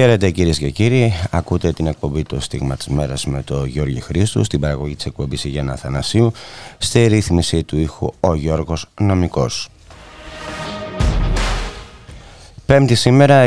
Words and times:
Χαίρετε 0.00 0.30
κυρίες 0.30 0.58
και 0.58 0.70
κύριοι, 0.70 1.12
ακούτε 1.30 1.72
την 1.72 1.86
εκπομπή 1.86 2.22
του 2.22 2.40
Στίγμα 2.40 2.76
της 2.76 2.86
Μέρας 2.86 3.26
με 3.26 3.42
τον 3.42 3.66
Γιώργη 3.66 4.00
Χρήστου 4.00 4.44
στην 4.44 4.60
παραγωγή 4.60 4.96
της 4.96 5.06
εκπομπής 5.06 5.44
Υγένα 5.44 5.72
Αθανασίου 5.72 6.32
στη 6.78 7.06
ρύθμιση 7.06 7.64
του 7.64 7.78
ήχου 7.78 8.12
ο 8.20 8.34
Γιώργος 8.34 8.86
Νομικός. 9.00 9.68
Πέμπτη 12.66 12.94
σήμερα 12.94 13.46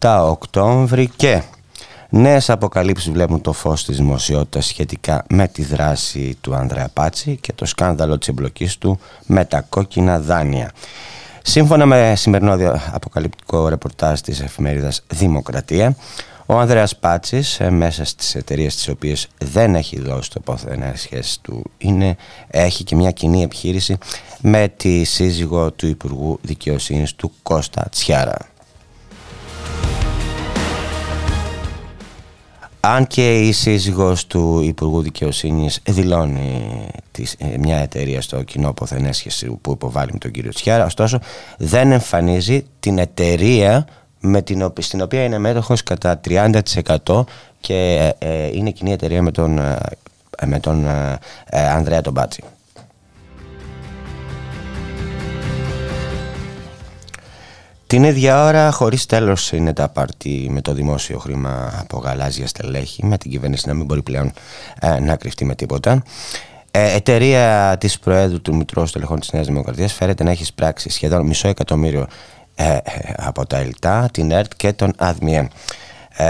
27 0.00 0.18
Οκτώβρη 0.30 1.10
και 1.16 1.42
νέες 2.08 2.50
αποκαλύψεις 2.50 3.10
βλέπουν 3.10 3.40
το 3.40 3.52
φως 3.52 3.84
της 3.84 3.96
δημοσιότητας 3.96 4.66
σχετικά 4.66 5.24
με 5.28 5.48
τη 5.48 5.64
δράση 5.64 6.36
του 6.40 6.54
Ανδρέα 6.54 6.88
Πάτσι 6.92 7.38
και 7.40 7.52
το 7.52 7.64
σκάνδαλο 7.64 8.18
της 8.18 8.28
εμπλοκής 8.28 8.78
του 8.78 8.98
με 9.26 9.44
τα 9.44 9.60
κόκκινα 9.60 10.20
δάνεια. 10.20 10.72
Σύμφωνα 11.46 11.86
με 11.86 12.14
σημερινό 12.16 12.80
αποκαλυπτικό 12.92 13.68
ρεπορτάζ 13.68 14.20
της 14.20 14.40
εφημερίδας 14.40 15.02
Δημοκρατία, 15.06 15.96
ο 16.46 16.58
Ανδρέας 16.58 16.96
Πάτσης 16.96 17.60
ε, 17.60 17.70
μέσα 17.70 18.04
στις 18.04 18.34
εταιρείες 18.34 18.74
τις 18.74 18.88
οποίες 18.88 19.28
δεν 19.38 19.74
έχει 19.74 20.00
δώσει 20.00 20.30
το 20.30 20.40
πόθεν 20.40 20.82
σχέση 20.94 21.40
του 21.40 21.70
είναι, 21.78 22.16
έχει 22.48 22.84
και 22.84 22.96
μια 22.96 23.10
κοινή 23.10 23.42
επιχείρηση 23.42 23.98
με 24.40 24.68
τη 24.76 25.04
σύζυγο 25.04 25.72
του 25.72 25.86
Υπουργού 25.86 26.38
Δικαιοσύνης 26.42 27.14
του 27.14 27.32
Κώστα 27.42 27.86
Τσιάρα. 27.90 28.53
Αν 32.86 33.06
και 33.06 33.40
η 33.40 33.52
σύζυγος 33.52 34.26
του 34.26 34.60
Υπουργού 34.60 35.02
Δικαιοσύνης 35.02 35.80
δηλώνει 35.84 36.86
ε, 37.38 37.58
μια 37.58 37.76
εταιρεία 37.76 38.20
στο 38.20 38.42
κοινό 38.42 38.72
ποθενέσχεση 38.72 39.58
που 39.60 39.72
υποβάλλει 39.72 40.12
με 40.12 40.18
τον 40.18 40.30
κύριο 40.30 40.50
Τσιάρα, 40.50 40.84
ωστόσο 40.84 41.18
δεν 41.58 41.92
εμφανίζει 41.92 42.66
την 42.80 42.98
εταιρεία 42.98 43.86
με 44.20 44.42
την, 44.42 44.72
στην 44.78 45.00
οποία 45.00 45.24
είναι 45.24 45.38
μέτοχος 45.38 45.82
κατά 45.82 46.20
30% 46.28 47.24
και 47.60 48.12
ε, 48.18 48.28
ε, 48.28 48.46
είναι 48.52 48.70
κοινή 48.70 48.92
εταιρεία 48.92 49.22
με 49.22 49.30
τον, 49.30 49.60
με 50.46 50.60
τον 50.60 50.86
Ανδρέα 51.50 52.00
τον 52.00 52.12
Μπάτσι. 52.12 52.42
Την 57.94 58.04
ίδια 58.04 58.44
ώρα, 58.44 58.70
χωρίς 58.70 59.06
τέλος, 59.06 59.52
είναι 59.52 59.72
τα 59.72 59.88
πάρτι 59.88 60.46
με 60.50 60.60
το 60.60 60.72
δημόσιο 60.72 61.18
χρήμα 61.18 61.78
από 61.80 61.98
γαλάζια 61.98 62.46
στελέχη, 62.46 63.06
με 63.06 63.18
την 63.18 63.30
κυβέρνηση 63.30 63.68
να 63.68 63.74
μην 63.74 63.84
μπορεί 63.86 64.02
πλέον 64.02 64.32
ε, 64.80 65.00
να 65.00 65.16
κρυφτεί 65.16 65.44
με 65.44 65.54
τίποτα. 65.54 66.02
Ε, 66.70 66.94
εταιρεία 66.94 67.76
της 67.80 67.98
Προέδρου 67.98 68.40
του 68.40 68.54
Μητρώου 68.54 68.86
Στελεχών 68.86 69.20
της 69.20 69.32
Νέας 69.32 69.46
Δημοκρατίας 69.46 69.92
φέρεται 69.92 70.24
να 70.24 70.30
έχει 70.30 70.54
πράξει 70.54 70.90
σχεδόν 70.90 71.26
μισό 71.26 71.48
εκατομμύριο 71.48 72.06
ε, 72.54 72.72
ε 72.72 72.80
από 73.16 73.46
τα 73.46 73.56
ΕΛΤΑ, 73.56 74.08
την 74.12 74.30
ΕΡΤ 74.30 74.52
και 74.56 74.72
τον 74.72 74.92
ΑΔΜΙΕ. 74.96 75.48
Ε, 76.16 76.24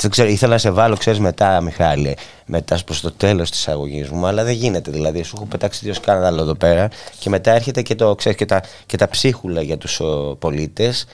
δεν 0.00 0.10
ξέρω, 0.10 0.28
ήθελα 0.28 0.52
να 0.52 0.58
σε 0.58 0.70
βάλω, 0.70 0.96
ξέρεις 0.96 1.18
μετά, 1.18 1.60
Μιχάλη, 1.60 2.16
μετά 2.46 2.78
προς 2.84 3.00
το 3.00 3.12
τέλος 3.12 3.50
της 3.50 3.68
αγωγής 3.68 4.08
μου, 4.10 4.26
αλλά 4.26 4.44
δεν 4.44 4.54
γίνεται. 4.54 4.90
Δηλαδή, 4.90 5.22
σου 5.22 5.32
έχω 5.36 5.46
πετάξει 5.46 5.80
δύο 5.84 5.94
σκάνδαλα 5.94 6.42
εδώ 6.42 6.54
πέρα 6.54 6.88
και 7.18 7.28
μετά 7.28 7.50
έρχεται 7.50 7.82
και, 7.82 7.94
το, 7.94 8.14
ξέρεις, 8.14 8.38
και, 8.38 8.46
τα, 8.46 8.62
και 8.86 8.96
τα 8.96 9.08
ψίχουλα 9.08 9.62
για 9.62 9.78
τους 9.78 10.00
πολίτες 10.38 11.02
ε, 11.02 11.06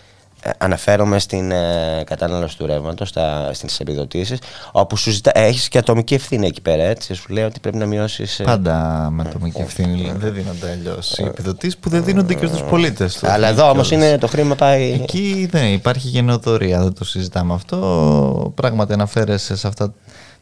αναφέρομαι 0.58 1.18
στην 1.18 1.50
ε, 1.50 2.02
κατανάλωση 2.06 2.56
του 2.58 2.66
ρεύματος, 2.66 3.12
στις 3.52 3.80
επιδοτήσεις, 3.80 4.38
όπου 4.72 4.96
σου 4.96 5.10
ζητά, 5.10 5.38
έχεις 5.38 5.68
και 5.68 5.78
ατομική 5.78 6.14
ευθύνη 6.14 6.46
εκεί 6.46 6.60
πέρα. 6.60 6.82
Έτσι, 6.82 7.14
σου 7.14 7.32
λέει 7.32 7.44
ότι 7.44 7.60
πρέπει 7.60 7.76
να 7.76 7.86
μειώσεις. 7.86 8.40
Ε, 8.40 8.44
Πάντα 8.44 9.08
με 9.12 9.22
ατομική 9.26 9.60
ευθύνη. 9.60 10.12
δεν 10.16 10.34
δίνονται 10.34 10.70
αλλιώς 10.70 11.18
οι 11.18 11.22
επιδοτήσεις 11.22 11.76
που 11.76 11.88
δεν 11.88 12.04
δίνονται 12.04 12.34
και 12.34 12.46
στους 12.46 12.62
πολίτες. 12.62 13.24
Αλλά 13.24 13.48
εδώ 13.48 13.70
όμως 13.70 13.90
είναι 13.90 14.18
το 14.18 14.26
χρήμα 14.26 14.54
πάει. 14.54 14.92
Εκεί 14.92 15.48
δεν 15.50 15.72
υπάρχει 15.72 16.08
γενοτορία, 16.08 16.82
δεν 16.82 16.92
το 16.94 17.04
συζητάμε 17.04 17.54
αυτό. 17.54 18.52
Πράγματι 18.54 18.92
αναφέρεσαι 18.92 19.56
σε 19.56 19.66
αυτά 19.66 19.92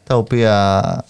τα 0.03 0.15
οποία 0.15 1.05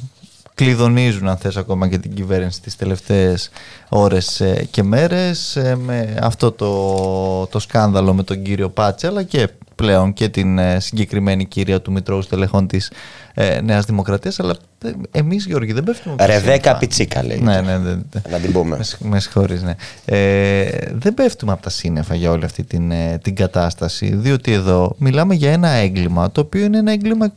κλειδονίζουν 0.55 1.27
αν 1.27 1.37
θες 1.37 1.57
ακόμα 1.57 1.87
και 1.87 1.97
την 1.97 2.13
κυβέρνηση 2.13 2.61
τις 2.61 2.75
τελευταίες 2.75 3.49
ώρες 3.89 4.41
ε, 4.41 4.67
και 4.71 4.83
μέρες 4.83 5.55
ε, 5.55 5.75
με 5.75 6.17
αυτό 6.21 6.51
το, 6.51 7.45
το 7.45 7.59
σκάνδαλο 7.59 8.13
με 8.13 8.23
τον 8.23 8.41
κύριο 8.41 8.69
Πάτσε 8.69 9.07
αλλά 9.07 9.23
και 9.23 9.49
πλέον 9.75 10.13
και 10.13 10.29
την 10.29 10.57
ε, 10.57 10.79
συγκεκριμένη 10.79 11.45
κυρία 11.45 11.81
του 11.81 11.91
Μητρώου 11.91 12.21
Στελεχών 12.21 12.67
της 12.67 12.91
ε, 13.37 13.61
Νέας 13.61 13.85
Δημοκρατίας. 13.85 14.39
Αλλά 14.39 14.55
ε, 14.83 14.91
εμείς, 15.11 15.45
Γιώργη, 15.45 15.73
δεν 15.73 15.83
πέφτουμε. 15.83 16.25
Ρεβέκα 16.25 16.77
Πιτσίκα, 16.77 17.23
λέει. 17.23 17.39
Ναι, 17.39 17.61
ναι, 17.61 17.77
ναι, 17.77 17.95
Να 18.29 18.37
την 18.39 18.51
πούμε. 18.51 18.79
Με 18.99 19.19
συγχωρείς, 19.19 19.63
ναι. 19.63 19.75
Ε, 20.05 20.67
δεν 20.91 21.13
πέφτουμε 21.13 21.51
από 21.51 21.61
τα 21.61 21.69
σύννεφα 21.69 22.15
για 22.15 22.31
όλη 22.31 22.45
αυτή 22.45 22.63
την, 22.63 22.91
ε, 22.91 23.19
την 23.23 23.35
κατάσταση. 23.35 24.15
Διότι 24.15 24.51
εδώ 24.51 24.95
μιλάμε 24.97 25.33
για 25.33 25.51
ένα 25.51 25.69
έγκλημα, 25.69 26.31
το 26.31 26.41
οποίο 26.41 26.63
είναι 26.63 26.77
ένα 26.77 26.91
έγκλημα 26.91 27.25
εκ 27.25 27.31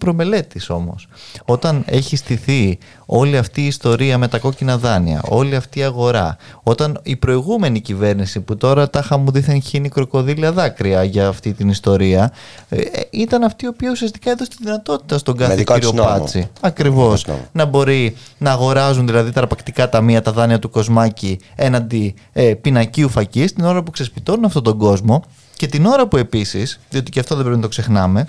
όμως. 0.68 1.08
Όταν 1.44 1.82
έχει 1.86 2.16
στηθεί 2.16 2.78
όλη 3.06 3.36
αυτή 3.36 3.62
η 3.62 3.66
ιστορία 3.66 4.18
με 4.18 4.28
τα 4.28 4.38
κόκκινα 4.38 4.78
δάνεια, 4.78 5.22
όλη 5.28 5.56
αυτή 5.56 5.78
η 5.78 5.82
αγορά, 5.82 6.36
όταν 6.62 7.00
η 7.02 7.16
προηγούμενη 7.16 7.80
κυβέρνηση 7.80 8.40
που 8.40 8.56
τώρα 8.56 8.90
τα 8.90 9.18
μου 9.18 9.30
δίθεν 9.30 9.62
χύνει 9.62 9.88
κροκοδίλια 9.88 10.52
δάκρυα 10.52 11.04
για 11.04 11.28
αυτή 11.28 11.52
την 11.52 11.68
ιστορία, 11.68 12.32
ε, 12.68 12.80
ήταν 13.10 13.42
αυτή 13.42 13.64
η 13.64 13.68
οποία 13.68 13.90
ουσιαστικά 13.90 14.30
έδωσε 14.30 14.50
τη 14.50 14.56
δυνατότητα 14.60 15.18
στον 15.18 15.36
κάθε 15.36 15.64
κύριο 15.64 15.87
κύριο 15.90 16.04
Πάτσι. 16.04 16.48
Ακριβώς. 16.60 17.26
Να 17.52 17.64
μπορεί 17.64 18.16
να 18.38 18.50
αγοράζουν 18.50 19.06
δηλαδή 19.06 19.32
τα 19.32 19.40
αρπακτικά 19.40 19.88
ταμεία, 19.88 20.22
τα 20.22 20.32
δάνεια 20.32 20.58
του 20.58 20.70
Κοσμάκη 20.70 21.38
έναντι 21.54 22.14
ε, 22.32 22.54
πινακίου 22.54 23.08
φακή 23.08 23.44
την 23.44 23.64
ώρα 23.64 23.82
που 23.82 23.90
ξεσπιτώνουν 23.90 24.44
αυτόν 24.44 24.62
τον 24.62 24.78
κόσμο 24.78 25.24
και 25.56 25.66
την 25.66 25.86
ώρα 25.86 26.06
που 26.06 26.16
επίσης, 26.16 26.80
διότι 26.90 27.10
και 27.10 27.20
αυτό 27.20 27.34
δεν 27.34 27.44
πρέπει 27.44 27.60
να 27.60 27.64
το 27.64 27.68
ξεχνάμε, 27.68 28.26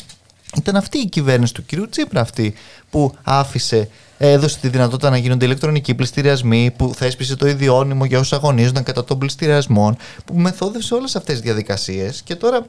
ήταν 0.57 0.75
αυτή 0.75 0.97
η 0.97 1.05
κυβέρνηση 1.05 1.53
του 1.53 1.65
κυρίου 1.65 1.89
Τσίπρα 1.89 2.21
αυτή 2.21 2.53
που 2.89 3.13
άφησε 3.23 3.89
έδωσε 4.21 4.57
τη 4.57 4.67
δυνατότητα 4.67 5.09
να 5.09 5.17
γίνονται 5.17 5.45
ηλεκτρονικοί 5.45 5.93
πληστηριασμοί, 5.93 6.71
που 6.77 6.93
θέσπισε 6.95 7.35
το 7.35 7.47
ιδιώνυμο 7.47 8.05
για 8.05 8.19
όσους 8.19 8.33
αγωνίζονταν 8.33 8.83
κατά 8.83 9.03
των 9.03 9.17
πληστηριασμών, 9.17 9.97
που 10.25 10.33
μεθόδευσε 10.33 10.93
όλες 10.93 11.15
αυτές 11.15 11.35
τις 11.35 11.43
διαδικασίες 11.43 12.21
και 12.21 12.35
τώρα 12.35 12.65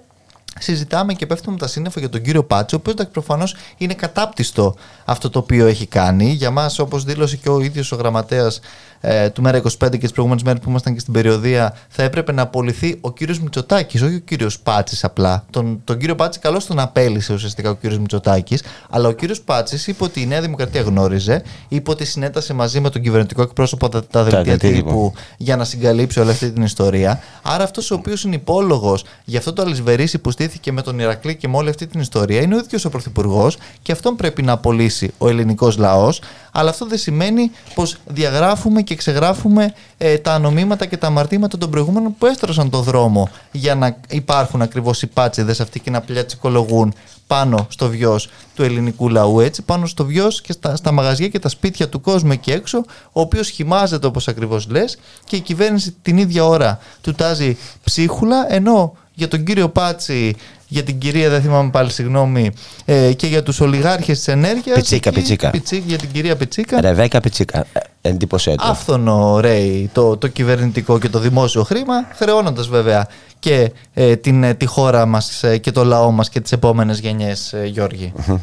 συζητάμε 0.59 1.12
και 1.15 1.27
πέφτουμε 1.27 1.56
τα 1.56 1.66
σύννεφα 1.66 2.00
για 2.00 2.09
τον 2.09 2.22
κύριο 2.22 2.44
Πάτσο, 2.44 2.77
ο 2.77 2.81
οποίος 2.87 3.09
προφανώς 3.09 3.56
είναι 3.77 3.94
κατάπτυστο 3.94 4.75
αυτό 5.05 5.31
το 5.31 5.38
οποίο 5.38 5.66
έχει 5.66 5.87
κάνει. 5.87 6.31
Για 6.31 6.50
μας, 6.50 6.78
όπως 6.78 7.05
δήλωσε 7.05 7.37
και 7.37 7.49
ο 7.49 7.61
ίδιος 7.61 7.93
ο 7.93 7.97
γραμματέας 7.97 8.61
ε, 9.00 9.31
του 9.31 9.43
Μέρα 9.43 9.62
25 9.62 9.69
και 9.91 9.99
τις 9.99 10.12
προηγούμενες 10.12 10.43
μέρες 10.44 10.61
που 10.61 10.71
ήμασταν 10.71 10.94
και 10.94 11.00
στην 11.00 11.12
περιοδία, 11.12 11.77
θα 11.88 12.03
έπρεπε 12.03 12.33
να 12.33 12.43
απολυθεί 12.43 12.99
ο 13.00 13.12
κύριος 13.12 13.41
Μητσοτάκης, 13.41 14.03
όχι 14.03 14.15
ο 14.15 14.19
κύριος 14.19 14.61
Πάτσης 14.61 15.05
απλά. 15.05 15.44
Τον, 15.50 15.81
τον 15.84 15.99
κύριο 15.99 16.15
Πάτση 16.15 16.38
καλώς 16.38 16.66
τον 16.66 16.78
απέλησε 16.78 17.33
ουσιαστικά 17.33 17.71
ο 17.71 17.75
κύριος 17.75 17.99
Μητσοτάκης, 17.99 18.62
αλλά 18.91 19.09
ο 19.09 19.12
κύριος 19.12 19.41
Πάτσης 19.41 19.87
είπε 19.87 20.05
ότι 20.05 20.21
η 20.21 20.27
Νέα 20.27 20.41
Δημοκρατία 20.41 20.81
γνώριζε, 20.81 21.43
είπε 21.69 21.91
ότι 21.91 22.05
συνέτασε 22.05 22.53
μαζί 22.55 22.81
με 22.81 22.91
τον 22.91 23.03
κυβερνητικό 23.03 23.43
εκπρόσωπο 23.43 23.88
τα, 23.88 24.05
τα 24.05 24.22
δελτία 24.22 24.59
τύπου 24.59 25.12
για 25.37 25.56
να 25.56 25.64
συγκαλύψει 25.64 26.20
όλη 26.20 26.31
αυτή 26.31 26.50
την 26.50 26.62
ιστορία. 26.62 27.20
Άρα 27.43 27.64
αυτός 27.64 27.91
ο 27.91 27.94
οποίος 27.94 28.25
είναι 28.25 28.35
υπόλογος 28.35 29.05
για 29.25 29.38
αυτό 29.38 29.53
το 29.53 29.62
αλυσβερίσι 29.62 30.19
που 30.19 30.31
στήθηκε 30.31 30.73
με 30.73 30.82
τον 30.82 30.99
Ηρακλή 30.99 31.37
και 31.37 31.49
με 31.49 31.56
όλη 31.56 31.69
αυτή 31.69 31.87
την 31.87 32.00
ιστορία 32.00 32.41
είναι 32.41 32.55
ο 32.55 32.58
ίδιος 32.58 32.85
ο 32.85 32.88
Πρωθυπουργός 32.88 33.58
και 33.82 33.93
αυτόν 33.93 34.17
πρέπει 34.17 34.43
να 34.43 34.53
απολύσει 34.53 35.12
ο 35.19 35.29
ελληνικός 35.29 35.76
λαός. 35.76 36.20
Αλλά 36.52 36.70
αυτό 36.70 36.87
δεν 36.87 36.99
σημαίνει 36.99 37.50
πως 37.75 37.97
διαγράφουμε 38.06 38.82
και 38.82 38.94
ξεγράφουμε 38.94 39.75
ε, 39.99 40.19
τα 40.19 40.32
ανομήματα 40.32 40.87
και 40.87 40.97
τα 40.97 41.06
αμαρτήματα 41.06 41.58
των 41.58 41.70
προηγούμενων 41.70 42.14
που 42.19 42.26
έστρωσαν 42.26 42.70
τον 42.70 42.82
δρόμο 42.82 43.29
για 43.52 43.75
να 43.75 43.97
υπάρχουν 44.08 44.62
ακριβώς 44.62 45.02
οι 45.02 45.06
πάτσιδες 45.06 45.61
αυτοί 45.61 45.81
και 45.81 45.91
να 45.91 46.00
πλιατσικολογούν 46.00 46.94
πάνω 47.26 47.67
στο 47.70 47.88
βιός 47.88 48.29
του 48.55 48.62
ελληνικού 48.62 49.08
λαού, 49.08 49.41
έτσι, 49.41 49.62
πάνω 49.62 49.87
στο 49.87 50.05
βιός 50.05 50.41
και 50.41 50.52
στα, 50.52 50.76
στα 50.76 50.93
μαγαζιά 50.93 51.29
και 51.29 51.38
τα 51.38 51.49
σπίτια 51.49 51.88
του 51.88 52.00
κόσμου 52.00 52.32
εκεί 52.32 52.50
έξω, 52.50 52.79
ο 53.12 53.20
οποίος 53.20 53.49
χυμάζεται 53.49 54.06
όπως 54.06 54.29
ακριβώς 54.29 54.69
λες 54.69 54.99
και 55.25 55.37
η 55.37 55.41
κυβέρνηση 55.41 55.96
την 56.03 56.17
ίδια 56.19 56.44
ώρα 56.44 56.79
του 57.00 57.14
τάζει 57.14 57.56
ψίχουλα, 57.85 58.55
ενώ 58.55 58.96
για 59.14 59.29
τον 59.29 59.44
κύριο 59.44 59.69
Πάτσι 59.69 60.37
για 60.72 60.82
την 60.82 60.99
κυρία, 60.99 61.28
δεν 61.28 61.43
θυμάμαι 61.43 61.70
πάλι, 61.70 61.90
συγγνώμη, 61.90 62.50
ε, 62.84 63.12
και 63.12 63.26
για 63.26 63.43
τους 63.43 63.61
ολιγάρχες 63.61 64.17
της 64.17 64.28
ενέργειας. 64.28 64.76
Πιτσίκα, 64.76 65.12
πιτσίκα. 65.12 65.50
Για 65.87 65.99
την 65.99 66.11
κυρία 66.12 66.37
Πιτσίκα. 66.37 66.81
Ρεβέκα 66.81 67.20
Πιτσίκα. 67.20 67.67
Ε, 67.72 67.81
εντύπωσέ 68.08 68.50
του. 68.50 68.64
Άφθονο 68.67 69.40
ρέει 69.40 69.90
το, 69.93 70.17
το 70.17 70.28
κυβερνητικό 70.28 70.99
και 70.99 71.08
το 71.08 71.19
δημόσιο 71.19 71.62
χρήμα, 71.62 72.06
χρεώνοντας 72.14 72.69
βέβαια 72.69 73.08
και 73.38 73.72
ε, 73.94 74.17
την, 74.17 74.56
τη 74.56 74.67
χώρα 74.67 75.06
μας 75.06 75.44
και 75.61 75.70
το 75.70 75.84
λαό 75.84 76.11
μας 76.11 76.28
και 76.28 76.40
τις 76.40 76.52
επόμενες 76.52 76.99
γενιές, 76.99 77.55
Γιώργη. 77.64 78.12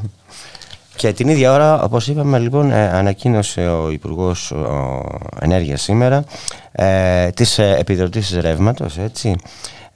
Και 0.98 1.14
την 1.14 1.28
ίδια 1.28 1.54
ώρα, 1.54 1.84
όπως 1.84 2.08
είπαμε, 2.08 2.40
λοιπόν, 2.40 2.72
ε, 2.72 2.90
ανακοίνωσε 2.90 3.68
ο 3.68 3.92
Υπουργός 3.92 4.54
Ενέργειας 5.40 5.82
σήμερα 5.82 6.24
ε, 6.72 7.30
τις 7.30 7.60
ε, 7.60 7.76
επιδοτήσεις 7.80 8.38
ρεύματος, 8.40 8.98
έτσι, 8.98 9.36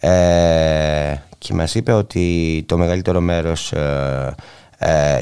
ε, 0.03 1.15
και 1.37 1.53
μας 1.53 1.75
είπε 1.75 1.91
ότι 1.91 2.63
το 2.67 2.77
μεγαλύτερο 2.77 3.21
μέρος 3.21 3.71
ε, 3.71 4.35
ε, 4.77 5.19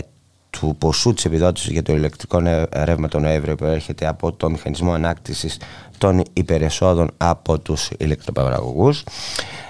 του 0.49 0.75
ποσού 0.77 1.13
της 1.13 1.25
επιδότησης 1.25 1.71
για 1.71 1.83
το 1.83 1.93
ηλεκτρικό 1.95 2.41
ρεύμα 2.71 3.07
τον 3.07 3.21
Νοέμβριο 3.21 3.55
προέρχεται 3.55 4.07
από 4.07 4.31
το 4.31 4.49
μηχανισμό 4.49 4.93
ανάκτησης 4.93 5.57
των 5.99 6.23
υπερεσόδων 6.33 7.11
από 7.17 7.59
τους 7.59 7.89
ηλεκτροπαραγωγούς. 7.97 9.03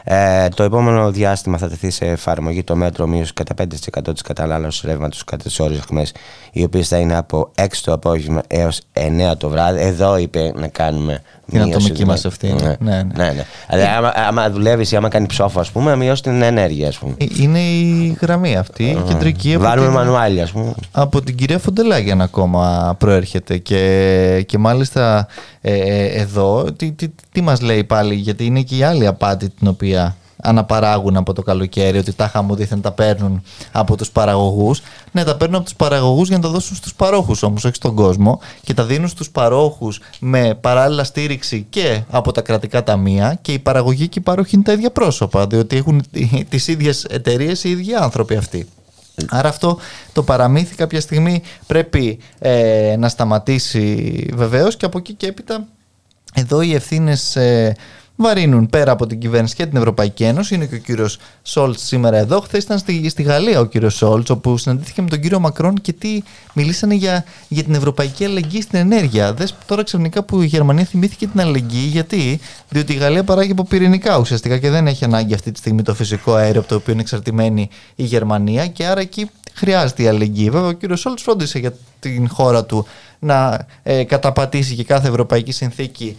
Ε, 0.04 0.50
το 0.50 0.64
επόμενο 0.64 1.12
διάστημα 1.12 1.58
θα 1.58 1.70
τεθεί 1.70 1.90
σε 1.90 2.06
εφαρμογή 2.06 2.64
το 2.64 2.76
μέτρο 2.76 3.08
μείωσης 3.08 3.34
κατά 3.34 3.54
5% 3.64 4.14
της 4.14 4.22
κατανάλωσης 4.22 4.82
ρεύματος 4.82 5.24
κατά 5.24 5.44
τις 5.44 5.60
ώρες 5.60 5.78
εχμές, 5.78 6.14
οι 6.52 6.64
οποίες 6.64 6.88
θα 6.88 6.98
είναι 6.98 7.18
από 7.18 7.52
6 7.56 7.66
το 7.84 7.94
απόγευμα 7.94 8.42
έως 8.48 8.82
9 8.94 9.38
το 9.38 9.50
βράδυ. 9.50 9.82
Εδώ 9.82 10.18
είπε 10.18 10.52
να 10.56 10.68
κάνουμε 10.68 11.22
την 11.50 11.62
ατομική 11.62 12.06
μας 12.06 12.26
ευθύνη. 12.26 12.62
Ναι, 12.62 12.76
ναι. 12.80 12.96
ναι. 12.96 13.04
ναι, 13.16 13.32
ναι. 13.34 13.46
Δηλαδή, 13.70 13.88
άμα, 13.98 14.12
άμα 14.16 14.50
δουλεύεις 14.50 14.92
ή 14.92 14.96
άμα 14.96 15.10
κάνει 15.10 15.26
ψόφο, 15.26 15.60
ας 15.60 15.72
πούμε, 15.72 15.90
να 15.90 15.96
μειώσει 15.96 16.22
την 16.22 16.42
ενέργεια, 16.42 16.88
ας 16.88 16.98
πούμε. 16.98 17.14
Ε, 17.18 17.26
είναι 17.40 17.60
η 17.60 18.18
γραμμή 18.22 18.56
αυτή, 18.56 18.84
η 18.84 19.04
κεντρική. 19.08 19.58
Βάλουμε 19.58 19.88
την... 19.88 19.96
μανουάλι, 19.96 20.42
ας 20.42 20.52
πούμε. 20.52 20.74
Από 20.92 21.22
την 21.22 21.36
κυρία 21.36 21.60
Φοντελάγιαν 21.60 22.22
ακόμα 22.22 22.96
προέρχεται. 23.00 23.58
Και, 23.58 24.44
και 24.48 24.58
μάλιστα 24.58 25.28
ε, 25.62 25.74
ε, 25.74 26.06
εδώ, 26.06 26.72
τι, 26.72 26.92
τι, 26.92 27.08
τι 27.32 27.42
μας 27.42 27.62
λέει 27.62 27.84
πάλι, 27.84 28.16
γιατί 28.16 28.46
είναι 28.46 28.62
και 28.62 28.78
η 28.78 28.84
άλλη 28.84 29.08
απάτη 29.08 29.50
την 29.50 29.68
οποία 29.68 30.16
αναπαράγουν 30.42 31.18
από 31.18 31.34
το 31.34 31.42
καλοκαίρι, 31.42 31.98
ότι 31.98 32.14
τα 32.14 32.28
χαμού 32.28 32.56
δίθεν 32.56 32.82
τα 32.82 32.92
παίρνουν 32.92 33.44
από 33.72 33.98
τους 33.98 34.10
παραγωγούς. 34.12 34.82
Ναι, 35.12 35.24
τα 35.24 35.36
παίρνουν 35.36 35.56
από 35.56 35.66
τους 35.66 35.76
παραγωγούς 35.76 36.28
για 36.28 36.38
να 36.38 36.44
τα 36.44 36.50
δώσουν 36.50 36.76
στους 36.76 36.94
παρόχους 36.94 37.44
όμως, 37.44 37.64
όχι 37.64 37.76
στον 37.76 37.96
κόσμο. 37.96 38.40
Και 38.64 38.74
τα 38.74 38.86
δίνουν 38.86 39.08
στους 39.08 39.30
παρόχους 39.30 40.02
με 40.20 40.58
παράλληλα 40.62 41.04
στήριξη 41.04 41.66
και 41.70 42.02
από 42.10 42.32
τα 42.32 42.42
κρατικά 42.42 42.84
ταμεία. 42.84 43.40
Και 43.42 43.52
οι 43.52 43.60
παραγωγοί 43.60 44.08
και 44.08 44.20
οι 44.20 44.22
παρόχοι 44.22 44.56
είναι 44.56 44.64
τα 44.64 44.72
ίδια 44.72 44.92
πρόσωπα, 44.92 45.48
διότι 45.48 45.78
έχουν 45.78 46.04
τις 46.50 46.68
ίδιες 46.68 47.04
εταιρείες 47.04 47.64
οι 47.64 47.70
ίδιοι 47.70 47.94
άνθρωποι 47.94 48.36
αυτοί. 48.36 48.68
Άρα 49.30 49.50
αυτό 49.50 49.80
το 50.14 50.24
παραμύθι 50.24 50.76
κάποια 50.76 51.02
στιγμή 51.02 51.42
πρέπει 51.68 52.20
ε, 52.40 52.96
να 52.98 53.10
σταματήσει 53.10 54.26
βεβαίως 54.34 54.78
και 54.78 54.86
από 54.86 54.98
εκεί 54.98 55.14
και 55.14 55.28
έπειτα 55.28 55.68
εδώ 56.34 56.62
οι 56.62 56.74
ευθύνες 56.74 57.36
ε, 57.36 57.76
βαρύνουν 58.22 58.68
πέρα 58.68 58.92
από 58.92 59.08
την 59.08 59.20
κυβέρνηση 59.20 59.56
και 59.56 59.66
την 59.66 59.78
Ευρωπαϊκή 59.78 60.24
Ένωση. 60.24 60.56
Είναι 60.56 60.66
και 60.66 60.76
ο 60.76 60.78
κύριος 60.78 61.18
Σόλτς 61.42 61.88
σήμερα 61.88 62.18
εδώ. 62.18 62.40
Χθες 62.40 62.64
ήταν 62.64 62.78
στη, 62.78 63.10
στη 63.10 63.24
Γαλλία 63.24 63.60
ο 63.60 63.66
κύριος 63.66 63.96
Σόλτς, 63.96 64.30
όπου 64.30 64.58
συναντήθηκε 64.58 65.02
με 65.02 65.10
τον 65.10 65.20
κύριο 65.20 65.40
Μακρόν 65.40 65.74
και 65.74 65.94
τι 65.94 66.24
μιλήσανε 66.54 66.94
για, 66.96 67.24
για 67.48 67.64
την 67.64 67.74
ευρωπαϊκή 67.74 68.26
αλληλεγγύη 68.26 68.62
στην 68.62 68.80
ενέργεια. 68.80 69.34
Δες 69.34 69.56
τώρα 69.66 69.84
ξαφνικά 69.84 70.24
που 70.24 70.42
η 70.42 70.46
Γερμανία 70.46 70.86
θυμήθηκε 70.86 71.28
την 71.28 71.40
αλληλεγγύη, 71.40 71.90
γιατί; 71.92 72.40
Διότι 72.70 72.94
η 72.94 72.96
Γαλλία 72.96 73.24
παράγει 73.24 73.52
από 73.52 73.64
πυρηνικά 73.64 74.18
ουσιαστικά 74.18 74.58
και 74.58 74.70
δεν 74.70 74.88
έχει 74.88 75.04
ανάγκη 75.04 75.34
αυτή 75.34 75.52
τη 75.52 75.58
στιγμή 75.60 75.82
το 75.82 75.94
φυσικό 75.94 76.34
αέριο 76.34 76.60
από 76.60 76.70
το 76.70 76.76
οποίο 76.76 76.94
είναι 76.94 77.02
εξαρτημένη 77.02 77.70
η 77.96 78.04
Γερμανία 78.04 78.68
και 78.68 78.86
άρα 78.86 79.02
εκεί 79.02 79.30
χρειάζεται 79.54 80.04
η 80.04 80.08
αλληλεγγύη. 80.08 80.50
Βέβαια, 80.50 80.70
ο 80.70 80.72
κύριος 80.72 81.00
Σόλτς 81.00 81.22
φρόντισε 81.22 81.60
για 81.60 81.74
την 82.00 82.30
χώρα 82.30 82.66
του 82.66 82.86
να 83.20 83.66
ε, 83.84 84.04
καταπατήσει 84.04 84.76
και 84.76 84.84
κάθε 84.84 85.08
ευρωπαϊκή 85.08 85.52
συνθήκη 85.52 86.18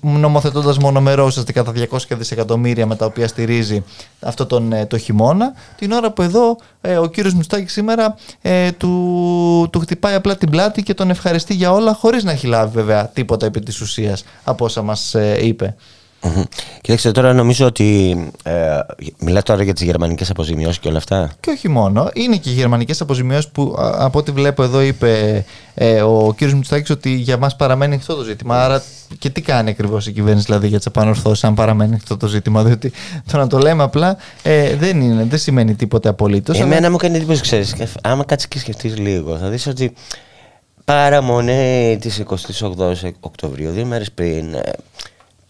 νομοθετώντας 0.00 0.78
μονομερό 0.78 1.24
ουσιαστικά 1.24 1.62
τα 1.64 1.72
200 1.90 1.98
δισεκατομμύρια 2.08 2.86
με 2.86 2.96
τα 2.96 3.06
οποία 3.06 3.28
στηρίζει 3.28 3.84
αυτό 4.20 4.46
τον, 4.46 4.72
ε, 4.72 4.86
το 4.86 4.98
χειμώνα 4.98 5.52
την 5.76 5.92
ώρα 5.92 6.10
που 6.10 6.22
εδώ 6.22 6.56
ε, 6.80 6.96
ο 6.96 7.06
κύριος 7.06 7.34
Μουστάκης 7.34 7.72
σήμερα 7.72 8.16
ε, 8.42 8.72
του, 8.72 9.68
του 9.72 9.80
χτυπάει 9.80 10.14
απλά 10.14 10.36
την 10.36 10.50
πλάτη 10.50 10.82
και 10.82 10.94
τον 10.94 11.10
ευχαριστεί 11.10 11.54
για 11.54 11.72
όλα 11.72 11.94
χωρίς 11.94 12.24
να 12.24 12.30
έχει 12.30 12.46
λάβει 12.46 12.72
βέβαια 12.72 13.08
τίποτα 13.08 13.46
επί 13.46 13.60
της 13.60 13.80
ουσίας 13.80 14.24
από 14.44 14.64
όσα 14.64 14.82
μας 14.82 15.14
είπε. 15.40 15.74
Mm-hmm. 16.22 16.44
Κοιτάξτε 16.80 17.10
τώρα 17.10 17.32
νομίζω 17.32 17.66
ότι 17.66 18.10
ε, 18.42 18.78
μιλάτε 19.18 19.52
τώρα 19.52 19.62
για 19.62 19.72
τις 19.72 19.82
γερμανικές 19.82 20.30
αποζημιώσεις 20.30 20.78
και 20.78 20.88
όλα 20.88 20.98
αυτά. 20.98 21.30
Και 21.40 21.50
όχι 21.50 21.68
μόνο, 21.68 22.10
είναι 22.14 22.36
και 22.36 22.50
οι 22.50 22.52
γερμανικές 22.52 23.00
αποζημιώσεις 23.00 23.48
που 23.48 23.74
από 23.78 24.18
ό,τι 24.18 24.30
βλέπω 24.30 24.62
εδώ 24.62 24.80
είπε 24.80 25.44
ε, 25.74 26.02
ο 26.02 26.34
κύριος 26.36 26.56
Μητσοτάκης 26.56 26.90
ότι 26.90 27.10
για 27.10 27.36
μας 27.36 27.56
παραμένει 27.56 27.94
αυτό 27.94 28.14
το 28.14 28.22
ζήτημα. 28.22 28.64
Άρα 28.64 28.82
και 29.18 29.30
τι 29.30 29.40
κάνει 29.40 29.70
ακριβώς 29.70 30.06
η 30.06 30.12
κυβέρνηση 30.12 30.46
δηλαδή 30.46 30.68
για 30.68 30.76
τις 30.76 30.86
επανορθώσεις 30.86 31.44
αν 31.44 31.54
παραμένει 31.54 31.94
αυτό 31.94 32.16
το 32.16 32.26
ζήτημα 32.26 32.62
Διότι 32.64 32.92
το 33.30 33.36
να 33.36 33.46
το 33.46 33.58
λέμε 33.58 33.82
απλά 33.82 34.16
ε, 34.42 34.76
δεν, 34.76 35.00
είναι, 35.00 35.24
δεν 35.24 35.38
σημαίνει 35.38 35.74
τίποτε 35.74 36.08
απολύτως 36.08 36.58
Εμένα 36.58 36.76
αλλά... 36.76 36.90
μου 36.90 36.96
κάνει 36.96 37.16
εντύπωση 37.16 37.42
ξέρεις, 37.42 37.74
άμα 38.02 38.24
κάτσεις 38.24 38.48
και 38.48 38.58
σκεφτείς 38.58 38.98
λίγο 38.98 39.36
θα 39.36 39.48
δεις 39.48 39.66
ότι 39.66 39.92
παραμονή 40.84 41.98
της 42.00 42.22
28 42.26 42.94
Οκτωβρίου, 43.20 43.70
δύο 43.70 43.84
μέρες 43.84 44.12
πριν 44.12 44.54
ε, 44.54 44.60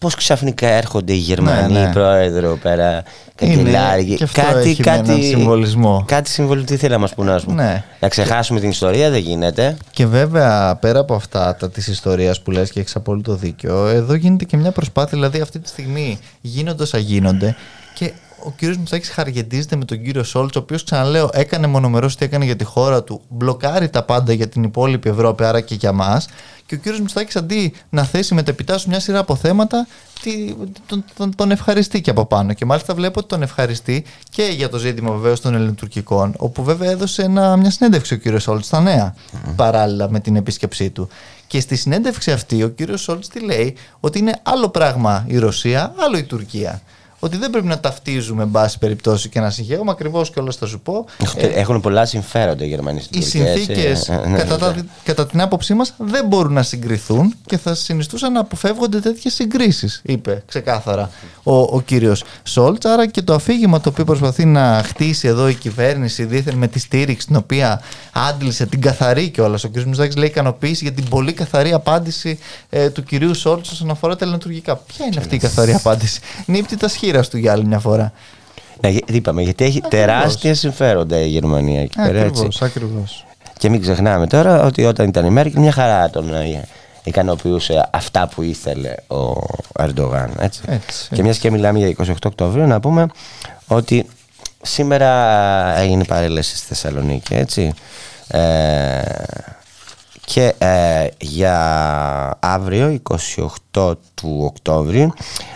Πώς 0.01 0.15
ξαφνικά 0.15 0.67
έρχονται 0.67 1.13
οι 1.13 1.17
Γερμανοί 1.17 1.73
ναι, 1.73 1.79
ναι. 1.79 1.91
πρόεδρο 1.93 2.57
πέρα, 2.61 3.03
καγκελάρι. 3.35 4.17
Κάτι, 4.31 4.69
έχει 4.69 4.83
κάτι, 4.83 5.23
συμβολισμό. 5.23 6.03
Κάτι 6.07 6.29
συμβολισμό. 6.29 6.67
Τι 6.67 6.77
θέλει 6.77 6.91
να 6.91 6.97
μας 6.97 7.13
πούνε, 7.13 7.39
ναι. 7.45 7.83
Να 7.99 8.07
ξεχάσουμε 8.07 8.59
την 8.59 8.69
ιστορία, 8.69 9.09
δεν 9.09 9.19
γίνεται. 9.19 9.77
Και 9.91 10.05
βέβαια, 10.05 10.75
πέρα 10.75 10.99
από 10.99 11.13
αυτά 11.13 11.55
της 11.73 11.87
ιστορίας 11.87 12.41
που 12.41 12.51
λες 12.51 12.71
και 12.71 12.79
έχεις 12.79 12.95
απόλυτο 12.95 13.35
δίκιο, 13.35 13.87
εδώ 13.87 14.13
γίνεται 14.13 14.45
και 14.45 14.57
μια 14.57 14.71
προσπάθεια. 14.71 15.17
Δηλαδή, 15.17 15.41
αυτή 15.41 15.59
τη 15.59 15.69
στιγμή 15.69 16.19
γίνονται 16.41 16.83
όσα 16.83 16.97
γίνονται 16.97 17.55
και 17.93 18.11
ο 18.43 18.53
κύριος 18.57 18.77
Μητσάκη 18.77 19.07
χαργεντίζεται 19.07 19.75
με 19.75 19.85
τον 19.85 20.03
κύριο 20.03 20.23
Σόλτς, 20.23 20.55
ο 20.55 20.59
οποίος 20.59 20.83
ξαναλέω 20.83 21.29
έκανε 21.33 21.67
μονομερός 21.67 22.15
τι 22.15 22.25
έκανε 22.25 22.45
για 22.45 22.55
τη 22.55 22.63
χώρα 22.63 23.03
του, 23.03 23.21
μπλοκάρει 23.29 23.89
τα 23.89 24.03
πάντα 24.03 24.33
για 24.33 24.47
την 24.47 24.63
υπόλοιπη 24.63 25.09
Ευρώπη, 25.09 25.43
άρα 25.43 25.61
και 25.61 25.75
για 25.75 25.91
μας. 25.91 26.27
Και 26.65 26.75
ο 26.75 26.77
κύριος 26.77 26.99
Μητσάκη 26.99 27.37
αντί 27.37 27.73
να 27.89 28.03
θέσει 28.03 28.33
μετεπιτά 28.33 28.79
μια 28.87 28.99
σειρά 28.99 29.19
από 29.19 29.35
θέματα, 29.35 29.87
τον, 30.85 31.03
τον, 31.17 31.35
τον 31.35 31.51
ευχαριστεί 31.51 32.01
και 32.01 32.09
από 32.09 32.25
πάνω. 32.25 32.53
Και 32.53 32.65
μάλιστα 32.65 32.93
βλέπω 32.93 33.19
ότι 33.19 33.27
τον 33.27 33.41
ευχαριστεί 33.41 34.03
και 34.29 34.43
για 34.43 34.69
το 34.69 34.77
ζήτημα 34.77 35.11
βεβαίως 35.11 35.41
των 35.41 35.55
ελληνοτουρκικών, 35.55 36.33
όπου 36.37 36.63
βέβαια 36.63 36.91
έδωσε 36.91 37.21
ένα, 37.21 37.57
μια 37.57 37.71
συνέντευξη 37.71 38.13
ο 38.13 38.17
κύριος 38.17 38.43
Σόλτς 38.43 38.65
στα 38.65 38.81
νέα, 38.81 39.15
παράλληλα 39.55 40.09
με 40.09 40.19
την 40.19 40.35
επίσκεψή 40.35 40.89
του. 40.89 41.09
Και 41.47 41.59
στη 41.59 41.75
συνέντευξη 41.75 42.31
αυτή 42.31 42.63
ο 42.63 42.69
κύριος 42.69 43.01
Σόλτς 43.01 43.27
τι 43.27 43.39
λέει, 43.39 43.75
ότι 43.99 44.19
είναι 44.19 44.39
άλλο 44.43 44.69
πράγμα 44.69 45.25
η 45.27 45.37
Ρωσία, 45.37 45.93
άλλο 45.97 46.17
η 46.17 46.23
Τουρκία 46.23 46.81
ότι 47.23 47.37
δεν 47.37 47.49
πρέπει 47.49 47.67
να 47.67 47.79
ταυτίζουμε, 47.79 48.43
εν 48.43 48.51
πάση 48.51 48.77
περιπτώσει, 48.77 49.29
και 49.29 49.39
να 49.39 49.49
συγχαίουμε. 49.49 49.91
Ακριβώς 49.91 50.29
και 50.31 50.39
όλα 50.39 50.51
θα 50.59 50.65
σου 50.65 50.79
πω. 50.79 51.05
Έχουν 51.37 51.75
ε, 51.75 51.79
πολλά 51.79 52.05
συμφέροντα 52.05 52.65
οι 52.65 52.67
Γερμανοί 52.67 53.01
Οι 53.09 53.21
συνθήκε, 53.21 54.01
ε, 54.07 54.13
ε, 54.13 54.27
ναι, 54.27 54.37
κατά, 54.37 54.73
ναι. 54.75 54.81
κατά 55.03 55.27
την 55.27 55.41
άποψή 55.41 55.73
μας, 55.73 55.93
δεν 55.97 56.27
μπορούν 56.27 56.53
να 56.53 56.63
συγκριθούν 56.63 57.35
και 57.45 57.57
θα 57.57 57.75
συνιστούσαν 57.75 58.31
να 58.31 58.39
αποφεύγονται 58.39 58.99
τέτοιες 58.99 59.33
συγκρίσεις, 59.33 60.01
είπε 60.03 60.43
ξεκάθαρα 60.47 61.09
ο, 61.43 61.59
ο 61.59 61.81
κύριος 61.85 62.23
Σόλτς. 62.43 62.85
Άρα 62.85 63.07
και 63.07 63.21
το 63.21 63.33
αφήγημα 63.33 63.81
το 63.81 63.89
οποίο 63.89 64.05
προσπαθεί 64.05 64.45
να 64.45 64.83
χτίσει 64.85 65.27
εδώ 65.27 65.49
η 65.49 65.53
κυβέρνηση 65.53 66.23
δίθεν 66.23 66.55
με 66.55 66.67
τη 66.67 66.79
στήριξη 66.79 67.27
την 67.27 67.35
οποία 67.35 67.81
άντλησε 68.11 68.65
την 68.65 68.81
καθαρή 68.81 69.29
κιόλας. 69.29 69.63
Ο 69.63 69.69
κ. 69.69 69.79
Μουζάκη 69.79 70.17
λέει 70.17 70.27
ικανοποίηση 70.27 70.83
για 70.83 70.93
την 70.93 71.09
πολύ 71.09 71.33
καθαρή 71.33 71.73
απάντηση 71.73 72.39
ε, 72.69 72.89
του 72.89 73.03
κυρίου 73.03 73.33
Σόλτς 73.33 73.71
όσον 73.71 73.89
αφορά 73.89 74.15
τα 74.15 74.25
ελληνοτουργικά. 74.25 74.75
Ποια 74.75 75.05
είναι 75.05 75.19
αυτή 75.19 75.35
η 75.35 75.39
καθαρή 75.39 75.73
απάντηση; 75.73 76.19
Νύπτει 76.45 76.77
τα 76.77 76.87
σχήρα 76.87 77.10
του 77.29 77.37
για 77.37 77.51
άλλη 77.51 77.65
μια 77.65 77.79
φορά. 77.79 78.11
Ναι, 78.81 78.93
είπαμε, 79.05 79.41
γιατί 79.41 79.63
έχει 79.63 79.81
ακριβώς. 79.83 80.05
τεράστια 80.05 80.55
συμφέροντα 80.55 81.19
η 81.19 81.27
Γερμανία 81.27 81.81
εκεί 81.81 81.95
πέρα. 81.95 82.21
Ακριβώς, 82.21 82.61
ακριβώς. 82.61 83.25
Και 83.57 83.69
μην 83.69 83.81
ξεχνάμε 83.81 84.27
τώρα 84.27 84.63
ότι 84.63 84.85
όταν 84.85 85.07
ήταν 85.07 85.25
η 85.25 85.29
Μέρκελ 85.29 85.61
μια 85.61 85.71
χαρά 85.71 86.09
τον 86.09 86.33
ε, 86.33 86.67
ικανοποιούσε 87.03 87.89
αυτά 87.91 88.27
που 88.27 88.41
ήθελε 88.41 88.93
ο 89.07 89.33
Ερντογάν. 89.79 90.31
Έτσι. 90.39 90.61
Έτσι, 90.65 91.07
Και 91.15 91.21
μιας 91.21 91.37
και 91.37 91.51
μιλάμε 91.51 91.79
για 91.79 91.95
28 92.05 92.13
Οκτωβρίου, 92.25 92.67
να 92.67 92.79
πούμε 92.79 93.07
ότι 93.67 94.05
σήμερα 94.61 95.09
έγινε 95.79 96.03
παρέλαση 96.03 96.55
στη 96.57 96.67
Θεσσαλονίκη. 96.67 97.33
Έτσι. 97.33 97.73
Ε, 98.27 99.01
και 100.33 100.53
ε, 100.57 101.07
για 101.19 102.37
αύριο 102.39 102.99
28 103.73 103.93
του 104.13 104.37
Οκτώβριου 104.41 105.13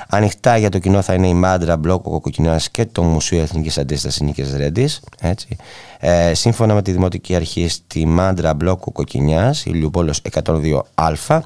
ανοιχτά 0.10 0.58
για 0.58 0.70
το 0.70 0.79
κοινό 0.79 1.01
θα 1.01 1.13
είναι 1.13 1.27
η 1.27 1.34
Μάντρα 1.34 1.77
Μπλόκο 1.77 2.10
Κοκοκινάς 2.10 2.70
και 2.70 2.86
το 2.86 3.03
Μουσείο 3.03 3.41
Εθνικής 3.41 3.77
Αντίστασης 3.77 4.22
Νίκης 4.22 4.55
Ρέντης 4.55 5.01
έτσι. 5.22 5.58
Ε, 6.00 6.34
σύμφωνα 6.34 6.74
με 6.74 6.82
τη 6.82 6.91
Δημοτική 6.91 7.36
Αρχή 7.36 7.67
στη 7.67 8.05
Μάντρα 8.05 8.53
Μπλόκο 8.53 8.91
Κοκκινιάς 8.91 9.65
Ηλιουπόλος 9.65 10.22
102α 10.32 11.39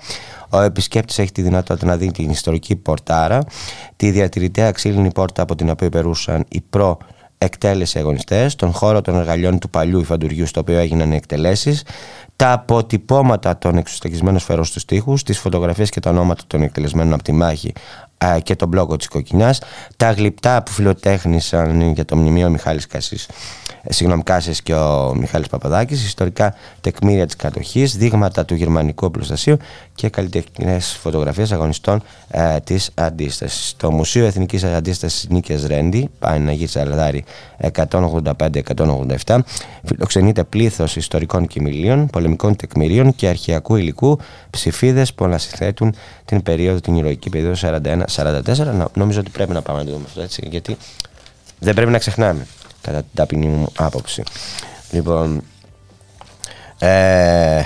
ο 0.49 0.61
επισκέπτης 0.61 1.19
έχει 1.19 1.31
τη 1.31 1.41
δυνατότητα 1.41 1.85
να 1.85 1.97
δει 1.97 2.11
την 2.11 2.29
ιστορική 2.29 2.75
πορτάρα, 2.75 3.43
τη 3.95 4.11
διατηρητέα 4.11 4.71
ξύλινη 4.71 5.11
πόρτα 5.11 5.41
από 5.41 5.55
την 5.55 5.69
οποία 5.69 5.89
περούσαν 5.89 6.45
οι 6.49 6.61
προ 6.69 6.97
εκτέλεση 7.41 7.99
αγωνιστές, 7.99 8.55
τον 8.55 8.71
χώρο 8.71 9.01
των 9.01 9.15
εργαλειών 9.15 9.59
του 9.59 9.69
παλιού 9.69 9.99
υφαντουργιού 9.99 10.45
στο 10.45 10.59
οποίο 10.59 10.77
έγιναν 10.77 11.11
οι 11.11 11.15
εκτελέσεις, 11.15 11.83
τα 12.39 12.51
αποτυπώματα 12.51 13.57
των 13.57 13.77
εξωστακισμένων 13.77 14.39
σφαίρων 14.39 14.63
στους 14.65 14.85
τοίχους, 14.85 15.23
τις 15.23 15.39
φωτογραφίες 15.39 15.89
και 15.89 15.99
τα 15.99 16.09
ονόματα 16.09 16.43
των 16.47 16.61
εκτελεσμένων 16.61 17.13
από 17.13 17.23
τη 17.23 17.31
μάχη 17.31 17.73
και 18.43 18.55
τον 18.55 18.67
μπλόκο 18.67 18.95
της 18.95 19.07
Κοκκινιάς, 19.07 19.61
τα 19.97 20.11
γλυπτά 20.11 20.63
που 20.63 20.71
φιλοτέχνησαν 20.71 21.81
για 21.81 22.05
το 22.05 22.15
μνημείο 22.15 22.49
Μιχάλης 22.49 22.87
Κασής. 22.87 23.25
ε, 23.25 23.78
συγγνώμη, 23.87 24.23
Κάσες 24.23 24.61
και 24.61 24.73
ο 24.73 25.13
Μιχάλης 25.15 25.47
Παπαδάκης, 25.47 26.05
ιστορικά 26.05 26.55
τεκμήρια 26.81 27.25
της 27.25 27.35
κατοχής, 27.35 27.97
δείγματα 27.97 28.45
του 28.45 28.55
γερμανικού 28.55 29.05
οπλοστασίου 29.05 29.57
και 29.95 30.09
καλλιτεχνικές 30.09 30.97
φωτογραφίες 31.01 31.51
αγωνιστών 31.51 32.01
ε, 32.29 32.59
της 32.59 32.91
αντίστασης. 32.93 33.73
Το 33.77 33.91
Μουσείο 33.91 34.25
Εθνικής 34.25 34.63
Αντίστασης 34.63 35.27
Νίκης 35.29 35.65
Ρέντι, 35.65 36.09
Παναγή 36.19 36.67
Σαλαδάρη 36.67 37.23
185-187, 37.73 39.39
φιλοξενείται 39.83 40.43
πλήθος 40.43 40.95
ιστορικών 40.95 41.47
κοιμηλίων, 41.47 42.07
πολεμικών 42.07 42.55
τεκμηρίων 42.55 43.15
και 43.15 43.27
αρχαιακού 43.27 43.75
υλικού, 43.75 44.19
ψηφίδες 44.49 45.13
που 45.13 45.25
ανασυθέτουν 45.25 45.95
την 46.25 46.43
περίοδο, 46.43 46.79
την 46.79 46.95
ηρωική 46.95 47.29
περίοδο 47.29 47.79
41-44. 48.15 48.85
Νομίζω 48.93 49.19
ότι 49.19 49.29
πρέπει 49.29 49.51
να 49.53 49.61
πάμε 49.61 49.79
να 49.79 49.85
το 49.85 49.91
δούμε 49.91 50.03
αυτό 50.07 50.21
έτσι, 50.21 50.47
γιατί 50.49 50.77
δεν 51.59 51.73
πρέπει 51.73 51.91
να 51.91 51.97
ξεχνάμε 51.97 52.45
κατά 52.81 52.97
την 52.97 53.09
ταπεινή 53.13 53.47
μου 53.47 53.67
άποψη. 53.77 54.23
Λοιπόν, 54.91 55.43
ε, 56.79 57.61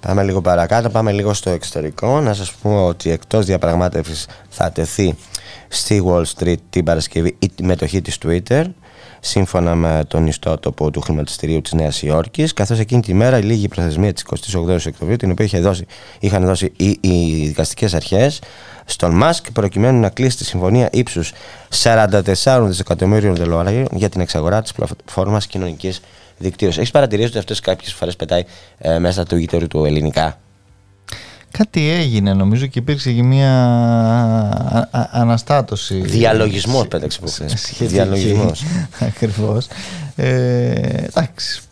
πάμε 0.00 0.22
λίγο 0.22 0.40
παρακάτω, 0.40 0.88
πάμε 0.88 1.12
λίγο 1.12 1.34
στο 1.34 1.50
εξωτερικό. 1.50 2.20
Να 2.20 2.34
σας 2.34 2.52
πω 2.52 2.86
ότι 2.86 3.10
εκτός 3.10 3.46
διαπραγμάτευσης 3.46 4.26
θα 4.48 4.70
τεθεί 4.70 5.16
στη 5.68 6.02
Wall 6.06 6.22
Street 6.36 6.56
την 6.70 6.84
Παρασκευή 6.84 7.36
η 7.38 7.50
μετοχή 7.62 8.02
της 8.02 8.18
Twitter 8.24 8.64
σύμφωνα 9.20 9.74
με 9.74 10.04
τον 10.08 10.26
ιστότοπο 10.26 10.90
του 10.90 11.00
χρηματιστηρίου 11.00 11.60
της 11.60 11.72
Νέας 11.72 12.02
Υόρκης 12.02 12.52
καθώς 12.52 12.78
εκείνη 12.78 13.02
τη 13.02 13.14
μέρα 13.14 13.38
η 13.38 13.42
λίγη 13.42 13.68
προθεσμία 13.68 14.12
της 14.12 14.24
28 14.54 14.78
Οκτωβρίου 14.86 15.16
την 15.16 15.30
οποία 15.30 15.44
είχε 15.44 15.60
δώσει, 15.60 15.86
είχαν 16.20 16.44
δώσει 16.44 16.72
οι, 16.76 16.98
οι 17.00 17.46
δικαστικές 17.46 17.94
αρχές 17.94 18.40
στον 18.84 19.14
Μάσκ 19.14 19.52
προκειμένου 19.52 20.00
να 20.00 20.08
κλείσει 20.08 20.36
τη 20.36 20.44
συμφωνία 20.44 20.88
ύψους 20.92 21.32
44 21.82 22.64
δισεκατομμύριων 22.66 23.34
δολαρίων 23.34 23.88
για 23.92 24.08
την 24.08 24.20
εξαγορά 24.20 24.62
της 24.62 24.72
πλατφόρμας 24.72 25.46
κοινωνικής 25.46 26.00
δικτύωσης. 26.38 26.78
Έχεις 26.78 26.90
παρατηρήσει 26.90 27.28
ότι 27.28 27.38
αυτές 27.38 27.60
κάποιες 27.60 27.92
φορές 27.92 28.16
πετάει 28.16 28.44
ε, 28.78 28.98
μέσα 28.98 29.24
του 29.24 29.36
γείτορου 29.36 29.66
του 29.66 29.84
ελληνικά; 29.84 30.38
Κάτι 31.58 31.90
έγινε 31.90 32.32
νομίζω 32.32 32.66
και 32.66 32.78
υπήρξε 32.78 33.12
και 33.12 33.22
μια 33.22 33.52
αναστάτωση. 35.10 35.94
Διαλογισμός 35.94 36.88
πέταξε 36.88 37.20
που 37.20 37.32
Διαλογισμός. 37.78 38.64
Ακριβώς. 39.00 39.66
Ε, 40.16 40.70
εντάξει, 41.14 41.60
ε, 41.60 41.71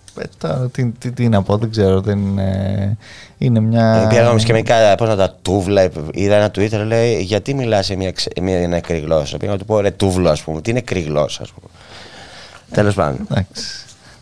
τι, 0.72 0.86
τι, 0.86 1.10
τι, 1.12 1.28
να 1.28 1.42
πω, 1.42 1.56
δεν 1.56 1.70
ξέρω. 1.70 2.00
Δεν, 2.00 2.18
είναι, 2.18 2.96
είναι 3.38 3.60
μια. 3.60 4.06
Πήγαμε 4.08 4.40
και 4.40 4.52
μερικά 4.52 4.94
πώς 4.94 5.08
να 5.08 5.16
τα 5.16 5.36
τούβλα. 5.42 5.90
Είδα 6.12 6.36
ένα 6.36 6.50
Twitter 6.54 6.82
λέει 6.86 7.22
γιατί 7.22 7.54
μιλάς 7.54 7.86
σε 7.86 7.96
μια, 7.96 8.12
μια 8.42 8.68
νεκρή 8.68 8.98
γλώσσα. 8.98 9.36
Πήγα 9.36 9.52
να 9.52 9.58
του 9.58 9.64
πω 9.64 9.80
ρε 9.80 9.90
τούβλο, 9.90 10.30
ας 10.30 10.42
πούμε. 10.42 10.60
Τι 10.60 10.70
είναι 10.70 10.78
νεκρή 10.78 11.00
γλώσσα, 11.00 11.42
ας 11.42 11.50
πούμε. 11.50 11.66
Τέλος 12.70 12.94
πάντων. 12.94 13.26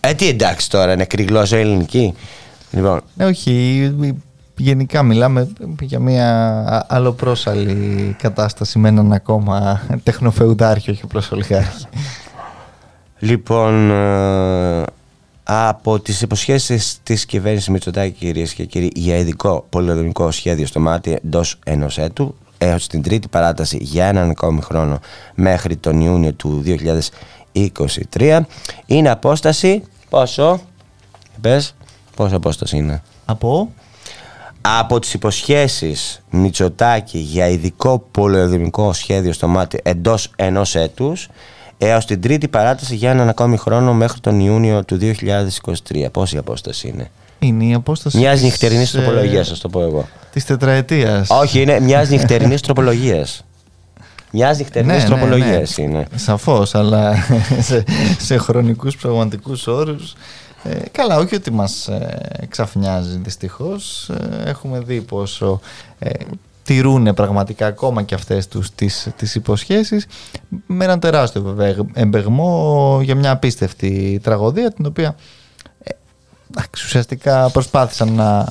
Ε, 0.01 0.15
τι 0.15 0.29
εντάξει 0.29 0.71
τώρα, 0.71 0.97
νεκρή 0.97 1.23
γλώσσα 1.23 1.57
ελληνική. 1.57 2.15
Λοιπόν. 2.71 3.01
Ναι, 3.15 3.25
όχι. 3.25 3.95
Γενικά 4.61 5.03
μιλάμε 5.03 5.49
για 5.81 5.99
μια 5.99 6.87
αλλοπρόσαλη 6.89 8.17
κατάσταση 8.19 8.79
με 8.79 8.89
έναν 8.89 9.13
ακόμα 9.13 9.83
τεχνοφεουδάρχη, 10.03 10.91
όχι 10.91 11.01
απλώς 11.05 11.31
ολιγάρχη. 11.33 11.87
Λοιπόν, 13.19 13.91
ε, 13.91 14.85
από 15.51 16.01
τις 16.01 16.23
υποσχέσεις 16.23 16.99
της 17.03 17.27
κυβέρνησης 17.27 17.69
Μητσοτάκη, 17.69 18.19
κυρίες 18.19 18.55
και 18.55 18.65
κύριοι, 18.65 18.91
για 18.95 19.17
ειδικό 19.17 19.67
πολυοδομικό 19.71 20.31
σχέδιο 20.31 20.67
στο 20.67 20.81
μάτι 20.81 21.13
εντός 21.13 21.59
ενός 21.65 21.99
έτου, 21.99 22.35
έως 22.59 22.87
την 22.87 23.03
τρίτη 23.03 23.29
παράταση 23.29 23.79
για 23.81 24.07
έναν 24.07 24.31
ακόμη 24.31 24.61
χρόνο 24.61 24.99
μέχρι 25.35 25.77
τον 25.77 26.01
Ιούνιο 26.01 26.33
του 26.33 26.63
2023, 28.13 28.41
είναι 28.87 29.11
απόσταση. 29.11 29.83
Πόσο, 30.09 30.61
πες, 31.41 31.75
πόσο 32.17 32.37
απόσταση 32.37 32.77
είναι; 32.77 33.03
Από; 33.25 33.73
Από 34.61 34.99
τις 34.99 35.15
υποσχέσεις 35.15 36.23
Μητσοτάκη 36.31 37.19
για 37.19 37.49
ειδικό 37.49 37.99
πολυοδομικό 38.11 38.93
σχέδιο 38.93 39.33
στο 39.33 39.49
μάτι 39.49 39.81
εντός 39.83 40.31
ενός 40.37 40.75
έτους 40.75 41.29
έως 41.79 42.05
την 42.05 42.21
τρίτη 42.21 42.49
παράταση 42.49 42.95
για 42.95 43.11
έναν 43.11 43.29
ακόμη 43.29 43.57
χρόνο 43.57 43.95
μέχρι 43.95 44.21
τον 44.21 44.41
Ιούνιο 44.41 44.85
του 44.85 44.99
2023. 45.01 46.07
Πόση 46.13 46.37
απόσταση 46.37 46.89
είναι; 46.89 47.11
Είναι 47.39 47.65
η 47.65 47.75
απόσταση. 47.75 48.19
Μια 48.19 48.35
νυχτερινής 48.35 48.91
της... 48.91 49.01
τροπολογίας, 49.01 49.51
ας 49.51 49.59
το 49.59 49.69
πω 49.69 49.81
εγώ. 49.81 50.09
Της 50.33 50.45
τετραετίας. 50.45 51.31
Όχι, 51.31 51.61
είναι 51.63 51.81
μια 51.81 52.05
νυχτερινής 52.09 52.61
τροπολογίας. 52.61 53.45
Μια 54.31 54.55
νυχτερινής 54.59 55.03
ναι, 55.03 55.09
τροπολογίας 55.09 55.79
ναι, 55.79 55.85
ναι. 55.85 55.91
είναι. 55.91 56.07
Σαφώς, 56.15 56.75
αλλά 56.75 57.15
σε, 57.69 57.85
σε 58.19 58.37
χρονικούς 58.37 58.97
πραγματικούς 58.97 59.67
όρους. 59.67 60.15
Ε, 60.65 60.79
καλά, 60.93 61.17
όχι 61.17 61.35
ότι 61.35 61.53
μας 61.53 61.89
ε, 61.89 62.47
ξαφνιάζει 62.49 63.19
δυστυχώς. 63.23 64.09
Ε, 64.09 64.49
έχουμε 64.49 64.81
δει 64.81 65.01
πόσο 65.01 65.61
ε, 65.99 66.11
τηρούν 66.69 67.15
πραγματικά 67.15 67.67
ακόμα 67.67 68.03
και 68.03 68.15
αυτές 68.15 68.49
τους 68.49 68.75
τις, 68.75 69.09
τις 69.17 69.35
υποσχέσεις. 69.35 70.07
Με 70.67 70.85
έναν 70.85 71.01
τεράστιο 71.01 71.43
βέβαια 71.43 71.75
εμπεγμό 71.93 73.01
για 73.03 73.15
μια 73.15 73.31
απίστευτη 73.31 74.21
τραγωδία 74.23 74.73
την 74.73 74.87
οποία 74.87 75.17
ε, 75.83 75.91
ουσιαστικά 76.85 77.51
προσπάθησαν 77.51 78.13
να 78.13 78.49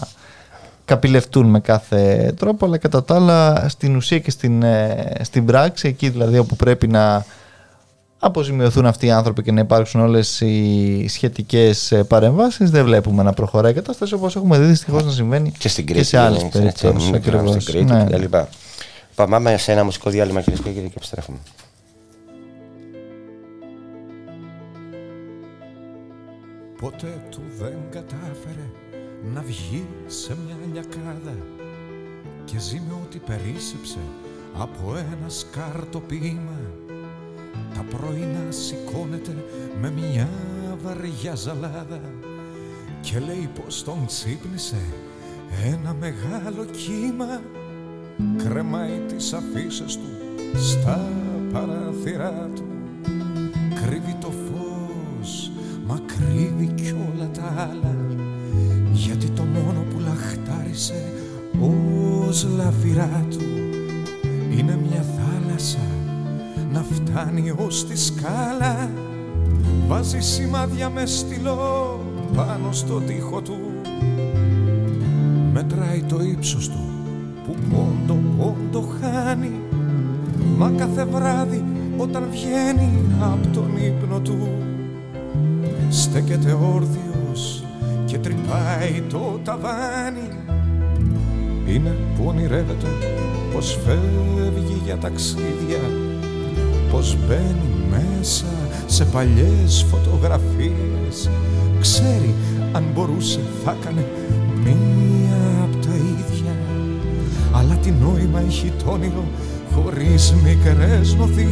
καπηλευτούν 0.86 1.46
με 1.46 1.60
κάθε 1.60 2.34
τρόπο 2.38 2.66
αλλά 2.66 2.78
κατά 2.78 3.04
τα 3.04 3.16
άλλα 3.16 3.70
στην 3.70 3.96
ουσία 3.96 4.20
και 4.20 4.32
στην, 4.32 4.64
ε, 4.64 5.12
στην 5.22 5.46
πράξη 5.46 5.88
εκεί 5.88 6.10
δηλαδή 6.10 6.38
όπου 6.38 6.56
πρέπει 6.56 6.88
να 6.88 7.26
αποζημιωθούν 8.20 8.86
αυτοί 8.86 9.06
οι 9.06 9.12
άνθρωποι 9.12 9.44
και 9.44 9.52
να 9.52 9.60
υπάρξουν 9.60 10.02
όλες 10.02 10.42
οι 10.42 11.06
σχετικές 11.08 11.92
ε, 11.92 12.04
παρεμβάσεις 12.04 12.70
δεν 12.70 12.86
βλέπουμε 12.86 13.24
να 13.24 13.34
προχωράει 13.34 13.72
η 13.72 13.76
κατάσταση 13.76 14.14
όπως 14.14 14.36
έχουμε 14.36 14.58
δει 14.58 14.66
δυστυχώς 14.66 15.06
να 15.06 15.12
συμβαίνει 15.12 15.52
και, 15.58 15.70
στην 15.70 15.86
Κρήτη, 15.86 16.00
και 16.02 16.08
σε 16.08 16.18
άλλες 16.18 16.46
περιπτώσεις 16.52 17.12
ακριβώς. 17.14 17.64
Στην 17.64 17.74
Κρήτη 17.74 17.94
ναι. 17.94 18.04
κτλ. 18.04 18.38
Πάμε 19.16 19.58
σε 19.58 19.72
ένα 19.72 19.84
μουσικό 19.84 20.10
διάλειμμα 20.10 20.42
κυρίες 20.42 20.62
και 20.62 20.70
κύριοι 20.70 20.88
και 20.88 20.94
επιστρέφουμε. 20.96 21.38
Ποτέ 26.82 27.22
του 27.32 27.42
δεν 27.60 27.78
κατάφερε 27.90 28.68
να 29.34 29.42
βγει 29.42 29.88
σε 30.08 30.36
μια 30.46 30.56
λιακάδα 30.74 31.36
και 32.46 32.60
ζει 32.60 32.82
με 32.88 32.94
ό,τι 32.94 33.18
περίσσεψε 33.18 34.00
από 34.58 34.96
ένα 34.98 35.30
σκάρτο 35.30 36.00
ποίημα 36.00 36.60
τα 37.78 37.98
πρωινά 37.98 38.46
σηκώνεται 38.52 39.36
με 39.82 39.92
μια 39.92 40.30
βαριά 40.84 41.36
ζαλάδα 41.36 42.02
και 43.02 43.20
λέει 43.20 43.50
πως 43.54 43.84
τον 43.84 44.06
ξύπνησε 44.06 44.82
ένα 45.66 45.96
μεγάλο 46.00 46.66
κύμα. 46.66 47.42
Κρεμάει 48.38 49.02
τις 49.08 49.34
αφήσεις 49.34 49.96
του 49.96 50.10
στα 50.58 51.10
παράθυρά 51.54 52.50
του. 52.56 52.66
Κρύβει 53.84 54.16
το 54.22 54.32
φως 54.32 55.52
μα 55.86 56.00
κρύβει 56.06 56.68
κι 56.76 56.96
όλα 57.14 57.30
τα 57.30 57.70
άλλα 57.72 57.96
γιατί 58.92 59.30
το 59.30 59.44
μόνο 59.44 59.86
που 59.90 60.00
λαχτάρισε 60.00 61.14
ως 62.28 62.48
λαφυρά 62.58 63.26
του 63.30 63.42
είναι 64.52 64.80
μια 64.90 65.02
θάλασσα 65.02 66.07
να 66.72 66.84
φτάνει 66.92 67.54
ως 67.58 67.88
τη 67.88 67.98
σκάλα. 68.00 68.90
Βάζει 69.88 70.20
σημάδια 70.20 70.90
μες 70.90 71.18
στυλό 71.18 72.00
πάνω 72.36 72.72
στο 72.72 73.00
τοίχο 73.00 73.42
του. 73.42 73.60
Μετράει 75.54 76.04
το 76.08 76.20
ύψος 76.22 76.70
του 76.70 76.80
που 77.46 77.56
πόντο 77.70 78.20
πόντο 78.38 78.88
χάνει. 79.02 79.52
Μα 80.58 80.72
κάθε 80.78 81.06
βράδυ 81.06 81.64
όταν 81.98 82.24
βγαίνει 82.32 82.90
από 83.22 83.48
τον 83.48 83.78
ύπνο 83.78 84.20
του 84.20 84.48
στέκεται 85.90 86.52
όρθιος 86.52 87.64
και 88.06 88.18
τρυπάει 88.18 89.02
το 89.10 89.40
ταβάνι. 89.44 90.30
Είναι 91.68 91.96
που 92.18 92.24
ονειρεύεται 92.28 92.88
πως 93.54 93.80
φεύγει 93.86 94.82
για 94.86 94.98
ταξίδια 94.98 96.07
πως 96.92 97.18
μπαίνει 97.28 97.70
μέσα 97.90 98.46
σε 98.86 99.06
παλιές 99.06 99.86
φωτογραφίες. 99.90 101.30
Ξέρει 101.82 102.34
αν 102.72 102.84
μπορούσε 102.94 103.40
θα 103.64 103.76
έκανε 103.82 104.06
μία 104.64 105.64
από 105.64 105.86
τα 105.86 105.94
ίδια. 105.94 106.56
Αλλά 107.52 107.76
τι 107.76 107.92
νόημα 107.92 108.42
έχει 108.48 108.74
το 108.84 108.92
όνειρο 108.92 109.24
χωρίς 109.74 110.34
μικρές 110.44 111.16
νοθείες. 111.16 111.48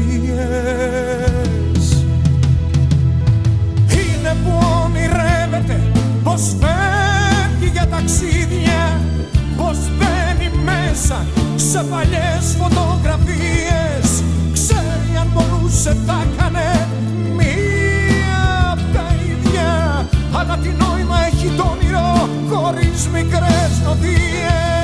Είναι 3.89 4.35
που 4.43 4.51
ονειρεύεται 4.85 5.81
πως 6.23 6.41
φεύγει 6.59 7.69
για 7.71 7.87
ταξίδια 7.87 8.85
Πως 9.57 9.77
μπαίνει 9.97 10.49
μέσα 10.63 11.25
σε 11.55 11.83
παλιές 11.89 12.55
φωτογραφίες. 12.59 13.25
Ξέρει 13.35 14.01
αν 14.01 14.04
μπορούσε 15.35 15.97
θα 16.05 16.23
έκανε 16.31 16.87
μία 17.37 18.71
απ' 18.71 18.93
τα 18.93 19.05
ίδια 19.31 20.07
Αλλά 20.31 20.57
τι 20.57 20.69
νόημα 20.69 21.25
έχει 21.25 21.47
το 21.57 21.63
όνειρο 21.71 22.29
χωρίς 22.49 23.07
μικρές 23.07 23.71
νοδίες 23.85 24.74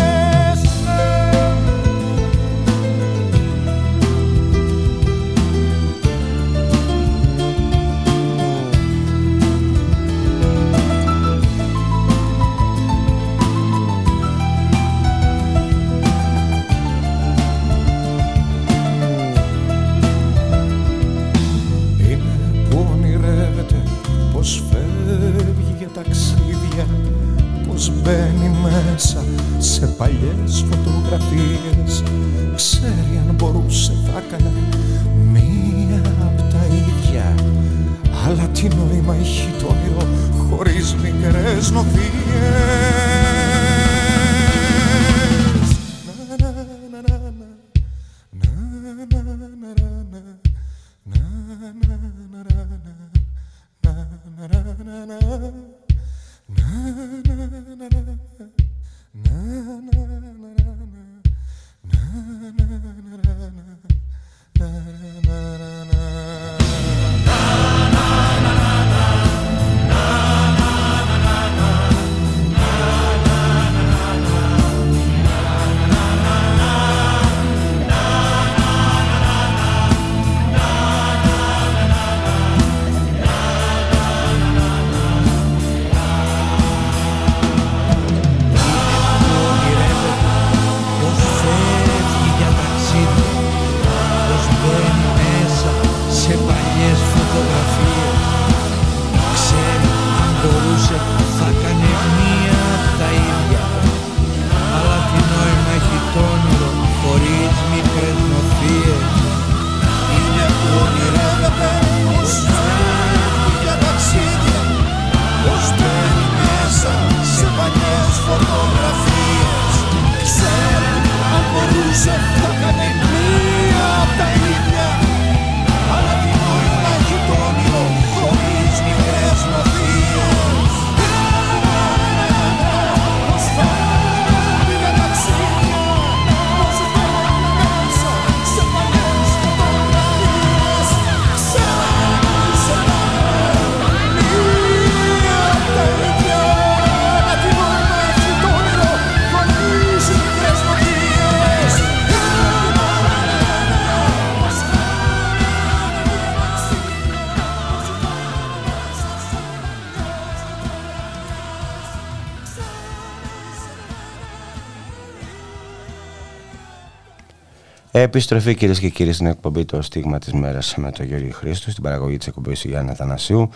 Επιστροφή 168.01 168.55
κυρίες 168.55 168.79
και 168.79 168.89
κύριοι 168.89 169.13
στην 169.13 169.25
εκπομπή 169.25 169.65
Το 169.65 169.81
Στίγμα 169.81 170.19
της 170.19 170.33
Μέρας 170.33 170.73
με 170.77 170.91
τον 170.91 171.05
Γιώργο 171.05 171.29
Χρήστο, 171.31 171.71
στην 171.71 171.83
παραγωγή 171.83 172.17
της 172.17 172.27
εκπομπής 172.27 172.63
Γιάννη 172.63 172.91
Αθανασίου. 172.91 173.49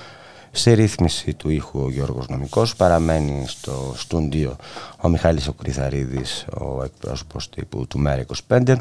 Σε 0.52 0.72
ρύθμιση 0.72 1.34
του 1.34 1.50
ήχου 1.50 1.80
ο 1.80 1.90
Γιώργος 1.92 2.28
Νομικός 2.28 2.76
παραμένει 2.76 3.44
στο 3.48 3.94
στούντιο 3.98 4.56
ο 5.02 5.10
Μιχάλης 5.10 5.48
Οκριθαρίδης, 5.48 6.46
ο 6.62 6.84
εκπρόσωπος 6.84 7.50
τύπου 7.50 7.88
του 7.88 8.00
ΜΕΡΑ 8.00 8.26
25 8.48 8.76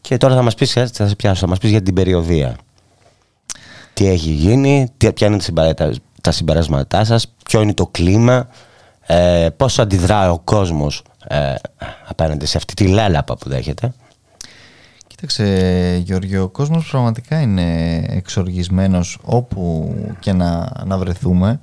και 0.00 0.16
τώρα 0.16 0.34
θα 0.34 0.42
μας 0.42 0.54
πεις, 0.54 0.72
θα 0.72 0.86
σε 1.08 1.14
πιάσω, 1.16 1.40
θα 1.40 1.46
μας 1.46 1.58
πεις 1.58 1.70
για 1.70 1.82
την 1.82 1.94
περιοδία. 1.94 2.56
Τι 3.94 4.06
έχει 4.08 4.30
γίνει, 4.30 4.88
τι, 4.96 5.12
ποια 5.12 5.26
είναι 5.26 5.36
τα 5.36 5.42
συμπερα- 5.42 5.74
τα- 5.74 5.94
τα 6.22 6.30
συμπεράσματά 6.30 7.04
σας, 7.04 7.26
ποιο 7.44 7.60
είναι 7.60 7.74
το 7.74 7.86
κλίμα, 7.86 8.48
ε, 9.06 9.48
πώς 9.56 9.78
αντιδρά 9.78 10.32
ο 10.32 10.38
κόσμος 10.38 11.02
ε, 11.28 11.54
απέναντι 12.08 12.46
σε 12.46 12.56
αυτή 12.56 12.74
τη 12.74 12.86
λέλαπα 12.86 13.36
που 13.36 13.48
δέχεται. 13.48 13.92
Κοίταξε 15.20 16.02
Γιώργιο, 16.04 16.42
ο 16.42 16.48
κόσμος 16.48 16.90
πραγματικά 16.90 17.40
είναι 17.40 17.96
εξοργισμένος 18.08 19.18
όπου 19.22 19.94
και 20.18 20.32
να, 20.32 20.72
να 20.86 20.98
βρεθούμε. 20.98 21.60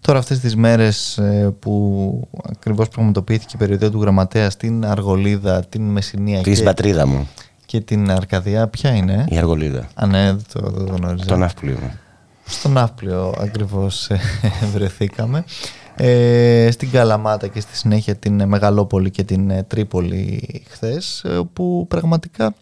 Τώρα 0.00 0.18
αυτές 0.18 0.38
τις 0.38 0.56
μέρες 0.56 1.18
ε, 1.18 1.54
που 1.58 2.28
ακριβώς 2.52 2.88
πραγματοποιήθηκε 2.88 3.52
η 3.54 3.58
περιοδία 3.58 3.90
του 3.90 4.00
Γραμματέα 4.00 4.50
στην 4.50 4.86
Αργολίδα, 4.86 5.64
την 5.64 5.82
Μεσσηνία 5.82 6.40
Της 6.40 6.58
και, 6.58 6.64
πατρίδα 6.64 7.06
μου, 7.06 7.28
και 7.66 7.80
την 7.80 8.10
Αρκαδιά, 8.10 8.68
ποια 8.68 8.94
είναι; 8.94 9.24
η 9.28 9.38
Αργολίδα, 9.38 9.88
Α, 9.94 10.06
ναι, 10.06 10.24
δεν 10.24 10.44
το, 10.52 10.70
δεν 10.70 10.86
το 10.86 10.92
γνώριζα. 10.92 11.24
το 11.24 11.36
ναύπλιο 11.36 11.78
μου. 11.82 11.98
Στον 12.44 12.72
Ναύπλιο 12.72 13.34
ακριβώς 13.38 14.08
ε, 14.08 14.20
βρεθήκαμε. 14.74 15.44
Ε, 15.96 16.68
στην 16.70 16.90
Καλαμάτα 16.90 17.46
και 17.46 17.60
στη 17.60 17.76
συνέχεια 17.76 18.16
την 18.16 18.48
Μεγαλόπολη 18.48 19.10
και 19.10 19.22
την 19.22 19.50
ε, 19.50 19.62
Τρίπολη 19.62 20.42
χθες, 20.68 21.24
ε, 21.24 21.36
όπου 21.36 21.86
πραγματικά 21.88 22.54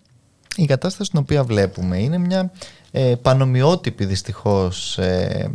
η 0.57 0.67
κατάσταση 0.67 1.11
την 1.11 1.19
οποία 1.19 1.45
βλέπουμε 1.45 1.99
είναι 1.99 2.19
μια 2.19 2.53
ε, 2.91 3.15
πανομοιότυπη 3.23 4.05
δυστυχώς 4.05 4.99
ε, 4.99 5.51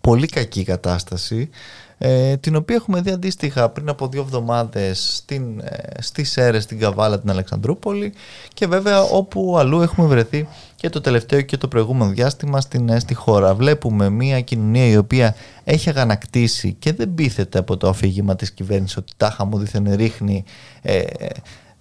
πολύ 0.00 0.26
κακή 0.26 0.64
κατάσταση 0.64 1.50
ε, 1.98 2.36
την 2.36 2.56
οποία 2.56 2.76
έχουμε 2.76 3.00
δει 3.00 3.10
αντίστοιχα 3.10 3.68
πριν 3.68 3.88
από 3.88 4.08
δύο 4.08 4.20
εβδομάδες 4.20 5.14
στην, 5.16 5.60
ε, 5.60 6.02
στις 6.02 6.36
Έρες, 6.36 6.62
στην 6.62 6.78
Καβάλα, 6.78 7.20
την 7.20 7.30
Αλεξανδρούπολη 7.30 8.12
και 8.54 8.66
βέβαια 8.66 9.02
όπου 9.02 9.58
αλλού 9.58 9.80
έχουμε 9.80 10.06
βρεθεί 10.06 10.48
και 10.76 10.88
το 10.88 11.00
τελευταίο 11.00 11.40
και 11.40 11.56
το 11.56 11.68
προηγούμενο 11.68 12.10
διάστημα 12.10 12.60
στην, 12.60 12.88
ε, 12.88 12.98
στη 12.98 13.14
χώρα. 13.14 13.54
Βλέπουμε 13.54 14.08
μια 14.08 14.40
κοινωνία 14.40 14.86
η 14.86 14.96
οποία 14.96 15.34
έχει 15.64 15.88
αγανακτήσει 15.88 16.76
και 16.78 16.92
δεν 16.92 17.14
πείθεται 17.14 17.58
από 17.58 17.76
το 17.76 17.88
αφήγημα 17.88 18.36
της 18.36 18.50
κυβέρνησης 18.50 18.96
ότι 18.96 19.12
τάχα 19.16 19.44
μου 19.44 19.58
δίθεν 19.58 19.94
ρίχνει 19.94 20.44
ε, 20.82 21.02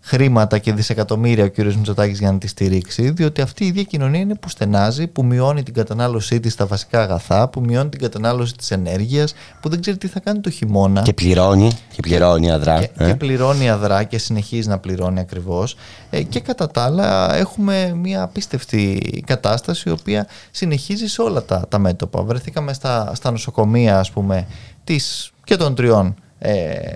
χρήματα 0.05 0.57
και 0.57 0.73
δισεκατομμύρια 0.73 1.43
ο 1.43 1.49
κ. 1.49 1.57
Μητσοτάκης 1.57 2.19
για 2.19 2.31
να 2.31 2.37
τη 2.37 2.47
στηρίξει, 2.47 3.09
διότι 3.09 3.41
αυτή 3.41 3.63
η 3.63 3.67
ίδια 3.67 3.83
κοινωνία 3.83 4.19
είναι 4.19 4.35
που 4.35 4.49
στενάζει, 4.49 5.07
που 5.07 5.25
μειώνει 5.25 5.63
την 5.63 5.73
κατανάλωσή 5.73 6.39
της 6.39 6.53
στα 6.53 6.65
βασικά 6.65 7.01
αγαθά, 7.01 7.47
που 7.49 7.61
μειώνει 7.61 7.89
την 7.89 7.99
κατανάλωση 7.99 8.55
της 8.55 8.71
ενέργειας, 8.71 9.33
που 9.61 9.69
δεν 9.69 9.81
ξέρει 9.81 9.97
τι 9.97 10.07
θα 10.07 10.19
κάνει 10.19 10.39
το 10.39 10.49
χειμώνα. 10.49 11.01
Και 11.01 11.13
πληρώνει, 11.13 11.71
και 11.91 12.01
πληρώνει 12.01 12.51
αδρά. 12.51 12.79
Και, 12.79 12.89
ε; 12.97 13.05
και 13.05 13.15
πληρώνει 13.15 13.69
αδρά 13.69 14.03
και 14.03 14.17
συνεχίζει 14.17 14.67
να 14.67 14.79
πληρώνει 14.79 15.19
ακριβώς 15.19 15.75
ε, 16.09 16.23
και 16.23 16.39
κατά 16.39 16.67
τα 16.67 16.83
άλλα 16.83 17.35
έχουμε 17.35 17.93
μια 17.95 18.21
απίστευτη 18.21 19.23
κατάσταση 19.25 19.89
η 19.89 19.91
οποία 19.91 20.27
συνεχίζει 20.51 21.07
σε 21.07 21.21
όλα 21.21 21.43
τα, 21.43 21.65
τα 21.69 21.79
μέτωπα. 21.79 22.23
Βρεθήκαμε 22.23 22.73
στα, 22.73 23.11
στα 23.15 23.31
νοσοκομεία 23.31 23.99
ας 23.99 24.11
πούμε 24.11 24.47
της, 24.83 25.31
και 25.43 25.55
των 25.55 25.75
τριών 25.75 26.15
ε, 26.39 26.93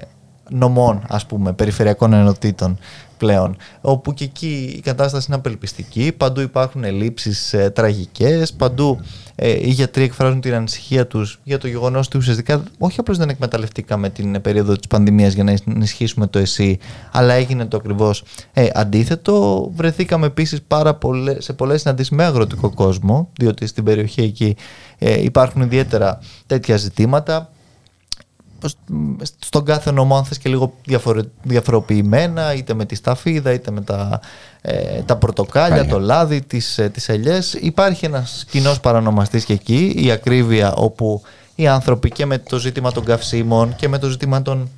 νομών 0.50 1.04
ας 1.08 1.26
πούμε 1.26 1.54
περιφερειακών 1.54 2.14
ενωτήτων 2.14 2.78
πλέον. 3.18 3.58
Όπου 3.82 4.14
και 4.14 4.24
εκεί 4.24 4.74
η 4.78 4.80
κατάσταση 4.80 5.26
είναι 5.28 5.36
απελπιστική, 5.38 6.12
παντού 6.18 6.42
υπάρχουν 6.42 6.84
ελλείψεις 6.84 7.54
ε, 7.54 7.70
τραγικές, 7.70 8.54
παντού 8.54 9.00
ε, 9.36 9.50
οι 9.50 9.70
γιατροί 9.70 10.04
εκφράζουν 10.04 10.42
την 10.42 10.54
ανησυχία 10.54 11.08
τους 11.08 11.40
για 11.44 11.58
το 11.58 11.68
γεγονός 11.68 12.06
ότι 12.06 12.18
ουσιαστικά 12.18 12.64
όχι 12.78 13.00
απλώς 13.00 13.18
δεν 13.18 13.30
εκμεταλλευτήκαμε 13.30 14.10
την 14.10 14.42
περίοδο 14.42 14.74
της 14.74 14.88
πανδημίας 14.88 15.34
για 15.34 15.44
να 15.44 15.54
ενισχύσουμε 15.68 16.28
το 16.28 16.40
ΕΣΥ, 16.40 16.78
αλλά 17.12 17.34
έγινε 17.34 17.66
το 17.66 17.78
ακριβώς 17.78 18.24
ε, 18.54 18.68
αντίθετο. 18.74 19.68
Βρεθήκαμε 19.76 20.26
επίσης 20.26 20.62
πάρα 20.68 20.94
πολλές, 20.94 21.44
σε 21.44 21.54
πολλές 21.54 21.82
συναντήσεις 21.82 22.12
με 22.12 22.24
αγροτικό 22.24 22.74
κόσμο, 22.74 23.30
διότι 23.38 23.68
στην 23.68 23.84
περιοχή 23.84 24.22
εκεί 24.22 24.56
ε, 24.98 25.24
υπάρχουν 25.24 25.62
ιδιαίτερα 25.62 26.20
τέτοια 26.46 26.78
ζητήματα 26.78 27.50
στον 29.40 29.66
κάθε 29.66 29.92
νομό 29.92 30.16
αν 30.16 30.26
θες 30.26 30.38
και 30.38 30.50
λίγο 30.50 30.74
διαφορε, 30.84 31.22
διαφοροποιημένα 31.44 32.54
είτε 32.54 32.74
με 32.74 32.86
τη 32.86 32.96
σταφίδα 32.96 33.54
είτε 33.54 33.72
με 33.72 33.82
τα, 33.82 34.20
ε, 34.62 35.02
τα 35.02 35.16
πορτοκάλια, 35.16 35.88
το 35.88 36.00
λάδι, 36.00 36.42
τις, 36.42 36.78
ε, 36.78 36.90
τις 36.90 37.10
ελιές. 37.10 37.54
Υπάρχει 37.54 38.06
ένας 38.06 38.46
κοινός 38.50 38.80
παρανομαστής 38.80 39.46
και 39.46 39.54
εκεί 39.54 39.94
η 39.98 40.12
ακρίβεια 40.12 40.74
όπου 40.74 41.22
οι 41.56 41.68
άνθρωποι 41.68 42.10
και 42.10 42.26
με 42.26 42.38
το 42.38 42.58
ζήτημα 42.58 42.92
των 42.92 43.04
καυσίμων 43.04 43.76
και 43.76 43.88
με 43.88 43.98
το 43.98 44.10
ζήτημα 44.10 44.42
των 44.42 44.70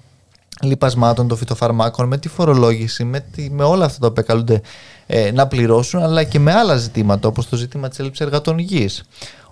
λιπασμάτων, 0.62 1.28
των 1.28 1.38
φυτοφαρμάκων, 1.38 2.08
με 2.08 2.18
τη 2.18 2.30
φορολόγηση, 2.30 3.04
με, 3.04 3.20
τη, 3.20 3.50
με 3.50 3.64
όλα 3.64 3.86
αυτά 3.86 4.00
τα 4.00 4.08
οποία 4.08 4.24
καλούνται 4.24 4.62
ε, 5.08 5.32
να 5.32 5.48
πληρώσουν, 5.48 6.02
αλλά 6.02 6.24
και 6.24 6.40
με 6.40 6.54
άλλα 6.54 6.76
ζητήματα, 6.76 7.28
όπως 7.28 7.50
το 7.50 7.56
ζήτημα 7.56 7.88
της 7.90 8.00
έλλειψης 8.00 8.26
εργατών 8.26 8.58
υγιής 8.58 9.04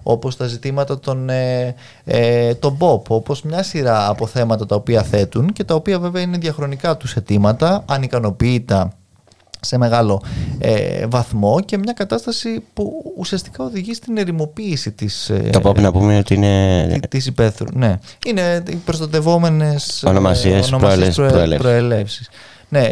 όπως 0.10 0.38
τα 0.38 0.48
ζητήματα 0.48 1.00
των, 1.00 1.30
ε, 1.30 1.76
ε, 2.06 2.54
των 2.54 2.78
POP, 2.80 3.02
όπως 3.08 3.42
μια 3.42 3.64
σειρά 3.64 4.10
από 4.10 4.28
θέματα 4.28 4.66
τα 4.66 4.76
οποία 4.76 5.04
θέτουν 5.04 5.54
και 5.54 5.64
τα 5.64 5.76
οποία 5.76 6.00
βέβαια 6.00 6.22
είναι 6.22 6.38
διαχρονικά 6.38 6.98
τους 6.98 7.16
αιτήματα, 7.16 7.84
ανικανοποίητα 7.88 8.92
σε 9.60 9.78
μεγάλο 9.78 10.24
ε, 10.60 11.06
βαθμό 11.08 11.60
και 11.66 11.78
μια 11.78 11.94
κατάσταση 11.94 12.64
που 12.74 13.14
ουσιαστικά 13.18 13.64
οδηγεί 13.64 13.94
στην 13.94 14.18
ερημοποίηση 14.18 14.92
της... 14.92 15.30
Ε, 15.30 15.50
το 15.52 15.62
POP 15.64 15.80
να 15.80 15.92
πούμε 15.92 16.18
ότι 16.18 16.34
είναι... 16.34 17.00
Της 17.10 17.26
υπαίθρου, 17.26 17.68
ναι. 17.74 18.00
Είναι 18.26 18.64
οι 18.70 18.76
προστατευόμενες 18.76 20.04
ονομασίες, 20.08 20.72
ονομασίες 20.72 21.16
προελεύσεις. 21.58 22.30
Ναι, 22.70 22.88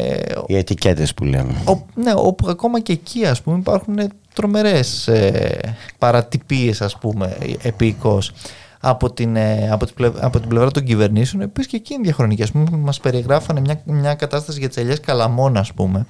οι 0.48 0.56
ετικέτες 0.58 1.14
που 1.14 1.24
λέμε. 1.24 1.62
Ο, 1.68 1.86
ναι, 1.96 2.14
όπου 2.16 2.48
ακόμα 2.50 2.80
και 2.80 2.94
εκεί 2.94 3.26
ας 3.26 3.42
πούμε 3.42 3.58
υπάρχουν 3.58 3.98
τρομερές 4.36 5.08
ε, 5.08 5.76
παρατυπίες 5.98 6.82
ας 6.82 6.98
πούμε 6.98 7.38
επίκως 7.62 8.32
από 8.80 9.12
την, 9.12 9.36
ε, 9.36 9.70
από, 9.72 9.86
την 9.86 9.96
πλευρά, 9.96 10.26
από 10.26 10.40
την 10.40 10.50
πλευρά 10.50 10.72
των 10.72 10.84
κυβερνήσεων 10.84 11.42
επίσης 11.42 11.72
και 11.72 11.78
εκεί 11.78 11.94
είναι 11.94 12.04
διαχρονική 12.04 12.44
ας 12.44 12.52
πούμε 12.52 12.78
μας 12.78 13.00
περιγράφανε 13.00 13.60
μια, 13.60 13.82
μια 13.86 14.16
κατάσταση 14.16 14.60
για 14.60 14.68
τις 14.68 14.78
ελιές 14.78 15.00
Καλαμών 15.00 15.58
ας 15.58 15.74
πούμε 15.74 16.06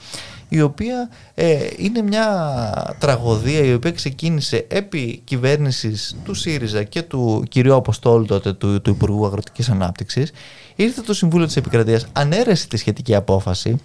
η 0.49 0.61
οποία 0.61 1.09
ε, 1.33 1.67
είναι 1.77 2.01
μια 2.01 2.95
τραγωδία 2.99 3.59
η 3.59 3.73
οποία 3.73 3.91
ξεκίνησε 3.91 4.65
επί 4.69 5.21
κυβέρνησης 5.23 6.15
του 6.23 6.33
ΣΥΡΙΖΑ 6.33 6.83
και 6.83 7.01
του 7.01 7.43
κυρίου 7.49 7.75
Αποστόλου 7.75 8.25
τότε 8.25 8.53
του, 8.53 8.81
του 8.81 8.89
Υπουργού 8.89 9.25
Αγροτικής 9.25 9.69
Ανάπτυξης. 9.69 10.31
Ήρθε 10.75 11.01
το 11.01 11.13
Συμβούλιο 11.13 11.45
της 11.45 11.55
Επικρατείας 11.55 12.07
ανέρεσε 12.11 12.67
τη 12.67 12.77
σχετική 12.77 13.15
απόφαση 13.15 13.77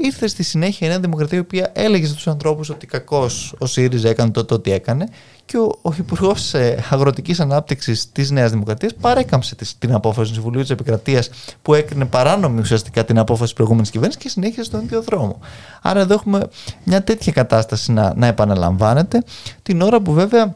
ήρθε 0.00 0.26
στη 0.26 0.42
συνέχεια 0.42 0.86
η 0.86 0.90
Νέα 0.90 1.00
Δημοκρατία 1.00 1.38
η 1.38 1.40
οποία 1.40 1.70
έλεγε 1.74 2.06
στους 2.06 2.28
ανθρώπους 2.28 2.70
ότι 2.70 2.86
κακώς 2.86 3.54
ο 3.58 3.66
ΣΥΡΙΖΑ 3.66 4.08
έκανε 4.08 4.30
το 4.30 4.54
ό,τι 4.54 4.72
έκανε 4.72 5.08
και 5.44 5.56
ο, 5.56 5.78
ο 5.82 5.92
Υπουργός 5.98 6.54
ε, 6.54 6.84
Αγροτικής 6.90 7.40
Ανάπτυξης 7.40 8.12
της 8.12 8.30
Νέας 8.30 8.50
Δημοκρατίας 8.50 8.94
παρέκαμψε 9.00 9.56
την 9.78 9.94
απόφαση 9.94 10.28
του 10.28 10.34
Συμβουλίου 10.34 10.60
της 10.60 10.70
Επικρατείας 10.70 11.30
που 11.62 11.74
έκρινε 11.74 12.04
παράνομη 12.04 12.60
ουσιαστικά 12.60 13.04
την 13.04 13.18
απόφαση 13.18 13.44
της 13.44 13.52
προηγούμενης 13.52 13.90
κυβέρνησης 13.90 14.22
και 14.22 14.28
συνέχισε 14.28 14.62
στον 14.62 14.80
ίδιο 14.80 15.02
δρόμο. 15.02 15.38
Άρα 15.82 16.00
εδώ 16.00 16.14
έχουμε 16.14 16.48
μια 16.84 17.02
τέτοια 17.02 17.32
κατάσταση 17.32 17.92
να, 17.92 18.14
να 18.16 18.26
επαναλαμβάνεται 18.26 19.22
την 19.62 19.80
ώρα 19.80 20.00
που 20.00 20.12
βέβαια 20.12 20.54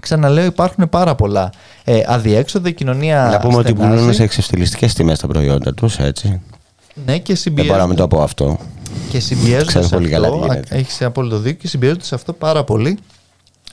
Ξαναλέω, 0.00 0.44
υπάρχουν 0.44 0.88
πάρα 0.88 1.14
πολλά 1.14 1.52
ε, 1.84 2.00
αδιέξοδα. 2.06 2.68
Η 2.68 2.72
κοινωνία. 2.72 3.28
Να 3.32 3.38
πούμε 3.38 3.56
ότι 3.56 3.74
πουλούν 3.74 4.14
σε 4.14 4.22
εξευτελιστικές 4.22 4.94
τιμές 4.94 5.18
τα 5.18 5.26
προϊόντα 5.26 5.74
τους, 5.74 5.98
έτσι. 5.98 6.40
Ναι, 7.04 7.18
και 7.18 7.34
συμπιέζονται. 7.34 7.62
Δεν 7.62 7.66
μπορώ 7.66 7.78
να 7.78 7.86
μην 7.86 7.96
το 7.96 8.08
πω 8.08 8.22
αυτό. 8.22 8.58
Και 9.10 9.20
συμπιέζονται. 9.20 9.64
Ξέρω 9.64 9.88
πολύ 9.88 10.08
καλά 10.08 10.60
Έχεις 10.68 11.02
απόλυτο 11.02 11.38
δίκιο 11.38 11.58
και 11.58 11.68
συμπιέζονται 11.68 12.04
σε 12.04 12.14
αυτό 12.14 12.32
πάρα 12.32 12.64
πολύ 12.64 12.98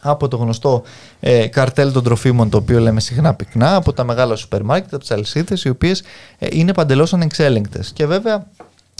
από 0.03 0.27
το 0.27 0.37
γνωστό 0.37 0.83
ε, 1.19 1.47
καρτέλ 1.47 1.91
των 1.91 2.03
τροφίμων, 2.03 2.49
το 2.49 2.57
οποίο 2.57 2.79
λέμε 2.79 2.99
συχνά 2.99 3.33
πυκνά, 3.33 3.75
από 3.75 3.93
τα 3.93 4.03
μεγάλα 4.03 4.35
σούπερ 4.35 4.63
μάρκετ, 4.63 4.93
από 4.93 5.01
τις 5.01 5.11
αλυσίδες, 5.11 5.63
οι 5.63 5.69
οποίες 5.69 6.03
ε, 6.39 6.47
είναι 6.51 6.73
παντελώς 6.73 7.13
ανεξέλεγκτες. 7.13 7.91
Και 7.93 8.05
βέβαια, 8.05 8.47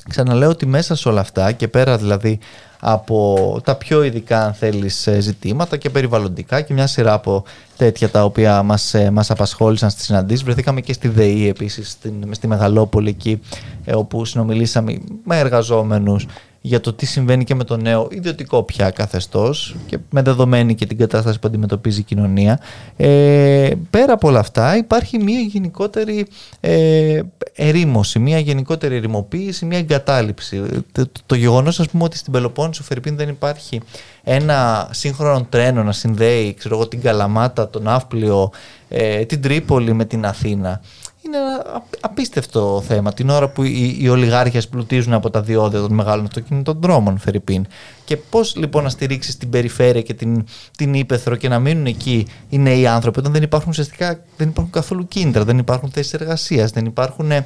ξαναλέω 0.09 0.49
ότι 0.49 0.65
μέσα 0.65 0.95
σε 0.95 1.09
όλα 1.09 1.21
αυτά 1.21 1.51
και 1.51 1.67
πέρα 1.67 1.97
δηλαδή 1.97 2.39
από 2.85 3.59
τα 3.63 3.75
πιο 3.75 4.03
ειδικά 4.03 4.45
αν 4.45 4.53
θέλεις 4.53 5.07
ε, 5.07 5.19
ζητήματα 5.19 5.77
και 5.77 5.89
περιβαλλοντικά 5.89 6.61
και 6.61 6.73
μια 6.73 6.87
σειρά 6.87 7.13
από 7.13 7.43
τέτοια 7.77 8.09
τα 8.09 8.23
οποία 8.23 8.63
μας, 8.63 8.93
ε, 8.93 9.11
μας 9.11 9.31
απασχόλησαν 9.31 9.89
στις 9.89 10.05
συναντήσεις. 10.05 10.43
Βρεθήκαμε 10.43 10.81
και 10.81 10.93
στη 10.93 11.07
ΔΕΗ 11.07 11.47
επίσης, 11.47 11.89
στην, 11.89 12.13
στη 12.31 12.47
Μεγαλόπολη 12.47 13.09
εκεί 13.09 13.41
ε, 13.85 13.95
όπου 13.95 14.25
συνομιλήσαμε 14.25 14.97
με 15.23 15.39
εργαζόμενους 15.39 16.25
για 16.65 16.79
το 16.79 16.93
τι 16.93 17.05
συμβαίνει 17.05 17.43
και 17.43 17.55
με 17.55 17.63
το 17.63 17.77
νέο 17.77 18.07
ιδιωτικό 18.11 18.63
πια 18.63 18.89
καθεστώς 18.89 19.75
και 19.85 19.97
με 20.09 20.21
δεδομένη 20.21 20.75
και 20.75 20.85
την 20.85 20.97
κατάσταση 20.97 21.39
που 21.39 21.47
αντιμετωπίζει 21.47 21.99
η 21.99 22.03
κοινωνία. 22.03 22.59
Ε, 22.97 23.71
πέρα 23.89 24.13
από 24.13 24.27
όλα 24.27 24.39
αυτά 24.39 24.77
υπάρχει 24.77 25.17
μια 25.17 25.39
γενικότερη 25.39 26.27
ε, 26.59 27.21
ερήμωση, 27.55 28.19
μια 28.19 28.39
γενικότερη 28.39 28.95
ερημοποίηση, 28.95 29.65
μια 29.65 29.77
εγκατάλειψη. 29.77 30.61
Το, 30.91 31.09
το 31.25 31.35
γεγονός 31.35 31.79
ας 31.79 31.89
πούμε 31.89 32.03
ότι 32.03 32.17
στην 32.17 32.33
Πελοπόννησο 32.33 32.83
Φερρυπίν 32.83 33.15
δεν 33.15 33.29
υπάρχει 33.29 33.81
ένα 34.23 34.89
σύγχρονο 34.91 35.45
τρένο 35.49 35.83
να 35.83 35.91
συνδέει 35.91 36.53
ξέρω 36.53 36.75
εγώ, 36.75 36.87
την 36.87 37.01
Καλαμάτα, 37.01 37.69
τον 37.69 37.87
Αύπλιο, 37.87 38.51
ε, 38.89 39.25
την 39.25 39.41
Τρίπολη 39.41 39.93
με 39.93 40.05
την 40.05 40.25
Αθήνα 40.25 40.81
είναι 41.25 41.37
ένα 41.37 41.83
απίστευτο 41.99 42.83
θέμα. 42.87 43.13
Την 43.13 43.29
ώρα 43.29 43.49
που 43.49 43.63
οι, 43.63 43.97
οι 43.99 44.09
ολιγάρχες 44.09 44.67
πλουτίζουν 44.67 45.13
από 45.13 45.29
τα 45.29 45.41
διόδια 45.41 45.79
των 45.79 45.93
μεγάλων 45.93 46.25
αυτοκινητών 46.25 46.77
δρόμων, 46.81 47.17
Φερρυπίν. 47.17 47.65
Και 48.05 48.17
πώς 48.17 48.55
λοιπόν 48.55 48.83
να 48.83 48.89
στηρίξεις 48.89 49.37
την 49.37 49.49
περιφέρεια 49.49 50.01
και 50.01 50.13
την, 50.13 50.45
την 50.77 50.93
ύπεθρο 50.93 51.35
και 51.35 51.47
να 51.47 51.59
μείνουν 51.59 51.85
εκεί 51.85 52.27
οι 52.49 52.57
νέοι 52.57 52.87
άνθρωποι, 52.87 53.19
όταν 53.19 53.31
δεν 53.31 53.43
υπάρχουν 53.43 53.69
ουσιαστικά 53.69 54.23
δεν 54.37 54.47
υπάρχουν 54.47 54.73
καθόλου 54.73 55.07
κίνητρα, 55.07 55.43
δεν 55.43 55.57
υπάρχουν 55.57 55.89
θέσεις 55.91 56.13
εργασίας, 56.13 56.71
δεν 56.71 56.85
υπάρχουν. 56.85 57.31
Ε, 57.31 57.45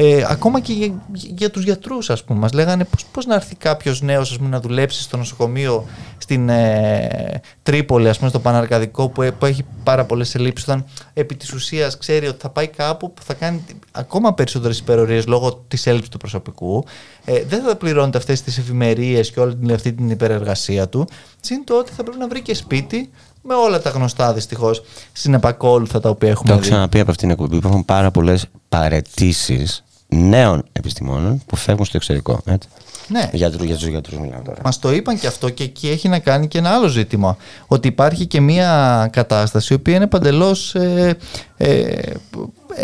ε, 0.00 0.24
ακόμα 0.28 0.60
και 0.60 0.72
για, 0.72 0.92
για 1.12 1.50
τους 1.50 1.64
γιατρούς, 1.64 2.10
ας 2.10 2.24
πούμε. 2.24 2.38
Μας 2.38 2.52
λέγανε 2.52 2.86
πώς 3.12 3.26
να 3.26 3.34
έρθει 3.34 3.54
κάποιος 3.54 4.02
νέος 4.02 4.38
να 4.40 4.60
δουλέψει 4.60 5.02
στο 5.02 5.16
νοσοκομείο 5.16 5.86
στην 6.18 6.48
ε, 6.48 7.40
Τρίπολη, 7.62 8.08
ας 8.08 8.18
πούμε, 8.18 8.30
στο 8.30 8.40
Παναρκαδικό, 8.40 9.08
που, 9.08 9.28
που 9.38 9.44
έχει 9.44 9.64
πάρα 9.82 10.04
πολλές 10.04 10.34
ελλείψεις, 10.34 10.68
όταν 10.68 10.84
επί 11.14 11.34
της 11.34 11.52
ουσίας 11.52 11.98
ξέρει 11.98 12.26
ότι 12.26 12.40
θα 12.40 12.50
πάει 12.50 12.66
κάπου 12.66 13.12
που 13.12 13.22
θα 13.22 13.34
κάνει 13.34 13.64
ακόμα 13.90 14.34
περισσότερες 14.34 14.78
υπερορίες 14.78 15.26
λόγω 15.26 15.64
της 15.68 15.86
έλλειψης 15.86 16.10
του 16.10 16.18
προσωπικού. 16.18 16.84
Ε, 17.24 17.44
δεν 17.48 17.62
θα 17.62 17.76
πληρώνεται 17.76 18.18
αυτές 18.18 18.42
τις 18.42 18.58
εφημερίες 18.58 19.30
και 19.30 19.40
όλη 19.40 19.72
αυτή 19.72 19.92
την 19.98 20.10
υπερεργασία 20.10 20.88
του. 20.88 21.08
Συν 21.40 21.64
το 21.64 21.78
ότι 21.78 21.92
θα 21.92 22.02
πρέπει 22.02 22.18
να 22.18 22.28
βρει 22.28 22.42
και 22.42 22.54
σπίτι 22.54 23.10
με 23.42 23.54
όλα 23.54 23.80
τα 23.80 23.90
γνωστά 23.90 24.32
δυστυχώς 24.32 24.82
συνεπακόλουθα 25.12 26.00
τα 26.00 26.08
οποία 26.08 26.28
έχουμε 26.28 26.48
Το 26.48 26.52
έχω 26.52 26.62
ξαναπεί 26.62 27.00
από 27.00 27.10
αυτήν 27.10 27.28
την 27.28 27.38
εκπομπή. 27.38 27.56
Υπάρχουν 27.56 27.84
πάρα 27.84 28.10
πολλές 28.10 28.46
παρετήσεις 28.68 29.84
νέων 30.08 30.64
επιστημόνων 30.72 31.42
που 31.46 31.56
φεύγουν 31.56 31.84
στο 31.84 31.96
εξωτερικό. 31.96 32.40
Έτσι. 32.44 32.68
Ναι. 33.08 33.30
Για, 33.32 33.48
για 33.48 33.76
τους 33.76 33.86
γιατρούς 33.86 34.18
μιλάω 34.18 34.40
τώρα. 34.44 34.60
Μας 34.64 34.78
το 34.78 34.92
είπαν 34.92 35.18
και 35.18 35.26
αυτό 35.26 35.48
και 35.50 35.62
εκεί 35.64 35.88
έχει 35.88 36.08
να 36.08 36.18
κάνει 36.18 36.48
και 36.48 36.58
ένα 36.58 36.70
άλλο 36.70 36.88
ζήτημα. 36.88 37.36
Ότι 37.66 37.88
υπάρχει 37.88 38.26
και 38.26 38.40
μια 38.40 39.08
κατάσταση 39.12 39.72
η 39.72 39.76
οποία 39.76 39.94
είναι 39.94 40.06
παντελώς 40.06 40.74
ε, 40.74 41.16
ε, 41.56 42.00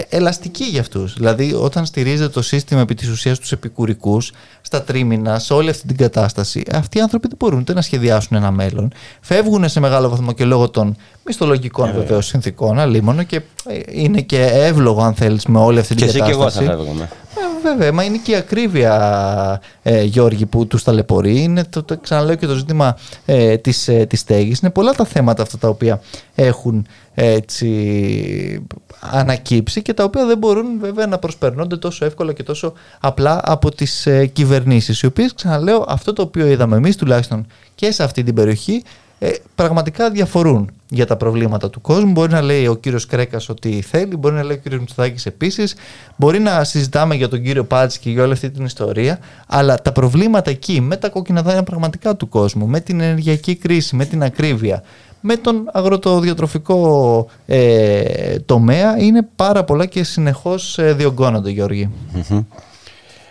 ελαστική 0.08 0.64
για 0.64 0.80
αυτούς. 0.80 1.14
Δηλαδή, 1.14 1.52
όταν 1.52 1.86
στηρίζεται 1.86 2.28
το 2.28 2.42
σύστημα 2.42 2.80
επί 2.80 2.94
της 2.94 3.08
ουσίας 3.08 3.38
τους 3.38 3.52
επικουρικούς, 3.52 4.32
στα 4.60 4.82
τρίμηνα, 4.82 5.38
σε 5.38 5.52
όλη 5.52 5.70
αυτή 5.70 5.86
την 5.86 5.96
κατάσταση, 5.96 6.62
αυτοί 6.72 6.98
οι 6.98 7.00
άνθρωποι 7.00 7.28
δεν 7.28 7.36
μπορούν 7.40 7.58
ούτε 7.58 7.72
να 7.72 7.82
σχεδιάσουν 7.82 8.36
ένα 8.36 8.50
μέλλον. 8.50 8.92
Φεύγουν 9.20 9.68
σε 9.68 9.80
μεγάλο 9.80 10.08
βαθμό 10.08 10.32
και 10.32 10.44
λόγω 10.44 10.70
των 10.70 10.96
μισθολογικών 11.26 11.88
ε, 11.88 11.92
βεβαίως 11.92 12.26
συνθήκων, 12.26 12.78
αλίμονο 12.78 13.22
και 13.22 13.36
ε, 13.66 13.80
είναι 13.88 14.20
και 14.20 14.42
εύλογο, 14.42 15.02
αν 15.02 15.14
θέλεις, 15.14 15.46
με 15.46 15.58
όλη 15.58 15.78
αυτή 15.78 15.94
την 15.94 16.06
και 16.06 16.18
κατάσταση. 16.18 16.58
Και 16.58 16.64
εγώ 16.64 16.74
θα 16.76 16.76
φεύγουμε. 16.76 17.08
Ε, 17.36 17.62
βέβαια, 17.62 17.92
μα 17.92 18.04
είναι 18.04 18.16
και 18.16 18.32
η 18.32 18.34
ακρίβεια, 18.34 19.60
ε, 19.82 20.02
Γιώργη, 20.02 20.46
που 20.46 20.66
τους 20.66 20.82
ταλαιπωρεί. 20.82 21.42
Είναι 21.42 21.64
το, 21.64 21.82
το, 21.82 21.98
ξαναλέω 21.98 22.34
και 22.34 22.46
το 22.46 22.54
ζήτημα 22.54 22.96
ε, 23.26 23.56
της, 23.56 23.88
ε, 23.88 24.06
της 24.06 24.20
στέγης. 24.20 24.58
Είναι 24.58 24.70
πολλά 24.70 24.92
τα 24.92 25.04
θέματα 25.04 25.42
αυτά 25.42 25.58
τα 25.58 25.68
οποία 25.68 26.00
έχουν 26.34 26.86
έτσι, 27.14 28.66
ανακύψει 29.00 29.82
και 29.82 29.94
τα 29.94 30.04
οποία 30.04 30.26
δεν 30.26 30.38
μπορούν 30.38 30.78
βέβαια 30.80 31.06
να 31.06 31.18
προσπερνώνται 31.18 31.76
τόσο 31.76 32.04
εύκολα 32.04 32.32
και 32.32 32.42
τόσο 32.42 32.72
απλά 33.00 33.40
από 33.44 33.74
τις 33.74 34.06
ε, 34.06 34.26
κυβερνήσεις 34.26 35.00
οι 35.00 35.06
οποίες 35.06 35.34
ξαναλέω 35.34 35.84
αυτό 35.88 36.12
το 36.12 36.22
οποίο 36.22 36.46
είδαμε 36.46 36.76
εμείς 36.76 36.96
τουλάχιστον 36.96 37.46
και 37.74 37.90
σε 37.90 38.02
αυτή 38.02 38.22
την 38.22 38.34
περιοχή 38.34 38.82
ε, 39.24 39.32
πραγματικά 39.54 40.10
διαφορούν 40.10 40.70
για 40.88 41.06
τα 41.06 41.16
προβλήματα 41.16 41.70
του 41.70 41.80
κόσμου. 41.80 42.10
Μπορεί 42.10 42.32
να 42.32 42.42
λέει 42.42 42.66
ο 42.66 42.74
κύριος 42.74 43.06
Κρέκας 43.06 43.48
ότι 43.48 43.80
θέλει, 43.80 44.16
μπορεί 44.16 44.34
να 44.34 44.42
λέει 44.42 44.56
ο 44.56 44.60
κύριος 44.60 44.80
Μητσοτάκης 44.80 45.26
επίσης, 45.26 45.74
μπορεί 46.16 46.38
να 46.38 46.64
συζητάμε 46.64 47.14
για 47.14 47.28
τον 47.28 47.42
κύριο 47.42 47.64
Πάτση 47.64 47.98
και 47.98 48.10
για 48.10 48.22
όλη 48.22 48.32
αυτή 48.32 48.50
την 48.50 48.64
ιστορία, 48.64 49.18
αλλά 49.46 49.82
τα 49.82 49.92
προβλήματα 49.92 50.50
εκεί 50.50 50.80
με 50.80 50.96
τα 50.96 51.08
κόκκινα 51.08 51.42
δάνεια 51.42 51.62
πραγματικά 51.62 52.16
του 52.16 52.28
κόσμου, 52.28 52.66
με 52.66 52.80
την 52.80 53.00
ενεργειακή 53.00 53.56
κρίση, 53.56 53.96
με 53.96 54.04
την 54.04 54.22
ακρίβεια, 54.22 54.82
με 55.20 55.36
τον 55.36 55.68
αγροτοδιατροφικό 55.72 57.26
ε, 57.46 58.38
τομέα 58.38 58.98
είναι 58.98 59.28
πάρα 59.36 59.64
πολλά 59.64 59.86
και 59.86 60.04
συνεχώς 60.04 60.78
ε, 60.78 60.92
διωγγώνονται 60.92 61.50
Γιώργη. 61.50 61.90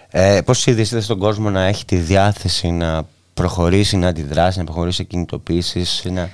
Ε, 0.09 0.41
πώς 0.45 0.65
είδες 0.65 0.95
στον 0.99 1.17
κόσμο 1.19 1.49
να 1.49 1.63
έχει 1.63 1.85
τη 1.85 1.95
διάθεση 1.95 2.71
να 2.71 3.03
προχωρήσει, 3.33 3.97
να 3.97 4.07
αντιδράσει, 4.07 4.57
να 4.57 4.63
προχωρήσει 4.63 4.95
σε 4.97 5.03
κινητοποίησεις, 5.03 6.03
να... 6.11 6.29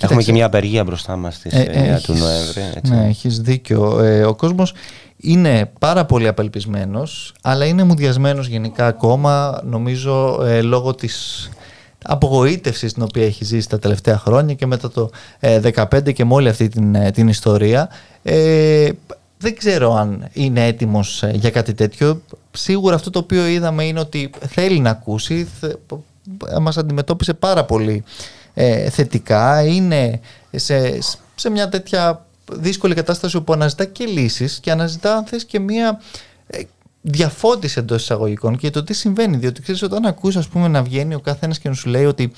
Έχουμε 0.00 0.22
και 0.22 0.32
μια 0.32 0.46
απεργία 0.46 0.84
μπροστά 0.84 1.16
μας 1.16 1.34
στις 1.34 1.52
Ε, 1.52 1.98
9 1.98 2.02
του 2.02 2.12
Νοέμβρη. 2.12 2.62
Έτσι. 2.74 2.92
Ναι, 2.92 3.06
έχεις 3.08 3.40
δίκιο. 3.40 4.00
Ε, 4.00 4.24
ο 4.24 4.34
κόσμος 4.34 4.74
είναι 5.16 5.70
πάρα 5.78 6.04
πολύ 6.04 6.28
απελπισμένος, 6.28 7.34
αλλά 7.42 7.64
είναι 7.64 7.84
μουδιασμένος 7.84 8.46
γενικά 8.46 8.86
ακόμα, 8.86 9.60
νομίζω, 9.64 10.44
ε, 10.44 10.62
λόγω 10.62 10.94
της 10.94 11.48
απογοήτευσης 12.04 12.92
την 12.92 13.02
οποία 13.02 13.24
έχει 13.24 13.44
ζήσει 13.44 13.68
τα 13.68 13.78
τελευταία 13.78 14.18
χρόνια 14.18 14.54
και 14.54 14.66
μετά 14.66 14.90
το 14.90 15.10
ε, 15.38 15.60
15 15.74 16.12
και 16.12 16.24
με 16.24 16.34
όλη 16.34 16.48
αυτή 16.48 16.68
την, 16.68 16.94
ε, 16.94 17.10
την 17.10 17.28
ιστορία. 17.28 17.88
Ε, 18.22 18.88
δεν 19.38 19.56
ξέρω 19.56 19.94
αν 19.94 20.28
είναι 20.32 20.66
έτοιμος 20.66 21.22
ε, 21.22 21.30
για 21.34 21.50
κάτι 21.50 21.74
τέτοιο. 21.74 22.22
Σίγουρα 22.50 22.94
αυτό 22.94 23.10
το 23.10 23.18
οποίο 23.18 23.46
είδαμε 23.46 23.84
είναι 23.84 24.00
ότι 24.00 24.30
θέλει 24.48 24.78
να 24.78 24.90
ακούσει. 24.90 25.48
Θε, 26.22 26.60
μας 26.60 26.76
αντιμετώπισε 26.76 27.34
πάρα 27.34 27.64
πολύ 27.64 28.04
ε, 28.54 28.90
θετικά. 28.90 29.62
Είναι 29.62 30.20
σε, 30.50 30.98
σε 31.34 31.50
μια 31.50 31.68
τέτοια 31.68 32.26
δύσκολη 32.52 32.94
κατάσταση 32.94 33.36
όπου 33.36 33.52
αναζητά 33.52 33.84
και 33.84 34.04
λύσεις 34.04 34.60
και 34.60 34.70
αναζητά 34.70 35.16
αν 35.16 35.24
θες 35.24 35.44
και 35.44 35.60
μια 35.60 36.00
ε, 36.46 36.62
διαφώτιση 37.00 37.78
εντός 37.78 38.02
εισαγωγικών 38.02 38.56
και 38.56 38.70
το 38.70 38.84
τι 38.84 38.94
συμβαίνει. 38.94 39.36
Διότι 39.36 39.62
ξέρεις, 39.62 39.82
όταν 39.82 40.06
ακούς 40.06 40.36
ας 40.36 40.48
πούμε, 40.48 40.68
να 40.68 40.82
βγαίνει 40.82 41.14
ο 41.14 41.20
καθένας 41.20 41.58
και 41.58 41.68
να 41.68 41.74
σου 41.74 41.88
λέει 41.88 42.04
ότι 42.04 42.32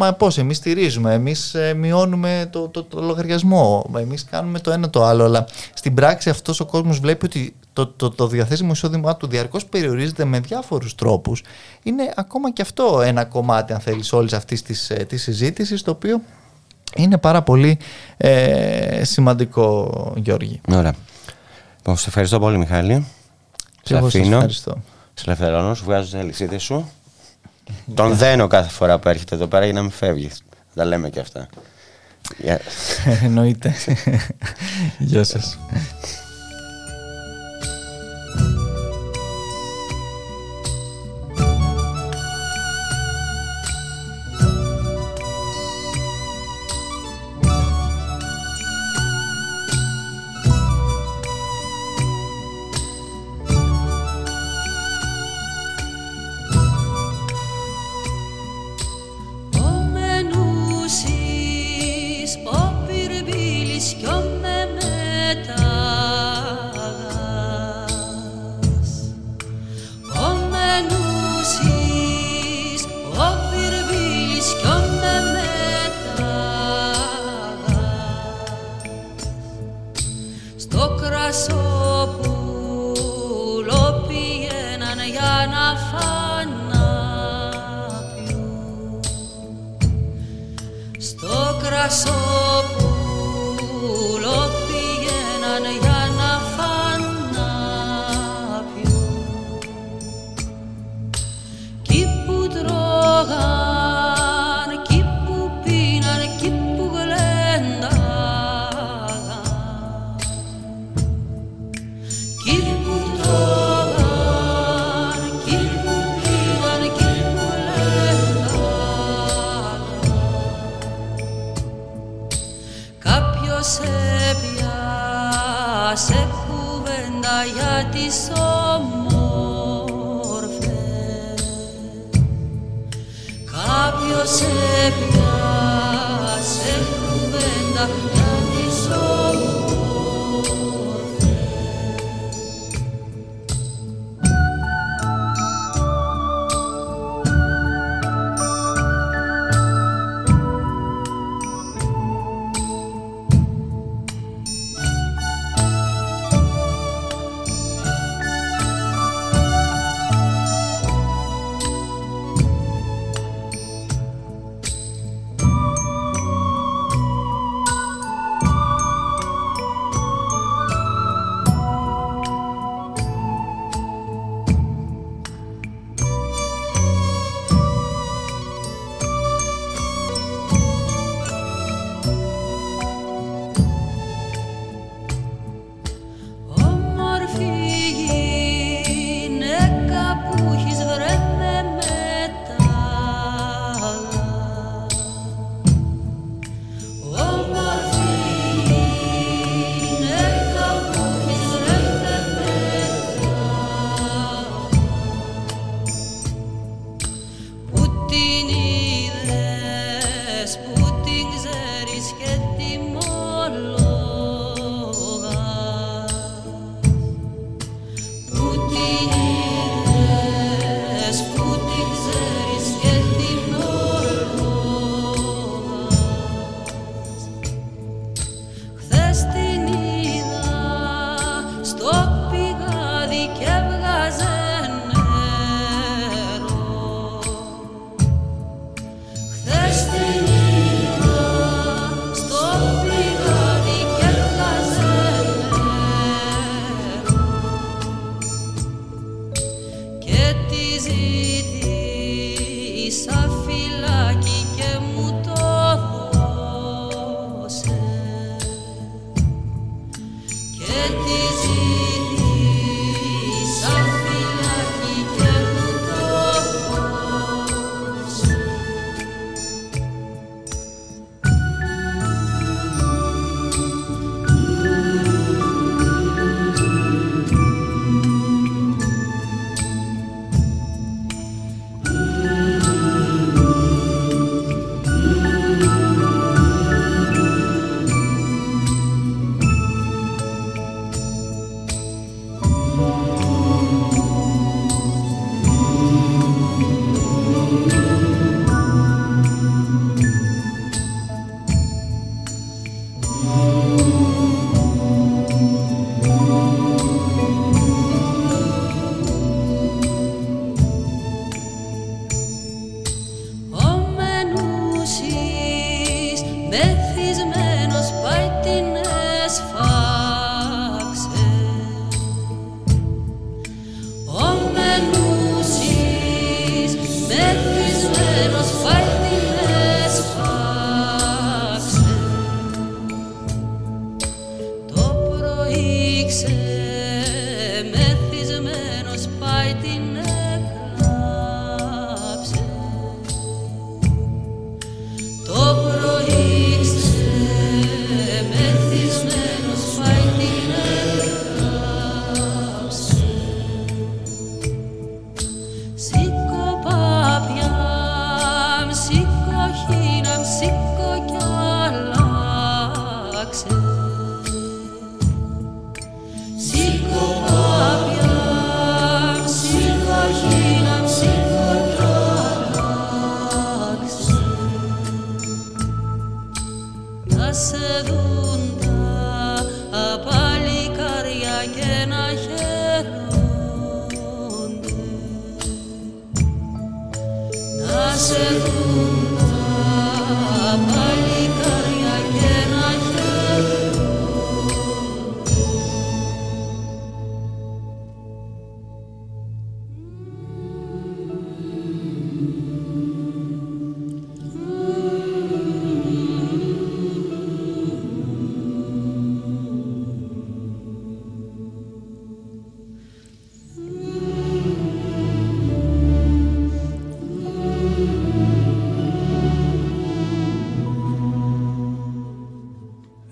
Μα 0.00 0.12
πώς, 0.12 0.38
εμείς 0.38 0.56
στηρίζουμε, 0.56 1.14
εμείς 1.14 1.56
μειώνουμε 1.76 2.48
το, 2.52 2.68
το, 2.68 2.82
το 2.84 3.00
λογαριασμό, 3.00 3.90
εμείς 3.98 4.24
κάνουμε 4.24 4.58
το 4.60 4.70
ένα 4.70 4.90
το 4.90 5.04
άλλο. 5.04 5.24
Αλλά 5.24 5.46
στην 5.74 5.94
πράξη 5.94 6.30
αυτός 6.30 6.60
ο 6.60 6.66
κόσμος 6.66 6.98
βλέπει 6.98 7.26
ότι 7.26 7.54
το, 7.72 7.86
το, 7.86 8.10
το 8.10 8.26
διαθέσιμο 8.26 8.70
εισόδημά 8.72 9.16
του 9.16 9.26
διαρκώς 9.26 9.66
περιορίζεται 9.66 10.24
με 10.24 10.40
διάφορους 10.40 10.94
τρόπους. 10.94 11.42
Είναι 11.82 12.12
ακόμα 12.16 12.52
και 12.52 12.62
αυτό 12.62 13.00
ένα 13.04 13.24
κομμάτι, 13.24 13.72
αν 13.72 13.80
θέλεις, 13.80 14.12
όλης 14.12 14.32
αυτής 14.32 14.62
της 14.62 14.92
της 15.08 15.22
συζήτησης, 15.22 15.82
το 15.82 15.90
οποίο 15.90 16.20
είναι 16.96 17.18
πάρα 17.18 17.42
πολύ 17.42 17.78
ε, 18.16 19.04
σημαντικό, 19.04 19.90
Γιώργη. 20.16 20.60
Ωραία. 20.68 20.94
Λοιπόν, 21.76 21.96
σε 21.96 22.08
ευχαριστώ 22.08 22.38
πολύ, 22.38 22.58
Μιχάλη. 22.58 23.06
Και 23.82 23.94
εγώ 23.94 24.08
σας 24.10 24.26
ευχαριστώ. 24.26 24.82
Σε 25.14 25.24
ελευθερώνω, 25.26 25.74
σου 25.74 25.84
βγάζω 25.84 26.10
τι 26.10 26.18
αλυσίδε 26.18 26.58
σου. 26.58 26.90
Τον 27.94 28.16
δένω 28.16 28.46
κάθε 28.46 28.70
φορά 28.70 28.98
που 28.98 29.08
έρχεται 29.08 29.34
εδώ 29.34 29.46
πέρα 29.46 29.64
για 29.64 29.74
να 29.74 29.82
μην 29.82 29.90
φεύγεις. 29.90 30.42
Τα 30.74 30.84
λέμε 30.84 31.10
και 31.10 31.20
αυτά. 31.20 31.48
Γεια. 32.36 32.60
Εννοείται. 33.24 33.74
Γεια 34.98 35.24
σας. 35.24 35.58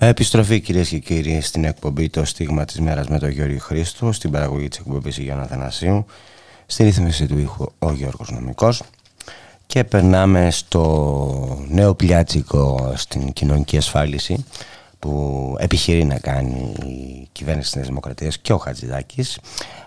Επιστροφή 0.09 0.61
κυρίες 0.61 0.89
και 0.89 0.99
κύριοι 0.99 1.41
στην 1.41 1.65
εκπομπή 1.65 2.09
Το 2.09 2.25
Στίγμα 2.25 2.65
της 2.65 2.81
Μέρας 2.81 3.09
με 3.09 3.19
τον 3.19 3.29
Γιώργο 3.29 3.59
Χρήστο, 3.59 4.13
στην 4.13 4.31
παραγωγή 4.31 4.69
της 4.69 4.79
εκπομπής 4.79 5.19
Γιάννα 5.19 5.47
Θανασίου, 5.47 6.05
στη 6.67 6.83
ρύθμιση 6.83 7.27
του 7.27 7.39
ήχου 7.39 7.67
ο 7.79 7.93
Γιώργος 7.93 8.31
Νομικός. 8.31 8.83
Και 9.67 9.85
περνάμε 9.85 10.51
στο 10.51 11.65
νέο 11.69 11.95
πλιάτσικο 11.95 12.93
στην 12.97 13.33
κοινωνική 13.33 13.77
ασφάλιση 13.77 14.45
που 15.07 15.57
επιχειρεί 15.59 16.05
να 16.05 16.19
κάνει 16.19 16.73
η 16.85 17.29
κυβέρνηση 17.33 17.73
της 17.73 17.87
Δημοκρατίας 17.87 18.39
και 18.39 18.53
ο 18.53 18.59
Χατζηδάκης 18.59 19.39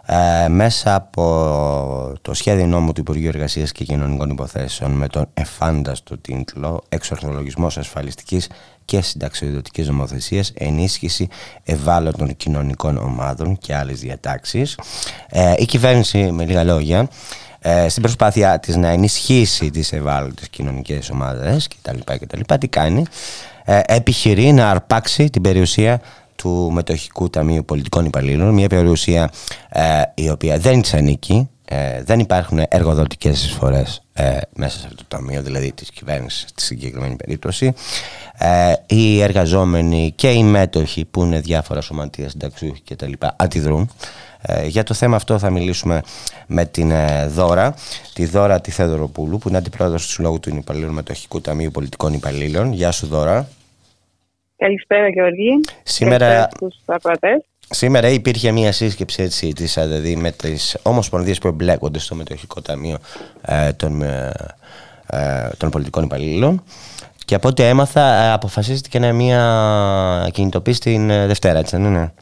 ε, 0.06 0.48
μέσα 0.48 0.96
από 0.96 2.14
το 2.22 2.34
σχέδιο 2.34 2.66
νόμου 2.66 2.94
του 2.94 3.02
Υπουργείου 3.02 3.28
Εργασίας 3.28 3.72
και 3.72 3.84
Κοινωνικών 3.84 4.30
Υποθέσεων 4.30 4.92
με 4.92 5.08
τον 5.08 5.26
εφάνταστο 5.34 6.18
τίτλο 6.18 6.84
«Εξορθολογισμός 6.90 7.78
ασφαλιστικής 7.78 8.48
και 8.86 9.02
συνταξιοδοτικής 9.02 9.88
νομοθεσίας, 9.88 10.52
ενίσχυση 10.56 11.28
ευάλωτων 11.64 12.36
κοινωνικών 12.36 12.98
ομάδων 12.98 13.58
και 13.58 13.76
άλλες 13.76 14.00
διατάξεις». 14.00 14.80
Ε, 15.30 15.54
η 15.58 15.66
κυβέρνηση, 15.66 16.32
με 16.32 16.46
λίγα 16.46 16.64
λόγια, 16.64 17.08
ε, 17.62 17.90
στην 17.90 18.02
προσπάθειά 18.02 18.60
της 18.60 18.76
να 18.76 18.88
ενισχύσει 18.88 19.70
τις 19.70 19.94
ευάλωτες 19.94 20.50
κοινωνικές 20.50 21.10
ομάδες 21.10 21.68
κτλ. 21.68 21.98
κτλ 22.20 22.54
τι 22.60 22.68
κάνει, 22.68 23.00
ε, 23.00 23.06
επιχειρεί 23.86 24.52
να 24.52 24.70
αρπάξει 24.70 25.30
την 25.30 25.42
περιουσία 25.42 26.02
του 26.36 26.70
Μετοχικού 26.74 27.30
Ταμείου 27.30 27.66
Πολιτικών 27.66 28.06
Υπαλλήλων, 28.06 28.54
μια 28.54 28.68
περιουσία 28.68 29.32
ε, 29.70 30.02
η 30.14 30.30
οποία 30.30 30.58
δεν 30.58 30.82
της 30.82 30.94
ανήκει, 30.94 31.50
ε, 31.66 32.04
δεν 32.04 32.20
υπάρχουν 32.20 32.62
εργοδοτικές 32.70 33.46
εισφορές 33.46 34.02
ε, 34.14 34.38
μέσα 34.56 34.80
σε 34.80 34.84
αυτό 34.86 34.96
το 34.96 35.04
ταμείο, 35.08 35.42
δηλαδή 35.42 35.72
της 35.72 35.92
κυβέρνησης 35.92 36.46
στη 36.50 36.62
συγκεκριμένη 36.64 37.16
περίπτωση. 37.16 37.74
Ε, 38.38 38.74
οι 38.86 39.22
εργαζόμενοι 39.22 40.14
και 40.16 40.32
οι 40.32 40.44
μέτοχοι 40.44 41.06
που 41.06 41.24
είναι 41.24 41.40
διάφορα 41.40 41.82
σωματεία 41.82 42.30
συνταξιούχοι 42.30 42.82
κτλ. 42.90 43.12
αντιδρούν. 43.36 43.90
Ε, 44.42 44.68
για 44.68 44.84
το 44.84 44.94
θέμα 44.94 45.16
αυτό 45.16 45.40
θα 45.40 45.50
μιλήσουμε 45.50 46.02
με 46.48 46.66
την 46.66 46.92
ε, 46.92 47.28
Δώρα, 47.28 47.74
τη 48.14 48.26
Δώρα 48.26 48.62
τη 48.62 48.72
Θεδωροπούλου, 48.72 49.38
που 49.38 49.50
είναι 49.50 49.58
αντιπρόεδρος 49.58 50.06
του 50.06 50.12
Συλλόγου 50.12 50.40
του 50.40 50.56
Υπαλλήλων 50.56 50.94
Μετοχικού 50.94 51.42
Ταμείου 51.42 51.72
Πολιτικών 51.72 52.14
Υπαλλήλων. 52.14 52.74
Γεια 52.74 52.92
σου 52.92 53.08
Δώρα. 53.08 53.48
Καλησπέρα 54.60 55.08
Γιώργη. 55.10 55.50
Σήμερα, 55.84 56.26
Καλησπέρα 56.26 56.50
στους 56.56 56.76
ακροατές. 56.86 57.46
σήμερα 57.70 58.10
υπήρχε 58.10 58.52
μια 58.52 58.72
σύσκεψη 58.72 59.24
έτσι, 59.24 59.54
της 59.54 59.78
ΑΔΔ 59.78 60.08
με 60.18 60.32
τις 60.32 60.78
ομοσπονδίες 60.84 61.38
που 61.40 61.48
εμπλέκονται 61.48 62.00
στο 62.00 62.16
Μετοχικό 62.16 62.62
Ταμείο 62.62 62.98
ε, 63.42 63.72
των, 63.74 64.02
ε, 64.02 64.32
ε, 65.10 65.50
των 65.58 65.70
Πολιτικών 65.70 66.04
Υπαλλήλων 66.04 66.64
και 67.26 67.36
από 67.36 67.48
ό,τι 67.48 67.64
έμαθα 67.64 68.24
ε, 68.24 68.32
αποφασίστηκε 68.32 69.00
να 69.00 69.08
είναι 69.08 69.16
μια 69.16 70.30
κινητοποίηση 70.34 70.80
την 70.80 71.10
ε, 71.10 71.28
Δευτέρα, 71.28 71.60
έτσι 71.60 71.76
δεν 71.76 71.86
είναι; 71.86 72.14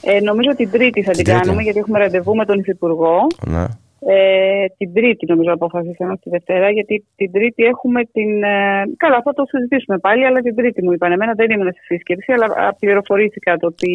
Ε, 0.00 0.20
νομίζω 0.20 0.54
την 0.56 0.70
Τρίτη 0.70 1.02
θα 1.02 1.10
την, 1.12 1.24
Τρίτη. 1.24 1.40
κάνουμε 1.40 1.62
γιατί 1.62 1.78
έχουμε 1.78 1.98
ραντεβού 1.98 2.34
με 2.36 2.44
τον 2.44 2.58
Υφυπουργό. 2.58 3.26
Ναι. 3.46 3.64
Ε, 4.08 4.64
την 4.78 4.92
Τρίτη 4.94 5.26
νομίζω 5.26 5.52
αποφασίσαμε 5.52 6.16
τη 6.16 6.30
Δευτέρα 6.30 6.70
γιατί 6.70 7.04
την 7.16 7.32
Τρίτη 7.32 7.64
έχουμε 7.64 8.04
την... 8.04 8.42
Ε, 8.42 8.82
καλά 8.96 9.20
θα 9.24 9.32
το 9.32 9.44
συζητήσουμε 9.48 9.98
πάλι 9.98 10.26
αλλά 10.26 10.40
την 10.40 10.54
Τρίτη 10.54 10.82
μου 10.84 10.92
είπαν. 10.92 11.12
Εμένα 11.12 11.32
δεν 11.32 11.50
ήμουν 11.50 11.72
στη 11.72 11.80
σύσκεψη 11.80 12.32
αλλά 12.32 12.44
α, 12.44 12.74
πληροφορήθηκα 12.74 13.56
το 13.56 13.72
τι 13.72 13.92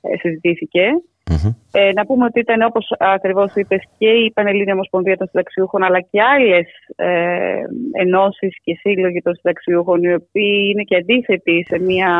ε, 0.00 0.16
συζητήθηκε. 0.18 0.82
Μμμ. 1.30 1.52
Ε, 1.72 1.92
να 1.92 2.06
πούμε 2.06 2.24
ότι 2.24 2.40
ήταν 2.40 2.62
όπως 2.62 2.94
ακριβώς 2.98 3.54
είπες 3.54 3.82
και 3.98 4.08
η 4.08 4.30
Πανελλήνια 4.34 4.72
Ομοσπονδία 4.72 5.16
των 5.16 5.26
Συνταξιούχων 5.26 5.82
αλλά 5.82 6.00
και 6.00 6.22
άλλες 6.22 6.66
ε, 6.96 7.60
ενώσεις 7.92 8.56
και 8.62 8.76
σύλλογοι 8.80 9.20
των 9.22 9.34
συνταξιούχων 9.34 10.02
οι 10.02 10.14
οποίοι 10.14 10.70
είναι 10.70 10.82
και 10.82 10.96
αντίθετοι 10.96 11.64
σε 11.68 11.78
μια 11.78 12.10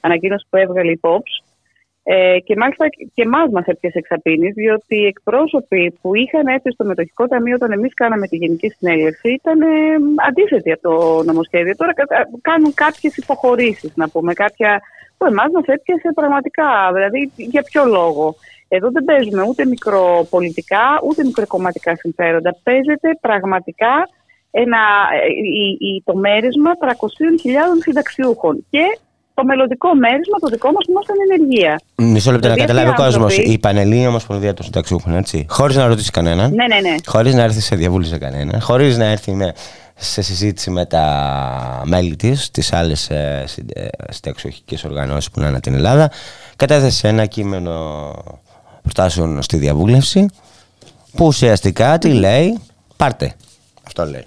ανακοίνωση 0.00 0.46
που 0.50 0.56
έβγαλε 0.56 0.90
η 0.90 1.00
POPS. 1.02 1.41
Ε, 2.04 2.38
και 2.38 2.56
μάλιστα 2.56 2.86
και 3.14 3.22
εμά 3.22 3.38
μας 3.52 3.64
έπιασε 3.66 3.98
εξαπίνης, 3.98 4.54
διότι 4.54 4.96
οι 4.96 5.06
εκπρόσωποι 5.06 5.98
που 6.00 6.14
είχαν 6.14 6.46
έρθει 6.46 6.70
στο 6.72 6.84
μετοχικό 6.84 7.26
ταμείο 7.26 7.54
όταν 7.54 7.72
εμείς 7.72 7.94
κάναμε 7.94 8.26
τη 8.28 8.36
Γενική 8.36 8.68
Συνέλευση 8.68 9.28
ήταν 9.32 9.60
ε, 9.60 9.66
αντίθετοι 10.28 10.72
από 10.72 10.82
το 10.88 11.22
νομοσχέδιο. 11.22 11.76
Τώρα 11.76 11.94
κα- 11.94 12.06
κάνουν 12.40 12.74
κάποιες 12.74 13.16
υποχωρήσεις, 13.16 13.92
να 13.94 14.08
πούμε, 14.08 14.32
κάποια 14.32 14.80
που 15.18 15.26
εμάς 15.26 15.50
μας 15.52 15.64
έπιασε 15.66 16.12
πραγματικά. 16.14 16.90
Δηλαδή, 16.94 17.30
για 17.36 17.62
ποιο 17.62 17.84
λόγο. 17.84 18.34
Εδώ 18.68 18.90
δεν 18.90 19.04
παίζουμε 19.04 19.42
ούτε 19.48 19.64
μικροπολιτικά 19.66 21.00
ούτε 21.08 21.24
μικροκομματικά 21.24 21.96
συμφέροντα. 21.96 22.56
Παίζεται 22.62 23.18
πραγματικά 23.20 24.08
ένα, 24.50 24.78
ε, 25.22 25.26
η- 25.62 25.76
η- 25.88 26.02
το 26.04 26.14
μέρισμα 26.16 26.70
300.000 26.76 27.80
συνταξιούχων. 27.82 28.66
Και 28.70 28.98
το 29.34 29.44
μελλοντικό 29.44 29.94
μέρισμα, 29.94 30.38
το 30.40 30.48
δικό 30.48 30.68
μας 30.72 30.84
όμω 30.88 31.00
ήταν 31.04 31.16
ενεργεία. 31.30 31.80
Μισό 31.96 32.30
λεπτό 32.30 32.48
να 32.48 32.54
Δηλαδή, 32.54 32.72
καταλάβει 32.72 32.88
ο 32.88 32.90
αυτοί 32.90 33.02
οι 33.02 33.06
κόσμος. 33.06 33.30
άνθρωποι- 33.32 33.52
Η 33.54 33.58
Πανελλήνια 33.58 34.08
Ομοσπονδία 34.08 34.54
των 34.54 34.64
Συνταξιούχων, 34.64 35.14
έτσι. 35.16 35.46
Χωρίς 35.48 35.76
να 35.76 35.86
ρωτήσει 35.86 36.10
κανέναν. 36.10 36.54
Ναι, 36.54 36.66
ναι, 36.66 36.80
ναι. 36.88 36.94
Χωρίς 37.06 37.34
να 37.34 37.42
έρθει 37.42 37.60
σε 37.60 37.76
διαβούλευση 37.76 38.12
σε 38.12 38.18
κανέναν. 38.18 38.60
Χωρίς 38.60 38.96
να 38.96 39.04
έρθει 39.04 39.32
με, 39.32 39.52
σε 39.94 40.22
συζήτηση 40.22 40.70
με 40.70 40.86
τα 40.86 41.82
μέλη 41.84 42.16
της, 42.16 42.50
τις 42.50 42.72
άλλες 42.72 43.10
ε, 43.10 43.44
συνταξιούχικες 44.10 44.84
οργανώσεις 44.84 45.30
που 45.30 45.38
είναι 45.38 45.48
ανά 45.48 45.60
την 45.60 45.74
Ελλάδα. 45.74 46.10
Κατέθεσε 46.56 47.08
ένα 47.08 47.26
κείμενο 47.26 48.10
προτάσεων 48.82 49.42
στη 49.42 49.56
διαβούλευση. 49.56 50.26
Που 51.16 51.26
ουσιαστικά 51.26 51.98
τι 51.98 52.08
λέει, 52.12 52.58
πάρτε. 52.96 53.32
Αυτό 53.86 54.04
λέει. 54.04 54.24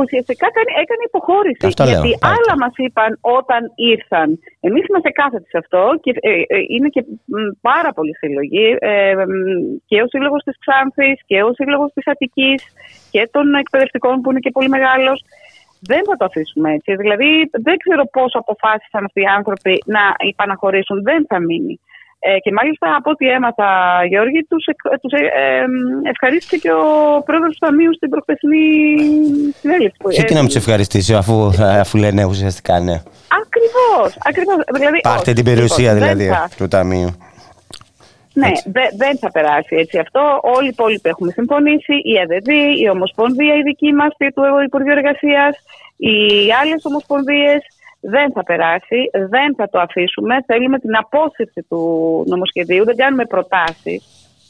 Ουσιαστικά 0.00 0.46
έκανε, 0.50 0.70
έκανε 0.82 1.02
υποχώρηση. 1.10 1.62
Αυτό 1.70 1.82
λέω, 1.84 1.92
γιατί 1.92 2.10
πάρτε. 2.10 2.28
άλλα 2.32 2.54
μας 2.62 2.74
είπαν 2.84 3.10
όταν 3.38 3.60
ήρθαν. 3.92 4.28
Εμείς 4.66 4.82
είμαστε 4.86 5.10
κάθετοι 5.20 5.48
σε 5.54 5.58
αυτό 5.62 5.82
και 6.02 6.10
ε, 6.30 6.32
ε, 6.54 6.58
είναι 6.74 6.88
και 6.94 7.02
μ, 7.34 7.34
πάρα 7.70 7.90
πολλοί 7.96 8.14
σύλλογοι. 8.22 8.66
Ε, 8.78 9.14
μ, 9.14 9.42
και 9.88 9.98
ο 10.04 10.06
σύλλογος 10.12 10.40
της 10.46 10.56
Ξάνθης 10.62 11.18
και 11.30 11.38
ο 11.48 11.50
σύλλογος 11.58 11.90
της 11.94 12.06
Αττικής 12.12 12.60
και 13.10 13.22
των 13.34 13.54
εκπαιδευτικών 13.62 14.14
που 14.20 14.30
είναι 14.30 14.44
και 14.44 14.54
πολύ 14.56 14.68
μεγάλος. 14.68 15.18
Δεν 15.90 16.02
θα 16.08 16.16
το 16.18 16.24
αφήσουμε 16.24 16.68
έτσι. 16.76 16.90
Δηλαδή, 17.02 17.30
δεν 17.66 17.76
ξέρω 17.84 18.04
πώς 18.16 18.30
αποφάσισαν 18.34 19.04
αυτοί 19.04 19.20
οι 19.20 19.32
άνθρωποι 19.38 19.82
να 19.96 20.04
υπαναχωρήσουν. 20.32 21.02
Δεν 21.02 21.20
θα 21.28 21.38
μείνει. 21.40 21.80
Ε, 22.22 22.38
και 22.38 22.52
μάλιστα 22.52 22.96
από 22.96 23.10
ό,τι 23.10 23.28
έμαθα, 23.28 23.68
Γιώργη, 24.08 24.40
τους, 24.48 24.64
τους 25.02 25.12
ε, 25.12 25.22
ε, 25.42 25.64
ευχαρίστησε 26.12 26.56
και 26.56 26.72
ο 26.72 26.86
πρόεδρος 27.24 27.52
του 27.52 27.66
Ταμείου 27.66 27.94
στην 27.94 28.08
προχθεσινή 28.10 28.64
συνέλευση. 29.60 29.96
Γιατί 30.10 30.34
να 30.34 30.40
μου 30.40 30.46
τους 30.46 30.56
ευχαριστήσει 30.56 31.14
αφού, 31.14 31.50
αφού 31.84 31.98
λένε 31.98 32.24
ουσιαστικά 32.24 32.80
ναι. 32.80 32.96
Ακριβώς, 33.42 34.08
ακριβώς. 34.28 34.56
Δηλαδή, 34.74 35.00
Πάρτε 35.00 35.32
την 35.32 35.44
περιουσία 35.44 35.94
δηλαδή 35.94 36.30
του 36.56 36.68
Ταμείου. 36.68 37.10
Ναι, 38.32 38.50
δε, 38.64 38.84
δεν 38.96 39.18
θα 39.18 39.30
περάσει 39.30 39.76
έτσι 39.76 39.98
αυτό. 39.98 40.40
Όλοι 40.42 40.66
οι 40.66 40.74
υπόλοιποι 40.76 41.08
έχουμε 41.08 41.30
συμφωνήσει. 41.32 41.94
Η 42.10 42.14
ΕΔΔ, 42.22 42.48
η 42.84 42.88
Ομοσπονδία, 42.88 43.54
η 43.54 43.62
δική 43.62 43.92
μας 43.92 44.10
του 44.34 44.42
Υπουργείου 44.66 44.92
Εργασίας, 44.92 45.52
οι 45.96 46.16
άλλες 46.60 46.80
ομοσπονδίες 46.84 47.60
δεν 48.00 48.32
θα 48.32 48.42
περάσει, 48.42 49.10
δεν 49.28 49.54
θα 49.54 49.68
το 49.68 49.78
αφήσουμε. 49.80 50.42
Θέλουμε 50.46 50.78
την 50.78 50.96
απόσυρση 50.96 51.66
του 51.68 51.80
νομοσχεδίου, 52.26 52.84
δεν 52.84 52.96
κάνουμε 52.96 53.24
προτάσεις 53.24 54.00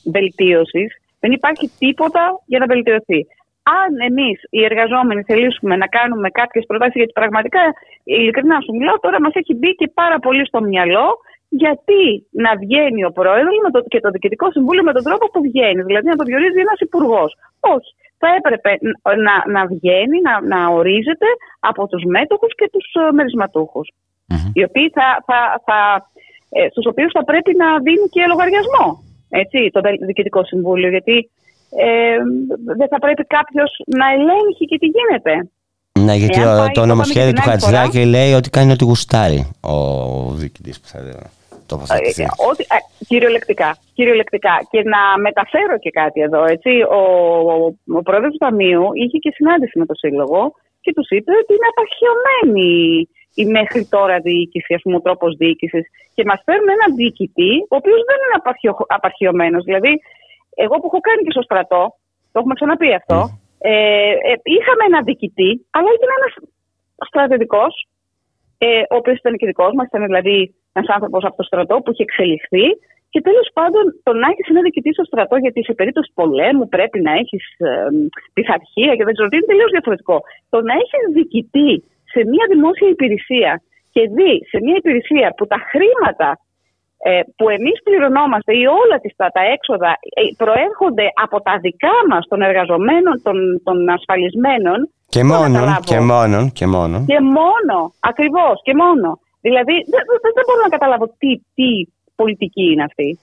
βελτίωσης. 0.04 0.88
Δεν 1.20 1.32
υπάρχει 1.32 1.70
τίποτα 1.78 2.42
για 2.46 2.58
να 2.58 2.66
βελτιωθεί. 2.66 3.26
Αν 3.82 3.90
εμείς 4.10 4.38
οι 4.50 4.64
εργαζόμενοι 4.64 5.22
θελήσουμε 5.22 5.76
να 5.76 5.86
κάνουμε 5.86 6.28
κάποιες 6.30 6.64
προτάσεις, 6.66 6.94
γιατί 6.94 7.12
πραγματικά, 7.12 7.60
ειλικρινά 8.04 8.60
σου 8.60 8.72
μιλάω, 8.76 8.98
τώρα 9.00 9.20
μας 9.20 9.34
έχει 9.34 9.54
μπει 9.54 9.74
και 9.74 9.90
πάρα 9.94 10.18
πολύ 10.18 10.46
στο 10.46 10.60
μυαλό 10.60 11.08
γιατί 11.48 12.26
να 12.30 12.56
βγαίνει 12.56 13.04
ο 13.04 13.10
πρόεδρος 13.10 13.54
και 13.88 14.00
το 14.00 14.10
διοικητικό 14.10 14.50
συμβούλιο 14.50 14.82
με 14.82 14.92
τον 14.92 15.02
τρόπο 15.02 15.26
που 15.30 15.40
βγαίνει, 15.40 15.82
δηλαδή 15.82 16.06
να 16.08 16.16
το 16.16 16.24
διορίζει 16.24 16.60
ένας 16.60 16.80
υπουργός. 16.80 17.36
Όχι 17.60 17.94
θα 18.20 18.28
έπρεπε 18.38 18.70
να, 19.26 19.34
να 19.54 19.62
βγαίνει, 19.72 20.18
να, 20.28 20.34
να 20.52 20.60
ορίζεται 20.78 21.28
από 21.70 21.82
τους 21.90 22.02
μέτοχους 22.14 22.52
και 22.58 22.68
τους 22.72 22.86
ε, 23.00 23.12
μερισματουχους 23.16 23.88
οι 24.52 24.62
οποίοι 24.68 24.88
θα, 24.96 25.08
θα, 25.28 25.40
θα, 25.66 25.78
ε, 26.48 26.66
στους 26.70 26.86
οποίους 26.86 27.12
θα 27.16 27.24
πρέπει 27.24 27.52
να 27.62 27.68
δίνει 27.86 28.06
και 28.14 28.22
λογαριασμό 28.32 28.86
έτσι, 29.28 29.70
το 29.72 29.80
Διοικητικό 30.06 30.44
Συμβούλιο, 30.44 30.88
γιατί 30.88 31.30
ε, 31.70 32.16
δεν 32.76 32.88
θα 32.88 32.98
πρέπει 32.98 33.24
κάποιος 33.24 33.70
να 33.86 34.06
ελέγχει 34.16 34.64
και 34.70 34.78
τι 34.78 34.86
γίνεται. 34.86 35.34
Ναι, 36.00 36.14
γιατί 36.14 36.40
το 36.72 36.86
νομοσχέδιο 36.86 37.32
του 37.32 37.40
Χατζηδάκη 37.40 38.04
λέει 38.04 38.32
ότι 38.32 38.50
κάνει 38.50 38.72
ό,τι 38.72 38.84
γουστάρει 38.84 39.50
ο 39.60 39.76
διοικητής 40.32 40.80
που 40.80 40.86
θα 40.86 40.98
τοποθετηθεί. 41.72 42.22
Ε, 42.22 42.28
ότι, 42.50 42.62
ε, 42.76 42.78
κυριολεκτικά, 43.10 43.70
κυριολεκτικά. 43.96 44.54
Και 44.70 44.80
να 44.94 45.00
μεταφέρω 45.26 45.76
και 45.84 45.90
κάτι 46.00 46.18
εδώ. 46.26 46.42
Έτσι. 46.54 46.70
Ο, 46.98 47.02
ο, 47.52 47.54
ο 47.98 48.02
πρόεδρος 48.06 48.30
του 48.32 48.42
Ταμείου 48.44 48.84
είχε 49.02 49.18
και 49.24 49.30
συνάντηση 49.38 49.78
με 49.78 49.86
το 49.90 49.94
Σύλλογο 50.02 50.40
και 50.82 50.92
τους 50.96 51.08
είπε 51.16 51.32
ότι 51.42 51.52
είναι 51.56 51.70
απαρχαιωμένη 51.72 52.72
η 53.34 53.44
μέχρι 53.44 53.82
τώρα 53.94 54.16
διοίκηση, 54.26 54.74
ας 54.74 54.82
πούμε, 54.82 54.96
ο 54.96 55.04
τρόπος 55.06 55.30
διοίκησης. 55.40 55.84
Και 56.14 56.22
μας 56.30 56.40
φέρνουν 56.46 56.68
έναν 56.76 56.90
διοικητή, 56.98 57.52
ο 57.72 57.74
οποίος 57.80 58.00
δεν 58.08 58.18
είναι 58.22 58.38
απαρχαιωμένος. 58.96 59.62
Δηλαδή, 59.64 59.92
εγώ 60.64 60.74
που 60.78 60.86
έχω 60.90 61.00
κάνει 61.08 61.22
και 61.22 61.34
στο 61.36 61.42
στρατό, 61.48 61.82
το 62.32 62.36
έχουμε 62.40 62.54
ξαναπεί 62.54 62.90
αυτό, 63.00 63.18
ε, 63.58 63.72
ε, 64.30 64.32
είχαμε 64.56 64.82
έναν 64.90 65.02
διοικητή, 65.04 65.50
αλλά 65.76 65.88
ήταν 65.96 66.10
ένας 66.18 66.32
στρατιωτικός, 67.08 67.72
ε, 68.64 68.80
ο 68.92 68.96
οποίος 69.00 69.18
ήταν 69.18 69.36
και 69.36 69.46
δικός 69.46 69.72
μας, 69.76 69.86
ήταν 69.86 70.02
δηλαδή 70.10 70.36
ένας 70.72 70.88
άνθρωπος 70.96 71.22
από 71.24 71.36
το 71.36 71.42
στρατό 71.42 71.74
που 71.82 71.90
είχε 71.92 72.02
εξελιχθεί. 72.08 72.66
Και 73.12 73.20
τέλος 73.28 73.48
πάντων, 73.56 73.84
το 74.06 74.12
να 74.20 74.26
έχεις 74.32 74.46
ένα 74.52 74.62
διοικητή 74.66 74.92
στο 74.92 75.04
στρατό, 75.10 75.36
γιατί 75.44 75.60
σε 75.64 75.74
περίπτωση 75.80 76.10
πολέμου 76.14 76.66
πρέπει 76.74 76.98
να 77.06 77.12
έχεις 77.22 77.44
ε, 77.58 77.68
πειθαρχία 78.36 78.92
και 78.96 79.04
δεν 79.06 79.14
ξέρω 79.14 79.28
τι, 79.28 79.36
είναι 79.36 79.50
τελείως 79.52 79.70
διαφορετικό. 79.76 80.16
Το 80.52 80.58
να 80.68 80.74
έχεις 80.82 81.02
διοικητή 81.16 81.72
σε 82.12 82.20
μια 82.32 82.44
δημόσια 82.52 82.88
υπηρεσία 82.88 83.52
και 83.94 84.02
δει 84.16 84.32
σε 84.50 84.58
μια 84.64 84.76
υπηρεσία 84.82 85.28
που 85.36 85.44
τα 85.52 85.58
χρήματα 85.70 86.28
ε, 86.34 86.49
που 87.36 87.48
εμείς 87.48 87.78
πληρωνόμαστε 87.84 88.52
ή 88.62 88.64
όλα 88.80 88.96
τις, 89.02 89.12
τα, 89.16 89.26
τα 89.36 89.42
έξοδα 89.54 89.90
ε, 89.90 90.22
προέρχονται 90.42 91.06
από 91.24 91.36
τα 91.46 91.54
δικά 91.64 91.96
μας 92.10 92.26
των 92.30 92.42
εργαζομένων, 92.42 93.14
των, 93.22 93.36
των 93.64 93.88
ασφαλισμένων 93.88 94.78
και 95.14 95.24
μόνο, 95.24 95.58
και 95.90 96.00
μόνο, 96.00 96.38
και 96.58 96.66
μόνο. 96.66 96.96
Και 97.10 97.20
μόνο, 97.38 97.76
ακριβώς, 98.10 98.56
και 98.66 98.74
μόνο. 98.74 99.08
Δηλαδή 99.46 99.74
δεν, 99.92 100.02
δεν, 100.22 100.32
δεν 100.36 100.44
μπορώ 100.46 100.60
να 100.62 100.74
καταλάβω 100.76 101.06
τι, 101.20 101.30
τι 101.56 101.68
πολιτική 102.20 102.66
είναι 102.70 102.86
αυτή. 102.90 103.18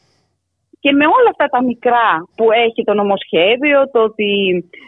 Και 0.79 0.91
με 0.99 1.05
όλα 1.05 1.29
αυτά 1.33 1.45
τα 1.55 1.63
μικρά 1.63 2.09
που 2.37 2.45
έχει 2.65 2.81
το 2.83 2.93
νομοσχέδιο, 2.93 3.79
το 3.93 3.99
ότι 4.09 4.31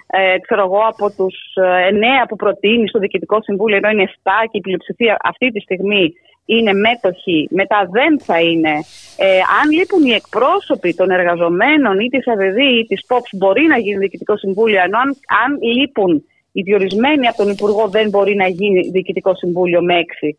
ε, 0.07 0.37
ξέρω 0.45 0.63
εγώ 0.67 0.81
από 0.93 1.05
τους 1.17 1.35
ε, 1.55 1.87
εννέα 1.89 2.23
που 2.27 2.35
προτείνει 2.35 2.87
στο 2.87 2.99
Διοικητικό 2.99 3.37
Συμβούλιο, 3.41 3.77
ενώ 3.77 3.89
είναι 3.89 4.11
7 4.23 4.31
και 4.51 4.57
η 4.57 4.65
πλειοψηφία 4.65 5.17
αυτή 5.31 5.47
τη 5.51 5.59
στιγμή 5.59 6.13
είναι 6.55 6.73
μέτοχοι, 6.73 7.47
μετά 7.51 7.79
δεν 7.91 8.19
θα 8.27 8.39
είναι. 8.41 8.73
Ε, 9.17 9.39
αν 9.59 9.65
λείπουν 9.77 10.03
οι 10.05 10.13
εκπρόσωποι 10.21 10.93
των 10.93 11.09
εργαζομένων 11.09 11.99
ή 11.99 12.07
της 12.07 12.27
ΑΔΔ 12.27 12.57
ή 12.57 12.85
της 12.89 13.05
ΠΟΠΣ 13.05 13.29
μπορεί 13.37 13.63
να 13.73 13.77
γίνει 13.77 13.97
Διοικητικό 13.97 14.37
Συμβούλιο, 14.37 14.79
ενώ 14.81 14.97
αν, 14.97 15.09
αν 15.43 15.51
λείπουν 15.75 16.23
οι 16.51 16.61
διορισμένοι 16.61 17.27
από 17.27 17.37
τον 17.37 17.49
Υπουργό 17.49 17.87
δεν 17.87 18.09
μπορεί 18.09 18.35
να 18.35 18.47
γίνει 18.47 18.89
Διοικητικό 18.89 19.35
Συμβούλιο 19.35 19.81
με 19.81 19.95
έξι. 19.97 20.35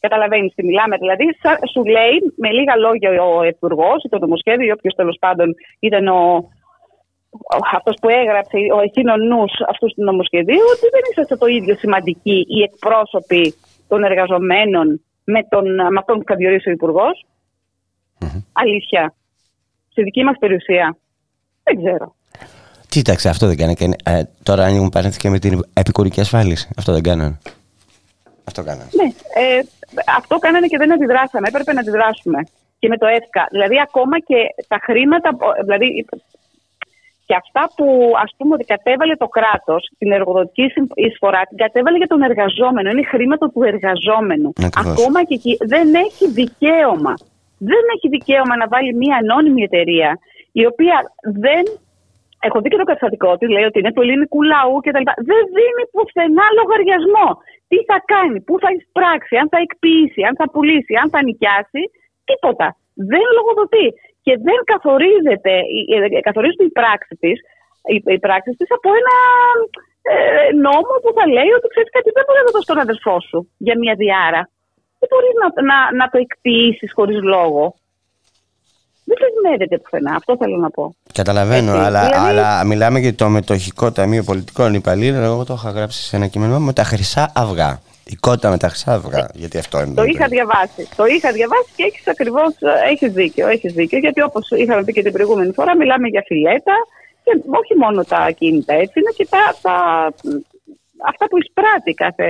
Καταλαβαίνεις 0.00 0.54
τι 0.54 0.64
μιλάμε. 0.64 0.96
Δηλαδή, 0.96 1.24
σου 1.72 1.84
λέει 1.84 2.16
με 2.36 2.50
λίγα 2.50 2.76
λόγια 2.76 3.22
ο 3.22 3.44
Υπουργός 3.44 4.04
ή 4.04 4.08
το 4.08 4.18
νομοσχέδιο, 4.18 4.66
ή 4.66 4.70
όποιος 4.70 4.94
τέλος 4.94 5.16
πάντων 5.20 5.54
ήταν 5.80 6.08
ο, 6.08 6.48
αυτός 7.74 7.96
που 8.00 8.08
έγραψε, 8.08 8.56
ο 8.76 8.80
εκείνο 8.80 9.16
νους 9.16 9.52
αυτού 9.68 9.86
του 9.86 10.04
νομοσχεδίου, 10.04 10.64
ότι 10.74 10.86
δεν 10.94 11.02
είσαστε 11.10 11.36
το 11.36 11.46
ίδιο 11.46 11.74
σημαντικοί 11.74 12.38
οι 12.48 12.62
εκπρόσωποι 12.62 13.54
των 13.88 14.04
εργαζομένων 14.04 15.00
με, 15.32 15.40
τον, 15.48 15.74
με 15.74 15.98
αυτόν 15.98 16.18
που 16.18 16.24
θα 16.26 16.34
διορίσει 16.34 16.68
ο 16.68 16.72
υπουργο 16.72 17.06
Αλήθεια. 18.52 19.14
Στη 19.90 20.02
δική 20.02 20.22
μας 20.24 20.36
περιουσία. 20.38 20.96
Δεν 21.62 21.76
ξέρω. 21.84 22.14
Κοίταξε, 22.88 23.28
αυτό 23.28 23.46
δεν 23.46 23.56
κάνει. 23.56 23.74
Ε, 24.04 24.22
τώρα 24.42 24.64
ανοίγουν 24.64 24.88
παρένθεση 24.88 25.20
και 25.20 25.30
με 25.30 25.38
την 25.38 25.64
επικουρική 25.72 26.20
ασφάλιση. 26.20 26.68
Αυτό 26.76 26.92
δεν 26.92 27.02
κάνανε. 27.02 27.38
Αυτό 28.44 28.62
κάνανε. 28.62 28.90
Ναι, 28.92 29.08
ε, 29.42 29.60
αυτό 30.16 30.38
κάνανε 30.38 30.66
και 30.66 30.76
δεν 30.76 30.92
αντιδράσαμε. 30.92 31.48
Έπρεπε 31.48 31.72
να 31.72 31.80
αντιδράσουμε. 31.80 32.38
Και 32.78 32.88
με 32.88 32.96
το 32.96 33.06
ΕΦΚΑ. 33.06 33.46
Δηλαδή, 33.50 33.80
ακόμα 33.80 34.20
και 34.20 34.36
τα 34.68 34.78
χρήματα. 34.82 35.30
Δηλαδή, 35.62 36.06
και 37.28 37.36
αυτά 37.42 37.62
που 37.76 37.86
ας 38.24 38.30
πούμε 38.36 38.52
ότι 38.54 38.64
κατέβαλε 38.74 39.14
το 39.22 39.28
κράτος, 39.36 39.80
την 39.98 40.08
εργοδοτική 40.18 40.66
εισφορά, 41.06 41.40
την 41.48 41.58
κατέβαλε 41.64 41.96
για 42.02 42.10
τον 42.12 42.22
εργαζόμενο. 42.28 42.90
Είναι 42.90 43.04
χρήματα 43.12 43.46
του 43.52 43.62
εργαζόμενου. 43.72 44.50
Ακόμα 44.84 45.18
και 45.26 45.34
εκεί 45.38 45.52
δεν 45.72 45.86
έχει 46.06 46.24
δικαίωμα. 46.40 47.14
Δεν 47.70 47.82
έχει 47.94 48.08
δικαίωμα 48.16 48.54
να 48.56 48.66
βάλει 48.72 48.90
μια 49.02 49.16
ανώνυμη 49.22 49.62
εταιρεία 49.68 50.10
η 50.60 50.62
οποία 50.70 50.96
δεν 51.44 51.64
Έχω 52.46 52.58
δει 52.60 52.68
και 52.70 52.80
το 52.82 52.88
καταστατικό 52.90 53.30
τη, 53.38 53.46
λέει 53.54 53.66
ότι 53.70 53.78
είναι 53.78 53.92
του 53.94 54.04
ελληνικού 54.04 54.40
λαού 54.52 54.76
κτλ. 54.84 55.06
Δεν 55.30 55.42
δίνει 55.56 55.84
πουθενά 55.94 56.46
λογαριασμό. 56.58 57.28
Τι 57.70 57.78
θα 57.88 57.98
κάνει, 58.12 58.38
πού 58.46 58.54
θα 58.62 58.68
εισπράξει, 58.76 59.34
αν 59.42 59.46
θα 59.52 59.58
εκποιήσει, 59.66 60.20
αν 60.28 60.34
θα 60.40 60.46
πουλήσει, 60.52 60.94
αν 61.02 61.06
θα 61.12 61.20
νοικιάσει. 61.26 61.82
Τίποτα. 62.28 62.66
Δεν 63.10 63.24
λογοδοτεί. 63.36 63.86
Και 64.28 64.36
δεν 64.48 64.60
καθορίζεται, 64.72 65.54
ε, 65.94 66.20
καθορίζεται 66.28 66.64
η 66.70 66.74
πράξη 66.78 67.14
της 67.22 67.38
η 68.16 68.18
πράξη 68.26 68.50
της 68.58 68.68
από 68.78 68.88
ένα 69.00 69.16
ε, 70.12 70.16
νόμο 70.66 70.92
που 71.02 71.10
θα 71.16 71.24
λέει 71.36 71.50
ότι 71.58 71.66
ξέρεις 71.72 71.90
κάτι 71.96 72.08
δεν 72.16 72.24
μπορεί 72.24 72.38
να 72.40 72.46
το 72.48 72.52
δώσει 72.54 72.68
στον 72.68 72.80
αδερφό 72.86 73.16
σου 73.28 73.38
για 73.66 73.76
μια 73.82 73.94
διάρα. 74.02 74.42
Δεν 75.00 75.08
μπορείς 75.10 75.34
να, 75.42 75.48
να, 75.70 75.78
να 76.00 76.06
το 76.12 76.18
εκποιήσει 76.24 76.86
χωρίς 76.96 77.20
λόγο 77.34 77.64
δεν 79.08 79.16
δεσμεύεται 79.22 79.78
πουθενά. 79.78 80.12
Αυτό 80.14 80.36
θέλω 80.40 80.56
να 80.56 80.70
πω. 80.70 80.94
Καταλαβαίνω, 81.12 81.72
αλλά, 81.72 82.02
δηλαδή... 82.04 82.28
αλλά 82.28 82.64
μιλάμε 82.64 82.98
για 82.98 83.14
το 83.14 83.28
μετοχικό 83.28 83.92
ταμείο 83.92 84.22
πολιτικών 84.22 84.74
υπαλλήλων. 84.74 85.22
Εγώ 85.22 85.44
το 85.44 85.54
είχα 85.54 85.70
γράψει 85.70 86.02
σε 86.02 86.16
ένα 86.16 86.26
κείμενο 86.26 86.58
με 86.58 86.72
τα 86.72 86.84
χρυσά 86.84 87.32
αυγά. 87.34 87.80
Η 88.08 88.16
κότα 88.20 88.50
με 88.50 88.56
τα 88.56 88.68
χρυσά 88.68 88.92
αυγά. 88.92 89.18
Ε, 89.18 89.26
γιατί 89.34 89.58
αυτό 89.58 89.80
είναι. 89.82 89.94
Το 89.94 90.04
είχα 90.04 90.26
διαβάσει. 90.28 90.88
Το 90.96 91.04
είχα 91.06 91.32
διαβάσει 91.32 91.70
και 91.76 91.82
έχεις 91.82 92.08
ακριβώς 92.08 92.52
έχεις 92.92 93.12
δίκιο, 93.12 93.48
έχεις 93.48 93.72
δίκιο. 93.72 93.98
Γιατί 93.98 94.22
όπως 94.22 94.50
είχαμε 94.50 94.84
πει 94.84 94.92
και 94.92 95.02
την 95.02 95.12
προηγούμενη 95.12 95.52
φορά, 95.52 95.76
μιλάμε 95.76 96.08
για 96.08 96.22
φιλέτα 96.26 96.76
και 97.24 97.32
όχι 97.60 97.74
μόνο 97.78 98.04
τα 98.04 98.16
ακίνητα 98.16 98.74
έτσι, 98.74 99.00
είναι 99.00 99.12
και 99.16 99.26
τα, 99.30 99.44
τα, 99.62 99.76
αυτά 101.10 101.24
που 101.28 101.38
εισπράττει 101.38 101.92
κάθε, 101.94 102.28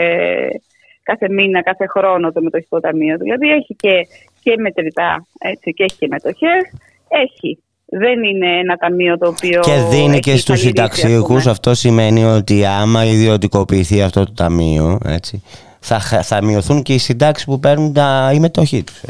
κάθε 1.02 1.28
μήνα, 1.28 1.62
κάθε 1.62 1.86
χρόνο 1.86 2.32
το 2.32 2.42
μετοχικό 2.42 2.80
ταμείο. 2.80 3.16
Δηλαδή 3.16 3.48
έχει 3.48 3.74
και 3.74 4.06
και 4.42 4.56
μετρητά 4.58 5.26
έτσι, 5.38 5.72
και 5.72 5.84
έχει 5.84 5.96
και 5.98 6.06
μετοχές. 6.10 6.62
Έχει. 7.08 7.62
Δεν 7.90 8.22
είναι 8.22 8.58
ένα 8.58 8.76
ταμείο 8.76 9.18
το 9.18 9.28
οποίο. 9.28 9.60
Και 9.60 9.82
δίνει 9.90 10.18
και 10.18 10.36
στους 10.36 10.60
συνταξιούχους. 10.60 11.46
Αυτό 11.46 11.74
σημαίνει 11.74 12.24
ότι 12.24 12.64
άμα 12.64 13.04
ιδιωτικοποιηθεί 13.04 14.02
αυτό 14.02 14.24
το 14.24 14.32
ταμείο, 14.32 14.98
έτσι, 15.04 15.42
θα, 15.80 15.98
θα 16.22 16.44
μειωθούν 16.44 16.82
και 16.82 16.94
οι 16.94 16.98
συντάξεις 16.98 17.46
που 17.46 17.58
παίρνουν 17.60 17.92
τα, 17.92 18.30
η 18.34 18.38
μετοχή 18.38 18.84
τους. 18.84 19.02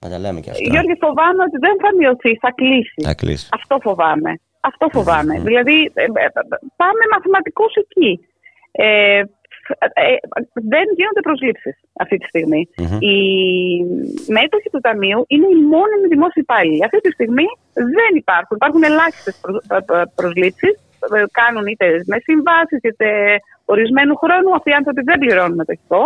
Να 0.00 0.08
τα 0.10 0.18
λέμε 0.18 0.40
και 0.40 0.50
αυτά. 0.50 0.62
Γιώργη, 0.70 0.96
φοβάμαι 1.00 1.42
ότι 1.48 1.58
δεν 1.66 1.76
θα 1.82 1.90
μειωθεί, 1.98 2.36
θα 2.36 2.50
κλείσει. 2.52 3.00
Θα 3.02 3.14
κλείσει. 3.14 3.48
Αυτό 3.52 3.78
φοβάμαι. 3.82 4.40
Αυτό 4.60 4.86
Δηλαδή, 5.42 5.90
ε, 5.94 6.02
ε, 6.02 6.28
πάμε 6.76 7.02
μαθηματικούς 7.12 7.74
εκεί. 7.74 8.20
Ε, 8.70 9.22
ε, 9.78 10.16
δεν 10.52 10.86
γίνονται 10.96 11.20
προσλήψεις 11.22 11.76
αυτή 12.02 12.16
τη 12.18 12.26
στιγμη 12.26 12.68
Οι 12.98 13.16
μέτοχοι 14.36 14.68
του 14.72 14.80
Ταμείου 14.80 15.24
είναι 15.26 15.46
οι 15.46 15.60
μόνιμοι 15.74 16.06
δημόσιοι 16.08 16.42
υπάλληλοι. 16.46 16.84
Αυτή 16.84 16.98
τη 17.00 17.10
στιγμή 17.10 17.46
δεν 17.72 18.12
υπάρχουν. 18.22 18.56
Υπάρχουν 18.56 18.82
ελάχιστες 18.82 19.34
προ, 19.42 20.02
προσλήψεις. 20.14 20.74
Κάνουν 21.40 21.66
είτε 21.66 21.86
με 22.06 22.18
συμβάσεις 22.18 22.80
είτε 22.82 23.08
ορισμένου 23.64 24.16
χρόνου. 24.16 24.54
Αυτοί 24.54 24.70
οι 24.70 24.78
άνθρωποι 24.80 25.02
δεν 25.02 25.18
πληρώνουν 25.18 25.56
μετοχικό. 25.56 26.02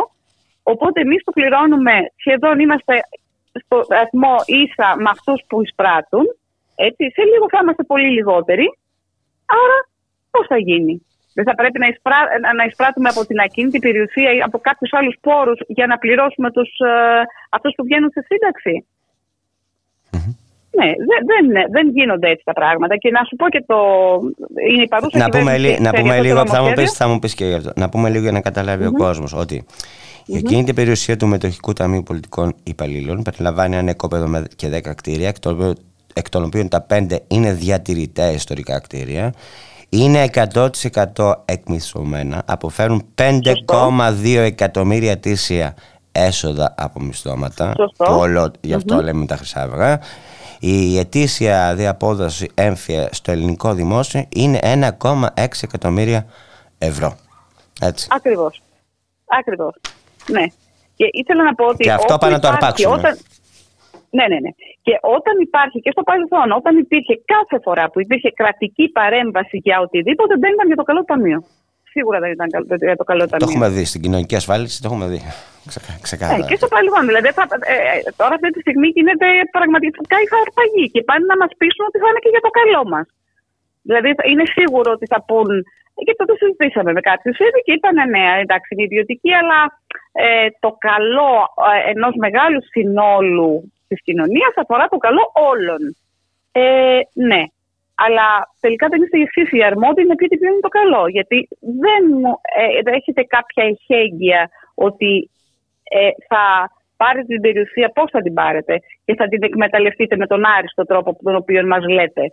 Οπότε 0.63 1.01
εμείς 1.01 1.25
το 1.25 1.33
πληρώνουμε 1.33 1.95
σχεδόν 2.17 2.59
είμαστε 2.59 2.95
στο 3.63 3.77
βαθμό 3.89 4.35
ίσα 4.47 4.89
με 5.03 5.11
αυτούς 5.17 5.41
που 5.49 5.63
εισπράττουν. 5.63 6.27
Έτσι, 6.75 7.05
σε 7.17 7.23
λίγο 7.31 7.47
θα 7.53 7.59
είμαστε 7.63 7.83
πολύ 7.83 8.09
λιγότεροι. 8.19 8.67
Άρα, 9.63 9.79
πώς 10.31 10.47
θα 10.47 10.59
γίνει; 10.59 10.95
Δεν 11.35 11.45
θα 11.45 11.55
πρέπει 11.55 11.79
να, 11.79 11.87
εισπρά... 11.87 12.19
να 12.59 12.65
εισπράττουμε 12.65 13.09
από 13.09 13.27
την 13.27 13.39
ακίνητη 13.41 13.79
περιουσία 13.79 14.31
ή 14.33 14.41
από 14.49 14.59
κάποιους 14.59 14.93
άλλους 14.93 15.17
πόρους 15.21 15.59
για 15.67 15.87
να 15.87 15.97
πληρώσουμε 15.99 16.51
τους, 16.51 16.71
ε, 16.79 17.23
αυτούς 17.51 17.73
που 17.77 17.85
βγαίνουν 17.85 18.11
σε 18.11 18.21
συνταξη 18.29 18.87
Ναι, 20.79 20.87
δεν, 20.87 21.21
δεν, 21.31 21.71
δεν 21.71 21.89
γίνονται 21.89 22.29
έτσι 22.29 22.45
τα 22.45 22.53
πράγματα. 22.53 22.97
Και 22.97 23.11
να 23.11 23.25
σου 23.25 23.37
πω 23.37 23.49
και 23.49 23.65
το. 23.67 23.77
Είναι 24.71 24.83
η 24.83 24.89
παρούσα 24.89 25.19
να 25.19 25.29
πούμε, 25.29 25.77
να 25.79 25.91
πούμε 25.91 26.21
λίγο, 26.21 26.47
θα 26.47 26.63
μου, 26.63 26.73
πεις, 26.73 26.93
θα 26.93 27.09
μου 27.09 27.19
πεις 27.19 27.35
και 27.35 27.45
γι' 27.45 27.55
αυτό. 27.55 27.73
Να 27.77 27.89
πούμε 27.89 28.09
λίγο 28.09 28.23
για 28.23 28.33
να 28.33 28.41
καταλαβει 28.41 28.87
ο 28.87 28.93
κόσμος 28.93 29.33
ότι 29.35 29.65
η 30.27 30.37
ακίνητη 30.37 30.73
περιουσία 30.73 31.17
του 31.17 31.27
Μετοχικού 31.27 31.73
Ταμείου 31.73 32.03
Πολιτικών 32.03 32.55
Υπαλλήλων 32.63 33.23
περιλαμβάνει 33.23 33.77
ένα 33.77 33.91
οικόπεδο 33.91 34.45
και 34.57 34.69
10 34.85 34.95
κτίρια, 34.95 35.29
εκ 36.15 36.29
των 36.29 36.45
οποίων 36.45 36.69
τα 36.69 36.87
5 36.91 37.07
είναι 37.29 37.53
διατηρητέα 37.53 38.31
ιστορικά 38.31 38.81
κτίρια 38.81 39.33
είναι 39.89 40.31
100% 41.15 41.33
εκμισθωμένα, 41.45 42.43
αποφέρουν 42.47 43.05
5,2 43.15 44.37
εκατομμύρια 44.37 45.11
ετήσια 45.11 45.75
έσοδα 46.13 46.75
από 46.77 47.01
μισθώματα. 47.01 47.75
Σωστό. 47.77 48.19
όλο, 48.19 48.51
γι' 48.61 48.75
αυτό 48.75 49.03
λέμε 49.03 49.27
τα 49.27 49.37
χρυσά 49.37 49.63
αυγά. 49.63 50.01
Η 50.65 50.99
ετήσια 50.99 51.75
διαπόδοση 51.75 52.51
έμφυα 52.55 53.09
στο 53.13 53.33
ελληνικό 53.33 53.75
δημόσιο 53.75 54.25
είναι 54.35 54.59
1,6 54.63 55.27
εκατομμύρια 55.63 56.27
ευρώ. 56.79 57.17
Έτσι. 57.81 58.09
Ακριβώς. 58.11 58.63
Ακριβώς. 59.39 59.75
Ναι. 60.27 60.45
Και 60.97 61.07
ήθελα 61.13 61.43
να 61.45 61.55
πω 61.55 61.65
ότι. 61.67 61.83
Και 61.85 61.93
αυτό 61.93 62.19
πάνε 62.19 62.33
να 62.33 62.39
το 62.41 62.49
αρπάξουμε. 62.49 62.95
Όταν... 62.95 63.19
Ναι, 64.11 64.27
ναι, 64.27 64.39
ναι. 64.45 64.51
Και 64.83 64.99
όταν 65.17 65.35
υπάρχει 65.41 65.81
και 65.81 65.91
στο 65.91 66.03
παρελθόν, 66.03 66.53
όταν 66.53 66.79
υπήρχε 66.79 67.15
κάθε 67.25 67.59
φορά 67.63 67.91
που 67.91 68.01
υπήρχε 68.01 68.31
κρατική 68.31 68.89
παρέμβαση 68.89 69.57
για 69.67 69.81
οτιδήποτε, 69.81 70.35
δεν 70.39 70.53
ήταν 70.53 70.67
για 70.67 70.77
το 70.77 70.83
καλό 70.83 71.05
ταμείο. 71.05 71.45
Σίγουρα 71.93 72.19
δεν 72.23 72.31
ήταν 72.37 72.49
για 72.89 72.97
το 73.01 73.05
καλό 73.11 73.25
ταμείο. 73.29 73.47
Το 73.47 73.51
έχουμε 73.51 73.69
δει 73.77 73.85
στην 73.91 74.01
κοινωνική 74.05 74.37
ασφάλιση, 74.43 74.77
το 74.83 74.87
έχουμε 74.91 75.07
δει. 75.13 75.21
Ξεκάθαρα. 76.07 76.45
Ε, 76.45 76.49
και 76.49 76.57
στο 76.61 76.69
παρελθόν. 76.75 77.05
Δηλαδή, 77.11 77.29
θα, 77.39 77.45
ε, 77.73 77.75
ε, 77.75 78.11
τώρα 78.21 78.35
αυτή 78.39 78.51
τη 78.55 78.61
στιγμή 78.65 78.89
γίνεται 78.97 79.27
πραγματικά 79.57 80.17
η 80.25 80.27
χαρπαγή 80.33 80.85
και 80.93 81.01
πάνε 81.09 81.25
να 81.33 81.37
μας 81.43 81.53
πείσουν 81.59 81.85
ότι 81.89 81.99
θα 82.03 82.09
είναι 82.09 82.23
και 82.25 82.33
για 82.35 82.45
το 82.47 82.53
καλό 82.59 82.83
μας. 82.93 83.07
Δηλαδή, 83.89 84.09
είναι 84.31 84.47
σίγουρο 84.57 84.89
ότι 84.97 85.07
θα 85.13 85.21
πούν. 85.29 85.51
Και 86.07 86.15
τότε 86.19 86.33
συζητήσαμε 86.41 86.91
με 86.97 87.03
κάποιους 87.11 87.37
ήδη 87.47 87.61
και 87.65 87.73
είπαν 87.77 87.97
ναι, 88.13 88.25
εντάξει, 88.45 88.69
είναι 88.73 88.87
ιδιωτική, 88.89 89.33
αλλά 89.41 89.61
ε, 90.25 90.49
το 90.65 90.71
καλό 90.89 91.33
ε, 91.71 91.91
ενός 91.93 92.15
μεγάλου 92.25 92.61
συνόλου 92.75 93.73
της 93.89 93.99
κοινωνίας 94.07 94.53
αφορά 94.63 94.85
το 94.93 94.99
καλό 95.07 95.25
όλων. 95.53 95.83
Ε, 96.53 96.99
ναι, 97.29 97.43
αλλά 97.95 98.27
τελικά 98.61 98.89
δεν 98.89 99.03
είστε 99.03 99.19
εσείς 99.21 99.53
οι 99.53 99.65
αρμόδιοι 99.65 100.05
να 100.05 100.15
πείτε 100.15 100.37
ποιο 100.37 100.49
είναι 100.51 100.67
το 100.67 100.69
καλό. 100.69 101.07
Γιατί 101.09 101.49
δεν 101.85 102.05
ε, 102.59 102.97
έχετε 102.97 103.23
κάποια 103.23 103.65
εχέγγυα 103.73 104.51
ότι 104.75 105.31
ε, 105.83 106.09
θα 106.29 106.71
πάρετε 106.97 107.27
την 107.27 107.41
περιουσία, 107.41 107.89
πώς 107.89 108.11
θα 108.11 108.21
την 108.23 108.35
πάρετε 108.35 108.75
και 109.05 109.15
θα 109.15 109.29
την 109.29 109.43
εκμεταλλευτείτε 109.43 110.17
με 110.17 110.27
τον 110.27 110.45
άριστο 110.57 110.83
τρόπο 110.85 111.17
τον 111.23 111.37
οποίο 111.37 111.67
μας 111.67 111.85
λέτε. 111.89 112.25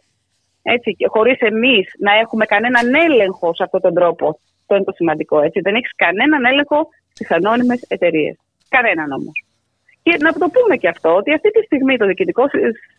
Έτσι, 0.61 0.91
και 0.91 1.07
χωρίς 1.07 1.39
εμείς 1.39 1.85
να 1.99 2.11
έχουμε 2.13 2.45
κανέναν 2.45 2.93
έλεγχο 2.93 3.53
σε 3.53 3.63
αυτόν 3.63 3.81
τον 3.81 3.93
τρόπο. 3.93 4.27
Αυτό 4.61 4.75
είναι 4.75 4.83
το 4.83 4.91
σημαντικό. 4.91 5.41
Έτσι. 5.41 5.59
Δεν 5.59 5.75
έχεις 5.75 5.95
κανέναν 5.95 6.45
έλεγχο 6.45 6.87
στις 7.13 7.31
ανώνυμες 7.31 7.81
εταιρείες. 7.87 8.37
Κανέναν 8.69 9.11
όμως. 9.11 9.48
Και 10.03 10.13
να 10.25 10.31
το 10.33 10.47
πούμε 10.55 10.75
και 10.81 10.87
αυτό, 10.87 11.09
ότι 11.15 11.33
αυτή 11.33 11.49
τη 11.51 11.61
στιγμή 11.63 11.97
το 11.97 12.05
Διοικητικό 12.05 12.43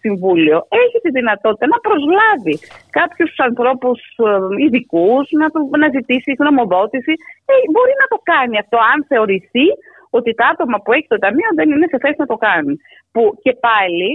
Συμβούλιο 0.01 0.66
έχει 0.84 0.98
τη 1.03 1.11
δυνατότητα 1.11 1.66
να 1.66 1.78
προσλάβει 1.86 2.57
κάποιους 2.90 3.32
ανθρώπους 3.48 4.01
ε, 4.16 4.64
ειδικούς, 4.64 5.24
να, 5.40 5.46
να 5.82 5.88
ζητήσει 5.96 6.36
γνωμοδότηση. 6.38 7.12
Ε, 7.51 7.53
μπορεί 7.72 7.94
να 8.03 8.07
το 8.12 8.18
κάνει 8.22 8.59
αυτό, 8.59 8.76
αν 8.92 8.98
θεωρηθεί 9.09 9.66
ότι 10.11 10.34
τα 10.34 10.46
άτομα 10.46 10.76
που 10.80 10.92
έχει 10.92 11.07
το 11.09 11.18
Ταμείο 11.18 11.51
δεν 11.55 11.70
είναι 11.70 11.86
σε 11.90 11.98
θέση 11.98 12.18
να 12.18 12.26
το 12.26 12.36
κάνουν. 12.36 12.76
Που 13.12 13.22
και 13.42 13.53
πάλι 13.66 14.11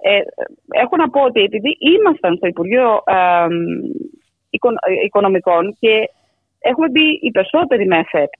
ε, 0.00 0.20
έχω 0.82 0.96
να 0.96 1.10
πω 1.10 1.20
ότι 1.20 1.40
επειδή 1.40 1.70
ήμασταν 1.94 2.36
στο 2.36 2.46
Υπουργείο 2.46 3.02
ε, 3.04 3.46
Οικονομικών 5.04 5.76
και 5.80 6.10
έχουμε 6.58 6.88
μπει 6.88 7.06
οι 7.22 7.30
περισσότεροι 7.30 7.86
με 7.86 7.98
ΕΦΕΠ, 7.98 8.32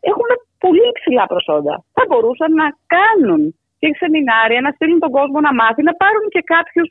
έχουν 0.00 0.30
πολύ 0.64 0.84
υψηλά 0.92 1.24
προσόντα. 1.32 1.74
Θα 1.96 2.02
μπορούσαν 2.08 2.50
να 2.62 2.66
κάνουν 2.96 3.42
και 3.78 3.88
σεμινάρια, 4.00 4.60
να 4.60 4.70
στείλουν 4.76 5.00
τον 5.04 5.12
κόσμο 5.18 5.38
να 5.40 5.52
μάθει, 5.60 5.82
να 5.82 5.94
πάρουν 6.02 6.26
και 6.34 6.42
κάποιους 6.54 6.88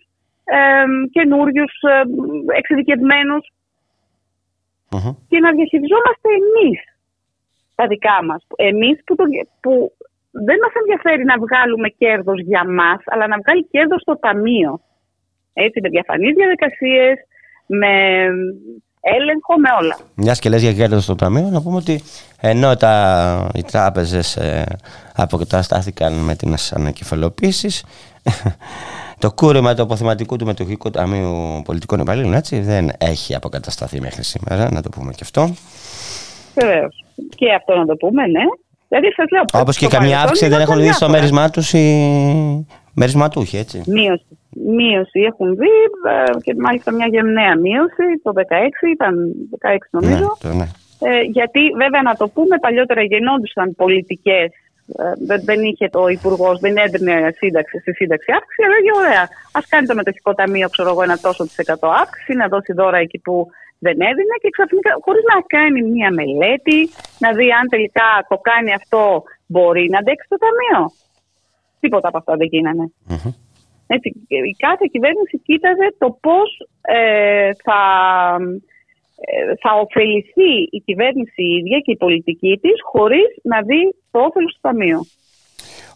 ε, 0.58 0.86
καινούριους 1.16 1.74
ε, 1.94 2.02
εξειδικευμένους 2.60 3.44
και 5.30 5.40
να 5.40 5.50
διαχειριζόμαστε 5.58 6.28
εμείς 6.42 6.80
τα 7.76 7.88
δικά 7.88 8.18
μας. 8.28 8.42
Εμείς 8.56 8.98
που, 9.06 9.16
που 9.62 9.72
δεν 10.32 10.58
μας 10.64 10.74
ενδιαφέρει 10.82 11.24
να 11.24 11.38
βγάλουμε 11.44 11.90
κέρδος 11.90 12.40
για 12.42 12.64
μας, 12.78 13.00
αλλά 13.06 13.28
να 13.28 13.38
βγάλει 13.42 13.64
κέρδος 13.74 14.02
στο 14.02 14.20
ταμείο. 14.20 14.80
Έτσι, 15.54 15.82
με 15.82 15.90
διαφανείς 15.90 16.34
διαδικασίες, 16.36 17.16
με 17.66 17.94
έλεγχο 19.02 19.60
με 19.60 19.70
όλα. 19.82 19.98
Μιας 20.16 20.40
και 20.40 20.50
λες 20.50 20.62
για 20.62 20.74
κέρδος 20.74 21.04
στο 21.04 21.16
ταμείο, 21.16 21.50
να 21.52 21.62
πούμε 21.62 21.76
ότι 21.76 22.04
ενώ 22.40 22.76
τα, 22.76 23.50
οι 23.54 23.64
τράπεζες 23.64 24.36
ε, 24.36 24.66
αποκαταστάθηκαν 25.16 26.14
με 26.14 26.36
τις 26.36 26.74
ανακεφαλοποίησεις, 26.74 27.84
το 29.20 29.32
κούρεμα 29.32 29.74
του 29.74 29.82
αποθεματικού 29.82 30.36
του 30.36 30.46
μετοχικού 30.46 30.90
ταμείου 30.90 31.62
πολιτικών 31.66 32.00
υπαλλήλων 32.00 32.34
έτσι, 32.34 32.60
δεν 32.60 32.92
έχει 32.98 33.36
αποκατασταθεί 33.36 34.02
μέχρι 34.02 34.24
σήμερα, 34.24 34.72
να 34.72 34.82
το 34.82 34.90
πούμε 34.90 35.12
και 35.12 35.22
αυτό. 35.22 35.54
Βεβαίως. 36.54 37.06
Και 37.36 37.54
αυτό 37.54 37.76
να 37.76 37.86
το 37.86 37.96
πούμε, 37.96 38.28
ναι. 38.28 38.44
Δηλαδή, 38.88 39.08
Όπως 39.54 39.78
και 39.78 39.88
καμία 39.88 40.22
αύξηση 40.22 40.50
δεν 40.50 40.60
έχουν 40.60 40.80
δει 40.82 40.94
στο 40.94 41.10
μέρισμά 41.10 41.50
τους 41.50 41.74
οι 41.74 42.66
μερισματούχοι, 42.94 43.58
έτσι. 43.58 43.84
Μείωση 43.86 44.26
μείωση 44.56 45.20
έχουν 45.20 45.56
δει 45.56 45.76
ε, 46.10 46.40
και 46.42 46.56
μάλιστα 46.58 46.92
μια 46.92 47.08
γενναία 47.08 47.56
μείωση 47.56 48.06
το 48.24 48.32
16, 48.36 48.42
ήταν 48.94 49.14
16 49.60 49.78
νομίζω. 49.90 50.38
Ναι, 50.44 50.54
ναι. 50.54 50.68
Ε, 51.04 51.22
γιατί 51.22 51.62
βέβαια 51.78 52.02
να 52.02 52.16
το 52.16 52.28
πούμε 52.28 52.58
παλιότερα 52.58 53.02
γεννόντουσαν 53.02 53.76
πολιτικές 53.76 54.50
ε, 54.98 55.38
δεν, 55.44 55.60
είχε 55.62 55.90
το 55.90 56.08
υπουργός, 56.08 56.60
δεν 56.60 56.78
έδινε 56.78 57.34
σύνταξη 57.36 57.80
στη 57.80 57.92
σύνταξη 57.94 58.32
αύξηση, 58.38 58.62
αλλά 58.64 58.76
έλεγε 58.76 58.92
ωραία. 59.02 59.24
Α 59.58 59.60
κάνει 59.70 59.88
το 59.88 59.96
μετοχικό 59.96 60.34
ταμείο, 60.34 60.68
ξέρω 60.70 60.90
εγώ, 60.90 61.02
ένα 61.02 61.18
τόσο 61.18 61.44
τη 61.44 61.54
εκατό 61.56 61.88
αύξηση, 61.88 62.34
να 62.34 62.48
δώσει 62.48 62.74
δώρα 62.74 62.98
εκεί 62.98 63.20
που 63.20 63.48
δεν 63.80 63.98
έδινε 64.10 64.36
και 64.42 64.50
ξαφνικά, 64.56 64.92
χωρίς 65.06 65.24
να 65.32 65.38
κάνει 65.56 65.82
μία 65.94 66.10
μελέτη, 66.20 66.80
να 67.24 67.30
δει 67.38 67.48
αν 67.60 67.66
τελικά 67.70 68.10
το 68.30 68.38
κάνει 68.38 68.74
αυτό, 68.74 69.24
μπορεί 69.46 69.90
να 69.90 69.98
αντέξει 69.98 70.28
το 70.30 70.38
ταμείο. 70.44 70.82
Τίποτα 71.80 72.08
από 72.08 72.18
αυτά 72.18 72.36
δεν 72.36 72.48
γινανε 72.52 72.86
έτσι, 73.96 74.08
η 74.52 74.56
κάθε 74.66 74.86
κυβέρνηση 74.92 75.36
κοίταζε 75.48 75.88
το 75.98 76.18
πώς 76.26 76.50
ε, 76.82 77.50
θα, 77.66 77.82
ε, 79.26 79.56
θα 79.62 79.72
ωφεληθεί 79.84 80.54
η 80.72 80.80
κυβέρνηση 80.86 81.42
η 81.44 81.56
ίδια 81.60 81.80
και 81.80 81.92
η 81.92 81.98
πολιτική 81.98 82.60
της 82.62 82.78
χωρίς 82.92 83.30
να 83.44 83.62
δει 83.62 83.82
το 84.12 84.20
όφελος 84.20 84.54
του 84.54 84.60
Ταμείου. 84.62 85.02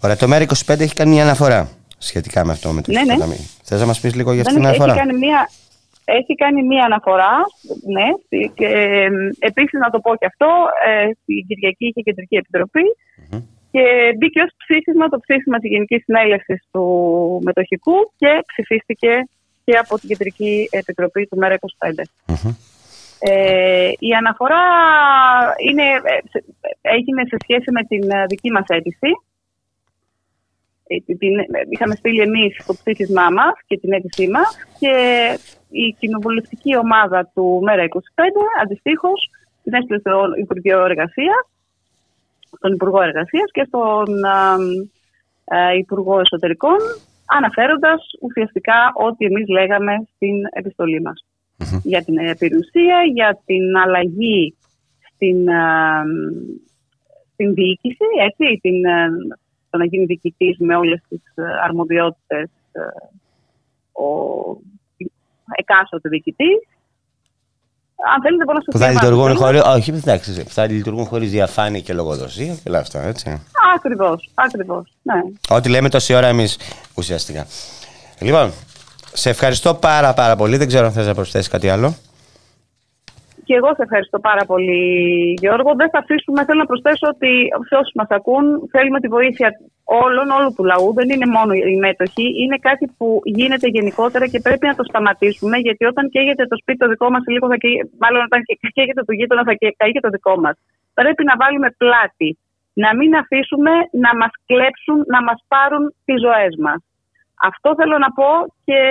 Ωραία, 0.04 0.16
το 0.16 0.28
ΜΕΡΑ25 0.32 0.80
έχει 0.80 0.96
κάνει 0.96 1.12
μια 1.12 1.24
αναφορά 1.24 1.70
σχετικά 1.98 2.46
με 2.46 2.52
αυτό 2.52 2.70
με 2.72 2.82
το 2.82 2.92
ναι, 2.92 3.04
ναι. 3.04 3.18
Ταμείο. 3.18 3.44
Θες 3.64 3.80
να 3.80 3.86
μας 3.86 4.00
πεις 4.00 4.16
λίγο 4.16 4.32
για 4.34 4.42
αυτή 4.42 4.54
την 4.54 4.66
αναφορά; 4.66 4.94
Έχει 4.94 5.02
κάνει 5.02 5.18
μια, 5.18 5.50
έχει 6.06 6.36
κάνει 6.36 6.64
μια 6.64 6.84
αναφορά, 6.86 7.36
ναι, 7.96 8.08
και 8.54 8.66
ε, 8.66 9.10
επίσης 9.40 9.80
να 9.80 9.90
το 9.90 10.00
πω 10.00 10.16
και 10.16 10.26
αυτό, 10.26 10.50
ε, 10.88 11.08
η 11.26 11.46
Κυριακή 11.48 11.86
είχε 11.86 12.02
κεντρική 12.02 12.38
και 13.76 14.16
μπήκε 14.18 14.42
ως 14.42 14.52
ψήφισμα 14.58 15.06
το 15.10 15.20
ψήφισμα 15.20 15.58
της 15.60 15.70
Γενικής 15.70 16.04
Συνέλευσης 16.04 16.60
του 16.72 16.86
Μετοχικού 17.44 17.98
και 18.18 18.32
ψηφίστηκε 18.50 19.14
και 19.66 19.78
από 19.84 20.00
την 20.00 20.10
Κεντρική 20.10 20.68
Επιτροπή 20.72 21.28
του 21.28 21.38
ΜΕΡΑ25. 21.42 22.04
Ε, 23.20 23.92
η 24.00 24.12
αναφορά 24.22 24.64
είναι, 25.68 25.84
ε, 25.84 26.18
έγινε 26.82 27.22
σε 27.32 27.38
σχέση 27.44 27.72
με 27.72 27.84
την 27.84 28.12
ε, 28.12 28.26
δική 28.26 28.52
μας 28.52 28.66
αίτηση. 28.68 29.12
Την, 31.20 31.34
είχαμε 31.70 31.96
στείλει 31.96 32.22
εμείς 32.22 32.66
το 32.66 32.74
ψήφισμά 32.74 33.30
μας 33.30 33.54
και 33.68 33.78
την 33.78 33.94
αίτησή 33.94 34.28
μας 34.28 34.58
και 34.80 34.94
η 35.70 35.96
κοινοβουλευτική 36.00 36.78
ομάδα 36.78 37.32
του 37.34 37.62
ΜΕΡΑ25 37.68 38.22
αντιστοίχως 38.62 39.30
την 39.64 39.74
έστειλε 39.74 40.00
στο 40.00 40.14
Υπουργείο 40.38 40.86
Εργασίας, 40.86 41.44
στον 42.58 42.74
Υπουργό 42.74 43.02
Εργασίας 43.02 43.52
και 43.52 43.66
στον 43.68 44.08
ε, 44.24 45.72
ε, 45.72 45.78
Υπουργό 45.78 46.20
Εσωτερικών, 46.20 46.78
αναφέροντας 47.26 48.02
ουσιαστικά 48.22 48.92
ό,τι 48.94 49.26
εμείς 49.26 49.48
λέγαμε 49.48 49.94
στην 50.16 50.36
επιστολή 50.52 51.02
μας. 51.02 51.26
Για 51.84 52.04
την 52.04 52.16
περιουσία, 52.40 52.98
για 53.14 53.40
την 53.46 53.78
αλλαγή 53.78 54.56
στην, 55.14 55.48
ε, 55.48 56.04
στην 57.34 57.54
διοίκηση, 57.54 58.06
έτσι, 58.28 58.60
την, 58.62 58.86
ε, 58.86 59.08
το 59.70 59.78
να 59.78 59.86
γίνει 59.86 60.06
διοικητής 60.06 60.58
με 60.60 60.76
όλες 60.76 61.02
τις 61.10 61.22
ε, 61.36 61.44
αρμοδιότητες 61.64 62.50
ε, 62.72 62.82
ο 63.92 64.08
εκάστοτε 65.56 66.10
διοικητής 66.10 66.60
αν 68.14 68.22
θέλετε 68.22 68.44
μπορώ 68.44 68.58
να 68.58 68.64
σας 68.64 68.74
Που 68.74 68.80
θα 68.80 68.90
λειτουργούν 68.90 69.36
χωρίς, 69.36 69.62
όχι, 69.62 69.92
εντάξει, 69.92 70.44
θα 70.48 70.66
λειτουργούν 70.66 71.06
χωρίς 71.06 71.32
διαφάνεια 71.32 71.80
και 71.80 71.94
λογοδοσία 71.94 72.54
και 72.54 72.70
όλα 72.70 72.80
αυτά, 72.80 73.02
έτσι. 73.04 73.42
Ακριβώς, 73.76 74.30
ακριβώς, 74.34 74.84
ναι. 75.02 75.22
Ό,τι 75.50 75.70
λέμε 75.70 75.90
τόση 75.90 76.14
ώρα 76.14 76.28
εμείς 76.28 76.58
ουσιαστικά. 76.94 77.48
Λοιπόν, 78.20 78.52
σε 79.14 79.30
ευχαριστώ 79.30 79.74
πάρα 79.74 80.14
πάρα 80.14 80.36
πολύ. 80.36 80.58
Δεν 80.58 80.68
ξέρω 80.68 80.86
αν 80.86 80.92
θες 80.92 81.06
να 81.08 81.14
προσθέσεις 81.14 81.48
κάτι 81.48 81.70
άλλο. 81.70 81.96
Και 83.46 83.56
εγώ 83.60 83.70
σε 83.78 83.84
ευχαριστώ 83.88 84.20
πάρα 84.30 84.44
πολύ, 84.52 84.82
Γιώργο. 85.42 85.72
Δεν 85.82 85.90
θα 85.94 86.00
αφήσουμε, 86.04 86.40
θέλω 86.46 86.60
να 86.64 86.72
προσθέσω 86.72 87.06
ότι 87.14 87.32
σε 87.68 87.76
όσους 87.82 87.96
μας 88.00 88.10
ακούν, 88.18 88.46
θέλουμε 88.74 89.00
τη 89.04 89.08
βοήθεια 89.18 89.50
όλων, 90.04 90.28
όλου 90.38 90.50
του 90.56 90.64
λαού. 90.72 90.88
Δεν 91.00 91.08
είναι 91.14 91.28
μόνο 91.38 91.52
οι 91.54 91.78
μέτοχοι. 91.86 92.26
Είναι 92.42 92.58
κάτι 92.68 92.86
που 92.98 93.08
γίνεται 93.40 93.68
γενικότερα 93.68 94.26
και 94.32 94.40
πρέπει 94.48 94.66
να 94.72 94.76
το 94.80 94.84
σταματήσουμε. 94.90 95.58
Γιατί 95.58 95.84
όταν 95.92 96.04
καίγεται 96.14 96.46
το 96.52 96.56
σπίτι 96.62 96.80
το 96.84 96.88
δικό 96.94 97.08
μας, 97.14 97.24
λίγο 97.34 97.46
θα 97.52 97.58
καίγεται, 97.62 97.90
μάλλον 98.04 98.22
όταν 98.28 98.40
καίγεται 98.76 99.04
το 99.08 99.14
γείτονα, 99.18 99.44
θα 99.50 99.54
καίγεται 99.54 100.08
το 100.08 100.10
δικό 100.18 100.34
μας. 100.44 100.56
Πρέπει 101.00 101.24
να 101.30 101.36
βάλουμε 101.42 101.70
πλάτη. 101.82 102.30
Να 102.84 102.90
μην 102.96 103.16
αφήσουμε 103.22 103.72
να 104.06 104.12
μας 104.20 104.34
κλέψουν, 104.50 104.98
να 105.16 105.20
μας 105.28 105.40
πάρουν 105.48 105.84
τις 106.06 106.18
ζωές 106.26 106.54
μας. 106.66 106.80
Αυτό 107.50 107.70
θέλω 107.80 107.98
να 108.06 108.10
πω 108.18 108.30
και 108.68 108.82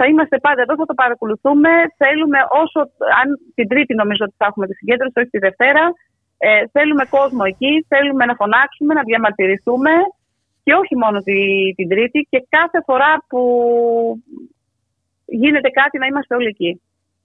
θα 0.00 0.08
είμαστε 0.10 0.36
πάντα 0.46 0.60
εδώ, 0.64 0.74
θα 0.80 0.86
το 0.90 0.96
παρακολουθούμε. 1.02 1.70
Θέλουμε 2.02 2.38
όσο, 2.62 2.80
αν 3.20 3.26
την 3.56 3.66
Τρίτη 3.70 3.92
νομίζω 4.02 4.22
ότι 4.28 4.34
θα 4.40 4.46
έχουμε 4.50 4.66
τη 4.66 4.74
συγκέντρωση, 4.80 5.16
όχι 5.20 5.32
τη 5.36 5.40
Δευτέρα, 5.48 5.84
ε, 6.38 6.50
θέλουμε 6.74 7.04
κόσμο 7.16 7.42
εκεί, 7.52 7.72
θέλουμε 7.92 8.24
να 8.30 8.34
φωνάξουμε, 8.40 8.92
να 8.98 9.02
διαμαρτυρηθούμε 9.08 9.92
και 10.64 10.72
όχι 10.82 10.94
μόνο 11.02 11.18
τη, 11.28 11.38
την 11.78 11.88
Τρίτη 11.92 12.18
και 12.30 12.38
κάθε 12.56 12.78
φορά 12.88 13.12
που 13.28 13.40
γίνεται 15.24 15.68
κάτι 15.80 15.98
να 15.98 16.06
είμαστε 16.06 16.34
όλοι 16.34 16.50
εκεί. 16.54 16.70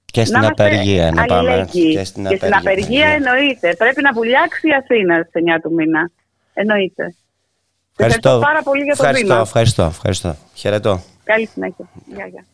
Και 0.05 0.25
στην 0.25 0.39
να 0.39 0.47
απεργία 0.47 1.11
να 1.11 1.25
πάμε. 1.25 1.67
Και 1.71 2.03
στην, 2.03 2.27
και 2.27 2.35
στην 2.35 2.55
απεργία 2.55 3.07
εννοείται. 3.07 3.67
Πρέπει 3.83 4.01
να 4.01 4.11
βουλιάξει 4.13 4.67
η 4.67 4.73
Αθήνα 4.81 5.15
στις 5.27 5.43
9 5.57 5.59
του 5.63 5.73
μήνα. 5.73 6.11
Εννοείται. 6.53 7.05
Ευχαριστώ. 7.91 8.29
ευχαριστώ 8.29 8.39
πάρα 8.39 8.61
πολύ 8.63 8.83
για 8.83 8.95
το 8.95 9.01
ευχαριστώ, 9.01 9.27
βήμα. 9.27 9.41
Ευχαριστώ, 9.41 9.83
ευχαριστώ. 9.83 10.35
Χαιρετώ. 10.61 10.93
Καλή 11.23 11.45
συνέχεια. 11.45 11.85
Γεια, 12.15 12.27
γεια. 12.27 12.45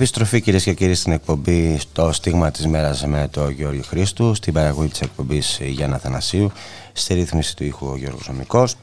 Επιστροφή 0.00 0.40
κυρίες 0.40 0.64
και 0.64 0.74
κύριοι 0.74 0.94
στην 0.94 1.12
εκπομπή 1.12 1.78
στο 1.78 2.12
στίγμα 2.12 2.50
της 2.50 2.66
μέρας 2.66 3.06
με 3.06 3.28
τον 3.30 3.50
Γιώργο 3.50 3.82
Χρήστου 3.82 4.34
στην 4.34 4.52
παραγωγή 4.52 4.88
της 4.88 5.00
εκπομπής 5.00 5.58
Γιάννα 5.62 5.98
Θανασίου 5.98 6.52
στη 6.92 7.14
ρύθμιση 7.14 7.56
του 7.56 7.64
ήχου 7.64 7.86
ο 7.86 7.96
Γιώργος 7.96 8.28
Νομικός. 8.28 8.76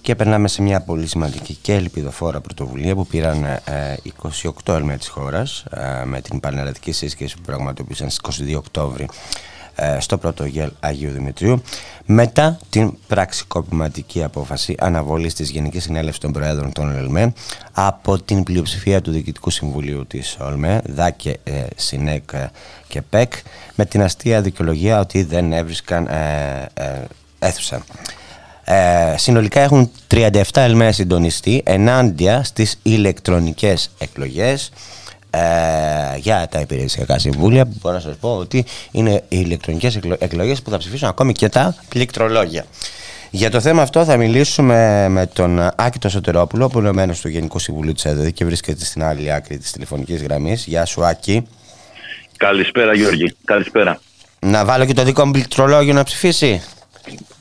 Και 0.00 0.14
περνάμε 0.14 0.48
σε 0.48 0.62
μια 0.62 0.80
πολύ 0.80 1.06
σημαντική 1.06 1.54
και 1.62 1.74
ελπιδοφόρα 1.74 2.40
πρωτοβουλία 2.40 2.94
που 2.94 3.06
πήραν 3.06 3.44
28 3.44 3.50
ε, 4.66 4.72
Έλληνες 4.72 4.98
της 4.98 5.08
χώρας 5.08 5.64
ε, 5.70 6.04
με 6.04 6.20
την 6.20 6.40
πανελλαδική 6.40 6.92
σύσκεψη 6.92 7.34
που 7.34 7.42
πραγματοποίησαν 7.42 8.10
στις 8.10 8.40
22 8.40 8.56
Οκτώβρη. 8.56 9.04
ε, 9.04 9.53
στο 9.98 10.18
πρώτο 10.18 10.44
γέλ 10.44 10.70
Αγίου 10.80 11.10
Δημητρίου 11.10 11.62
μετά 12.06 12.58
την 12.70 12.96
πραξικοπηματική 13.06 14.22
απόφαση 14.22 14.74
αναβολής 14.78 15.34
της 15.34 15.50
Γενικής 15.50 15.82
Συνέλευσης 15.82 16.20
των 16.20 16.32
Προέδρων 16.32 16.72
των 16.72 16.96
ΕΛΜΕ 16.96 17.32
από 17.72 18.22
την 18.22 18.42
πλειοψηφία 18.42 19.00
του 19.00 19.10
Διοικητικού 19.10 19.50
Συμβουλίου 19.50 20.06
της 20.06 20.36
ΟΛΜΕ, 20.40 20.80
ΔΑΚΕ, 20.84 21.36
ε, 21.44 21.64
ΣΥΝΕΚ 21.76 22.30
και 22.88 23.02
ΠΕΚ 23.02 23.32
με 23.74 23.84
την 23.84 24.02
αστεία 24.02 24.40
δικαιολογία 24.40 25.00
ότι 25.00 25.22
δεν 25.22 25.52
έβρισκαν 25.52 26.06
ε, 26.06 26.68
ε, 26.74 26.84
αίθουσα. 27.38 27.84
Ε, 28.64 29.14
συνολικά 29.16 29.60
έχουν 29.60 29.90
37 30.10 30.30
ΕΛΜΕ 30.54 30.92
συντονιστεί 30.92 31.62
ενάντια 31.64 32.44
στις 32.44 32.78
ηλεκτρονικές 32.82 33.90
εκλογές 33.98 34.70
ε, 35.34 36.18
για 36.18 36.48
τα 36.50 36.60
υπηρεσιακά 36.60 37.18
συμβούλια 37.18 37.66
που 37.66 37.74
μπορώ 37.82 37.94
να 37.94 38.00
σας 38.00 38.16
πω 38.16 38.36
ότι 38.36 38.64
είναι 38.90 39.12
οι 39.12 39.22
ηλεκτρονικές 39.28 40.00
εκλογές 40.18 40.62
που 40.62 40.70
θα 40.70 40.78
ψηφίσουν 40.78 41.08
ακόμη 41.08 41.32
και 41.32 41.48
τα 41.48 41.76
πληκτρολόγια. 41.88 42.64
Για 43.30 43.50
το 43.50 43.60
θέμα 43.60 43.82
αυτό 43.82 44.04
θα 44.04 44.16
μιλήσουμε 44.16 45.08
με 45.08 45.26
τον 45.26 45.70
Άκητο 45.76 46.08
Σωτερόπουλο 46.08 46.68
που 46.68 46.78
είναι 46.78 46.92
μέλος 46.92 47.20
του 47.20 47.28
Γενικού 47.28 47.58
Συμβουλίου 47.58 47.92
της 47.92 48.04
ΕΔΕ 48.04 48.30
και 48.30 48.44
βρίσκεται 48.44 48.84
στην 48.84 49.02
άλλη 49.02 49.32
άκρη 49.32 49.58
της 49.58 49.72
τηλεφωνικής 49.72 50.22
γραμμής. 50.22 50.66
Γεια 50.66 50.84
σου 50.84 51.04
Άκη. 51.04 51.46
Καλησπέρα 52.36 52.94
Γιώργη. 52.94 53.34
Καλησπέρα. 53.44 54.00
Να 54.40 54.64
βάλω 54.64 54.84
και 54.84 54.92
το 54.92 55.04
δικό 55.04 55.24
μου 55.24 55.30
πληκτρολόγιο 55.30 55.92
να 55.92 56.02
ψηφίσει. 56.02 56.62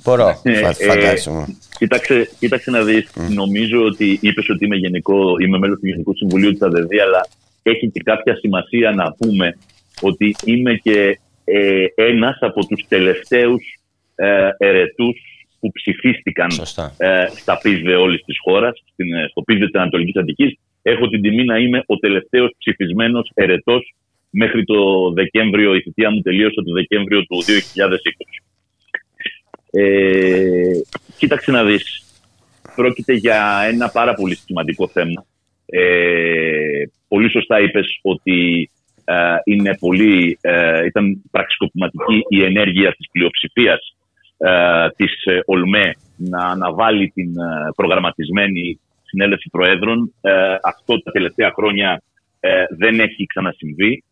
Μπορώ, 0.04 0.39
ε, 0.44 0.74
φαντάζομαι. 0.74 1.41
Ε, 1.41 1.56
κοίταξε, 1.78 2.30
κοίταξε 2.39 2.72
να 2.72 2.82
δεις, 2.82 3.10
νομίζω 3.30 3.86
ότι 3.86 4.20
είπες 4.22 4.50
ότι 4.50 4.66
είμαι, 4.66 4.76
γενικό, 4.76 5.16
είμαι 5.41 5.58
μέλος 5.58 5.80
του 5.80 5.88
Γενικού 5.88 6.16
Συμβουλίου 6.16 6.52
της 6.52 6.62
ΑΔΔ, 6.62 6.76
αλλά 6.76 7.28
έχει 7.64 7.89
και 7.91 8.01
κάποια 8.03 8.36
σημασία 8.36 8.91
να 8.91 9.14
πούμε 9.14 9.57
ότι 10.01 10.36
είμαι 10.45 10.74
και 10.74 11.20
ε, 11.43 11.86
ένας 11.95 12.38
από 12.39 12.66
τους 12.66 12.86
τελευταίους 12.88 13.80
ε, 14.16 14.49
ερετούς 14.57 15.22
που 15.59 15.72
ψηφίστηκαν 15.72 16.49
ε, 16.97 17.26
στα 17.36 17.57
πίσδε 17.57 17.95
όλης 17.95 18.24
της 18.26 18.38
χώρας, 18.43 18.84
ε, 18.95 19.28
στο 19.30 19.41
πίσδε 19.41 19.66
της 19.66 19.76
Ανατολικής 19.76 20.16
Αττικής. 20.16 20.57
Έχω 20.82 21.07
την 21.07 21.22
τιμή 21.22 21.43
να 21.43 21.57
είμαι 21.57 21.84
ο 21.86 21.97
τελευταίος 21.97 22.55
ψηφισμένος 22.57 23.32
ερετό 23.34 23.80
μέχρι 24.30 24.64
το 24.64 25.11
Δεκέμβριο. 25.11 25.76
Η 25.76 25.82
θητεία 25.82 26.11
μου 26.11 26.22
τελείωσε 26.22 26.61
το 26.61 26.74
Δεκέμβριο 26.74 27.26
του 27.26 27.43
2020. 27.43 28.41
Ε, 29.72 30.72
κοίταξε 31.18 31.51
να 31.51 31.64
δεις. 31.64 32.03
Πρόκειται 32.76 33.14
για 33.14 33.64
ένα 33.72 33.89
πάρα 33.89 34.14
πολύ 34.14 34.36
σημαντικό 34.36 34.88
θέμα. 34.88 35.26
Ε, 35.66 36.62
πολύ 37.14 37.30
σωστά 37.32 37.59
είπες 37.59 37.99
ότι 38.01 38.70
ε, 39.05 39.36
είναι 39.43 39.78
πολύ, 39.80 40.38
ε, 40.41 40.86
ήταν 40.86 41.22
πραξικοπηματική 41.32 42.26
η 42.28 42.43
ενέργεια 42.43 42.91
της 42.91 43.09
πλειοψηφίας 43.11 43.95
ε, 44.38 44.88
της 44.95 45.24
ε, 45.26 45.39
ΟΛΜΕ 45.45 45.91
να 46.18 46.39
αναβάλει 46.45 47.09
την 47.09 47.34
προγραμματισμένη 47.76 48.80
συνέλευση 49.03 49.49
προέδρων. 49.49 50.14
αυτό 50.64 51.01
τα 51.01 51.11
τελευταία 51.11 51.51
χρόνια 51.55 52.01
δεν 52.78 52.99
έχει 52.99 53.26
ξανασυμβεί. 53.26 54.03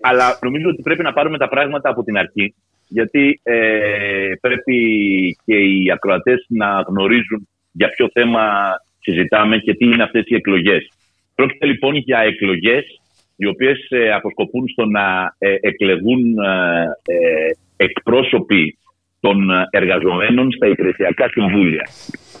αλλά 0.00 0.38
νομίζω 0.42 0.68
ότι 0.68 0.82
πρέπει 0.82 1.02
να 1.02 1.12
πάρουμε 1.12 1.38
τα 1.38 1.48
πράγματα 1.48 1.90
από 1.90 2.02
την 2.02 2.16
αρχή 2.18 2.54
γιατί 2.88 3.40
πρέπει 4.40 4.76
και 5.44 5.56
οι 5.56 5.90
ακροατές 5.92 6.46
να 6.48 6.80
γνωρίζουν 6.88 7.48
για 7.72 7.88
ποιο 7.88 8.10
θέμα 8.12 8.44
συζητάμε 9.00 9.58
και 9.58 9.74
τι 9.74 9.84
είναι 9.84 10.02
αυτές 10.02 10.24
οι 10.26 10.34
εκλογές. 10.34 10.88
Πρόκειται 11.38 11.66
λοιπόν 11.66 11.94
για 11.94 12.18
εκλογές 12.18 12.84
οι 13.36 13.46
οποίες 13.46 13.86
ε, 13.88 14.12
αποσκοπούν 14.12 14.68
στο 14.68 14.84
να 14.84 15.34
ε, 15.38 15.54
εκλεγούν 15.60 16.38
ε, 17.02 17.50
εκπρόσωποι 17.76 18.78
των 19.20 19.36
εργαζομένων 19.70 20.52
στα 20.52 20.66
υπηρεσιακά 20.66 21.28
συμβούλια. 21.28 21.88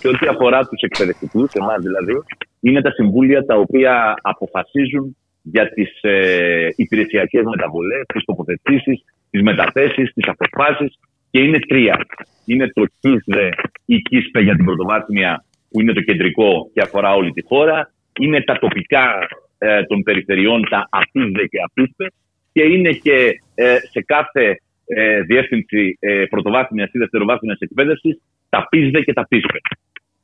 Και 0.00 0.08
ό,τι 0.08 0.26
αφορά 0.26 0.60
τους 0.60 0.80
εκπαιδευτικούς, 0.80 1.52
εμάς 1.52 1.82
δηλαδή, 1.82 2.12
είναι 2.60 2.80
τα 2.80 2.90
συμβούλια 2.90 3.44
τα 3.44 3.54
οποία 3.56 4.14
αποφασίζουν 4.22 5.16
για 5.42 5.68
τις 5.68 5.98
ε, 6.00 6.68
υπηρεσιακές 6.76 7.44
μεταβολές, 7.44 8.02
τις 8.14 8.24
τοποθετήσεις, 8.24 9.04
τις 9.30 9.42
μεταθέσεις, 9.42 10.12
τις 10.12 10.28
αποφάσεις 10.28 10.98
και 11.30 11.40
είναι 11.40 11.58
τρία. 11.58 12.06
Είναι 12.44 12.70
το 12.74 12.84
ΚΙΣΔΕ 13.00 13.48
ή 13.84 13.96
ΚΙΣΠΕ 13.96 14.40
για 14.40 14.54
την 14.54 14.64
πρωτοβάθμια 14.64 15.44
που 15.70 15.80
είναι 15.80 15.92
το 15.92 16.00
κεντρικό 16.00 16.70
και 16.74 16.80
αφορά 16.80 17.14
όλη 17.14 17.30
τη 17.30 17.42
χώρα. 17.42 17.92
Είναι 18.18 18.42
τα 18.42 18.58
τοπικά 18.58 19.28
ε, 19.58 19.82
των 19.82 20.02
περιφερειών, 20.02 20.68
τα 20.70 20.88
ΑΠΙΣΔΕ 20.90 21.46
και 21.46 21.58
ΑΠΙΣΠΕ 21.64 22.12
και 22.52 22.62
είναι 22.62 22.90
και 22.90 23.40
ε, 23.54 23.76
σε 23.90 24.02
κάθε 24.06 24.60
ε, 24.86 25.20
διεύθυνση 25.20 25.96
ε, 26.00 26.24
πρωτοβάθμιας 26.30 26.90
ή 26.92 26.98
δευτεροβάθμιας 26.98 27.58
εκπαίδευσης 27.58 28.20
τα 28.48 28.66
ΠΙΣΔΕ 28.68 29.00
και 29.00 29.12
τα 29.12 29.26
ΠΙΣΠΕ. 29.28 29.58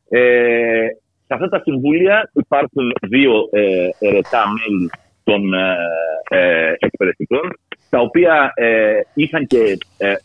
Ε, 0.08 0.86
σε 1.26 1.34
αυτά 1.34 1.48
τα 1.48 1.60
συμβούλια 1.62 2.30
υπάρχουν 2.34 2.92
δύο 3.08 3.48
ε, 3.52 3.88
ερετά 3.98 4.44
μέλη 4.48 4.90
των 5.24 5.54
ε, 5.54 5.76
ε, 6.28 6.74
εκπαιδευτικών, 6.78 7.58
τα 7.90 8.00
οποία 8.00 8.52
είχαν 9.14 9.46
και 9.46 9.78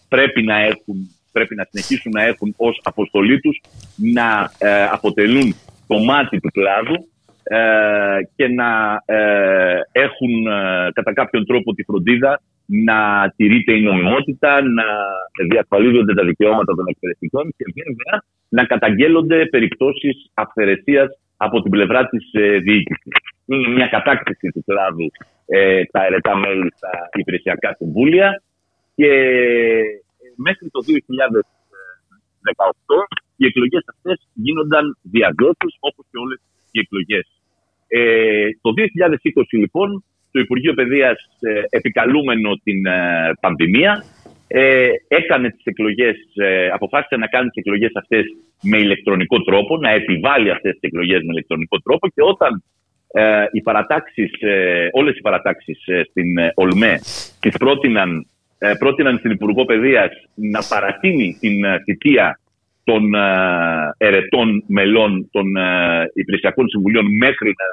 πρέπει 0.09 0.41
να 0.43 0.59
έχουν 0.59 1.19
πρέπει 1.31 1.55
να 1.55 1.67
συνεχίσουν 1.69 2.11
να 2.11 2.23
έχουν 2.23 2.53
ως 2.57 2.79
αποστολή 2.83 3.39
τους 3.39 3.61
να 3.95 4.51
ε, 4.57 4.83
αποτελούν 4.83 5.55
κομμάτι 5.87 6.39
του 6.39 6.51
κλάδου 6.51 6.93
ε, 6.93 7.18
και 8.35 8.47
να 8.47 9.01
ε, 9.05 9.79
έχουν 9.91 10.43
κατά 10.93 11.13
κάποιον 11.13 11.45
τρόπο 11.45 11.73
τη 11.73 11.83
φροντίδα 11.83 12.41
να 12.65 13.29
τηρείται 13.35 13.73
η 13.73 13.81
νομιμότητα, 13.81 14.61
να 14.61 14.83
διασφαλίζονται 15.49 16.13
τα 16.13 16.25
δικαιώματα 16.25 16.75
των 16.75 16.85
εκπαιδευτικών 16.87 17.53
και 17.57 17.65
βέβαια 17.75 18.23
να 18.49 18.63
καταγγέλλονται 18.63 19.45
περιπτώσεις 19.45 20.31
αυθαιρεσίας 20.33 21.09
από 21.37 21.61
την 21.61 21.71
πλευρά 21.71 22.07
της 22.07 22.29
διοίκησης. 22.61 23.13
Είναι 23.45 23.67
μια 23.67 23.87
κατάκτηση 23.87 24.49
του 24.53 24.63
κλάδου 24.65 25.07
τα 25.91 26.05
ερετά 26.05 26.35
μέλη 26.37 26.71
στα 26.75 26.89
υπηρεσιακά 27.13 27.75
συμβούλια 27.77 28.41
και 28.95 29.11
μέχρι 30.35 30.69
το 30.69 30.79
2018 30.87 30.93
οι 33.35 33.45
εκλογές 33.45 33.83
αυτές 33.93 34.27
γίνονταν 34.33 34.97
διαδόσεις 35.01 35.73
όπως 35.79 36.05
και 36.11 36.17
όλες 36.17 36.39
οι 36.71 36.79
εκλογές. 36.79 37.38
Ε, 37.89 38.47
το 38.61 38.73
2020 38.77 39.43
λοιπόν 39.49 40.03
το 40.31 40.39
Υπουργείο 40.39 40.73
Παιδείας 40.73 41.17
ε, 41.39 41.61
επικαλούμενο 41.69 42.49
την 42.63 42.85
ε, 42.85 43.31
πανδημία 43.39 44.03
ε, 44.47 44.89
έκανε 45.07 45.49
τις 45.49 45.63
εκλογές, 45.63 46.15
ε, 46.35 46.67
αποφάσισε 46.67 47.15
να 47.15 47.27
κάνει 47.27 47.49
τις 47.49 47.63
εκλογές 47.63 47.91
αυτές 47.95 48.25
με 48.61 48.77
ηλεκτρονικό 48.77 49.41
τρόπο, 49.41 49.77
να 49.77 49.89
επιβάλλει 49.89 50.51
αυτές 50.51 50.71
τις 50.73 50.81
εκλογές 50.81 51.19
με 51.23 51.31
ηλεκτρονικό 51.31 51.77
τρόπο 51.77 52.07
και 52.07 52.21
όταν 52.23 52.63
ε, 53.11 53.45
οι 53.51 53.61
παρατάξεις, 53.61 54.31
ε, 54.39 54.87
όλες 54.91 55.17
οι 55.17 55.21
παρατάξεις 55.21 55.77
στην 56.09 56.27
ΟΛΜΕ 56.55 56.99
τις 57.39 57.57
πρότειναν 57.57 58.25
ε, 58.59 58.73
πρότειναν 58.79 59.17
στην 59.17 59.31
Υπουργό 59.31 59.65
Παιδείας 59.65 60.11
να 60.35 60.59
παρατείνει 60.69 61.37
την 61.39 61.63
ε, 61.63 61.79
θητεία 61.83 62.39
των 62.83 63.13
ε, 63.13 63.19
ερετών 63.97 64.63
μελών 64.67 65.29
των 65.31 65.45
υπηρεσιακών 66.13 66.69
συμβουλίων 66.69 67.05
μέχρι 67.17 67.47
να, 67.47 67.67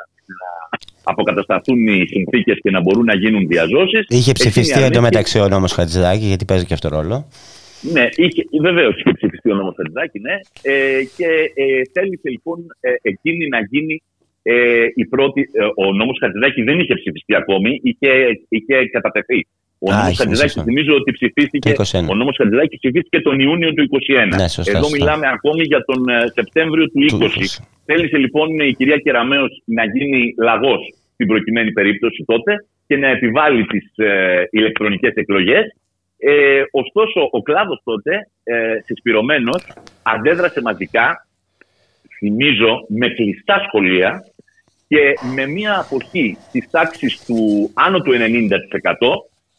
αποκατασταθούν 1.02 1.86
οι 1.86 2.06
συνθήκες 2.06 2.58
και 2.62 2.70
να 2.70 2.80
μπορούν 2.80 3.04
να 3.04 3.14
γίνουν 3.14 3.46
διαζώσεις. 3.46 4.04
Είχε 4.08 4.32
ψηφιστεί 4.32 4.82
εντωμεταξύ 4.82 5.38
ο 5.40 5.48
νόμος 5.48 5.72
Χατζηδάκη, 5.72 6.24
γιατί 6.24 6.44
παίζει 6.44 6.64
και 6.66 6.74
αυτό 6.74 6.88
ρόλο. 6.88 7.28
Ναι, 7.92 8.06
βεβαίως 8.60 8.94
είχε 8.98 9.12
ψηφιστεί 9.12 9.50
ο 9.50 9.54
νόμος 9.54 9.74
Χατζηδάκη, 9.76 10.18
ναι. 10.18 10.36
Ε, 10.62 11.02
και 11.16 11.28
ε, 11.54 11.82
θέλησε 11.92 12.28
λοιπόν 12.30 12.58
ε, 12.80 12.90
εκείνη 13.02 13.48
να 13.48 13.60
γίνει 13.70 14.02
ε, 14.42 14.86
η 14.94 15.06
πρώτη. 15.06 15.48
ο 15.74 15.92
νόμος 15.92 16.18
Χατζηδάκη 16.20 16.62
δεν 16.62 16.78
είχε 16.78 16.94
ψηφιστεί 16.94 17.34
ακόμη, 17.34 17.80
είχε, 17.82 18.10
είχε 18.48 18.88
κατατεθεί. 18.92 19.46
Ο 19.88 19.92
νόμος 19.92 20.16
Χατζηδάκης, 20.18 20.62
θυμίζω 20.62 20.94
ότι 20.94 21.10
ψηφίστηκε. 21.12 21.74
Ο 22.08 22.14
νόμος 22.14 22.36
Χατζηδάκης 22.36 22.78
ψηφίστηκε 22.78 23.20
τον 23.20 23.40
Ιούνιο 23.40 23.72
του 23.72 23.88
2021. 24.32 24.36
Ναι, 24.36 24.48
σωστά, 24.48 24.78
Εδώ 24.78 24.90
μιλάμε 24.90 25.26
ακόμη 25.28 25.62
για 25.62 25.84
τον 25.84 26.08
ε, 26.08 26.26
Σεπτέμβριο 26.34 26.84
του 26.86 27.06
2020. 27.20 27.26
Θέλησε 27.84 28.16
λοιπόν 28.16 28.60
η 28.60 28.74
κυρία 28.74 28.96
Κεραμέο 28.96 29.44
να 29.64 29.84
γίνει 29.84 30.34
λαγός 30.38 30.80
στην 31.12 31.26
προκειμένη 31.26 31.72
περίπτωση 31.72 32.24
τότε 32.26 32.64
και 32.86 32.96
να 32.96 33.08
επιβάλλει 33.08 33.66
τις 33.66 33.92
ε, 33.96 34.48
ηλεκτρονικές 34.50 35.12
εκλογές. 35.14 35.64
Ε, 36.18 36.62
ωστόσο, 36.70 37.28
ο 37.30 37.42
κλάδος 37.42 37.80
τότε, 37.84 38.28
ε, 38.44 38.78
συσπηρωμένος, 38.84 39.66
αντέδρασε 40.02 40.60
μαζικά, 40.60 41.26
θυμίζω, 42.18 42.84
με 42.88 43.08
κλειστά 43.08 43.62
σχολεία 43.66 44.24
και 44.88 45.14
με 45.34 45.46
μια 45.46 45.78
αποχή 45.78 46.36
της 46.52 46.70
τάξης 46.70 47.24
του 47.26 47.70
άνω 47.74 48.00
του 48.00 48.12
90% 48.12 48.18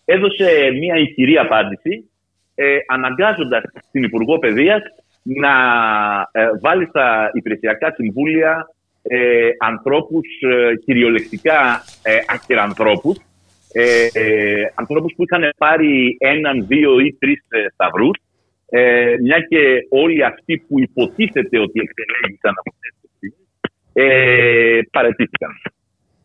έδωσε 0.10 0.48
μια 0.80 0.96
ηχηρή 0.96 1.38
απάντηση 1.38 2.10
ε, 2.56 2.78
αναγκάζοντας 2.88 3.64
την 3.92 4.04
Υπουργό 4.04 4.40
Παιδείας 4.40 4.82
να 5.24 5.54
ε, 6.32 6.48
βάλει 6.62 6.86
στα 6.86 7.30
υπηρεσιακά 7.34 7.94
συμβούλια 7.96 8.68
ε, 9.02 9.50
ανθρώπους 9.60 10.28
ε, 10.42 10.76
κυριολεκτικά 10.86 11.84
ε, 12.04 12.18
ακερανθρώπους 12.28 13.18
ε, 13.74 14.08
ε, 14.14 14.72
ανθρώπους 14.76 15.14
που 15.16 15.24
είχαν 15.24 15.50
πάρει 15.58 16.18
έναν, 16.20 16.66
δύο 16.68 17.00
ή 17.00 17.16
τρεις 17.20 17.46
ε, 17.50 17.66
σταυρούς 17.74 18.18
ε, 18.70 19.16
μια 19.22 19.40
και 19.40 19.86
όλοι 19.90 20.24
αυτοί 20.24 20.66
που 20.68 20.80
υποτίθεται 20.80 21.60
ότι 21.60 21.80
εξελέγησαν 21.80 22.54
από 22.60 22.72
αυτές 22.74 22.94
τις 23.20 23.34
ε, 23.94 24.80
παρετήθηκαν. 24.92 25.52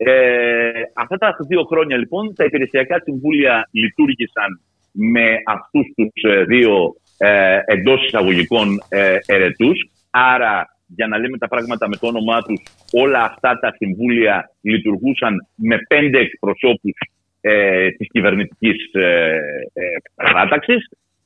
Ε, 0.04 0.82
αυτά 0.94 1.16
τα 1.16 1.36
δύο 1.48 1.62
χρόνια 1.62 1.96
λοιπόν 1.96 2.34
τα 2.34 2.44
υπηρεσιακά 2.44 3.00
συμβούλια 3.04 3.68
λειτουργήσαν 3.72 4.60
με 4.92 5.36
αυτούς 5.46 5.86
τους 5.96 6.32
ε, 6.32 6.44
δύο 6.44 6.94
ε, 7.18 7.58
εντός 7.64 8.06
εισαγωγικών 8.06 8.68
ε, 8.88 9.16
ερετούς. 9.26 9.90
Άρα 10.10 10.66
για 10.86 11.06
να 11.06 11.18
λέμε 11.18 11.38
τα 11.38 11.48
πράγματα 11.48 11.88
με 11.88 11.96
το 11.96 12.06
όνομά 12.06 12.42
τους 12.42 12.62
όλα 12.92 13.22
αυτά 13.22 13.58
τα 13.58 13.74
συμβούλια 13.76 14.50
λειτουργούσαν 14.60 15.34
με 15.54 15.76
πέντε 15.88 16.18
εκπροσώπους 16.18 16.94
ε, 17.40 17.90
της 17.90 18.08
κυβερνητικής 18.10 18.92
ε, 18.92 19.36
ε, 19.72 19.96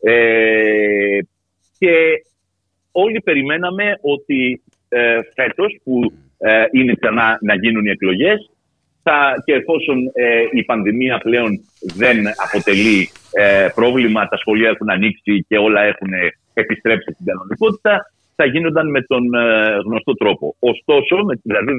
ε, 0.00 1.18
και 1.78 1.94
όλοι 2.92 3.20
περιμέναμε 3.20 3.98
ότι 4.00 4.62
ε, 4.88 5.18
φέτος 5.34 5.78
που 5.84 6.12
ε, 6.38 6.64
είναι 6.70 6.94
ξανά 7.00 7.38
να 7.40 7.54
γίνουν 7.54 7.84
οι 7.84 7.90
εκλογές 7.90 8.50
θα, 9.06 9.42
και 9.44 9.52
εφόσον 9.52 9.98
ε, 10.12 10.42
η 10.52 10.62
πανδημία 10.64 11.18
πλέον 11.18 11.50
δεν 11.94 12.16
αποτελεί 12.44 13.10
ε, 13.32 13.68
πρόβλημα, 13.74 14.28
τα 14.28 14.36
σχολεία 14.36 14.68
έχουν 14.68 14.90
ανοίξει 14.90 15.44
και 15.48 15.58
όλα 15.58 15.80
έχουν 15.82 16.10
επιστρέψει 16.54 17.12
στην 17.12 17.26
κανονικότητα, 17.26 18.10
θα 18.36 18.44
γίνονταν 18.44 18.90
με 18.90 19.02
τον 19.02 19.24
γνωστό 19.84 20.12
τρόπο. 20.12 20.56
Ωστόσο, 20.58 21.16
με, 21.16 21.40
δηλαδή, 21.42 21.72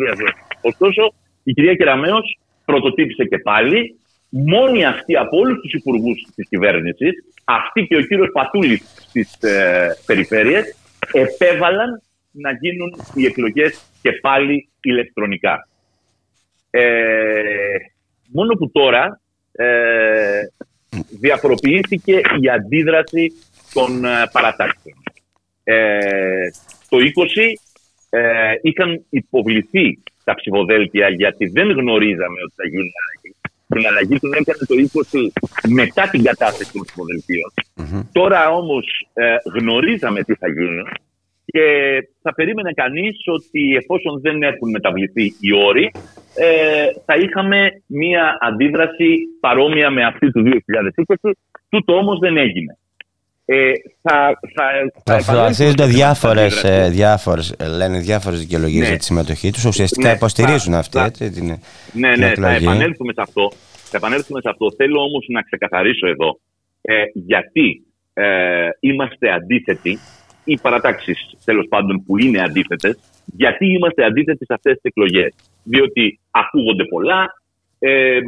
ωστόσο, 0.62 1.14
η 1.44 1.54
κυρία 1.54 1.76
Κεραμέως 1.76 2.40
πρωτοτύπησε 2.66 3.24
και 3.24 3.38
πάλι 3.38 4.00
μόνοι 4.30 4.86
αυτοί 4.86 5.16
από 5.18 5.38
όλους 5.38 5.60
τους 5.62 5.74
υπουργούς 5.74 6.18
της 6.36 6.48
κυβέρνησης, 6.48 7.14
αυτοί 7.44 7.88
και 7.88 7.98
ο 7.98 8.02
κύριος 8.02 8.30
Πατούλης 8.34 8.82
στις 9.08 9.38
ε, 9.42 9.88
περιφέρειες, 10.06 10.76
επέβαλαν 11.14 12.02
να 12.32 12.52
γίνουν 12.52 12.90
οι 13.16 13.26
εκλογές 13.26 13.84
και 14.02 14.12
πάλι 14.12 14.70
ηλεκτρονικά. 14.82 15.68
Ε, 16.80 17.78
μόνο 18.28 18.54
που 18.54 18.72
τώρα 18.72 19.22
ε, 19.52 20.42
διαφοροποιήθηκε 21.20 22.22
η 22.42 22.50
αντίδραση 22.50 23.32
των 23.74 24.06
ε, 24.06 24.10
παρατάξεων. 24.32 24.96
Ε, 25.64 26.50
το 26.90 26.98
20 26.98 27.02
ε, 28.10 28.54
είχαν 28.62 29.06
υποβληθεί 29.10 30.00
τα 30.24 30.36
ψηφοδέλτια 30.36 31.10
γιατί 31.10 31.46
δεν 31.46 31.72
γνωρίζαμε 31.72 32.40
ότι 32.44 32.54
θα 32.56 32.68
γίνουν 32.68 32.92
την 33.68 33.88
αλλαγή 33.88 34.20
την 34.20 34.34
έκανε 34.34 34.64
το 34.68 34.76
20 35.12 35.70
μετά 35.70 36.10
την 36.10 36.24
κατάθεση 36.24 36.72
των 36.72 36.82
ψηφοδελτίων. 36.82 37.54
Τώρα 38.12 38.50
όμως 38.50 38.86
ε, 39.14 39.36
γνωρίζαμε 39.60 40.24
τι 40.24 40.34
θα 40.36 40.48
γίνει 40.48 40.84
και 41.46 41.64
θα 42.22 42.34
περίμενε 42.34 42.72
κανείς 42.72 43.18
ότι 43.26 43.76
εφόσον 43.76 44.22
δεν 44.22 44.44
έχουν 44.44 44.70
μεταβληθεί 44.70 45.24
οι 45.40 45.54
όροι, 45.54 45.92
ε, 46.40 46.88
θα 47.06 47.16
είχαμε 47.16 47.82
μία 47.86 48.38
αντίδραση 48.42 49.18
παρόμοια 49.40 49.90
με 49.90 50.04
αυτή 50.06 50.32
του 50.32 50.44
2020. 51.24 51.32
Τούτο 51.70 51.98
όμως 51.98 52.20
δεν 52.20 52.38
έγινε. 52.38 52.78
Ε, 53.50 53.72
θα, 54.02 54.40
θα, 55.04 55.20
θα 55.20 55.86
διάφορες, 55.86 56.64
ε, 56.64 56.90
διάφορες, 56.90 57.56
λένε 57.78 58.00
διάφορες 58.00 58.40
δικαιολογίες 58.40 58.82
ναι. 58.82 58.90
για 58.90 58.98
τη 58.98 59.04
συμμετοχή 59.04 59.52
τους. 59.52 59.66
Ουσιαστικά 59.66 60.08
ναι, 60.08 60.16
υποστηρίζουν 60.16 60.74
θα, 60.74 60.80
αυτή 60.80 61.00
έτσι, 61.00 61.30
την, 61.30 61.46
ναι, 61.94 62.16
ναι, 62.16 62.34
θα 62.34 62.50
επανέλθουμε 62.50 63.14
σε 63.14 63.22
αυτό. 63.22 63.52
Θα 63.74 63.98
επανέλθουμε 63.98 64.42
σε 64.42 64.50
αυτό. 64.50 64.72
Θέλω 64.72 65.00
όμως 65.00 65.26
να 65.30 65.42
ξεκαθαρίσω 65.42 66.08
εδώ 66.08 66.40
ε, 66.82 67.04
γιατί 67.14 67.86
ε, 68.14 68.70
είμαστε 68.80 69.32
αντίθετοι 69.32 70.00
ή 70.44 70.58
παρατάξεις 70.62 71.36
τέλος 71.46 71.66
πάντων 71.70 72.04
που 72.06 72.18
είναι 72.18 72.42
αντίθετες 72.42 73.00
γιατί 73.26 73.66
είμαστε 73.66 74.06
αντίθετοι 74.06 74.46
σε 74.46 74.54
αυτές 74.54 74.74
τις 74.74 74.84
εκλογές. 74.84 75.34
Διότι 75.70 76.20
ακούγονται 76.32 76.86
πολλά, 76.86 77.22
ε, 77.80 78.16
ε, 78.16 78.22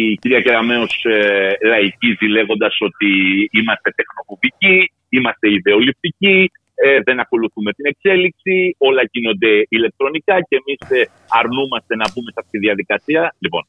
η 0.00 0.14
κυρία 0.20 0.40
Κεραμέως 0.40 1.04
ε, 1.04 1.56
λαϊκίζει 1.64 2.26
λέγοντας 2.26 2.76
ότι 2.80 3.10
είμαστε 3.52 3.90
τεχνοφοβικοί, 3.98 4.92
είμαστε 5.08 5.50
ιδεολειπτικοί, 5.50 6.50
ε, 6.74 7.00
δεν 7.04 7.20
ακολουθούμε 7.20 7.72
την 7.72 7.86
εξέλιξη, 7.86 8.74
όλα 8.78 9.02
γίνονται 9.10 9.66
ηλεκτρονικά 9.68 10.40
και 10.48 10.56
εμείς 10.60 11.02
ε, 11.02 11.10
αρνούμαστε 11.28 11.96
να 11.96 12.04
μπούμε 12.08 12.30
σε 12.30 12.40
αυτή 12.42 12.50
τη 12.50 12.58
διαδικασία. 12.58 13.34
Λοιπόν, 13.38 13.66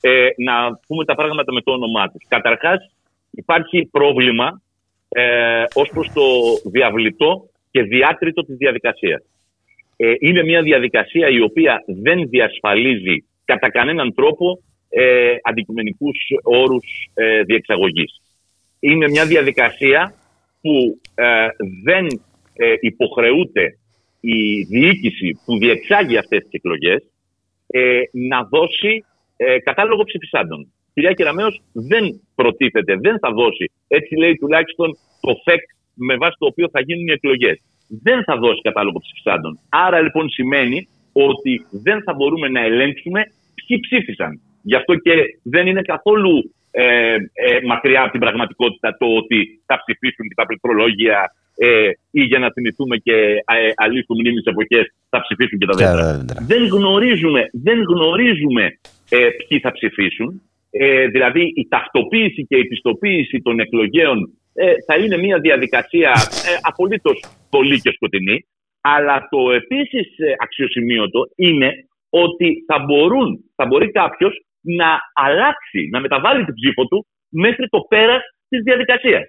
ε, 0.00 0.28
να 0.36 0.54
πούμε 0.86 1.04
τα 1.04 1.14
πράγματα 1.14 1.52
με 1.52 1.60
το 1.60 1.72
όνομά 1.72 2.08
τους. 2.10 2.22
Καταρχάς 2.28 2.90
υπάρχει 3.30 3.88
πρόβλημα 3.90 4.62
ε, 5.08 5.64
ως 5.74 5.90
προς 5.94 6.12
το 6.12 6.22
διαβλητό 6.70 7.48
και 7.70 7.82
διάτριτο 7.82 8.44
της 8.44 8.56
διαδικασίας. 8.56 9.22
Ε, 10.04 10.14
είναι 10.18 10.42
μια 10.42 10.62
διαδικασία 10.62 11.28
η 11.28 11.40
οποία 11.40 11.82
δεν 11.86 12.28
διασφαλίζει 12.28 13.24
κατά 13.44 13.70
κανέναν 13.70 14.14
τρόπο 14.14 14.62
ε, 14.88 15.36
αντικειμενικούς 15.42 16.16
όρους 16.42 16.84
ε, 17.14 17.42
διεξαγωγής. 17.42 18.20
Είναι 18.80 19.08
μια 19.08 19.26
διαδικασία 19.26 20.14
που 20.60 21.00
ε, 21.14 21.46
δεν 21.82 22.06
ε, 22.54 22.74
υποχρεούται 22.80 23.78
η 24.20 24.62
διοίκηση 24.62 25.38
που 25.44 25.58
διεξάγει 25.58 26.16
αυτές 26.16 26.42
τις 26.42 26.52
εκλογές 26.52 27.02
ε, 27.66 28.00
να 28.12 28.42
δώσει 28.44 29.04
ε, 29.36 29.58
κατάλογο 29.58 30.04
ψηφισάντων. 30.04 30.60
Η 30.60 30.92
κυρία 30.94 31.12
Κεραμέως 31.12 31.62
δεν 31.72 32.20
προτίθεται, 32.34 32.96
δεν 32.96 33.18
θα 33.18 33.32
δώσει, 33.32 33.70
έτσι 33.88 34.14
λέει 34.14 34.34
τουλάχιστον 34.36 34.96
το 35.20 35.34
ΦΕΚ 35.44 35.60
με 35.94 36.16
βάση 36.16 36.36
το 36.38 36.46
οποίο 36.46 36.68
θα 36.72 36.80
γίνουν 36.80 37.06
οι 37.06 37.12
εκλογές. 37.12 37.58
Δεν 38.02 38.24
θα 38.24 38.36
δώσει 38.36 38.60
κατάλογο 38.60 38.98
ψηφισάντων. 38.98 39.58
Άρα 39.68 40.00
λοιπόν 40.00 40.28
σημαίνει 40.30 40.88
ότι 41.12 41.66
δεν 41.70 42.02
θα 42.02 42.12
μπορούμε 42.14 42.48
να 42.48 42.60
ελέγξουμε 42.60 43.20
ποιοι 43.54 43.80
ψήφισαν. 43.80 44.40
Γι' 44.62 44.76
αυτό 44.76 44.94
και 44.94 45.12
δεν 45.42 45.66
είναι 45.66 45.82
καθόλου 45.82 46.54
ε, 46.70 47.14
ε, 47.14 47.60
μακριά 47.66 48.02
από 48.02 48.10
την 48.10 48.20
πραγματικότητα 48.20 48.96
το 48.98 49.06
ότι 49.06 49.60
θα 49.66 49.76
ψηφίσουν 49.82 50.28
και 50.28 50.34
τα 50.34 50.46
πληκτρολόγια 50.46 51.18
ε, 51.56 51.90
ή 52.10 52.22
για 52.22 52.38
να 52.38 52.52
θυμηθούμε 52.52 52.96
και 52.96 53.12
ε, 53.12 53.70
αλήθου 53.74 54.14
μνήμης 54.14 54.44
εποχές 54.44 54.84
θα 55.08 55.20
ψηφίσουν 55.20 55.58
και 55.58 55.66
τα 55.66 55.74
δεύτερα. 55.76 56.24
Δεν 56.46 56.66
γνωρίζουμε, 56.66 57.42
δεν 57.52 57.78
γνωρίζουμε 57.82 58.64
ε, 59.08 59.28
ποιοι 59.48 59.58
θα 59.58 59.72
ψηφίσουν. 59.72 60.42
Ε, 60.70 61.06
δηλαδή 61.06 61.52
η 61.54 61.66
ταυτοποίηση 61.68 62.46
και 62.46 62.56
η 62.56 62.64
πιστοποίηση 62.64 63.40
των 63.42 63.58
εκλογέων 63.58 64.18
ε, 64.54 64.74
θα 64.86 64.96
είναι 64.96 65.16
μια 65.16 65.38
διαδικασία 65.38 66.10
ε, 66.10 66.56
απολύτως 66.62 67.24
πολύ 67.50 67.80
και 67.80 67.92
σκοτεινή. 67.92 68.46
Αλλά 68.80 69.28
το 69.30 69.52
επίσης 69.52 70.18
ε, 70.18 70.34
αξιοσημείωτο 70.38 71.20
είναι 71.36 71.70
ότι 72.08 72.64
θα, 72.66 72.78
μπορούν, 72.78 73.44
θα 73.54 73.66
μπορεί 73.66 73.90
κάποιος 73.90 74.44
να 74.60 74.98
αλλάξει, 75.14 75.88
να 75.90 76.00
μεταβάλει 76.00 76.44
την 76.44 76.54
ψήφο 76.54 76.86
του 76.86 77.06
μέχρι 77.28 77.68
το 77.68 77.80
πέρας 77.88 78.22
της 78.48 78.62
διαδικασίας. 78.62 79.22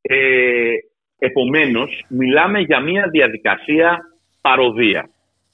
Ε, 0.00 0.74
επομένως, 1.18 2.04
μιλάμε 2.08 2.60
για 2.60 2.80
μια 2.80 3.08
διαδικασία 3.08 4.00
παροδία. 4.40 5.10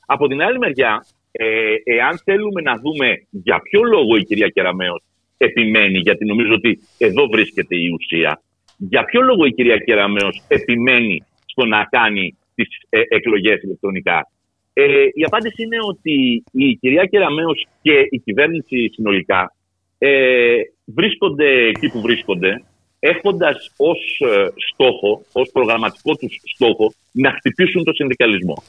Από 0.06 0.28
την 0.28 0.42
άλλη 0.42 0.58
μεριά, 0.58 1.06
ε, 1.30 1.74
εάν 1.84 2.18
θέλουμε 2.24 2.60
να 2.60 2.76
δούμε 2.76 3.14
για 3.30 3.60
ποιο 3.60 3.82
λόγο 3.82 4.16
η 4.16 4.24
κυρία 4.24 4.48
Κεραμέως 4.48 5.02
επιμένει, 5.36 5.98
γιατί 5.98 6.24
νομίζω 6.24 6.54
ότι 6.54 6.78
εδώ 6.98 7.26
βρίσκεται 7.26 7.76
η 7.76 7.88
ουσία, 7.88 8.42
για 8.78 9.04
ποιο 9.04 9.20
λόγο 9.20 9.44
η 9.44 9.52
κυρία 9.52 9.78
Κεραμέως 9.78 10.42
επιμένει 10.48 11.22
στο 11.46 11.64
να 11.64 11.84
κάνει 11.84 12.36
τις 12.54 12.68
ε, 12.88 13.00
εκλογές 13.08 13.62
ηλεκτρονικά; 13.62 14.30
Ε, 14.72 15.04
η 15.14 15.24
απάντηση 15.24 15.62
είναι 15.62 15.76
ότι 15.88 16.44
η 16.52 16.74
κυρία 16.74 17.04
Κεραμέως 17.04 17.66
και 17.82 18.06
η 18.10 18.18
κυβέρνηση 18.18 18.90
συνολικά 18.92 19.52
ε, 19.98 20.56
βρίσκονται 20.84 21.68
εκεί 21.68 21.90
που 21.90 22.00
βρίσκονται 22.00 22.62
έχοντας 22.98 23.72
ως 23.76 24.20
ε, 24.20 24.48
στόχο, 24.72 25.22
ως 25.32 25.50
προγραμματικό 25.52 26.16
τους 26.16 26.40
στόχο 26.54 26.92
να 27.12 27.30
χτυπήσουν 27.30 27.84
το 27.84 27.92
συνδικαλισμό. 27.92 28.62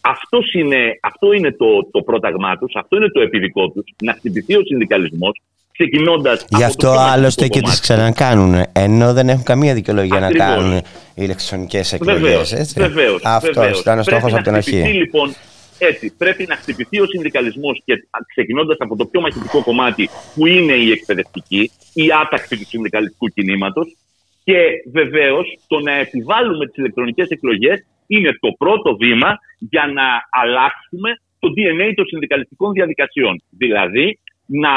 Αυτός 0.00 0.52
είναι, 0.52 0.98
αυτό 1.02 1.32
είναι 1.32 1.52
το, 1.52 1.88
το 1.90 2.02
πρόταγμά 2.02 2.56
τους, 2.56 2.74
αυτό 2.74 2.96
είναι 2.96 3.08
το 3.08 3.20
επιδικό 3.20 3.70
τους, 3.70 3.84
να 4.02 4.12
χτυπηθεί 4.12 4.56
ο 4.56 4.62
συνδικαλισμός, 4.64 5.40
ξεκινώντας. 5.72 6.44
Γι' 6.56 6.64
αυτό 6.64 6.90
άλλωστε 6.90 7.48
και 7.48 7.60
τι 7.60 7.80
ξανακάνουν. 7.80 8.62
Ενώ 8.72 9.12
δεν 9.12 9.28
έχουν 9.28 9.42
καμία 9.42 9.74
δικαιολογία 9.74 10.20
να 10.20 10.32
κάνουν 10.32 10.82
ηλεκτρονικές 11.14 11.92
εκλογές. 11.92 12.72
Βεβαίως. 12.76 13.20
Αυτός 13.24 13.80
ήταν 13.80 13.98
ο 13.98 14.02
στόχος 14.02 14.32
από 14.32 14.42
την 14.42 14.54
αρχή. 14.54 14.76
Λοιπόν, 14.76 15.34
Έτσι, 15.78 16.14
πρέπει 16.18 16.44
να 16.48 16.56
χτυπηθεί 16.56 17.00
ο 17.00 17.06
συνδικαλισμός 17.06 17.82
και 17.84 17.94
ξεκινώντας 18.26 18.76
από 18.78 18.96
το 18.96 19.04
πιο 19.06 19.20
μαχητικό 19.20 19.62
κομμάτι 19.62 20.08
που 20.34 20.46
είναι 20.46 20.72
η 20.72 20.90
εκπαιδευτική, 20.90 21.70
η 21.92 22.06
άταξη 22.22 22.56
του 22.58 22.66
συνδικαλιστικού 22.66 23.26
κινήματος. 23.28 23.96
Και 24.44 24.58
βεβαίως 24.92 25.58
το 25.66 25.80
να 25.80 25.92
επιβάλλουμε 25.92 26.66
τις 26.66 26.76
ηλεκτρονικές 26.76 27.28
εκλογές 27.28 27.86
είναι 28.06 28.30
το 28.40 28.48
πρώτο 28.58 28.96
βήμα 28.96 29.38
για 29.58 29.86
να 29.86 30.06
αλλάξουμε 30.42 31.10
το 31.38 31.48
DNA 31.56 31.92
των 31.96 32.06
συνδικαλιστικών 32.06 32.72
διαδικασιών. 32.72 33.42
Δηλαδή 33.50 34.18
να 34.46 34.70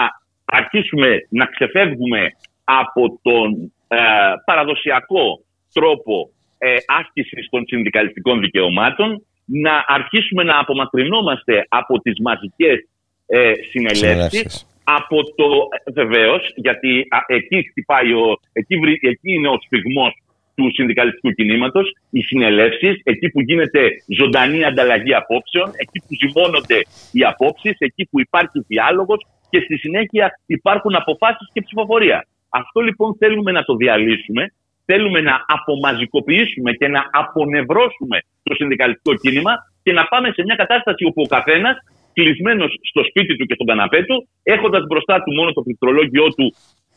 αρχίσουμε 0.46 1.28
να 1.30 1.46
ξεφεύγουμε 1.46 2.32
από 2.64 3.20
τον 3.22 3.74
ε, 3.88 3.98
παραδοσιακό 4.46 5.44
τρόπο 5.74 6.30
ε, 6.58 6.76
άσκησης 7.00 7.48
των 7.50 7.64
συνδικαλιστικών 7.68 8.40
δικαιωμάτων, 8.40 9.26
να 9.46 9.84
αρχίσουμε 9.88 10.44
να 10.44 10.60
απομακρυνόμαστε 10.60 11.66
από 11.70 12.00
τις 12.00 12.20
μαζικές 12.20 12.88
ε, 13.26 13.52
συνελεύσεις, 13.70 14.68
από 14.84 15.24
το 15.36 15.48
βεβαίως, 15.94 16.52
γιατί 16.56 17.08
εκεί, 17.28 17.68
χτυπάει 17.70 18.14
ο, 18.14 18.40
εκεί, 18.54 18.76
εκεί 19.02 19.34
είναι 19.34 19.48
ο 19.48 19.58
σφιγμός 19.66 20.14
του 20.56 20.72
συνδικαλιστικού 20.74 21.32
κινήματος, 21.32 21.96
οι 22.10 22.22
συνελεύσεις, 22.22 23.02
εκεί 23.04 23.30
που 23.30 23.42
γίνεται 23.42 23.90
ζωντανή 24.18 24.64
ανταλλαγή 24.64 25.14
απόψεων, 25.14 25.72
εκεί 25.76 26.00
που 26.00 26.14
ζυμώνονται 26.22 26.80
οι 27.12 27.24
απόψεις, 27.24 27.76
εκεί 27.78 28.08
που 28.12 28.20
υπάρχει 28.20 28.66
διάλογος 28.68 29.26
και 29.56 29.64
στη 29.66 29.78
συνέχεια 29.78 30.40
υπάρχουν 30.46 30.96
αποφάσεις 30.96 31.48
και 31.54 31.62
ψηφοφορία. 31.62 32.28
Αυτό 32.50 32.80
λοιπόν 32.82 33.16
θέλουμε 33.22 33.52
να 33.52 33.64
το 33.64 33.76
διαλύσουμε. 33.76 34.44
Θέλουμε 34.86 35.20
να 35.22 35.36
απομαζικοποιήσουμε 35.56 36.72
και 36.80 36.88
να 36.88 37.02
απονευρώσουμε 37.12 38.18
το 38.44 38.54
συνδικαλιστικό 38.56 39.14
κίνημα 39.24 39.54
και 39.84 39.92
να 39.94 40.04
πάμε 40.12 40.28
σε 40.36 40.42
μια 40.44 40.56
κατάσταση 40.56 41.06
όπου 41.06 41.22
ο 41.26 41.28
καθένας 41.36 41.76
κλεισμένος 42.14 42.72
στο 42.90 43.02
σπίτι 43.10 43.36
του 43.36 43.46
και 43.46 43.54
στον 43.54 43.68
καναπέ 43.68 44.04
του, 44.04 44.28
έχοντας 44.44 44.84
μπροστά 44.88 45.16
του 45.24 45.32
μόνο 45.34 45.52
το 45.52 45.62
πληκτρολόγιο 45.62 46.28
του, 46.38 46.48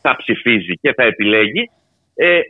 θα 0.03 0.17
ψηφίζει 0.17 0.75
και 0.83 0.93
θα 0.97 1.03
επιλέγει. 1.03 1.63
Ε, 2.15 2.41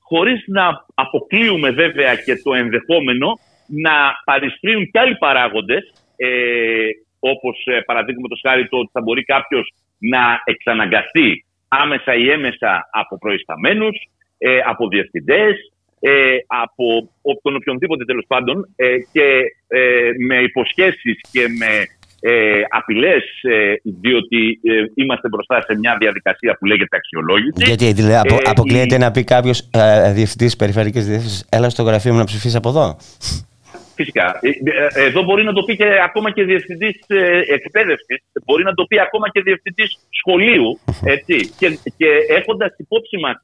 χωρίς 0.00 0.44
να 0.46 0.64
αποκλείουμε 0.94 1.70
βέβαια 1.70 2.14
και 2.14 2.34
το 2.44 2.54
ενδεχόμενο 2.54 3.28
να 3.86 3.94
παρισφρίουν 4.24 4.84
και 4.90 4.98
άλλοι 4.98 5.16
παράγοντες, 5.16 5.82
ε, 6.16 6.28
όπως 7.18 7.66
ε, 7.66 7.80
παραδείγματος 7.80 8.40
χάρη 8.46 8.68
το 8.68 8.76
ότι 8.78 8.90
θα 8.92 9.00
μπορεί 9.02 9.22
κάποιος 9.24 9.74
να 9.98 10.42
εξαναγκαστεί 10.44 11.44
άμεσα 11.68 12.14
ή 12.14 12.30
έμεσα 12.30 12.88
από 12.92 13.18
προϊσταμένους, 13.18 13.96
ε, 14.38 14.58
από 14.66 14.88
διευθυντές, 14.88 15.54
ε, 16.00 16.36
από 16.46 16.86
τον 17.42 17.56
οποιονδήποτε 17.56 18.04
τέλος 18.04 18.24
πάντων 18.28 18.68
ε, 18.76 18.96
και 19.12 19.40
ε, 19.68 20.10
με 20.26 20.36
υποσχέσεις 20.36 21.20
και 21.32 21.40
με 21.58 21.86
ε, 22.20 22.62
απειλές, 22.68 23.24
ε, 23.42 23.74
διότι 23.82 24.60
ε, 24.62 24.72
είμαστε 24.94 25.28
μπροστά 25.28 25.60
σε 25.60 25.78
μια 25.78 25.96
διαδικασία 26.00 26.56
που 26.58 26.66
λέγεται 26.66 26.96
αξιολόγηση. 26.96 27.64
Γιατί 27.64 27.92
δηλαδή, 27.92 28.14
απο, 28.14 28.34
ε, 28.34 28.38
αποκλείεται 28.44 28.94
η... 28.94 28.98
να 28.98 29.10
πει 29.10 29.24
κάποιος 29.24 29.68
ε, 29.72 30.12
διευθυντής 30.12 30.56
περιφερειακής 30.56 31.06
διεύθυνση, 31.06 31.44
έλα 31.48 31.70
στο 31.70 31.82
γραφείο 31.82 32.12
μου 32.12 32.18
να 32.18 32.24
ψηφίσεις 32.24 32.54
από 32.54 32.68
εδώ. 32.68 32.96
Φυσικά. 33.96 34.38
Ε, 34.42 34.48
ε, 34.48 35.04
εδώ 35.06 35.22
μπορεί 35.22 35.44
να 35.44 35.52
το 35.52 35.62
πει 35.62 35.76
και 35.76 35.88
ακόμα 36.02 36.30
και 36.30 36.44
διευθυντής 36.44 36.96
εκπαίδευσης, 37.48 38.22
μπορεί 38.44 38.62
να 38.64 38.74
το 38.74 38.84
πει 38.84 39.00
ακόμα 39.00 39.28
και 39.30 39.40
διευθυντής 39.40 39.90
σχολείου. 40.10 40.78
Έτσι. 41.04 41.36
και, 41.58 41.68
και 41.96 42.08
έχοντας 42.28 42.74
υπόψη 42.78 43.16
μας 43.18 43.36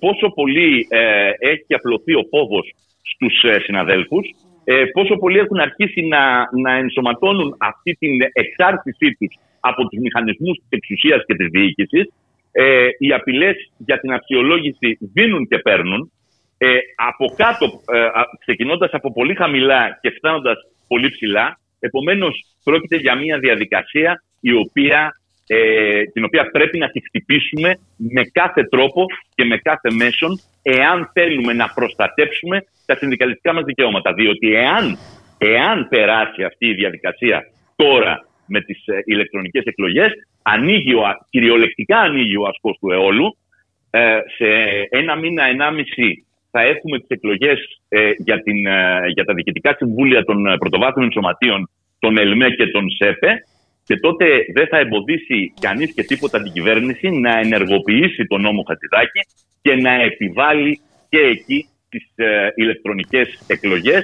πόσο 0.00 0.28
πολύ 0.34 0.86
έχει 1.38 1.74
απλωθεί 1.74 2.14
ο 2.14 2.24
φόβος 2.30 2.74
στους 3.02 3.64
συναδέλφους, 3.64 4.26
ε, 4.64 4.84
πόσο 4.92 5.16
πολλοί 5.16 5.38
έχουν 5.38 5.58
αρχίσει 5.58 6.00
να, 6.02 6.48
να 6.62 6.72
ενσωματώνουν 6.72 7.56
αυτή 7.58 7.92
την 7.92 8.10
εξάρτησή 8.32 9.16
τους 9.18 9.38
από 9.60 9.88
τους 9.88 9.98
μηχανισμούς 10.00 10.56
της 10.58 10.66
εξουσία 10.68 11.24
και 11.26 11.34
της 11.34 11.48
διοίκησης. 11.50 12.12
Ε, 12.52 12.88
οι 12.98 13.12
απειλές 13.12 13.72
για 13.76 14.00
την 14.00 14.12
αξιολόγηση 14.12 14.98
δίνουν 15.12 15.46
και 15.48 15.58
παίρνουν. 15.58 16.12
Ε, 16.58 16.78
από 16.96 17.34
κάτω, 17.36 17.64
ε, 17.64 18.08
ξεκινώντας 18.38 18.90
από 18.92 19.12
πολύ 19.12 19.34
χαμηλά 19.34 19.98
και 20.00 20.10
φτάνοντας 20.10 20.56
πολύ 20.88 21.10
ψηλά. 21.10 21.58
Επομένως, 21.80 22.44
πρόκειται 22.64 22.96
για 22.96 23.14
μια 23.14 23.38
διαδικασία 23.38 24.22
η 24.40 24.52
οποία 24.52 25.12
ε, 25.46 26.02
την 26.12 26.24
οποία 26.24 26.50
πρέπει 26.50 26.78
να 26.78 26.88
τη 26.90 27.00
χτυπήσουμε 27.00 27.78
με 27.96 28.22
κάθε 28.32 28.62
τρόπο 28.64 29.04
και 29.34 29.44
με 29.44 29.56
κάθε 29.56 29.90
μέσον 29.90 30.40
εάν 30.62 31.10
θέλουμε 31.12 31.52
να 31.52 31.68
προστατεύσουμε 31.74 32.64
τα 32.86 32.96
συνδικαλιστικά 32.96 33.52
μας 33.52 33.64
δικαιώματα. 33.64 34.12
Διότι 34.12 34.54
εάν, 34.54 34.98
εάν 35.38 35.88
περάσει 35.88 36.42
αυτή 36.44 36.66
η 36.66 36.74
διαδικασία 36.74 37.42
τώρα 37.76 38.26
με 38.46 38.60
τις 38.60 38.86
ε, 38.86 39.00
ηλεκτρονικές 39.04 39.64
εκλογές, 39.64 40.12
ανοίγει 40.42 40.94
ο, 40.94 41.02
κυριολεκτικά 41.30 41.98
ανοίγει 41.98 42.36
ο 42.36 42.46
ασκός 42.46 42.76
του 42.80 42.90
αιώλου. 42.90 43.36
Ε, 43.90 44.18
σε 44.36 44.46
ένα 44.88 45.16
μήνα, 45.16 45.44
ενάμιση 45.44 46.26
θα 46.54 46.62
έχουμε 46.72 46.98
τις 46.98 47.08
εκλογές 47.16 47.58
ε, 47.88 48.10
για, 48.26 48.42
την, 48.42 48.66
ε, 48.66 49.08
για 49.14 49.24
τα 49.24 49.34
διοικητικά 49.34 49.74
συμβούλια 49.78 50.24
των 50.24 50.38
πρωτοβάθμιων 50.58 51.12
σωματείων, 51.12 51.70
των 51.98 52.18
ΕΛΜΕ 52.18 52.48
και 52.50 52.66
των 52.66 52.84
ΣΕΠΕ 52.90 53.32
και 53.84 53.96
τότε 53.96 54.26
δεν 54.54 54.66
θα 54.70 54.78
εμποδίσει 54.78 55.52
κανείς 55.60 55.94
και 55.94 56.02
τίποτα 56.02 56.42
την 56.42 56.52
κυβέρνηση 56.52 57.08
να 57.08 57.38
ενεργοποιήσει 57.38 58.26
τον 58.26 58.40
νόμο 58.40 58.62
Χατζηδάκη 58.68 59.20
και 59.62 59.74
να 59.74 59.92
επιβάλλει 60.02 60.80
και 61.08 61.18
εκεί 61.18 61.68
τις 61.88 62.12
ε, 62.14 62.48
ηλεκτρονικές 62.54 63.44
εκλογές 63.46 64.02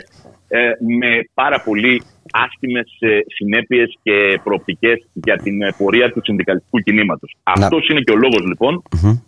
ε, 0.49 0.71
με 1.01 1.11
πάρα 1.35 1.63
πολύ 1.63 2.03
άσχημες 2.31 2.97
ε, 2.99 3.19
συνέπειες 3.27 3.99
και 4.03 4.41
προοπτικές 4.45 5.09
για 5.13 5.37
την 5.37 5.63
ε, 5.63 5.75
πορεία 5.79 6.13
του 6.13 6.21
συνδικαλιστικού 6.25 6.79
κινήματος. 6.79 7.37
Να. 7.45 7.53
Αυτός 7.65 7.89
είναι 7.89 8.01
και 8.01 8.13
ο 8.13 8.17
λόγος 8.17 8.45
λοιπόν 8.47 8.83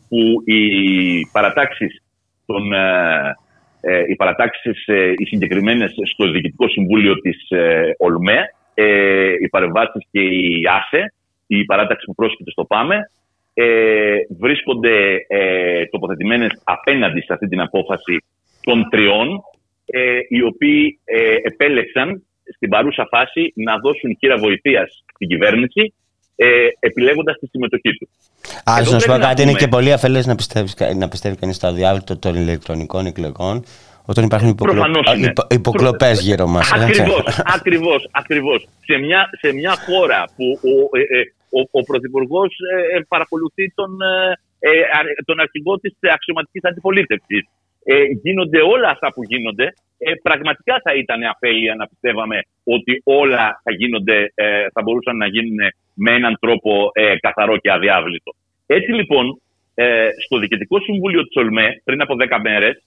που 0.08 0.42
οι 0.44 0.60
παρατάξεις, 1.32 2.02
των, 2.46 2.72
ε, 3.80 4.04
οι, 4.08 4.16
παρατάξεις 4.16 4.86
οι 5.16 5.24
συγκεκριμένες 5.24 5.94
στο 6.12 6.30
Διοικητικό 6.30 6.68
Συμβούλιο 6.68 7.14
της 7.20 7.36
ΟΛΜΕ 7.98 8.48
ε, 8.74 9.32
οι 9.40 9.48
παρεμβάσεις 9.48 10.06
και 10.10 10.20
η 10.20 10.62
ΆΣΕ, 10.68 11.14
η 11.46 11.64
παράταξη 11.64 12.06
που 12.06 12.14
πρόσκειται 12.14 12.50
στο 12.50 12.64
ΠΑΜΕ, 12.64 13.10
ε, 13.54 14.16
βρίσκονται 14.38 15.26
ε, 15.28 15.86
τοποθετημένες 15.86 16.50
απέναντι 16.64 17.20
σε 17.20 17.32
αυτή 17.32 17.48
την 17.48 17.60
απόφαση 17.60 18.24
των 18.60 18.88
τριών, 18.90 19.28
ε, 19.84 20.18
οι 20.28 20.42
οποίοι 20.42 20.98
ε, 21.04 21.36
επέλεξαν 21.42 22.26
στην 22.54 22.68
παρούσα 22.68 23.06
φάση 23.10 23.52
να 23.54 23.78
δώσουν 23.78 24.16
χείρα 24.18 24.36
βοηθείας 24.36 25.04
στην 25.14 25.28
κυβέρνηση 25.28 25.94
ε, 26.36 26.66
επιλέγοντας 26.78 27.38
τη 27.38 27.46
συμμετοχή 27.46 27.90
τους. 27.98 28.08
Άρα, 28.64 28.90
να 28.90 28.98
σου 28.98 29.06
πω 29.06 29.18
κάτι, 29.18 29.42
είναι 29.42 29.52
και 29.52 29.68
πολύ 29.68 29.92
αφελές 29.92 30.26
να 30.26 30.34
πιστεύεις, 30.34 30.74
να 30.96 31.08
πιστεύει 31.08 31.36
κανείς 31.36 31.56
στο 31.56 31.66
αδιάβλητο 31.66 32.18
των 32.18 32.34
ηλεκτρονικών 32.34 33.06
εκλογών 33.06 33.64
όταν 34.04 34.24
υπάρχουν 34.24 34.48
υποκλο... 34.48 34.84
υποκλοπές 35.50 36.20
γύρω 36.20 36.46
μας. 36.46 36.72
Ακριβώς, 37.54 38.08
ακριβώς. 38.10 38.68
Σε 38.84 38.98
μια, 38.98 39.30
σε 39.40 39.52
μια 39.52 39.74
χώρα 39.86 40.24
που 40.36 40.44
ο, 40.62 40.98
ε, 40.98 41.18
ε 41.18 41.22
ο, 41.58 41.60
ο 41.78 41.82
Πρωθυπουργός 41.82 42.50
ε, 42.74 42.96
ε, 42.96 43.00
παρακολουθεί 43.08 43.72
τον, 43.74 43.90
ε, 44.58 44.70
τον 45.24 45.40
αρχηγό 45.40 45.78
της 45.78 45.92
αξιωματικής 46.16 46.64
αντιπολίτευσης. 46.64 47.42
Γίνονται 48.22 48.60
όλα 48.60 48.88
αυτά 48.88 49.12
που 49.14 49.22
γίνονται. 49.22 49.66
πραγματικά 50.22 50.80
θα 50.84 50.94
ήταν 50.94 51.22
αφέλεια 51.22 51.74
να 51.74 51.86
πιστεύαμε 51.86 52.38
ότι 52.64 53.00
όλα 53.04 53.60
θα, 53.64 53.72
γίνονται, 53.72 54.32
θα 54.72 54.82
μπορούσαν 54.82 55.16
να 55.16 55.26
γίνουν 55.26 55.58
με 55.94 56.10
έναν 56.10 56.36
τρόπο 56.40 56.90
καθαρό 57.20 57.56
και 57.56 57.70
αδιάβλητο. 57.70 58.30
Έτσι 58.66 58.90
λοιπόν, 58.92 59.40
στο 60.24 60.38
Διοικητικό 60.38 60.80
Συμβούλιο 60.80 61.22
της 61.26 61.36
ΟΛΜΕ 61.36 61.80
πριν 61.84 62.00
από 62.00 62.14
10 62.18 62.38
μέρες 62.42 62.82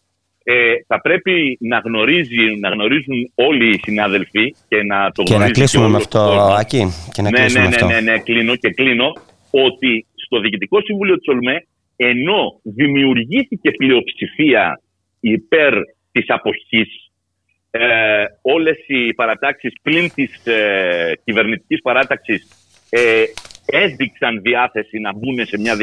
ε, 0.48 0.74
θα 0.88 1.02
πρέπει 1.02 1.58
να, 1.62 1.78
γνωρίζει, 1.78 2.58
να 2.60 2.70
γνωρίζουν 2.70 3.32
όλοι 3.36 3.70
οι 3.70 3.80
συνάδελφοι 3.84 4.56
και 4.68 4.84
να 4.84 5.12
το 5.12 5.24
και 5.24 5.38
να 5.38 5.50
κλείσουμε 5.50 5.88
με 5.88 5.98
αυτό, 5.98 6.20
Άκη. 6.60 6.84
Και 7.14 7.22
να 7.22 7.30
ναι, 7.30 7.40
κλείσουμε 7.40 7.64
ναι, 7.64 7.70
ναι, 7.70 7.76
αυτό. 7.76 7.88
ναι, 7.88 8.00
ναι, 8.00 8.20
κλείνω 8.20 8.56
και 8.56 8.70
κλείνω 8.70 9.14
ότι 9.52 10.06
στο 10.16 10.40
Διοικητικό 10.40 10.82
Συμβούλιο 10.82 11.18
της 11.18 11.28
ΟΛΜΕ 11.28 11.66
ενώ 11.96 12.60
δημιουργήθηκε 12.64 13.72
πλειοψηφία 13.72 14.82
υπέρ 15.30 15.74
της 16.12 16.26
αποχής 16.28 17.06
ε, 17.72 18.24
όλες 18.42 18.78
οι 18.88 19.14
παρατάξεις 19.14 19.74
πλην 19.82 20.14
της 20.14 20.46
ε, 20.46 21.12
κυβερνητικής 21.24 21.82
παράταξης 21.82 22.48
ε, 22.90 23.24
έδειξαν 23.66 24.42
διάθεση 24.42 25.00
να 25.00 25.14
μπουν, 25.14 25.46
σε 25.46 25.58
μια, 25.60 25.76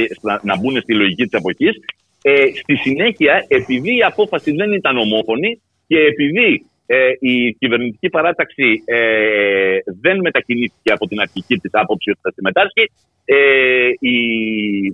να 0.43 0.57
μπουν 0.59 0.81
στη 0.81 0.95
λογική 0.95 1.23
της 1.25 1.39
αποχής. 1.39 1.75
Ε, 2.23 2.45
στη 2.63 2.77
συνέχεια, 2.77 3.45
επειδή 3.49 3.97
η 3.97 4.03
απόφαση 4.03 4.53
δεν 4.53 4.73
ήταν 4.73 4.97
ομόφωνη 4.97 5.63
και 5.87 5.99
επειδή 5.99 6.67
ε, 6.87 7.11
η 7.19 7.53
κυβερνητική 7.53 8.09
παράταξη 8.09 8.83
ε, 8.85 9.79
δεν 10.01 10.21
μετακινήθηκε 10.21 10.93
από 10.93 11.07
την 11.07 11.21
αρχική 11.21 11.57
της 11.57 11.71
άποψη 11.73 12.11
ότι 12.11 12.21
θα 12.23 12.33
συμμετάσχει, 12.33 12.91
ε, 13.25 13.89
η, 13.99 14.17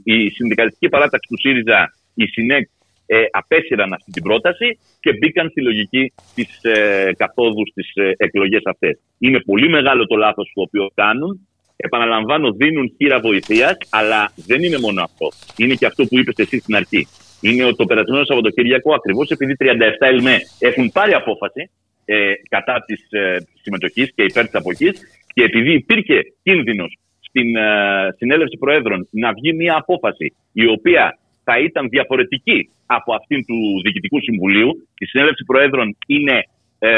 η 0.05 0.31
συνδικαλιστική 0.31 0.89
παράταξη 0.89 1.29
του 1.29 1.39
ΣΥΡΙΖΑ, 1.41 1.95
η 2.15 2.27
ΣΥΝΕΚ 2.27 2.69
ε, 3.11 3.25
απέσυραν 3.31 3.93
αυτή 3.93 4.11
την 4.11 4.23
πρόταση 4.23 4.79
και 5.01 5.13
μπήκαν 5.13 5.49
στη 5.51 5.61
λογική 5.63 6.13
της 6.35 6.59
ε, 6.63 7.11
καθόδους 7.17 7.69
στι 7.69 8.03
ε, 8.03 8.13
εκλογές 8.17 8.63
αυτές. 8.65 8.99
Είναι 9.19 9.41
πολύ 9.41 9.69
μεγάλο 9.69 10.07
το 10.07 10.17
λάθος 10.17 10.51
το 10.55 10.61
οποίο 10.61 10.91
κάνουν. 10.95 11.49
Επαναλαμβάνω, 11.77 12.53
δίνουν 12.53 12.93
χείρα 12.97 13.21
βοηθείας, 13.21 13.77
αλλά 13.91 14.33
δεν 14.47 14.63
είναι 14.63 14.79
μόνο 14.79 15.03
αυτό. 15.03 15.29
Είναι 15.57 15.75
και 15.75 15.87
αυτό 15.87 16.05
που 16.05 16.19
είπες 16.19 16.35
εσύ 16.37 16.59
στην 16.59 16.77
αρχή. 16.77 17.07
Είναι 17.41 17.65
ότι 17.65 17.77
το 17.77 17.85
περασμένο 17.85 18.25
Σαββατοκύριακο, 18.25 18.95
ακριβώς 18.95 19.31
επειδή 19.31 19.57
37 19.59 19.65
ΕΛΜΕ 19.99 20.37
έχουν 20.59 20.93
πάρει 20.93 21.13
απόφαση 21.13 21.71
ε, 22.05 22.33
κατά 22.49 22.85
της 22.87 23.07
ε, 23.11 23.37
συμμετοχής 23.63 24.13
και 24.15 24.23
υπέρ 24.23 24.45
της 24.45 24.55
αποχής, 24.55 25.01
και 25.35 25.43
επειδή 25.43 25.73
υπήρχε 25.73 26.23
κίνδυνος 26.43 26.99
στην 27.21 27.57
ε, 27.57 28.15
συνέλευση 28.17 28.57
Προέδρων 28.59 29.09
να 29.11 29.33
βγει 29.33 29.53
μια 29.53 29.77
απόφαση 29.77 30.35
η 30.53 30.67
οποία 30.67 31.19
θα 31.49 31.59
ήταν 31.69 31.89
διαφορετική 31.89 32.59
από 32.87 33.11
αυτήν 33.19 33.45
του 33.49 33.59
Διοικητικού 33.85 34.19
Συμβουλίου. 34.21 34.71
Η 34.99 35.05
συνέλευση 35.07 35.45
Προέδρων 35.45 35.97
είναι 36.07 36.37
ε, 36.79 36.91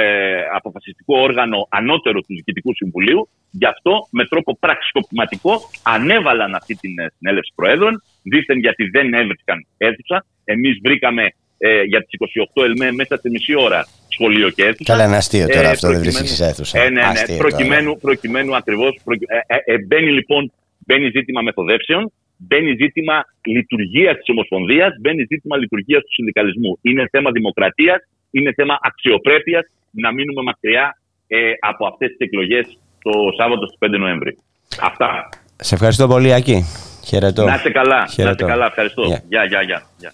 αποφασιστικό 0.59 1.15
όργανο 1.19 1.59
ανώτερο 1.71 2.19
του 2.21 2.33
Διοικητικού 2.39 2.75
Συμβουλίου. 2.75 3.29
Γι' 3.51 3.67
αυτό 3.75 3.93
με 4.11 4.25
τρόπο 4.25 4.57
πραξικοπηματικό 4.61 5.53
ανέβαλαν 5.83 6.55
αυτή 6.55 6.75
την 6.75 6.99
ε, 6.99 7.07
συνέλευση 7.17 7.53
Προέδρων, 7.55 8.03
δίθεν 8.23 8.59
γιατί 8.59 8.85
δεν 8.85 9.15
έβρισκαν 9.15 9.67
αίθουσα. 9.77 10.25
Εμείς 10.45 10.79
βρήκαμε 10.85 11.25
ε, 11.59 11.83
για 11.83 12.01
τις 12.05 12.13
28 12.55 12.63
ΕΛΜΕ 12.65 12.93
μέσα 12.93 13.17
σε 13.17 13.29
μισή 13.31 13.55
ώρα 13.67 13.87
σχολείο 14.09 14.49
και 14.51 14.63
αίθουσα. 14.65 14.93
Καλά, 14.93 15.05
είναι 15.05 15.17
αστείο 15.17 15.47
τώρα 15.47 15.69
ε, 15.69 15.71
αυτό, 15.71 15.89
δεν 15.89 16.01
βρίσκεις 16.01 16.41
αίθουσα. 16.41 16.79
Ε, 16.83 16.91
ναι, 16.91 17.03
ναι, 17.03 17.37
προκειμένου, 17.37 17.99
προκειμένου 17.99 18.57
ακριβώ. 18.57 18.87
Ε, 18.87 19.73
ε, 19.73 19.79
μπαίνει 19.87 20.11
λοιπόν 20.11 20.53
μπαίνει 20.87 21.11
ζήτημα 21.11 21.41
μεθοδεύσεων, 21.43 22.13
μπαίνει 22.49 22.73
ζήτημα 22.83 23.25
λειτουργίας 23.57 24.17
της 24.17 24.29
Ομοσπονδίας, 24.29 24.91
μπαίνει 25.01 25.23
ζήτημα 25.33 25.57
λειτουργίας 25.57 26.03
του 26.03 26.13
συνδικαλισμού. 26.13 26.79
Είναι 26.83 27.09
θέμα 27.11 27.31
δημοκρατίας, 27.31 27.99
είναι 28.31 28.53
θέμα 28.53 28.79
αξιοπρέπειας 28.83 29.65
να 29.91 30.13
μείνουμε 30.13 30.43
μακριά 30.43 30.97
ε, 31.27 31.53
από 31.61 31.87
αυτές 31.87 32.09
τις 32.09 32.19
εκλογές 32.27 32.79
το 33.03 33.11
Σάββατο 33.39 33.67
στις 33.67 33.79
5 33.79 33.99
Νοέμβρη. 33.99 34.39
Αυτά. 34.81 35.29
Σε 35.57 35.75
ευχαριστώ 35.75 36.07
πολύ, 36.07 36.33
Άκη. 36.33 36.65
Χαιρετώ. 37.05 37.45
Να 37.45 37.55
είστε 37.55 37.71
καλά. 37.71 38.07
Χαιρετώ. 38.07 38.25
Να 38.25 38.31
είστε 38.31 38.45
καλά. 38.45 38.67
Ευχαριστώ. 38.67 39.03
Γεια, 39.03 39.45
γεια, 39.45 39.63
γεια. 39.63 40.13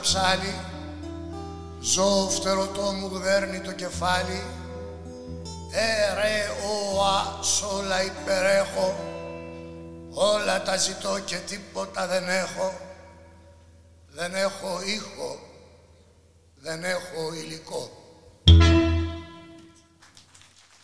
Ψάλι. 0.00 0.54
Ζω 1.80 2.28
φτερωτό 2.30 2.92
μου 2.92 3.10
γδέρνει 3.12 3.60
το 3.60 3.72
κεφάλι. 3.72 4.42
Ε 5.72 6.14
ρε 6.14 6.48
ο 6.66 7.42
σ' 7.42 7.62
όλα 7.62 8.04
υπερέχω. 8.04 8.94
Όλα 10.14 10.62
τα 10.62 10.76
ζητώ 10.76 11.18
και 11.24 11.36
τίποτα 11.36 12.06
δεν 12.06 12.28
έχω. 12.28 12.72
Δεν 14.14 14.34
έχω 14.34 14.82
ήχο 14.84 15.38
Δεν 16.54 16.84
έχω 16.84 17.34
υλικό 17.34 17.90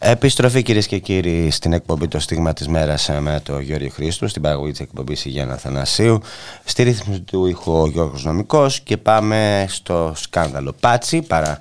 Επιστροφή 0.00 0.62
κυρίες 0.62 0.86
και 0.86 0.98
κύριοι 0.98 1.50
στην 1.50 1.72
εκπομπή 1.72 2.08
Το 2.08 2.20
Στίγμα 2.20 2.52
της 2.52 2.68
Μέρας 2.68 3.10
με 3.20 3.40
τον 3.42 3.60
Γιώργο 3.60 3.88
Χρήστου, 3.88 4.28
στην 4.28 4.42
παραγωγή 4.42 4.70
της 4.70 4.80
εκπομπής 4.80 5.24
Υγεία 5.24 5.48
Αθανασίου, 5.50 6.20
στη 6.64 6.82
ρύθμιση 6.82 7.20
του 7.20 7.46
ήχου 7.46 7.72
ο 7.72 7.88
Γιώργος 7.88 8.24
Νομικός 8.24 8.80
και 8.80 8.96
πάμε 8.96 9.66
στο 9.68 10.12
σκάνδαλο 10.16 10.74
Πάτσι 10.80 11.22
παρά 11.22 11.58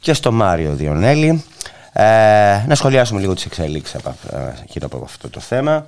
και 0.00 0.12
στο 0.12 0.32
Μάριο 0.32 0.74
Διονέλη. 0.74 1.44
Ε, 1.92 2.02
να 2.66 2.74
σχολιάσουμε 2.74 3.20
λίγο 3.20 3.34
τις 3.34 3.44
εξελίξεις 3.44 3.94
ε, 3.94 4.54
γύρω 4.66 4.86
από 4.92 5.00
αυτό 5.04 5.30
το 5.30 5.40
θέμα. 5.40 5.86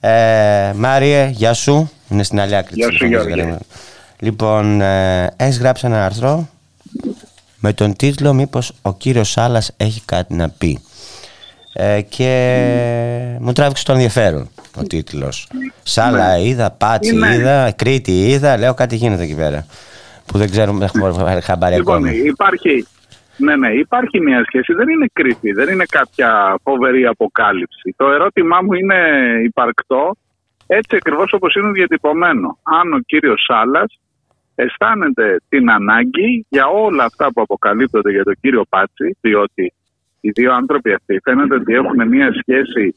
Ε, 0.00 0.72
Μάριε, 0.76 1.30
γεια 1.32 1.52
σου. 1.52 1.90
Είναι 2.08 2.22
στην 2.22 2.40
άλλη 2.40 2.56
άκρη 2.56 2.74
Γεια 2.74 2.90
σου, 2.92 3.06
Γιώργο. 3.06 3.58
Λοιπόν, 4.18 4.80
ε, 4.80 5.32
έχεις 5.36 5.58
γράψει 5.58 5.86
ένα 5.86 6.04
άρθρο 6.04 6.48
με 7.56 7.72
τον 7.72 7.96
τίτλο 7.96 8.32
«Μήπως 8.32 8.72
ο 8.82 8.94
κύριος 8.94 9.30
Σάλας 9.30 9.70
έχει 9.76 10.02
κάτι 10.04 10.34
να 10.34 10.48
πει». 10.48 10.80
Ε, 11.72 12.00
και 12.08 13.36
μου 13.40 13.52
τράβηξε 13.52 13.84
το 13.84 13.92
ενδιαφέρον 13.92 14.48
ο 14.76 14.82
τίτλος. 14.82 15.48
Σάλα 15.82 16.36
ναι. 16.36 16.42
είδα, 16.42 16.70
Πάτσι 16.70 17.14
είδα, 17.14 17.72
Κρήτη 17.76 18.28
είδα, 18.28 18.58
λέω 18.58 18.74
κάτι 18.74 18.96
γίνεται 18.96 19.22
εκεί 19.22 19.36
πέρα. 19.36 19.66
Που 20.26 20.38
δεν 20.38 20.50
ξέρουμε, 20.50 20.84
έχουμε 20.84 21.40
χαμπάρι 21.40 21.74
λοιπόν, 21.74 21.94
ακόμη. 21.94 22.16
Υπάρχει, 22.16 22.86
ναι, 23.36 23.56
ναι, 23.56 23.68
υπάρχει 23.68 24.20
μια 24.20 24.44
σχέση. 24.46 24.72
Δεν 24.72 24.88
είναι 24.88 25.06
Κρήτη, 25.12 25.52
δεν 25.52 25.68
είναι 25.68 25.84
κάποια 25.88 26.56
φοβερή 26.62 27.06
αποκάλυψη. 27.06 27.94
Το 27.96 28.10
ερώτημά 28.10 28.60
μου 28.62 28.72
είναι 28.72 28.96
υπαρκτό, 29.44 30.16
έτσι 30.66 30.96
ακριβώς 30.96 31.32
όπως 31.32 31.54
είναι 31.54 31.70
διατυπωμένο. 31.70 32.58
Αν 32.62 32.92
ο 32.92 32.98
κύριος 32.98 33.44
Σάλας 33.48 33.98
αισθάνεται 34.54 35.40
την 35.48 35.70
ανάγκη 35.70 36.46
για 36.48 36.66
όλα 36.66 37.04
αυτά 37.04 37.32
που 37.32 37.40
αποκαλύπτονται 37.40 38.10
για 38.10 38.24
τον 38.24 38.36
κύριο 38.40 38.64
Πάτσι, 38.68 39.16
διότι 39.20 39.72
οι 40.20 40.30
δύο 40.30 40.52
άνθρωποι 40.52 40.92
αυτοί 40.92 41.20
φαίνεται 41.22 41.54
ότι 41.54 41.74
έχουν 41.74 42.08
μια 42.08 42.30
σχέση 42.40 42.94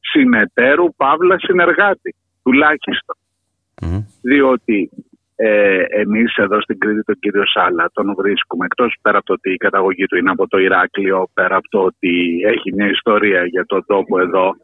συνεταίρου, 0.00 0.94
παύλα, 0.94 1.36
συνεργάτη, 1.38 2.14
τουλάχιστον. 2.42 3.16
Διότι 4.22 4.90
ε, 5.36 5.82
εμείς 5.88 6.36
εδώ 6.36 6.60
στην 6.60 6.78
Κρήτη 6.78 7.02
τον 7.02 7.18
κύριο 7.18 7.42
Σάλα 7.46 7.90
τον 7.92 8.14
βρίσκουμε 8.14 8.64
εκτός 8.64 8.96
πέρα 9.02 9.16
από 9.18 9.26
το 9.26 9.32
ότι 9.32 9.52
η 9.52 9.56
καταγωγή 9.56 10.06
του 10.06 10.16
είναι 10.16 10.30
από 10.30 10.48
το 10.48 10.58
Ηράκλειο, 10.58 11.28
πέρα 11.34 11.56
από 11.56 11.68
το 11.68 11.78
ότι 11.78 12.40
έχει 12.44 12.74
μια 12.74 12.88
ιστορία 12.90 13.44
για 13.46 13.66
τον 13.66 13.84
τόπο 13.86 14.20
εδώ. 14.20 14.56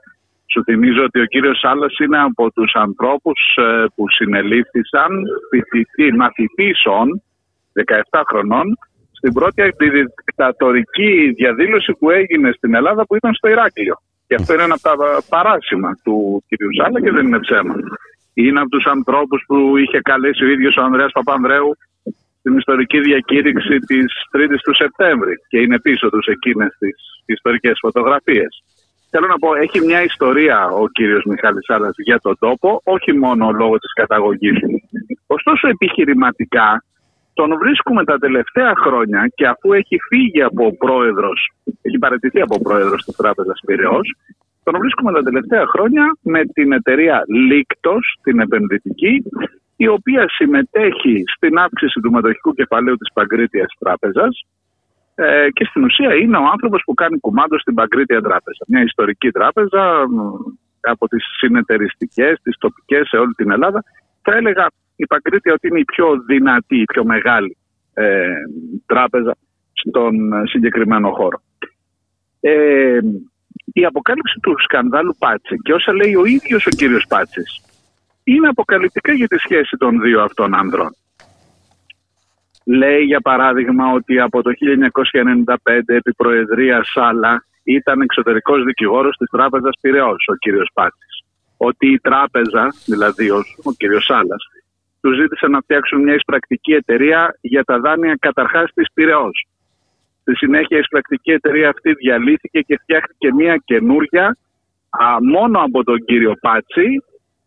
Σου 0.53 0.63
θυμίζω 0.65 1.03
ότι 1.05 1.21
ο 1.21 1.25
κύριος 1.25 1.59
Σάλας 1.59 1.99
είναι 1.99 2.19
από 2.19 2.53
τους 2.53 2.73
ανθρώπους 2.75 3.41
ε, 3.57 3.85
που 3.95 4.05
συνελήφθησαν 4.11 5.11
φοιτητή, 5.51 6.13
μαθητήσεων 6.13 7.23
17 8.11 8.23
χρονών 8.29 8.79
στην 9.21 9.33
πρώτη 9.33 9.63
δικτατορική 9.79 11.33
διαδήλωση 11.37 11.93
που 11.99 12.11
έγινε 12.11 12.53
στην 12.53 12.75
Ελλάδα 12.75 13.07
που 13.07 13.17
ήταν 13.17 13.35
στο 13.35 13.49
Ηράκλειο. 13.49 13.97
Και 14.27 14.35
αυτό 14.35 14.55
είναι 14.55 14.63
ένα 14.63 14.77
από 14.81 15.03
τα 15.03 15.23
παράσημα 15.29 15.91
του 16.05 16.45
κ. 16.49 16.53
Ζάλα 16.79 17.01
και 17.01 17.11
δεν 17.11 17.27
είναι 17.27 17.41
ψέμα. 17.47 17.75
Είναι 18.35 18.61
από 18.61 18.69
τους 18.69 18.87
ανθρώπους 18.87 19.45
που 19.47 19.77
είχε 19.77 20.01
καλέσει 20.01 20.45
ο 20.45 20.49
ίδιος 20.49 20.77
ο 20.77 20.83
Ανδρέας 20.83 21.13
Παπανδρέου 21.13 21.71
στην 22.39 22.57
ιστορική 22.57 23.01
διακήρυξη 23.01 23.79
της 23.79 24.07
3η 24.33 24.57
του 24.63 24.75
Σεπτέμβρη 24.75 25.35
και 25.49 25.59
είναι 25.61 25.79
πίσω 25.81 26.09
τους 26.11 26.27
εκείνες 26.27 26.77
τις 26.79 26.97
ιστορικές 27.25 27.77
φωτογραφίες. 27.81 28.63
Θέλω 29.11 29.27
να 29.27 29.39
πω, 29.39 29.55
έχει 29.55 29.81
μια 29.81 30.03
ιστορία 30.03 30.69
ο 30.83 30.89
κύριος 30.89 31.25
Μιχάλης 31.25 31.65
Σάλας 31.65 31.95
για 31.97 32.19
τον 32.21 32.37
τόπο, 32.39 32.81
όχι 32.85 33.13
μόνο 33.13 33.51
λόγω 33.51 33.79
της 33.79 33.93
καταγωγής 33.93 34.59
του. 34.59 34.81
Ωστόσο 35.27 35.69
επιχειρηματικά 35.69 36.85
τον 37.41 37.59
βρίσκουμε 37.59 38.05
τα 38.05 38.19
τελευταία 38.19 38.73
χρόνια 38.77 39.31
και 39.35 39.47
αφού 39.47 39.73
έχει 39.73 39.97
φύγει 40.09 40.43
από 40.43 40.77
πρόεδρος, 40.77 41.51
έχει 41.83 41.99
παραιτηθεί 41.99 42.41
από 42.41 42.61
πρόεδρος 42.61 43.05
της 43.05 43.17
Τράπεζας 43.17 43.61
Πυραιός, 43.67 44.15
τον 44.63 44.75
βρίσκουμε 44.79 45.13
τα 45.13 45.23
τελευταία 45.23 45.67
χρόνια 45.67 46.17
με 46.23 46.45
την 46.45 46.73
εταιρεία 46.73 47.23
Λίκτος, 47.29 48.19
την 48.23 48.41
επενδυτική, 48.41 49.23
η 49.77 49.89
οποία 49.89 50.25
συμμετέχει 50.29 51.23
στην 51.37 51.59
αύξηση 51.59 52.01
του 52.01 52.11
μετοχικού 52.11 52.53
κεφαλαίου 52.55 52.97
της 52.97 53.13
Παγκρίτιας 53.13 53.73
Τράπεζας 53.79 54.45
ε, 55.15 55.51
και 55.53 55.65
στην 55.65 55.85
ουσία 55.85 56.15
είναι 56.15 56.37
ο 56.37 56.45
άνθρωπος 56.53 56.83
που 56.87 56.95
κάνει 56.95 57.21
κουμάντο 57.21 57.59
στην 57.59 57.75
Παγκρίτια 57.75 58.21
Τράπεζα. 58.21 58.63
Μια 58.67 58.83
ιστορική 58.83 59.31
τράπεζα 59.31 60.05
από 60.81 61.09
τις 61.09 61.25
συνεταιριστικές, 61.39 62.41
τις 62.43 62.57
τοπικές 62.59 63.09
σε 63.09 63.17
όλη 63.17 63.33
την 63.33 63.51
Ελλάδα. 63.51 63.85
Θα 64.23 64.37
έλεγα 64.37 64.67
η 65.03 65.07
Παγκρίτια 65.07 65.53
ότι 65.53 65.67
είναι 65.67 65.79
η 65.79 65.85
πιο 65.85 66.07
δυνατή, 66.27 66.79
η 66.81 66.85
πιο 66.85 67.05
μεγάλη 67.05 67.57
ε, 67.95 68.33
τράπεζα 68.87 69.37
στον 69.73 70.15
συγκεκριμένο 70.45 71.11
χώρο. 71.11 71.43
Ε, 72.41 72.99
η 73.73 73.85
αποκάλυψη 73.85 74.39
του 74.43 74.55
σκανδάλου 74.59 75.17
Πάτσι 75.19 75.57
και 75.57 75.73
όσα 75.73 75.93
λέει 75.93 76.15
ο 76.15 76.25
ίδιος 76.25 76.67
ο 76.67 76.71
κύριος 76.71 77.05
Πάτσης 77.09 77.63
είναι 78.25 78.49
αποκαλυπτικά 78.49 79.13
για 79.13 79.27
τη 79.27 79.39
σχέση 79.39 79.77
των 79.77 80.01
δύο 80.01 80.23
αυτών 80.23 80.55
ανδρών. 80.55 80.95
Λέει 82.65 83.03
για 83.03 83.21
παράδειγμα 83.21 83.93
ότι 83.93 84.21
από 84.21 84.43
το 84.43 84.51
1995 85.47 85.55
επί 85.87 86.13
Προεδρία 86.15 86.85
Σάλα 86.85 87.45
ήταν 87.63 88.01
εξωτερικός 88.01 88.65
δικηγόρος 88.65 89.17
της 89.17 89.29
Τράπεζας 89.31 89.75
Πυραιός 89.81 90.29
ο 90.33 90.35
κύριος 90.35 90.71
Πάτσης. 90.75 91.25
Ότι 91.57 91.93
η 91.93 91.99
τράπεζα, 91.99 92.75
δηλαδή 92.87 93.31
ο, 93.31 93.43
ο 93.63 93.73
κύριος 93.73 94.05
Σάλας, 94.05 94.43
τους 95.01 95.17
ζήτησε 95.17 95.47
να 95.47 95.61
φτιάξουν 95.61 96.03
μια 96.03 96.15
εισπρακτική 96.15 96.73
εταιρεία 96.73 97.39
για 97.41 97.65
τα 97.65 97.79
δάνεια 97.79 98.17
καταρχάς 98.21 98.71
της 98.75 98.87
Πυραιός. 98.95 99.47
Στη 100.21 100.37
συνέχεια 100.37 100.77
η 100.77 100.81
εισπρακτική 100.81 101.31
εταιρεία 101.31 101.69
αυτή 101.69 101.93
διαλύθηκε 101.93 102.61
και 102.61 102.79
φτιάχτηκε 102.83 103.33
μια 103.33 103.57
καινούρια 103.65 104.37
α, 104.91 105.23
μόνο 105.23 105.61
από 105.61 105.85
τον 105.85 105.99
κύριο 106.05 106.33
Πάτσι. 106.41 107.03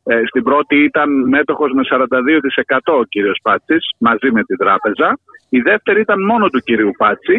Ε, 0.05 0.21
στην 0.25 0.43
πρώτη 0.43 0.75
ήταν 0.83 1.27
μέτοχος 1.29 1.71
με 1.71 1.83
42% 1.89 2.77
ο 2.85 3.03
κύριος 3.03 3.39
Πάτσης 3.43 3.89
μαζί 3.97 4.31
με 4.31 4.43
την 4.43 4.57
τράπεζα. 4.57 5.19
Η 5.49 5.59
δεύτερη 5.59 6.01
ήταν 6.01 6.25
μόνο 6.25 6.49
του 6.49 6.59
κύριου 6.59 6.91
Πάτσι 6.97 7.37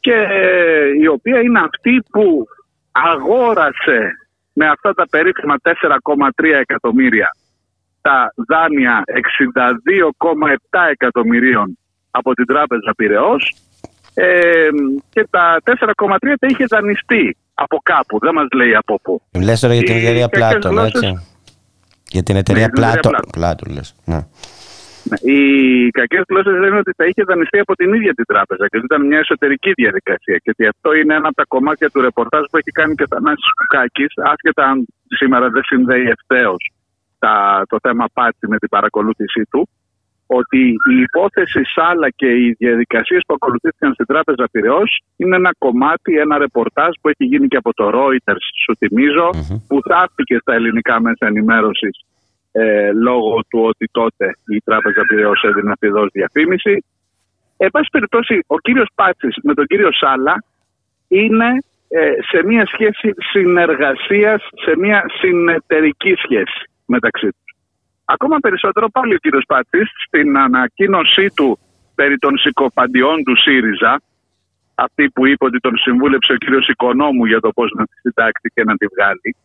και 0.00 0.14
ε, 0.14 0.88
η 1.00 1.06
οποία 1.06 1.40
είναι 1.40 1.60
αυτή 1.60 2.02
που 2.10 2.44
αγόρασε 2.92 4.10
με 4.52 4.68
αυτά 4.68 4.92
τα 4.94 5.08
περίφημα 5.10 5.54
4,3 5.62 6.44
εκατομμύρια 6.44 7.28
τα 8.00 8.32
δάνεια 8.48 9.02
62,7 9.06 10.78
εκατομμυρίων 10.90 11.78
από 12.10 12.32
την 12.34 12.46
Τράπεζα 12.46 12.92
Πυραιός 12.96 13.54
ε, 14.14 14.68
και 15.10 15.26
τα 15.30 15.56
4,3 15.64 15.74
τα 16.38 16.46
είχε 16.50 16.64
δανειστεί 16.68 17.36
από 17.54 17.78
κάπου, 17.82 18.18
δεν 18.18 18.34
μας 18.34 18.46
λέει 18.54 18.74
από 18.74 19.00
πού. 19.02 19.22
Λες 19.44 19.60
τώρα 19.60 19.74
για 19.74 19.82
την 19.82 19.94
Οι 19.94 19.98
εταιρεία 19.98 20.26
κακές 20.26 20.38
Πλάτων, 20.38 20.70
γλώσσες- 20.72 21.02
έτσι. 21.02 21.26
Για 22.10 22.22
την 22.22 22.36
εταιρεία 22.36 22.66
Ναι, 22.66 22.72
την 22.72 22.82
εταιρεία 22.82 23.00
Πλάτων. 23.00 23.10
Πλάτων. 23.10 23.30
Πλάτων, 23.36 23.74
λες. 23.74 23.94
Ναι. 24.04 24.20
Ναι, 25.10 25.32
Οι 25.32 25.40
κακές 25.90 26.22
γλώσσες 26.28 26.56
λένε 26.62 26.78
ότι 26.78 26.92
τα 26.96 27.04
είχε 27.06 27.22
δανειστεί 27.30 27.58
από 27.58 27.74
την 27.74 27.92
ίδια 27.94 28.12
την 28.14 28.24
τράπεζα 28.24 28.68
και 28.68 28.76
ότι 28.76 28.84
ήταν 28.90 29.06
μια 29.06 29.18
εσωτερική 29.18 29.72
διαδικασία. 29.72 30.36
Και 30.42 30.50
ότι 30.50 30.66
αυτό 30.66 30.94
είναι 30.94 31.14
ένα 31.14 31.26
από 31.26 31.36
τα 31.36 31.44
κομμάτια 31.48 31.90
του 31.90 32.00
ρεπορτάζ 32.00 32.42
που 32.50 32.56
έχει 32.56 32.70
κάνει 32.70 32.94
και 32.94 33.02
ο 33.02 33.06
Θανάσης 33.14 33.50
Κουκάκης, 33.58 34.12
άσχετα 34.32 34.64
αν 34.70 34.86
σήμερα 35.20 35.46
δεν 35.54 35.62
συνδέει 35.64 36.06
ευθέως 36.16 36.62
το 37.68 37.76
θέμα 37.82 38.04
πάτη 38.12 38.48
με 38.48 38.58
την 38.58 38.68
παρακολούθησή 38.68 39.42
του, 39.50 39.68
ότι 40.28 40.60
η 40.68 41.00
υπόθεση 41.00 41.60
Σάλα 41.64 42.10
και 42.10 42.26
οι 42.26 42.56
διαδικασίες 42.58 43.22
που 43.26 43.34
ακολουθήθηκαν 43.34 43.92
στην 43.92 44.06
Τράπεζα 44.06 44.48
Πυραιός 44.50 45.02
είναι 45.16 45.36
ένα 45.36 45.50
κομμάτι, 45.58 46.18
ένα 46.18 46.38
ρεπορτάζ 46.38 46.92
που 47.00 47.08
έχει 47.08 47.24
γίνει 47.24 47.48
και 47.48 47.56
από 47.56 47.74
το 47.74 47.90
Reuters, 47.94 48.44
σου 48.64 48.76
θυμίζω, 48.76 49.30
που 49.68 49.80
θαύτηκε 49.88 50.38
στα 50.40 50.54
ελληνικά 50.54 51.00
μέσα 51.00 51.26
ενημέρωσης 51.26 52.04
ε, 52.52 52.92
λόγω 52.92 53.40
του 53.48 53.60
ότι 53.60 53.86
τότε 53.90 54.26
η 54.46 54.60
Τράπεζα 54.64 55.02
Πυραιός 55.08 55.42
έδινε 55.42 55.72
αφιδός 55.72 56.08
διαφήμιση. 56.12 56.84
Εν 57.56 57.70
πάση 57.70 57.88
περιπτώσει, 57.92 58.44
ο 58.46 58.58
κύριος 58.58 58.88
Πάτσης 58.94 59.36
με 59.42 59.54
τον 59.54 59.66
κύριο 59.66 59.92
Σάλα 59.92 60.44
είναι 61.08 61.48
ε, 61.88 62.12
σε 62.30 62.44
μια 62.44 62.66
σχέση 62.66 63.14
συνεργασίας, 63.30 64.48
σε 64.64 64.76
μια 64.76 65.04
συνεταιρική 65.20 66.14
σχέση 66.14 66.68
μεταξύ 66.94 67.28
τους. 67.28 67.48
Ακόμα 68.04 68.36
περισσότερο 68.38 68.88
πάλι 68.88 69.14
ο 69.14 69.16
κύριος 69.16 69.44
Πάτσης 69.46 69.88
στην 70.06 70.38
ανακοίνωσή 70.38 71.26
του 71.36 71.58
περί 71.94 72.18
των 72.18 72.38
συκοπαντιών 72.38 73.24
του 73.24 73.36
ΣΥΡΙΖΑ, 73.36 74.00
αυτή 74.74 75.10
που 75.10 75.26
είπε 75.26 75.44
ότι 75.44 75.58
τον 75.58 75.76
συμβούλεψε 75.76 76.32
ο 76.32 76.36
κύριος 76.36 76.68
Οικονόμου 76.68 77.24
για 77.24 77.40
το 77.40 77.50
πώς 77.52 77.70
να 77.76 77.84
τη 77.84 77.94
συντάξει 78.00 78.50
και 78.54 78.64
να 78.64 78.76
τη 78.76 78.86
βγάλει, 78.86 79.36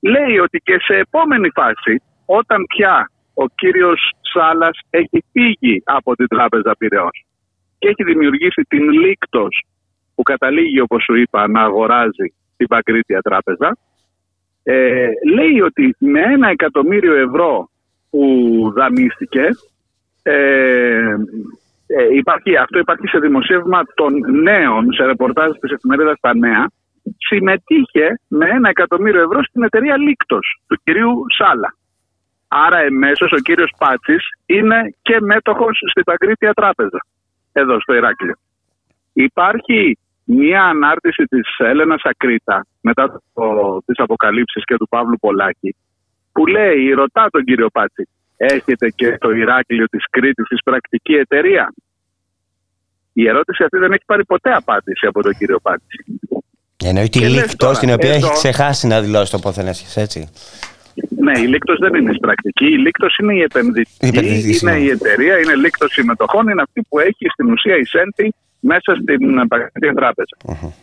λέει 0.00 0.38
ότι 0.38 0.58
και 0.58 0.76
σε 0.80 0.94
επόμενη 0.96 1.50
φάση, 1.54 2.02
όταν 2.26 2.66
πια 2.66 3.10
ο 3.34 3.46
κύριος 3.46 4.12
Σάλας 4.20 4.78
έχει 4.90 5.24
φύγει 5.32 5.82
από 5.84 6.14
την 6.14 6.26
Τράπεζα 6.26 6.72
Πυραιός 6.78 7.24
και 7.78 7.88
έχει 7.88 8.04
δημιουργήσει 8.04 8.62
την 8.68 8.90
Λίκτος 8.90 9.64
που 10.14 10.22
καταλήγει 10.22 10.80
όπως 10.80 11.02
σου 11.02 11.14
είπα 11.14 11.48
να 11.48 11.60
αγοράζει 11.62 12.34
την 12.56 12.66
Παγκρίτια 12.66 13.20
Τράπεζα 13.20 13.76
ε, 14.68 15.08
λέει 15.34 15.60
ότι 15.60 15.96
με 15.98 16.20
ένα 16.20 16.48
εκατομμύριο 16.48 17.14
ευρώ 17.14 17.70
που 18.10 18.24
δανείστηκε 18.74 19.48
ε, 20.22 21.14
ε, 21.86 22.14
υπάρχει, 22.16 22.56
αυτό 22.56 22.78
υπάρχει 22.78 23.06
σε 23.08 23.18
δημοσίευμα 23.18 23.82
των 23.94 24.12
νέων 24.42 24.92
σε 24.92 25.04
ρεπορτάζ 25.04 25.50
της 25.60 25.70
εφημερίδας 25.70 26.20
Τα 26.20 26.36
Νέα 26.36 26.70
συμμετείχε 27.18 28.20
με 28.28 28.48
ένα 28.48 28.68
εκατομμύριο 28.68 29.22
ευρώ 29.22 29.42
στην 29.42 29.62
εταιρεία 29.62 29.96
Λίκτος 29.96 30.60
του 30.66 30.80
κυρίου 30.84 31.24
Σάλα. 31.36 31.76
Άρα 32.48 32.78
εμέσως 32.78 33.32
ο 33.32 33.36
κύριος 33.36 33.72
Πάτσης 33.78 34.24
είναι 34.46 34.94
και 35.02 35.20
μέτοχος 35.20 35.78
στην 35.90 36.04
Παγκρίτια 36.04 36.52
Τράπεζα 36.52 37.06
εδώ 37.52 37.80
στο 37.80 37.94
Ηράκλειο. 37.94 38.34
Υπάρχει 39.12 39.98
μια 40.28 40.62
ανάρτηση 40.64 41.24
της 41.24 41.48
Έλενας 41.58 42.00
Ακρίτα 42.04 42.66
μετά 42.80 43.22
το, 43.34 43.44
τις 43.86 43.98
αποκαλύψεις 43.98 44.64
και 44.64 44.76
του 44.76 44.88
Παύλου 44.88 45.18
Πολάκη 45.18 45.76
που 46.32 46.46
λέει, 46.46 46.90
ρωτά 46.90 47.26
τον 47.30 47.44
κύριο 47.44 47.68
Πάτση, 47.70 48.08
έχετε 48.36 48.88
και 48.88 49.18
το 49.20 49.30
Ηράκλειο 49.30 49.86
της 49.86 50.04
Κρήτης 50.10 50.46
της 50.48 50.58
πρακτική 50.64 51.12
εταιρεία; 51.14 51.74
Η 53.12 53.28
ερώτηση 53.28 53.62
αυτή 53.62 53.78
δεν 53.78 53.92
έχει 53.92 54.04
πάρει 54.06 54.24
ποτέ 54.24 54.52
απάντηση 54.52 55.06
από 55.06 55.22
τον 55.22 55.32
κύριο 55.38 55.58
Πάτση. 55.60 56.04
Εννοεί 56.84 57.08
τη 57.08 57.18
Και 57.18 57.28
λες 57.28 57.34
λίκτο 57.40 57.56
τώρα, 57.56 57.78
την 57.78 57.92
οποία 57.92 58.14
εδώ- 58.14 58.26
έχει 58.26 58.32
ξεχάσει 58.32 58.86
να 58.86 59.00
δηλώσει 59.00 59.30
το 59.32 59.38
ποθενέσχες, 59.38 59.96
έτσι. 59.96 60.28
Ναι, 61.16 61.38
η 61.38 61.46
Λίκτος 61.46 61.78
δεν 61.78 61.94
είναι 61.94 62.14
πρακτική. 62.18 62.64
Η 62.66 62.78
Λίκτος 62.78 63.16
είναι 63.16 63.34
η 63.34 63.40
επενδυτική, 63.40 64.06
Η 64.06 64.08
επενδυτική, 64.08 64.42
είναι 64.44 64.52
συγγνώμη. 64.52 64.82
η 64.84 64.88
εταιρεία, 64.90 65.38
είναι 65.38 65.54
Λίκτος 65.54 65.92
συμμετοχών, 65.92 66.48
είναι 66.48 66.62
αυτή 66.62 66.82
που 66.88 66.98
έχει 66.98 67.26
στην 67.32 67.50
ουσία 67.52 67.76
εισέλθει 67.76 68.32
μέσα 68.60 68.94
στην 69.00 69.48
Παγκόσμια 69.48 69.94
Τράπεζα. 69.94 70.36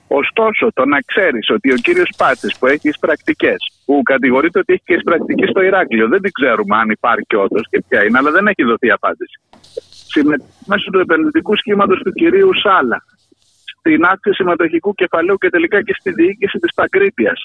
Ωστόσο, 0.08 0.72
το 0.74 0.86
να 0.86 1.00
ξέρεις 1.00 1.50
ότι 1.50 1.72
ο 1.72 1.76
κύριος 1.76 2.10
Πάτσης 2.18 2.58
που 2.58 2.68
έχει 2.68 2.90
τι 2.90 2.98
πρακτικέ, 3.00 3.56
που 3.86 4.02
κατηγορείται 4.04 4.60
ότι 4.60 4.74
έχει 4.74 4.84
και 4.86 4.96
τι 4.96 5.04
πρακτικέ 5.04 5.46
στο 5.46 5.62
Ηράκλειο, 5.62 6.08
δεν 6.08 6.22
την 6.22 6.32
ξέρουμε 6.32 6.76
αν 6.78 6.90
υπάρχει 6.90 7.36
όντως 7.36 7.68
και 7.70 7.84
ποια 7.88 8.04
είναι, 8.04 8.18
αλλά 8.18 8.32
δεν 8.32 8.48
έχει 8.48 8.64
δοθεί 8.64 8.92
απάντηση. 8.92 9.40
Συμμετέχει 10.14 10.50
μέσω 10.66 10.90
του 10.90 11.00
επενδυτικού 11.00 11.56
σχήματος 11.56 12.00
του 12.04 12.12
κυρίου 12.12 12.50
Σάλα, 12.64 13.04
στην 13.80 14.06
αύξηση 14.06 14.36
συμμετοχικού 14.36 14.94
κεφαλαίου 14.94 15.38
και 15.38 15.50
τελικά 15.50 15.84
και 15.84 15.96
στη 16.00 16.12
διοίκηση 16.12 16.58
της 16.58 16.74
Παγκρίτιας, 16.74 17.42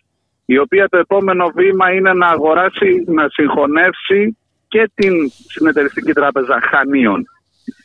η 0.46 0.58
οποία 0.58 0.88
το 0.88 0.98
επόμενο 0.98 1.52
βήμα 1.54 1.92
είναι 1.92 2.12
να 2.12 2.26
αγοράσει, 2.26 3.04
να 3.06 3.28
συγχωνεύσει 3.28 4.36
και 4.68 4.90
την 4.94 5.14
συνεταιριστική 5.48 6.12
τράπεζα 6.12 6.60
Χανίων. 6.70 7.24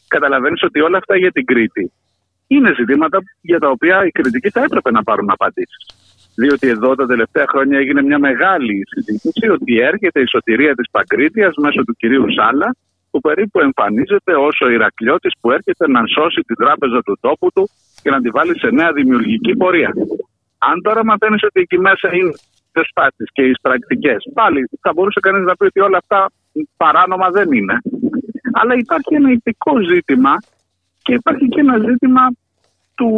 Καταλαβαίνεις 0.07 0.63
ότι 0.63 0.79
όλα 0.81 0.97
αυτά 0.97 1.17
για 1.17 1.31
την 1.31 1.45
Κρήτη 1.45 1.91
είναι 2.53 2.73
ζητήματα 2.80 3.17
για 3.41 3.59
τα 3.59 3.69
οποία 3.69 4.05
οι 4.05 4.09
κριτικοί 4.09 4.49
θα 4.49 4.61
έπρεπε 4.63 4.91
να 4.91 5.03
πάρουν 5.03 5.30
απαντήσεις. 5.30 5.84
Διότι 6.35 6.67
εδώ 6.67 6.95
τα 6.95 7.05
τελευταία 7.05 7.45
χρόνια 7.47 7.77
έγινε 7.80 8.01
μια 8.01 8.19
μεγάλη 8.19 8.81
συζήτηση 8.93 9.49
ότι 9.49 9.80
έρχεται 9.80 10.19
η 10.21 10.27
σωτηρία 10.27 10.73
της 10.75 10.88
Παγκρίτιας 10.91 11.53
μέσω 11.55 11.84
του 11.84 11.93
κυρίου 11.93 12.25
Σάλα, 12.38 12.75
που 13.11 13.19
περίπου 13.19 13.59
εμφανίζεται 13.59 14.34
ως 14.35 14.55
ο 14.65 14.69
Ηρακλιώτη 14.69 15.30
που 15.41 15.51
έρχεται 15.51 15.85
να 15.88 16.01
σώσει 16.15 16.41
την 16.41 16.55
τράπεζα 16.55 16.99
του 17.05 17.17
τόπου 17.21 17.47
του 17.55 17.69
και 18.01 18.09
να 18.09 18.21
τη 18.21 18.30
βάλει 18.30 18.59
σε 18.59 18.69
νέα 18.69 18.91
δημιουργική 18.91 19.55
πορεία. 19.55 19.91
Αν 20.69 20.81
τώρα 20.81 21.05
μαθαίνεις 21.05 21.43
ότι 21.43 21.59
εκεί 21.59 21.77
μέσα 21.80 22.07
είναι 22.15 22.34
οι 22.73 22.81
σπάσει 22.89 23.23
και 23.35 23.43
οι 23.49 23.53
πρακτικέ, 23.61 24.15
πάλι 24.34 24.69
θα 24.81 24.91
μπορούσε 24.93 25.19
κανείς 25.19 25.43
να 25.45 25.55
πει 25.55 25.65
ότι 25.65 25.80
όλα 25.80 25.97
αυτά 25.97 26.30
παράνομα 26.77 27.30
δεν 27.30 27.51
είναι. 27.51 27.77
Αλλά 28.59 28.73
υπάρχει 28.75 29.13
ένα 29.15 29.31
ηθικό 29.31 29.73
ζήτημα 29.91 30.34
και 31.01 31.13
υπάρχει 31.13 31.47
και 31.47 31.59
ένα 31.59 31.77
ζήτημα 31.88 32.23
του 32.95 33.09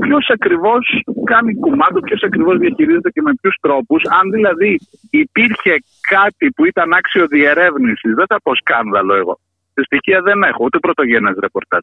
ποιος 0.00 0.26
ακριβώς 0.28 1.02
κάνει 1.24 1.54
κουμάντο, 1.54 2.00
ποιος 2.00 2.22
ακριβώς 2.22 2.58
διαχειρίζεται 2.58 3.10
και 3.10 3.22
με 3.22 3.32
ποιους 3.40 3.56
τρόπους. 3.60 4.02
Αν 4.20 4.30
δηλαδή 4.30 4.78
υπήρχε 5.10 5.74
κάτι 6.08 6.50
που 6.50 6.64
ήταν 6.64 6.92
άξιο 6.92 7.26
διερεύνησης, 7.26 8.14
δεν 8.14 8.26
θα 8.28 8.40
πω 8.42 8.54
σκάνδαλο 8.54 9.14
εγώ. 9.14 9.38
Στη 9.70 9.82
στοιχεία 9.82 10.20
δεν 10.20 10.42
έχω, 10.42 10.64
ούτε 10.64 10.78
πρωτογενές 10.78 11.36
ρεπορτάζ. 11.40 11.80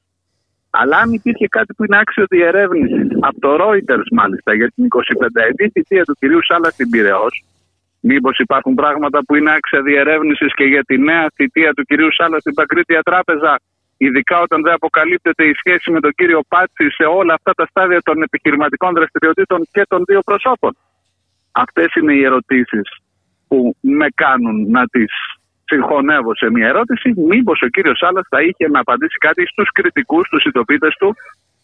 Αλλά 0.69 0.97
αν 0.97 1.13
υπήρχε 1.13 1.47
κάτι 1.47 1.73
που 1.73 1.83
είναι 1.83 1.97
άξιο 1.97 2.25
διερεύνησης, 2.29 3.07
από 3.19 3.39
το 3.39 3.49
Reuters 3.61 4.07
μάλιστα, 4.11 4.55
για 4.55 4.71
την 4.75 4.87
25η 4.89 5.67
θητεία 5.73 6.03
του 6.03 6.15
κυρίου 6.19 6.43
Σάλα 6.43 6.69
στην 6.69 6.89
Πυραιό, 6.89 7.27
μήπως 7.99 8.37
υπάρχουν 8.37 8.73
πράγματα 8.73 9.19
που 9.25 9.35
είναι 9.35 9.51
άξια 9.51 9.81
διερεύνησης 9.81 10.53
και 10.53 10.63
για 10.63 10.83
τη 10.83 10.97
νέα 10.97 11.25
θητεία 11.35 11.73
του 11.73 11.83
κυρίου 11.83 12.13
Σάλα 12.13 12.39
στην 12.39 12.53
Παγκρίτια 12.53 13.01
Τράπεζα, 13.01 13.59
ειδικά 13.97 14.39
όταν 14.39 14.61
δεν 14.61 14.73
αποκαλύπτεται 14.73 15.43
η 15.45 15.53
σχέση 15.53 15.91
με 15.91 15.99
τον 15.99 16.11
κύριο 16.11 16.41
Πάτση 16.47 16.89
σε 16.89 17.03
όλα 17.03 17.33
αυτά 17.33 17.53
τα 17.53 17.65
στάδια 17.65 18.01
των 18.01 18.21
επιχειρηματικών 18.21 18.93
δραστηριοτήτων 18.93 19.67
και 19.71 19.83
των 19.87 20.03
δύο 20.05 20.21
προσώπων. 20.21 20.77
Αυτές 21.51 21.93
είναι 21.93 22.13
οι 22.13 22.23
ερωτήσεις 22.23 22.87
που 23.47 23.75
με 23.79 24.07
κάνουν 24.15 24.69
να 24.69 24.87
τις 24.87 25.11
συγχωνεύω 25.65 26.35
σε 26.35 26.49
μια 26.51 26.67
ερώτηση, 26.67 27.13
μήπως 27.29 27.61
ο 27.61 27.67
κύριος 27.67 27.97
Σάλλας 27.97 28.25
θα 28.29 28.41
είχε 28.41 28.67
να 28.67 28.79
απαντήσει 28.79 29.17
κάτι 29.17 29.47
στους 29.47 29.69
κριτικούς, 29.71 30.27
στους 30.27 30.41
συντοπίτες 30.41 30.95
του 30.99 31.15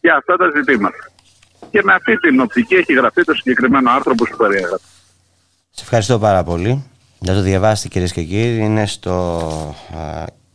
για 0.01 0.15
αυτά 0.15 0.35
τα 0.35 0.51
ζητήματα. 0.55 0.97
Και 1.71 1.81
με 1.83 1.93
αυτή 1.93 2.15
την 2.17 2.39
οπτική 2.39 2.75
έχει 2.75 2.93
γραφτεί 2.93 3.23
το 3.23 3.33
συγκεκριμένο 3.33 3.91
άρθρο 3.91 4.15
που 4.15 4.25
σου 4.25 4.37
περιέγραψα. 4.37 4.87
Σε 5.69 5.83
ευχαριστώ 5.83 6.19
πάρα 6.19 6.43
πολύ. 6.43 6.89
Να 7.19 7.33
το 7.33 7.41
διαβάσετε 7.41 7.87
κυρίες 7.87 8.13
και 8.13 8.23
κύριοι. 8.23 8.57
Είναι 8.57 8.85
στο 8.85 9.39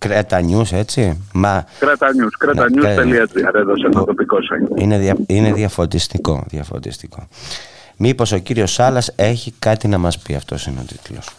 Κρέτα 0.08 0.40
News, 0.40 0.72
έτσι. 0.72 1.22
Μα... 1.32 1.66
Κρέτα 1.78 2.06
News, 2.06 2.34
κρέτανιούς.gr 2.38 3.54
έδωσε 3.54 3.88
το 3.92 4.04
τοπικό 4.04 4.36
site. 4.36 4.80
Είναι, 4.80 4.98
δια... 4.98 5.16
είναι 5.26 5.52
διαφωτιστικό, 5.52 6.44
διαφωτιστικό. 6.48 7.28
Μήπως 7.96 8.32
ο 8.32 8.38
κύριος 8.38 8.72
Σάλας 8.72 9.12
έχει 9.16 9.54
κάτι 9.58 9.88
να 9.88 9.98
μας 9.98 10.18
πει, 10.18 10.34
αυτός 10.34 10.66
είναι 10.66 10.80
ο 10.80 10.84
τίτλος. 10.86 11.30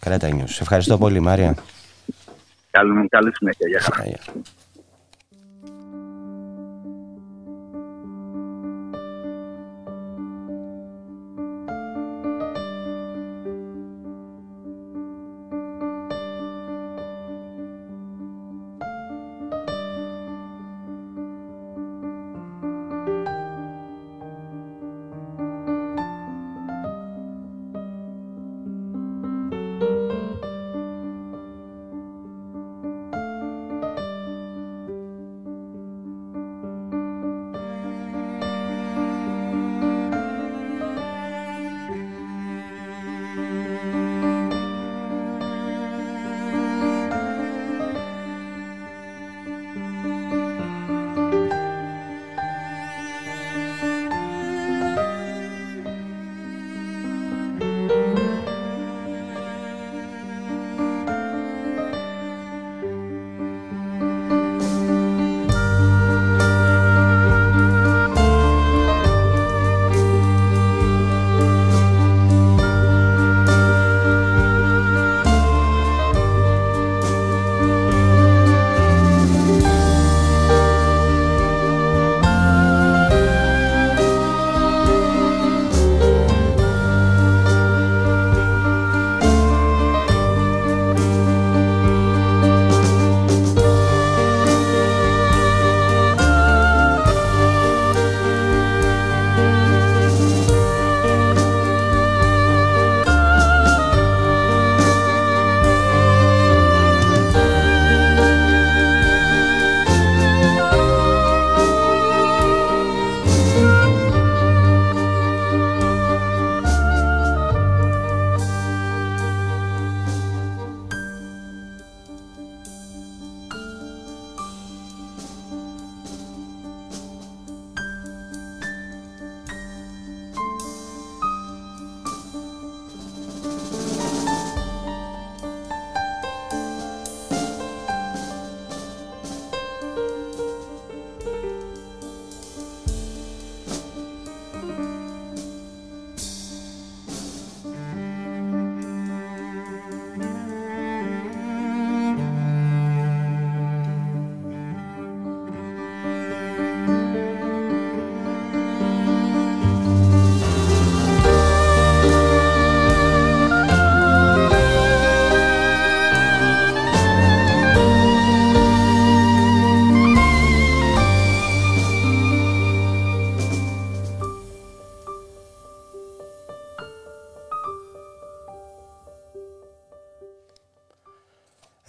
Κρέτα 0.00 0.28
News. 0.28 0.44
Σε 0.46 0.58
ευχαριστώ 0.62 0.98
πολύ 0.98 1.20
Μάρια. 1.20 1.54
Καλή, 2.70 3.08
καλή 3.08 3.32
συνέχεια. 3.34 3.68
Γεια 3.68 3.80
χαρά. 3.80 4.04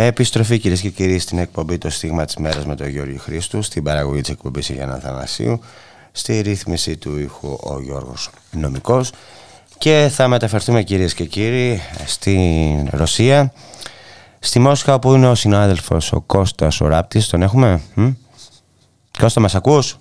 Επιστροφή 0.05 0.59
κυρίες 0.59 0.81
και 0.81 0.89
κύριοι 0.89 1.19
στην 1.19 1.37
εκπομπή 1.37 1.77
Το 1.77 1.89
Στίγμα 1.89 2.25
της 2.25 2.35
Μέρας 2.35 2.65
με 2.65 2.75
τον 2.75 2.87
Γιώργο 2.87 3.17
Χρήστου, 3.17 3.61
στην 3.61 3.83
παραγωγή 3.83 4.21
της 4.21 4.29
εκπομπής 4.29 4.69
Γιάννα 4.69 4.97
Θανασίου, 4.97 5.59
στη 6.11 6.41
ρύθμιση 6.41 6.97
του 6.97 7.19
ήχου 7.19 7.57
ο 7.63 7.81
Γιώργος 7.81 8.29
Νομικός 8.51 9.11
και 9.77 10.09
θα 10.11 10.27
μεταφερθούμε 10.27 10.83
κυρίες 10.83 11.13
και 11.13 11.25
κύριοι 11.25 11.81
στην 12.05 12.87
Ρωσία, 12.91 13.53
στη 14.39 14.59
Μόσχα 14.59 14.99
που 14.99 15.13
είναι 15.13 15.27
ο 15.27 15.35
συνάδελφος 15.35 16.11
ο 16.11 16.21
Κώστας 16.21 16.81
ο 16.81 16.87
Ράπτης, 16.87 17.27
τον 17.27 17.41
έχουμε. 17.41 17.81
Μ; 17.93 18.09
Κώστα 19.19 19.39
μας 19.39 19.55
ακούς; 19.55 19.97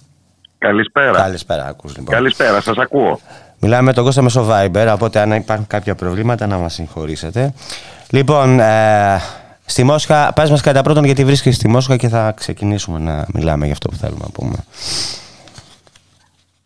Καλησπέρα. 0.58 1.18
Καλησπέρα, 1.18 1.66
ακούς 1.66 1.96
λοιπόν. 1.96 2.14
Καλησπέρα, 2.14 2.60
σας 2.60 2.76
ακούω. 2.76 3.20
Μιλάμε 3.58 3.82
με 3.82 3.92
τον 3.92 4.04
Κώστα 4.04 4.22
μέσω 4.22 4.46
Viber, 4.50 4.90
οπότε 4.94 5.20
αν 5.20 5.32
υπάρχουν 5.32 5.66
κάποια 5.66 5.94
προβλήματα 5.94 6.46
να 6.46 6.58
μας 6.58 6.74
συγχωρήσετε. 6.74 7.54
Λοιπόν, 8.10 8.60
ε, 8.60 9.20
Στη 9.66 9.84
Μόσχα, 9.84 10.32
πας 10.32 10.50
μας 10.50 10.62
κατά 10.62 10.82
πρώτον 10.82 11.04
γιατί 11.04 11.24
βρίσκεσαι 11.24 11.56
στη 11.56 11.68
Μόσχα 11.68 11.96
και 11.96 12.08
θα 12.08 12.32
ξεκινήσουμε 12.36 12.98
να 12.98 13.26
μιλάμε 13.34 13.64
για 13.64 13.72
αυτό 13.72 13.88
που 13.88 13.96
θέλουμε 13.96 14.20
να 14.22 14.30
πούμε. 14.30 14.56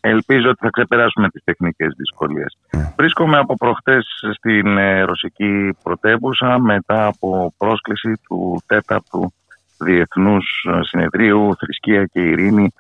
Ελπίζω 0.01 0.49
ότι 0.49 0.59
θα 0.61 0.69
ξεπεράσουμε 0.71 1.29
τις 1.29 1.45
τεχνικές 1.45 1.95
δυσκολίες. 1.97 2.59
Ναι. 2.71 2.93
Βρίσκομαι 2.97 3.39
από 3.39 3.57
προχτές 3.57 4.07
στην 4.35 4.79
ε, 4.79 5.03
ρωσική 5.03 5.77
πρωτεύουσα 5.83 6.59
μετά 6.59 7.07
από 7.07 7.55
πρόσκληση 7.59 8.13
του 8.29 8.61
τέταρτου 8.67 9.33
Διεθνούς 9.79 10.67
Συνεδρίου 10.81 11.57
Θρησκεία 11.59 12.05
και 12.05 12.21
Ειρήνη 12.21 12.73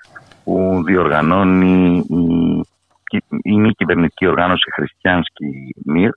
που 0.45 0.82
διοργανώνει 0.86 2.05
η, 3.11 3.23
η 3.43 3.59
μη 3.59 3.70
κυβερνητική 3.70 4.27
οργάνωση 4.27 4.70
Χριστιανσκή 4.74 5.74
Μύρ 5.85 6.11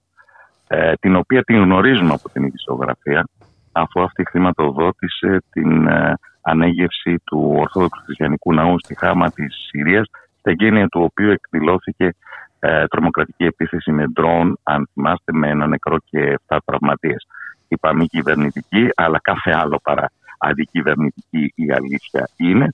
ε, 0.67 0.93
την 0.99 1.15
οποία 1.15 1.43
την 1.43 1.55
γνωρίζουμε 1.55 2.13
από 2.13 2.29
την 2.29 2.43
ειδησιογραφία 2.43 3.25
αφού 3.71 4.01
αυτή 4.01 4.23
χρηματοδότησε 4.29 5.43
την 5.51 5.87
ε, 5.87 6.13
ανέγευση 6.41 7.17
του 7.25 7.55
Ορθόδοξου 7.57 8.03
Χριστιανικού 8.03 8.53
Ναού 8.53 8.79
στη 8.79 8.97
Χάμα 8.97 9.31
της 9.31 9.55
Συρίας, 9.69 10.09
στα 10.39 10.51
γένεια 10.51 10.87
του 10.87 11.01
οποίου 11.01 11.29
εκδηλώθηκε 11.29 12.15
ε, 12.59 12.87
τρομοκρατική 12.87 13.43
επίθεση 13.43 13.91
με 13.91 14.07
ντρόν, 14.07 14.59
αν 14.63 14.89
θυμάστε, 14.93 15.33
με 15.33 15.49
ένα 15.49 15.67
νεκρό 15.67 15.97
και 16.09 16.39
7 16.47 16.57
τραυματίες. 16.65 17.27
Είπαμε 17.67 18.05
κυβερνητική, 18.05 18.89
αλλά 18.95 19.19
κάθε 19.21 19.51
άλλο 19.51 19.79
παρά 19.83 20.11
αντικυβερνητική 20.37 21.53
η 21.55 21.71
αλήθεια 21.71 22.29
είναι. 22.35 22.73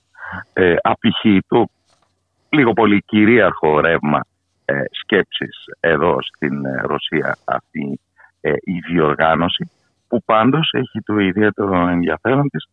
Ε, 0.52 0.74
απηχεί 0.82 1.40
το 1.48 1.68
λίγο 2.48 2.72
πολύ 2.72 3.02
κυρίαρχο 3.06 3.80
ρεύμα 3.80 4.20
ε, 4.64 4.82
σκέψης 4.90 5.64
εδώ 5.80 6.18
στην 6.22 6.64
ε, 6.64 6.80
Ρωσία 6.80 7.38
αυτή 7.44 8.00
ε, 8.40 8.52
η 8.60 8.78
διοργάνωση 8.78 9.70
που 10.08 10.22
πάντως 10.24 10.70
έχει 10.72 11.00
το 11.00 11.18
ιδιαίτερο 11.18 11.88
ενδιαφέρον 11.88 12.48
της 12.48 12.68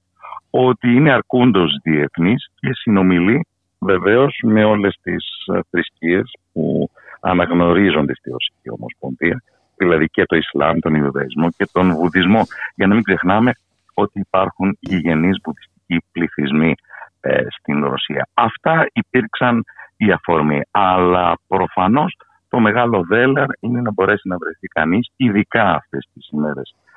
ότι 0.49 0.94
είναι 0.94 1.12
αρκούντος 1.12 1.80
διεθνής 1.84 2.52
και 2.56 2.70
συνομιλεί 2.74 3.48
βεβαίως 3.80 4.40
με 4.44 4.64
όλες 4.64 4.98
τις 5.02 5.26
ε, 5.53 5.60
θρησκείες 5.70 6.32
που 6.53 6.90
αναγνωρίζονται 7.20 8.16
στη 8.16 8.30
Ρωσική 8.30 8.70
Ομοσπονδία, 8.70 9.44
δηλαδή 9.78 10.07
και 10.07 10.26
το 10.26 10.36
Ισλάμ, 10.36 10.80
τον 10.80 10.95
Ιουδαϊσμό 10.95 11.49
και 11.57 11.68
τον 11.72 11.91
Βουδισμό. 11.94 12.41
Για 12.76 12.88
να 12.88 12.94
μην 12.94 13.03
ξεχνάμε 13.03 13.52
ότι 13.94 14.20
υπάρχουν 14.20 14.78
γηγενείς 14.80 15.38
βουδιστικοί 15.44 16.06
πληθυσμοί 16.12 16.74
ε, 17.20 17.44
στην 17.49 17.86
Ρωσία. 17.86 18.28
Αυτά 18.34 18.88
υπήρξαν 18.94 19.64
η 19.98 20.12
αφορμή, 20.12 20.62
αλλά 20.72 21.38
προφανώς 21.48 22.18
το 22.49 22.60
μεγάλο 22.60 23.03
δέλαρ 23.03 23.48
είναι 23.60 23.82
να 23.82 23.91
μπορέσει 23.91 24.28
να 24.28 24.38
βρεθεί 24.38 24.68
κανείς, 24.68 25.12
ειδικά 25.16 25.74
αυτές 25.74 26.07
τις 26.14 26.30
ημέρες 26.32 26.70
ε, 26.70 26.95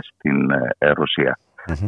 στην 0.00 0.50
ε, 0.78 0.90
Ρωσία. 0.90 1.38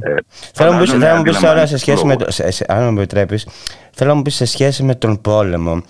Ε, 0.01 0.15
θέλω 0.55 0.73
να 0.98 1.16
μου 1.16 1.23
πεις 1.23 1.39
τώρα 1.39 1.66
σε 1.66 1.78
σχέση 1.78 2.06
με 2.06 2.16
το, 2.16 2.31
σε, 2.31 2.65
αν 2.69 2.93
μου 2.93 2.98
επιτρέπεις, 2.98 3.48
θέλω 3.93 4.11
να 4.11 4.16
μου 4.16 4.23
πεις 4.23 4.35
σε 4.35 4.44
σχέση 4.44 4.82
με 4.82 4.94
τον 4.94 5.20
πόλεμο. 5.20 5.82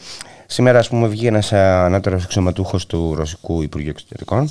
Σήμερα, 0.46 0.78
ας 0.78 0.88
πούμε, 0.88 1.08
βγήκε 1.08 1.28
ένας 1.28 1.52
ανώτερος 1.52 2.24
εξωματούχος 2.24 2.86
του 2.86 3.14
Ρωσικού 3.14 3.62
Υπουργείου 3.62 3.90
Εξωτερικών 3.90 4.50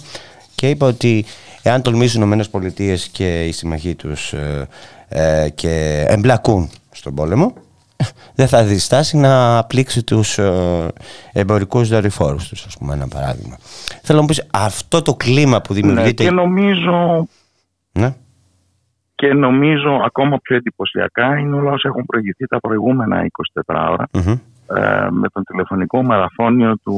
και 0.56 0.70
είπε 0.70 0.86
ότι 0.86 1.26
εάν 1.62 1.82
τολμήσουν 1.82 2.32
οι 2.32 2.40
ΗΠΑ 2.52 2.96
και 3.12 3.46
οι 3.46 3.52
συμμαχοί 3.52 3.96
τους 3.96 4.34
ε, 4.34 4.68
ε, 5.10 5.50
και 5.50 6.06
εμπλακούν 6.08 6.70
στον 6.92 7.16
πόλεμο, 7.16 7.54
δεν 8.36 8.48
θα 8.48 8.64
διστάσει 8.64 9.18
να 9.18 9.64
πλήξει 9.64 10.04
τους 10.04 10.38
ε, 10.38 10.88
εμπορικούς 11.34 11.90
δορυφόρους 11.90 12.48
τους, 12.48 12.66
ας 12.66 12.78
πούμε, 12.78 12.94
ένα 12.94 13.08
παράδειγμα. 13.08 13.58
Θέλω 14.02 14.18
να 14.18 14.22
μου 14.22 14.28
πεις, 14.28 14.48
αυτό 14.54 15.02
το 15.02 15.14
κλίμα 15.14 15.62
που 15.62 15.74
δημιουργείται... 15.74 16.24
Ναι, 16.24 16.30
και 16.30 16.36
νομίζω... 16.36 17.28
Ναι. 17.92 18.16
Και 19.16 19.34
νομίζω 19.34 20.02
ακόμα 20.06 20.38
πιο 20.42 20.56
εντυπωσιακά 20.56 21.38
είναι 21.38 21.56
όλα 21.56 21.72
όσα 21.72 21.88
έχουν 21.88 22.06
προηγηθεί 22.06 22.48
τα 22.48 22.60
προηγούμενα 22.60 23.26
24 23.66 23.88
ωρα 23.92 24.08
ε, 24.68 25.08
με 25.12 25.28
τον 25.30 25.44
τηλεφωνικό 25.44 26.04
μαραθώνιο 26.04 26.78
του 26.84 26.94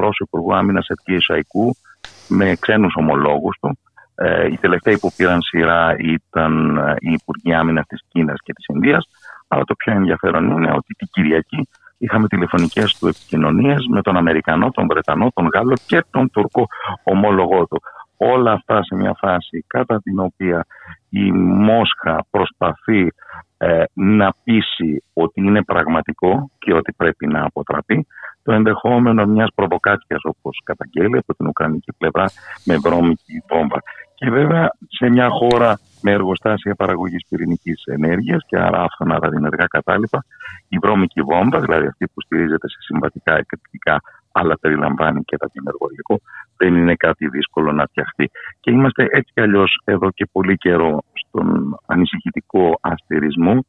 Ρώσου 0.00 0.24
Υπουργού 0.24 0.54
Άμυνας 0.54 0.88
Ευκή 0.88 1.24
Σαϊκού 1.24 1.76
με 2.28 2.56
ξένους 2.60 2.94
ομολόγους 2.96 3.56
του. 3.60 3.78
Ε, 4.14 4.46
οι 4.46 4.56
τελευταίοι 4.56 4.98
που 4.98 5.12
πήραν 5.16 5.42
σειρά 5.42 5.96
ήταν 5.98 6.76
ε, 6.76 6.94
οι 6.98 7.12
Υπουργοί 7.12 7.54
Άμυνας 7.54 7.86
της 7.86 8.00
Κίνας 8.08 8.38
και 8.42 8.52
της 8.52 8.66
Ινδίας 8.66 9.08
αλλά 9.48 9.64
το 9.64 9.74
πιο 9.74 9.92
ενδιαφέρον 9.92 10.50
είναι 10.50 10.70
ότι 10.70 10.94
την 10.94 11.08
Κυριακή 11.10 11.68
είχαμε 11.98 12.26
τηλεφωνικές 12.26 12.98
του 12.98 13.06
επικοινωνίες 13.06 13.86
με 13.90 14.02
τον 14.02 14.16
Αμερικανό, 14.16 14.70
τον 14.70 14.86
Βρετανό, 14.86 15.30
τον 15.34 15.48
Γάλλο 15.54 15.76
και 15.86 16.04
τον 16.10 16.30
Τουρκό 16.30 16.66
ομόλογό 17.02 17.66
του. 17.66 17.80
Όλα 18.16 18.52
αυτά 18.52 18.84
σε 18.84 18.94
μια 18.94 19.14
φάση 19.18 19.64
κατά 19.66 20.00
την 20.02 20.18
οποία 20.18 20.66
η 21.08 21.32
Μόσχα 21.32 22.26
προσπαθεί 22.30 23.12
ε, 23.58 23.82
να 23.92 24.34
πείσει 24.44 25.02
ότι 25.12 25.40
είναι 25.40 25.62
πραγματικό 25.62 26.50
και 26.58 26.72
ότι 26.72 26.92
πρέπει 26.92 27.26
να 27.26 27.44
αποτραπεί 27.44 28.06
το 28.42 28.52
ενδεχόμενο 28.52 29.26
μιας 29.26 29.48
προβοκάτιας 29.54 30.20
όπως 30.22 30.60
καταγγέλει 30.64 31.16
από 31.16 31.34
την 31.34 31.46
Ουκρανική 31.46 31.92
πλευρά 31.98 32.24
με 32.64 32.76
βρώμικη 32.76 33.42
βόμβα. 33.48 33.82
Και 34.18 34.30
βέβαια 34.30 34.70
σε 34.88 35.08
μια 35.08 35.28
χώρα 35.28 35.78
με 36.02 36.10
εργοστάσια 36.10 36.74
παραγωγής 36.74 37.26
πυρηνικής 37.28 37.82
ενέργειας 37.84 38.42
και 38.46 38.56
άρα 38.58 38.82
άφθονα 38.82 39.18
ραδιενεργά 39.22 39.66
κατάλοιπα, 39.66 40.24
η 40.68 40.78
βρώμικη 40.78 41.22
βόμβα, 41.22 41.58
δηλαδή 41.60 41.86
αυτή 41.86 42.06
που 42.14 42.20
στηρίζεται 42.20 42.68
σε 42.68 42.76
συμβατικά 42.80 43.36
εκρηκτικά 43.36 44.00
αλλά 44.32 44.58
περιλαμβάνει 44.58 45.22
και 45.24 45.36
τα 45.36 45.48
υλικό, 45.90 46.20
δεν 46.56 46.76
είναι 46.76 46.94
κάτι 46.94 47.28
δύσκολο 47.28 47.72
να 47.72 47.84
φτιαχτεί. 47.86 48.30
Και 48.60 48.70
είμαστε 48.70 49.02
έτσι 49.10 49.32
κι 49.34 49.40
αλλιώς 49.40 49.80
εδώ 49.84 50.10
και 50.10 50.26
πολύ 50.32 50.56
καιρό 50.56 51.02
στον 51.12 51.78
ανησυχητικό 51.86 52.78
αστερισμό 52.80 53.64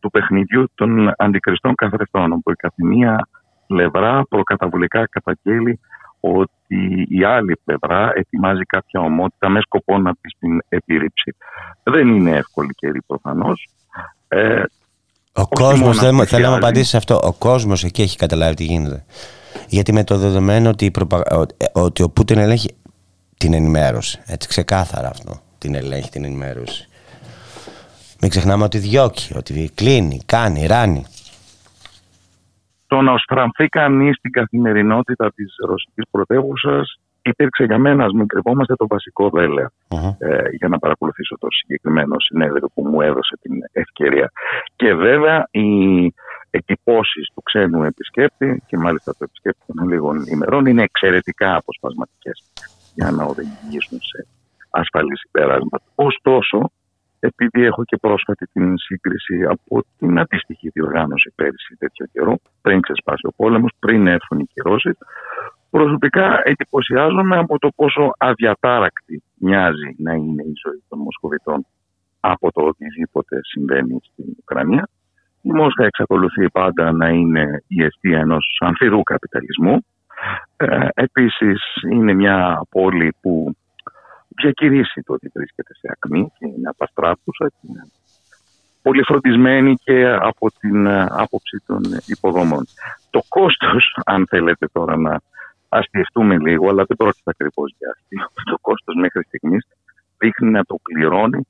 του 0.00 0.10
παιχνιδιού 0.10 0.64
των 0.74 1.12
αντικριστών 1.16 1.74
καθρεφτών, 1.74 2.32
όπου 2.32 2.50
η 2.50 2.54
καθημεία 2.54 3.28
πλευρά 3.66 4.22
προκαταβολικά 4.28 5.08
καταγγέλει 5.08 5.80
ότι 6.24 7.06
η 7.08 7.24
άλλη 7.24 7.56
πλευρά 7.64 8.12
ετοιμάζει 8.14 8.62
κάποια 8.62 9.00
ομότητα 9.00 9.48
με 9.48 9.60
σκοπό 9.60 9.98
να 9.98 10.14
πει 10.14 10.28
στην 10.36 10.62
επίρρηψη. 10.68 11.34
Δεν 11.82 12.08
είναι 12.08 12.30
εύκολη 12.30 12.74
καιρή 12.76 13.02
προφανώς. 13.06 13.68
Ε, 14.28 14.62
ο 15.32 15.48
κόσμος, 15.48 15.98
θέλω 16.26 16.50
να 16.50 16.56
απαντήσει 16.56 16.88
σε 16.88 16.96
αυτό. 16.96 17.20
Ο 17.22 17.32
κόσμος 17.32 17.84
εκεί 17.84 18.02
έχει 18.02 18.16
καταλάβει 18.16 18.54
τι 18.54 18.64
γίνεται. 18.64 19.04
Γιατί 19.68 19.92
με 19.92 20.04
το 20.04 20.16
δεδομένο 20.16 20.68
ότι, 20.68 20.90
προπα... 20.90 21.46
ότι 21.72 22.02
ο 22.02 22.10
Πούτιν 22.10 22.38
ελέγχει 22.38 22.76
την 23.36 23.54
ενημέρωση. 23.54 24.20
Έτσι 24.26 24.48
ξεκάθαρα 24.48 25.08
αυτό. 25.08 25.40
Την 25.58 25.74
ελέγχει 25.74 26.10
την 26.10 26.24
ενημέρωση. 26.24 26.88
Μην 28.20 28.30
ξεχνάμε 28.30 28.64
ότι 28.64 28.78
διώκει, 28.78 29.36
ότι 29.36 29.70
κλείνει, 29.74 30.20
κάνει, 30.26 30.66
ράνει 30.66 31.04
το 32.92 33.00
να 33.00 33.18
στραμφεί 33.18 33.68
κανείς 33.68 34.16
στην 34.16 34.30
καθημερινότητα 34.30 35.32
της 35.34 35.54
ρωσικής 35.66 36.04
πρωτεύουσας 36.10 36.98
υπήρξε 37.22 37.64
για 37.64 37.78
μένα, 37.78 38.04
ας 38.04 38.12
μην 38.12 38.26
κρυβόμαστε, 38.26 38.74
το 38.74 38.86
βασικό 38.86 39.30
ε, 39.38 39.66
για 40.50 40.68
να 40.68 40.78
παρακολουθήσω 40.78 41.36
το 41.38 41.46
συγκεκριμένο 41.50 42.16
συνέδριο 42.18 42.68
που 42.74 42.82
μου 42.86 43.00
έδωσε 43.00 43.38
την 43.40 43.52
ευκαιρία. 43.72 44.30
Και 44.76 44.94
βέβαια 44.94 45.48
οι 45.50 45.68
εκτυπώσεις 46.50 47.30
του 47.34 47.42
ξένου 47.42 47.82
επισκέπτη, 47.82 48.62
και 48.66 48.76
μάλιστα 48.76 49.12
το 49.12 49.24
επισκέπτη 49.24 49.62
των 49.66 49.88
λίγων 49.88 50.16
ημερών, 50.26 50.66
είναι 50.66 50.82
εξαιρετικά 50.82 51.56
αποσπασματικές 51.56 52.42
για 52.94 53.10
να 53.10 53.24
οδηγήσουν 53.24 53.98
σε 54.00 54.26
ασφαλή 54.70 55.18
συμπεράσματα. 55.18 55.84
Ωστόσο, 55.94 56.70
επειδή 57.24 57.64
έχω 57.64 57.84
και 57.84 57.96
πρόσφατη 57.96 58.46
την 58.46 58.78
σύγκριση 58.78 59.42
από 59.48 59.84
την 59.98 60.18
αντίστοιχη 60.18 60.68
διοργάνωση 60.68 61.32
πέρυσι 61.34 61.76
τέτοιο 61.78 62.06
καιρό, 62.12 62.38
πριν 62.62 62.80
ξεσπάσει 62.80 63.26
ο 63.26 63.32
πόλεμος, 63.36 63.70
πριν 63.78 64.06
έρθουν 64.06 64.38
οι 64.38 64.46
κυρώσεις, 64.52 64.96
προσωπικά 65.70 66.42
εντυπωσιάζομαι 66.44 67.36
από 67.38 67.58
το 67.58 67.68
πόσο 67.76 68.12
αδιατάρακτη 68.18 69.22
μοιάζει 69.34 69.94
να 69.98 70.12
είναι 70.12 70.42
η 70.42 70.52
ζωή 70.64 70.82
των 70.88 70.98
Μοσχοβητών 70.98 71.66
από 72.20 72.52
το 72.52 72.62
οτιδήποτε 72.62 73.38
συμβαίνει 73.42 74.00
στην 74.02 74.24
Ουκρανία. 74.38 74.88
Η 75.42 75.50
Μόσχα 75.52 75.84
εξακολουθεί 75.84 76.50
πάντα 76.50 76.92
να 76.92 77.08
είναι 77.08 77.64
η 77.66 77.84
αιστεία 77.84 78.18
ενός 78.18 78.56
ανθυρού 78.60 79.02
καπιταλισμού. 79.02 79.84
Ε, 80.56 80.88
επίσης 80.94 81.62
είναι 81.90 82.12
μια 82.12 82.62
πόλη 82.70 83.14
που 83.20 83.56
διακηρύσει 84.36 85.02
το 85.02 85.12
ότι 85.12 85.30
βρίσκεται 85.34 85.74
σε 85.74 85.88
ακμή 85.90 86.32
και 86.38 86.46
είναι 86.46 86.68
απαστράπτουσα 86.68 87.48
και 87.48 87.66
είναι 87.68 87.90
πολύ 88.82 89.02
φροντισμένη 89.02 89.74
και 89.74 90.06
από 90.20 90.50
την 90.58 90.86
ε, 90.86 91.06
άποψη 91.10 91.62
των 91.66 91.80
υποδομών. 92.06 92.64
Το 93.10 93.22
κόστος, 93.28 93.98
αν 94.04 94.26
θέλετε 94.28 94.66
τώρα 94.72 94.96
να 94.96 95.20
αστιευτούμε 95.68 96.38
λίγο, 96.38 96.68
αλλά 96.68 96.84
δεν 96.84 96.96
πρόκειται 96.96 97.30
ακριβώς 97.30 97.74
για 97.78 97.94
αστείο, 97.96 98.30
το 98.50 98.58
κόστος 98.60 98.94
μέχρι 98.94 99.22
στιγμής 99.22 99.66
δείχνει 100.18 100.50
να 100.50 100.64
το 100.64 100.76
πληρώνει 100.82 101.46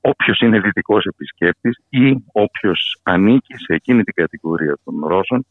όποιος 0.00 0.40
είναι 0.40 0.60
δυτικός 0.60 1.04
επισκέπτης 1.04 1.80
ή 1.88 2.24
όποιος 2.32 3.00
ανήκει 3.02 3.54
σε 3.54 3.74
εκείνη 3.74 4.02
την 4.02 4.14
κατηγορία 4.14 4.78
των 4.84 5.06
Ρώσων 5.06 5.46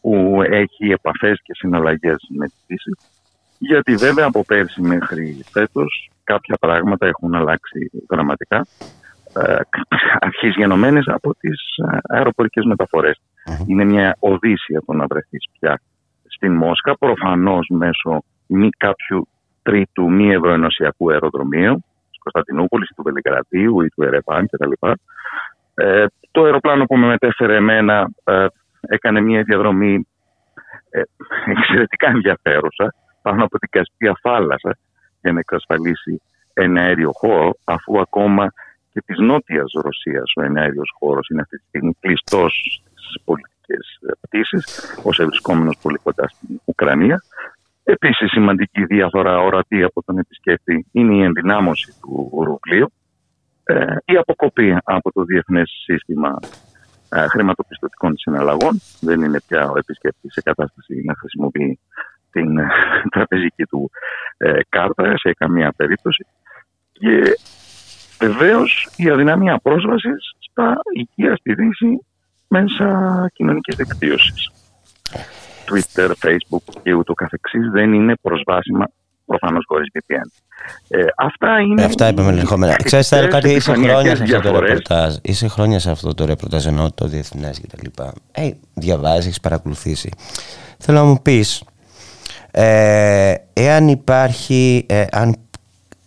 που 0.00 0.42
έχει 0.42 0.90
επαφές 0.90 1.40
και 1.42 1.52
συναλλαγές 1.54 2.26
με 2.28 2.46
τη 2.46 2.54
Δύση 2.66 2.90
γιατί 3.58 3.94
βέβαια 3.94 4.26
από 4.26 4.44
πέρσι 4.44 4.80
μέχρι 4.80 5.44
φέτος 5.50 6.10
κάποια 6.24 6.56
πράγματα 6.60 7.06
έχουν 7.06 7.34
αλλάξει 7.34 7.90
δραματικά 8.08 8.66
ε, 9.36 9.56
αρχής 10.20 10.54
γενομένες 10.56 11.06
από 11.06 11.34
τις 11.34 11.76
ε, 11.92 11.98
αεροπορικές 12.08 12.64
Είναι 13.66 13.84
μια 13.84 14.16
οδύσσια 14.18 14.82
το 14.86 14.92
να 14.92 15.06
βρεθείς 15.06 15.44
πια 15.58 15.80
στην 16.26 16.52
Μόσχα, 16.52 16.96
προφανώς 16.98 17.66
μέσω 17.70 18.22
μη 18.46 18.68
κάποιου 18.70 19.28
τρίτου 19.62 20.10
μη 20.10 20.30
ευρωενωσιακού 20.30 21.10
αεροδρομίου, 21.10 21.84
της 22.10 22.18
Κωνσταντινούπολης 22.18 22.88
ή 22.88 22.94
του 22.94 23.02
Βελιγραδίου 23.02 23.80
ή 23.80 23.88
του 23.88 24.02
Ερεπάν 24.02 24.44
κτλ. 24.50 24.72
Ε, 25.74 26.06
το 26.30 26.42
αεροπλάνο 26.42 26.84
που 26.84 26.96
με 26.96 27.06
μετέφερε 27.06 27.56
εμένα 27.56 28.08
ε, 28.24 28.46
έκανε 28.80 29.20
μια 29.20 29.42
διαδρομή 29.42 30.06
ε, 30.90 31.02
εξαιρετικά 31.56 32.08
ενδιαφέρουσα 32.08 32.94
πάνω 33.26 33.44
από 33.44 33.58
την 33.58 33.68
Κασπία 33.70 34.18
θάλασσα 34.22 34.76
για 35.20 35.32
να 35.32 35.38
εξασφαλίσει 35.38 36.20
ένα 36.52 36.80
αέριο 36.80 37.10
χώρο, 37.12 37.50
αφού 37.64 38.00
ακόμα 38.00 38.52
και 38.92 39.00
της 39.06 39.18
νότιας 39.18 39.72
Ρωσίας 39.72 40.32
ο 40.36 40.42
εναέριος 40.42 40.94
χώρος 40.98 41.28
είναι 41.28 41.40
αυτή 41.40 41.56
τη 41.56 41.64
στιγμή 41.68 41.96
κλειστός 42.00 42.80
στις 42.94 43.22
πολιτικές 43.24 43.84
πτήσεις, 44.20 44.62
ως 45.02 45.18
ευρισκόμενος 45.18 45.78
πολύ 45.82 45.98
κοντά 46.02 46.28
στην 46.28 46.60
Ουκρανία. 46.64 47.22
Επίσης 47.84 48.30
σημαντική 48.30 48.84
διαφορά 48.84 49.38
ορατή 49.38 49.82
από 49.82 50.02
τον 50.02 50.18
επισκέπτη 50.18 50.86
είναι 50.92 51.14
η 51.14 51.22
ενδυνάμωση 51.22 51.94
του 52.00 52.30
ρουβλίου, 52.46 52.92
ε, 53.64 53.96
η 54.04 54.16
αποκοπή 54.16 54.76
από 54.84 55.12
το 55.12 55.22
διεθνές 55.24 55.70
σύστημα 55.84 56.38
ε, 57.08 57.26
χρηματοπιστωτικών 57.26 58.16
συναλλαγών. 58.16 58.80
Δεν 59.00 59.22
είναι 59.22 59.40
πια 59.46 59.70
ο 59.70 59.78
επισκέπτης 59.78 60.32
σε 60.32 60.40
κατάσταση 60.40 61.02
να 61.04 61.14
χρησιμοποιεί 61.18 61.78
την 62.34 62.58
τραπεζική 63.14 63.64
του 63.64 63.90
ε, 64.36 64.58
κάρτα 64.68 65.18
σε 65.18 65.32
καμία 65.32 65.72
περίπτωση. 65.76 66.26
Και 66.92 67.38
βεβαίως 68.20 68.88
η 68.96 69.08
αδυναμία 69.08 69.58
πρόσβασης 69.62 70.34
στα 70.38 70.76
οικεία 70.96 71.36
στη 71.36 71.54
Δύση 71.54 72.06
μέσα 72.48 72.86
κοινωνικής 73.34 73.76
δικτύωσης. 73.76 74.50
Twitter, 75.68 76.08
Facebook 76.08 76.80
και 76.82 76.92
ούτω 76.92 77.14
καθεξής 77.14 77.70
δεν 77.70 77.92
είναι 77.92 78.14
προσβάσιμα 78.22 78.86
προφανώς 79.26 79.64
χωρίς 79.68 79.88
VPN. 79.94 80.42
Ε, 80.88 81.04
αυτά 81.16 81.60
είναι. 81.60 81.82
Ε, 81.82 81.84
αυτά 81.84 82.08
είπαμε 82.08 82.30
ελεγχόμενα. 82.30 82.76
Ξέρετε, 82.76 83.08
θέλω 83.16 83.28
κάτι, 83.28 83.50
είσαι 83.50 83.72
χρόνια 83.72 84.16
σε 84.16 84.22
αυτό 84.22 84.50
το 84.50 84.60
ρεπορτάζ. 84.60 85.14
Είσαι 85.22 85.48
χρόνια 85.48 85.78
σε 85.78 85.90
αυτό 85.90 86.14
το 86.14 86.24
ρεπορτάζ, 86.24 86.66
ενώ 86.66 86.90
το 86.90 87.06
διεθνές 87.06 87.60
κτλ. 87.60 88.02
Ε, 88.32 88.50
διαβάζεις, 88.74 89.26
έχει 89.26 89.40
παρακολουθήσει. 89.40 90.10
Θέλω 90.78 90.98
να 90.98 91.04
μου 91.04 91.22
πεις, 91.22 91.64
ε, 92.56 93.34
εάν 93.52 93.88
υπάρχει, 93.88 94.86
ε, 94.88 95.04
αν 95.12 95.36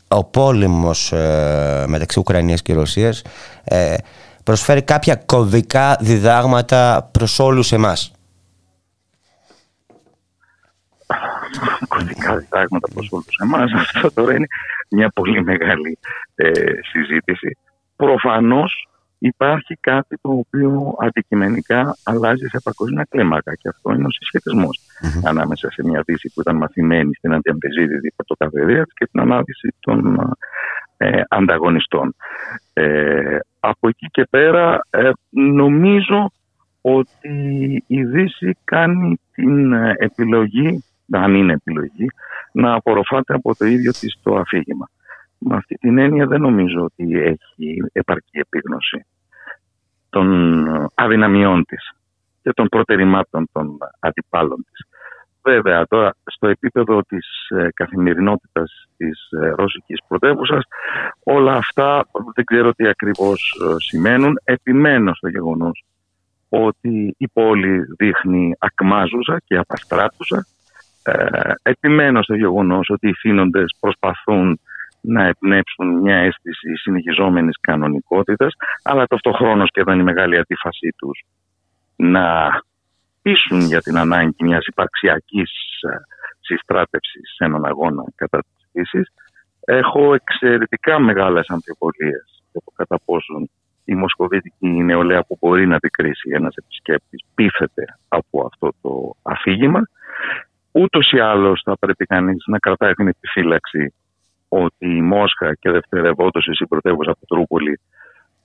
ο 0.07 0.23
πόλεμος 0.23 1.11
ε, 1.11 1.85
μεταξύ 1.87 2.19
Ουκρανίας 2.19 2.61
και 2.61 2.73
Ρωσίας 2.73 3.21
ε, 3.63 3.95
προσφέρει 4.43 4.81
κάποια 4.81 5.15
κωδικά 5.15 5.97
διδάγματα 5.99 7.09
προς 7.11 7.39
όλους 7.39 7.71
εμάς. 7.71 8.11
Κωδικά 11.87 12.37
διδάγματα 12.37 12.87
προς 12.93 13.07
όλους 13.11 13.35
εμάς. 13.43 13.71
Αυτό 13.73 14.11
τώρα 14.11 14.35
είναι 14.35 14.47
μια 14.89 15.09
πολύ 15.09 15.43
μεγάλη 15.43 15.97
ε, 16.35 16.51
συζήτηση. 16.91 17.57
Προφανώς 17.95 18.87
υπάρχει 19.19 19.75
κάτι 19.79 20.17
το 20.21 20.29
οποίο 20.29 20.95
αντικειμενικά 20.99 21.97
αλλάζει 22.03 22.47
σε 22.47 22.59
παγκόσμια 22.63 23.07
κλίμακα 23.09 23.55
και 23.55 23.69
αυτό 23.69 23.93
είναι 23.93 24.05
ο 24.05 24.09
συσχετισμός 24.09 24.79
ανάμεσα 25.23 25.71
σε 25.71 25.83
μια 25.83 26.01
Δύση 26.05 26.31
που 26.33 26.41
ήταν 26.41 26.55
μαθημένη 26.55 27.13
στην 27.15 27.33
αντιαμπεζίδη 27.33 28.13
πρωτοκαθεδρίας 28.15 28.85
και 28.93 29.05
την 29.05 29.19
ανάδυση 29.19 29.73
των 29.79 30.19
ε, 30.97 31.21
ανταγωνιστών. 31.27 32.15
Ε, 32.73 33.37
από 33.59 33.87
εκεί 33.87 34.07
και 34.11 34.27
πέρα 34.29 34.81
ε, 34.89 35.11
νομίζω 35.31 36.31
ότι 36.81 37.83
η 37.87 38.03
Δύση 38.03 38.57
κάνει 38.63 39.19
την 39.33 39.73
επιλογή, 39.73 40.83
αν 41.11 41.35
είναι 41.35 41.53
επιλογή, 41.53 42.07
να 42.51 42.73
απορροφάται 42.73 43.33
από 43.33 43.55
το 43.55 43.65
ίδιο 43.65 43.91
της 43.91 44.19
το 44.23 44.35
αφήγημα. 44.35 44.89
Με 45.37 45.55
αυτή 45.55 45.75
την 45.75 45.97
έννοια 45.97 46.25
δεν 46.25 46.41
νομίζω 46.41 46.83
ότι 46.83 47.19
έχει 47.19 47.83
επαρκή 47.91 48.39
επίγνωση 48.39 49.05
των 50.09 50.29
αδυναμιών 50.93 51.65
της 51.65 51.91
και 52.41 52.51
των 52.53 52.67
προτεραιμάτων 52.67 53.49
των 53.51 53.77
αντιπάλων 53.99 54.65
της. 54.71 54.85
Βέβαια, 55.41 55.85
τώρα 55.87 56.15
στο 56.23 56.47
επίπεδο 56.47 57.01
της 57.01 57.49
ε, 57.49 57.67
καθημερινότητας 57.73 58.87
της 58.97 59.29
ε, 59.31 59.49
ρώσικης 59.49 59.99
πρωτεύουσας, 60.07 60.63
όλα 61.23 61.53
αυτά 61.53 62.07
δεν 62.35 62.45
ξέρω 62.45 62.73
τι 62.73 62.87
ακριβώς 62.87 63.61
ε, 63.63 63.75
σημαίνουν. 63.77 64.39
Επιμένω 64.43 65.13
στο 65.13 65.27
γεγονός 65.27 65.85
ότι 66.49 67.15
η 67.17 67.27
πόλη 67.27 67.81
δείχνει 67.97 68.55
ακμάζουσα 68.59 69.41
και 69.45 69.57
απαστράτουσα. 69.57 70.45
Ε, 71.03 71.51
επιμένω 71.61 72.21
στο 72.21 72.35
γεγονός 72.35 72.89
ότι 72.89 73.07
οι 73.07 73.13
φύνοντες 73.13 73.75
προσπαθούν 73.79 74.59
να 75.07 75.23
εμπνεύσουν 75.23 75.87
μια 75.87 76.15
αίσθηση 76.15 76.75
συνεχιζόμενης 76.75 77.57
κανονικότητας, 77.61 78.53
αλλά 78.83 79.05
ταυτοχρόνως 79.05 79.71
και 79.71 79.79
ήταν 79.81 79.99
η 79.99 80.03
μεγάλη 80.03 80.37
αντίφασή 80.37 80.93
τους 80.97 81.23
να 81.95 82.49
πείσουν 83.21 83.59
για 83.59 83.81
την 83.81 83.97
ανάγκη 83.97 84.43
μιας 84.43 84.65
υπαρξιακής 84.65 85.51
ε, 85.81 85.95
συστράτευσης 86.39 87.33
σε 87.35 87.43
έναν 87.43 87.65
αγώνα 87.65 88.03
κατά 88.15 88.39
της 88.39 88.67
φύσης. 88.71 89.13
Έχω 89.59 90.13
εξαιρετικά 90.13 90.99
μεγάλες 90.99 91.49
αμφιβολίες 91.49 92.43
για 92.51 92.61
το 92.65 92.71
κατά 92.75 92.99
πόσον 93.05 93.49
η 93.85 93.95
μοσχοβήτικη 93.95 94.67
νεολαία 94.67 95.23
που 95.23 95.37
μπορεί 95.41 95.67
να 95.67 95.75
επικρίσει 95.75 96.29
ένας 96.33 96.55
επισκέπτης 96.55 97.25
πείθεται 97.35 97.85
από 98.07 98.45
αυτό 98.45 98.73
το 98.81 99.15
αφήγημα. 99.21 99.81
Ούτως 100.71 101.11
ή 101.11 101.19
άλλως 101.19 101.61
θα 101.65 101.77
πρέπει 101.77 102.05
κανείς 102.05 102.43
να 102.47 102.59
κρατάει 102.59 102.93
την 102.93 103.07
επιφύλαξη 103.07 103.93
ότι 104.47 104.95
η 104.95 105.01
Μόσχα 105.01 105.53
και 105.53 105.71
δευτερευόντως 105.71 106.45
η 106.61 106.65
πρωτεύουσα 106.65 107.15
Πετρούπολη 107.19 107.79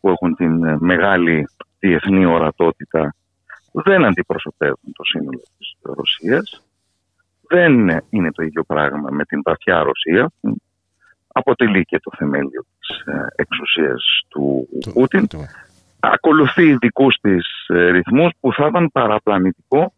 που 0.00 0.08
έχουν 0.08 0.34
την 0.34 0.64
ε, 0.64 0.76
μεγάλη 0.80 1.48
διεθνή 1.78 2.24
ορατότητα 2.24 3.14
δεν 3.72 4.04
αντιπροσωπεύουν 4.04 4.92
το 4.92 5.04
σύνολο 5.04 5.42
της 5.58 5.76
Ρωσίας. 5.82 6.62
Δεν 7.48 7.72
είναι 8.10 8.32
το 8.32 8.42
ίδιο 8.42 8.62
πράγμα 8.64 9.10
με 9.10 9.24
την 9.24 9.40
βαθιά 9.44 9.82
Ρωσία 9.82 10.30
που 10.40 10.56
αποτελεί 11.32 11.84
και 11.84 11.98
το 11.98 12.10
θεμέλιο 12.16 12.64
της 12.78 13.14
ε, 13.14 13.26
εξουσίας 13.36 14.24
του 14.28 14.68
Πούτιν. 14.92 15.26
Ακολουθεί 16.00 16.76
δικούς 16.76 17.16
της 17.20 17.66
ε, 17.66 17.90
ρυθμούς 17.90 18.32
που 18.40 18.52
θα 18.52 18.66
ήταν 18.66 18.90
παραπλανητικό 18.92 19.92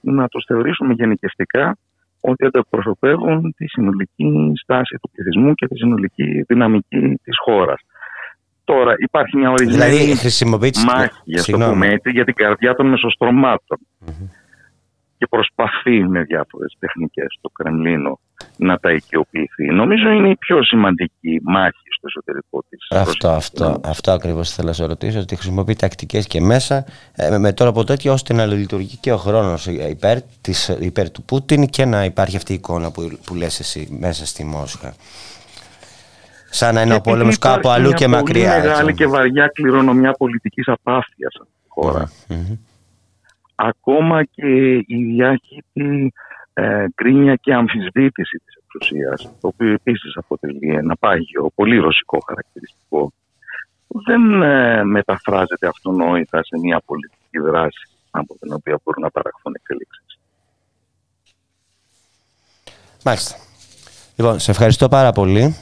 να 0.00 0.28
τους 0.28 0.44
θεωρήσουμε 0.44 0.92
γενικευτικά 0.92 1.76
ότι 2.30 2.46
αντιπροσωπεύουν 2.46 3.54
τη 3.56 3.66
συνολική 3.66 4.52
στάση 4.62 4.98
του 5.02 5.10
πληθυσμού 5.12 5.54
και 5.54 5.66
τη 5.66 5.76
συνολική 5.76 6.42
δυναμική 6.46 7.18
της 7.24 7.36
χώρας. 7.44 7.80
Τώρα 8.64 8.94
υπάρχει 8.98 9.36
μια 9.36 9.50
ορισμένη 9.50 9.96
δηλαδή, 9.96 10.12
μάχη, 10.86 11.52
το 11.52 11.68
πούμε 11.68 11.86
έτσι, 11.88 12.10
για 12.10 12.24
την 12.24 12.34
καρδιά 12.34 12.74
των 12.74 12.86
μεσοστρωματων 12.86 13.78
και 15.24 15.30
προσπαθεί 15.36 16.08
με 16.08 16.22
διάφορες 16.22 16.76
τεχνικές 16.78 17.38
το 17.40 17.48
Κρεμλίνο 17.48 18.18
να 18.56 18.78
τα 18.78 18.92
οικειοποιηθεί. 18.92 19.64
Νομίζω 19.64 20.08
είναι 20.10 20.28
η 20.28 20.36
πιο 20.36 20.62
σημαντική 20.62 21.40
μάχη 21.42 21.88
στο 21.96 22.06
εσωτερικό 22.06 22.64
της. 22.68 22.86
Αυτό, 22.90 23.28
αυτό, 23.28 23.80
αυτό 23.84 24.10
ακριβώς 24.12 24.50
θέλω 24.50 24.68
να 24.68 24.74
σε 24.74 24.84
ρωτήσω. 24.84 25.18
Ότι 25.18 25.36
χρησιμοποιεί 25.36 25.76
τακτικές 25.76 26.26
και 26.26 26.40
μέσα 26.40 26.84
ε, 27.12 27.38
με 27.38 27.52
τρόπο 27.52 27.84
τέτοιο 27.84 28.12
ώστε 28.12 28.34
να 28.34 28.46
λειτουργεί 28.46 28.96
και 28.96 29.12
ο 29.12 29.16
χρόνος 29.16 29.66
υπέρ, 29.66 30.18
υπέρ 30.80 31.10
του 31.10 31.22
Πούτιν 31.22 31.66
και 31.66 31.84
να 31.84 32.04
υπάρχει 32.04 32.36
αυτή 32.36 32.52
η 32.52 32.54
εικόνα 32.54 32.90
που, 32.90 33.18
που 33.26 33.34
λες 33.34 33.60
εσύ 33.60 33.96
μέσα 34.00 34.26
στη 34.26 34.44
Μόσχα. 34.44 34.94
Σαν 36.50 36.74
να 36.74 36.82
είναι 36.82 36.94
ο 36.94 37.00
πόλεμος 37.00 37.38
κάπου 37.38 37.68
αλλού 37.68 37.92
και 37.92 38.08
μακριά. 38.08 38.56
Είναι 38.56 38.66
μεγάλη 38.66 38.94
και 38.94 39.06
βαριά 39.06 39.50
κληρονομιά 39.54 40.12
πολιτικής 40.12 40.68
απάθειας 40.68 41.32
στη 41.32 41.64
χώρα. 41.68 42.10
Ακόμα 43.54 44.24
και 44.24 44.74
η 44.74 45.04
διάχυτη 45.04 46.12
ε, 46.52 46.86
κρίνια 46.94 47.34
και 47.34 47.54
αμφισβήτηση 47.54 48.42
της 48.44 48.54
εξουσίας, 48.64 49.22
το 49.40 49.48
οποίο 49.48 49.72
επίσης 49.72 50.16
αποτελεί 50.16 50.74
ένα 50.74 50.96
πάγιο, 50.96 51.50
πολύ 51.54 51.76
ρωσικό 51.78 52.18
χαρακτηριστικό, 52.26 53.12
δεν 53.86 54.42
ε, 54.42 54.84
μεταφράζεται 54.84 55.66
αυτονόητα 55.66 56.44
σε 56.44 56.58
μια 56.58 56.82
πολιτική 56.84 57.38
δράση 57.38 57.88
από 58.10 58.36
την 58.40 58.52
οποία 58.52 58.80
μπορούν 58.84 59.02
να 59.02 59.10
παραχθούν 59.10 59.54
εξελίξεις. 59.54 60.18
Μάλιστα. 63.04 63.36
Λοιπόν, 64.16 64.38
σε 64.38 64.50
ευχαριστώ 64.50 64.88
πάρα 64.88 65.12
πολύ. 65.12 65.56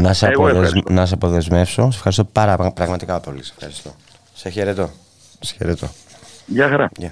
Να 0.00 0.12
σε, 0.12 0.26
αποδεσ... 0.26 0.72
να 0.88 1.06
σε 1.06 1.14
αποδεσμεύσω. 1.14 1.90
Σε 1.90 1.96
ευχαριστώ 1.96 2.24
πάρα 2.24 2.56
πραγματικά 2.56 3.20
πολύ. 3.20 3.42
Σε 3.42 3.52
ευχαριστώ. 3.56 3.94
Σε 4.34 4.48
χαιρετώ. 4.48 4.90
Σε 5.40 5.54
χαιρετώ. 5.54 5.88
Γεια 6.50 6.68
χαρά. 6.68 6.90
Yeah. 7.00 7.10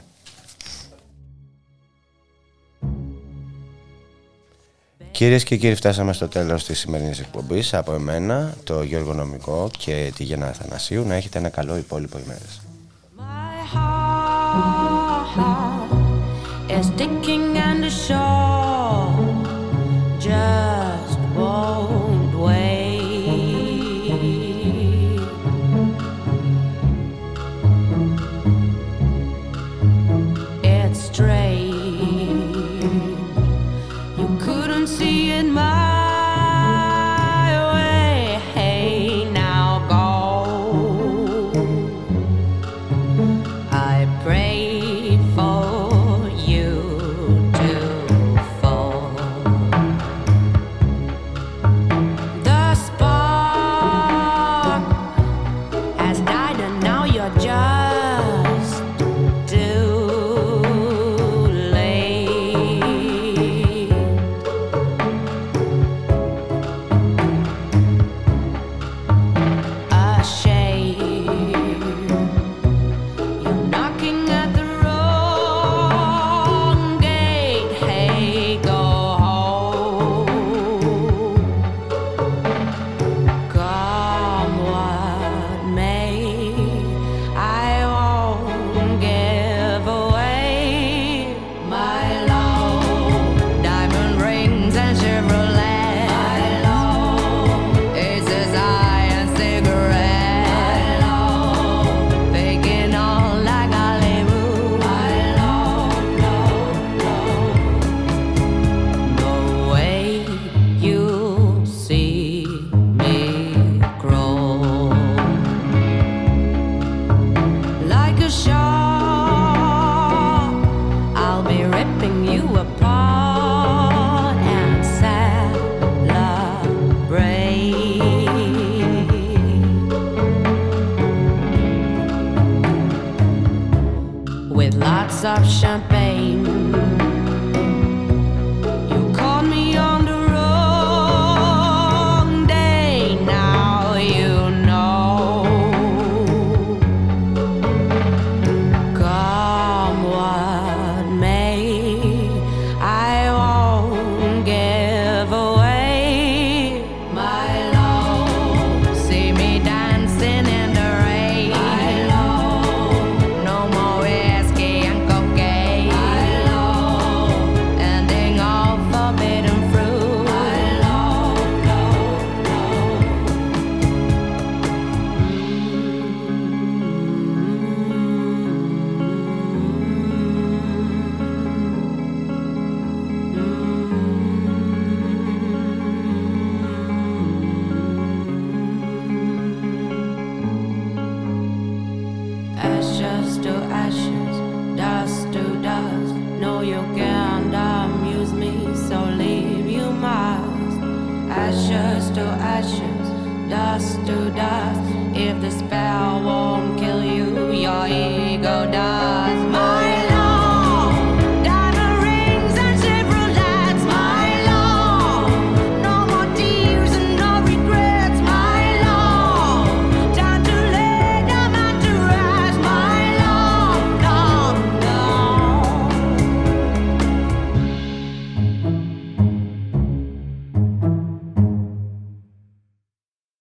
Κυρίες 5.10 5.44
και 5.44 5.56
κύριοι 5.56 5.74
φτάσαμε 5.74 6.12
στο 6.12 6.28
τέλος 6.28 6.64
της 6.64 6.78
σημερινής 6.78 7.20
εκπομπής 7.20 7.74
από 7.74 7.92
εμένα, 7.92 8.54
το 8.64 8.82
Γιώργο 8.82 9.14
Νομικό 9.14 9.70
και 9.78 10.12
τη 10.16 10.24
Γεννά 10.24 10.46
Αθανασίου 10.46 11.04
να 11.04 11.14
έχετε 11.14 11.38
ένα 11.38 11.48
καλό 11.48 11.76
υπόλοιπο 11.76 12.18
ημέρες. 12.18 12.60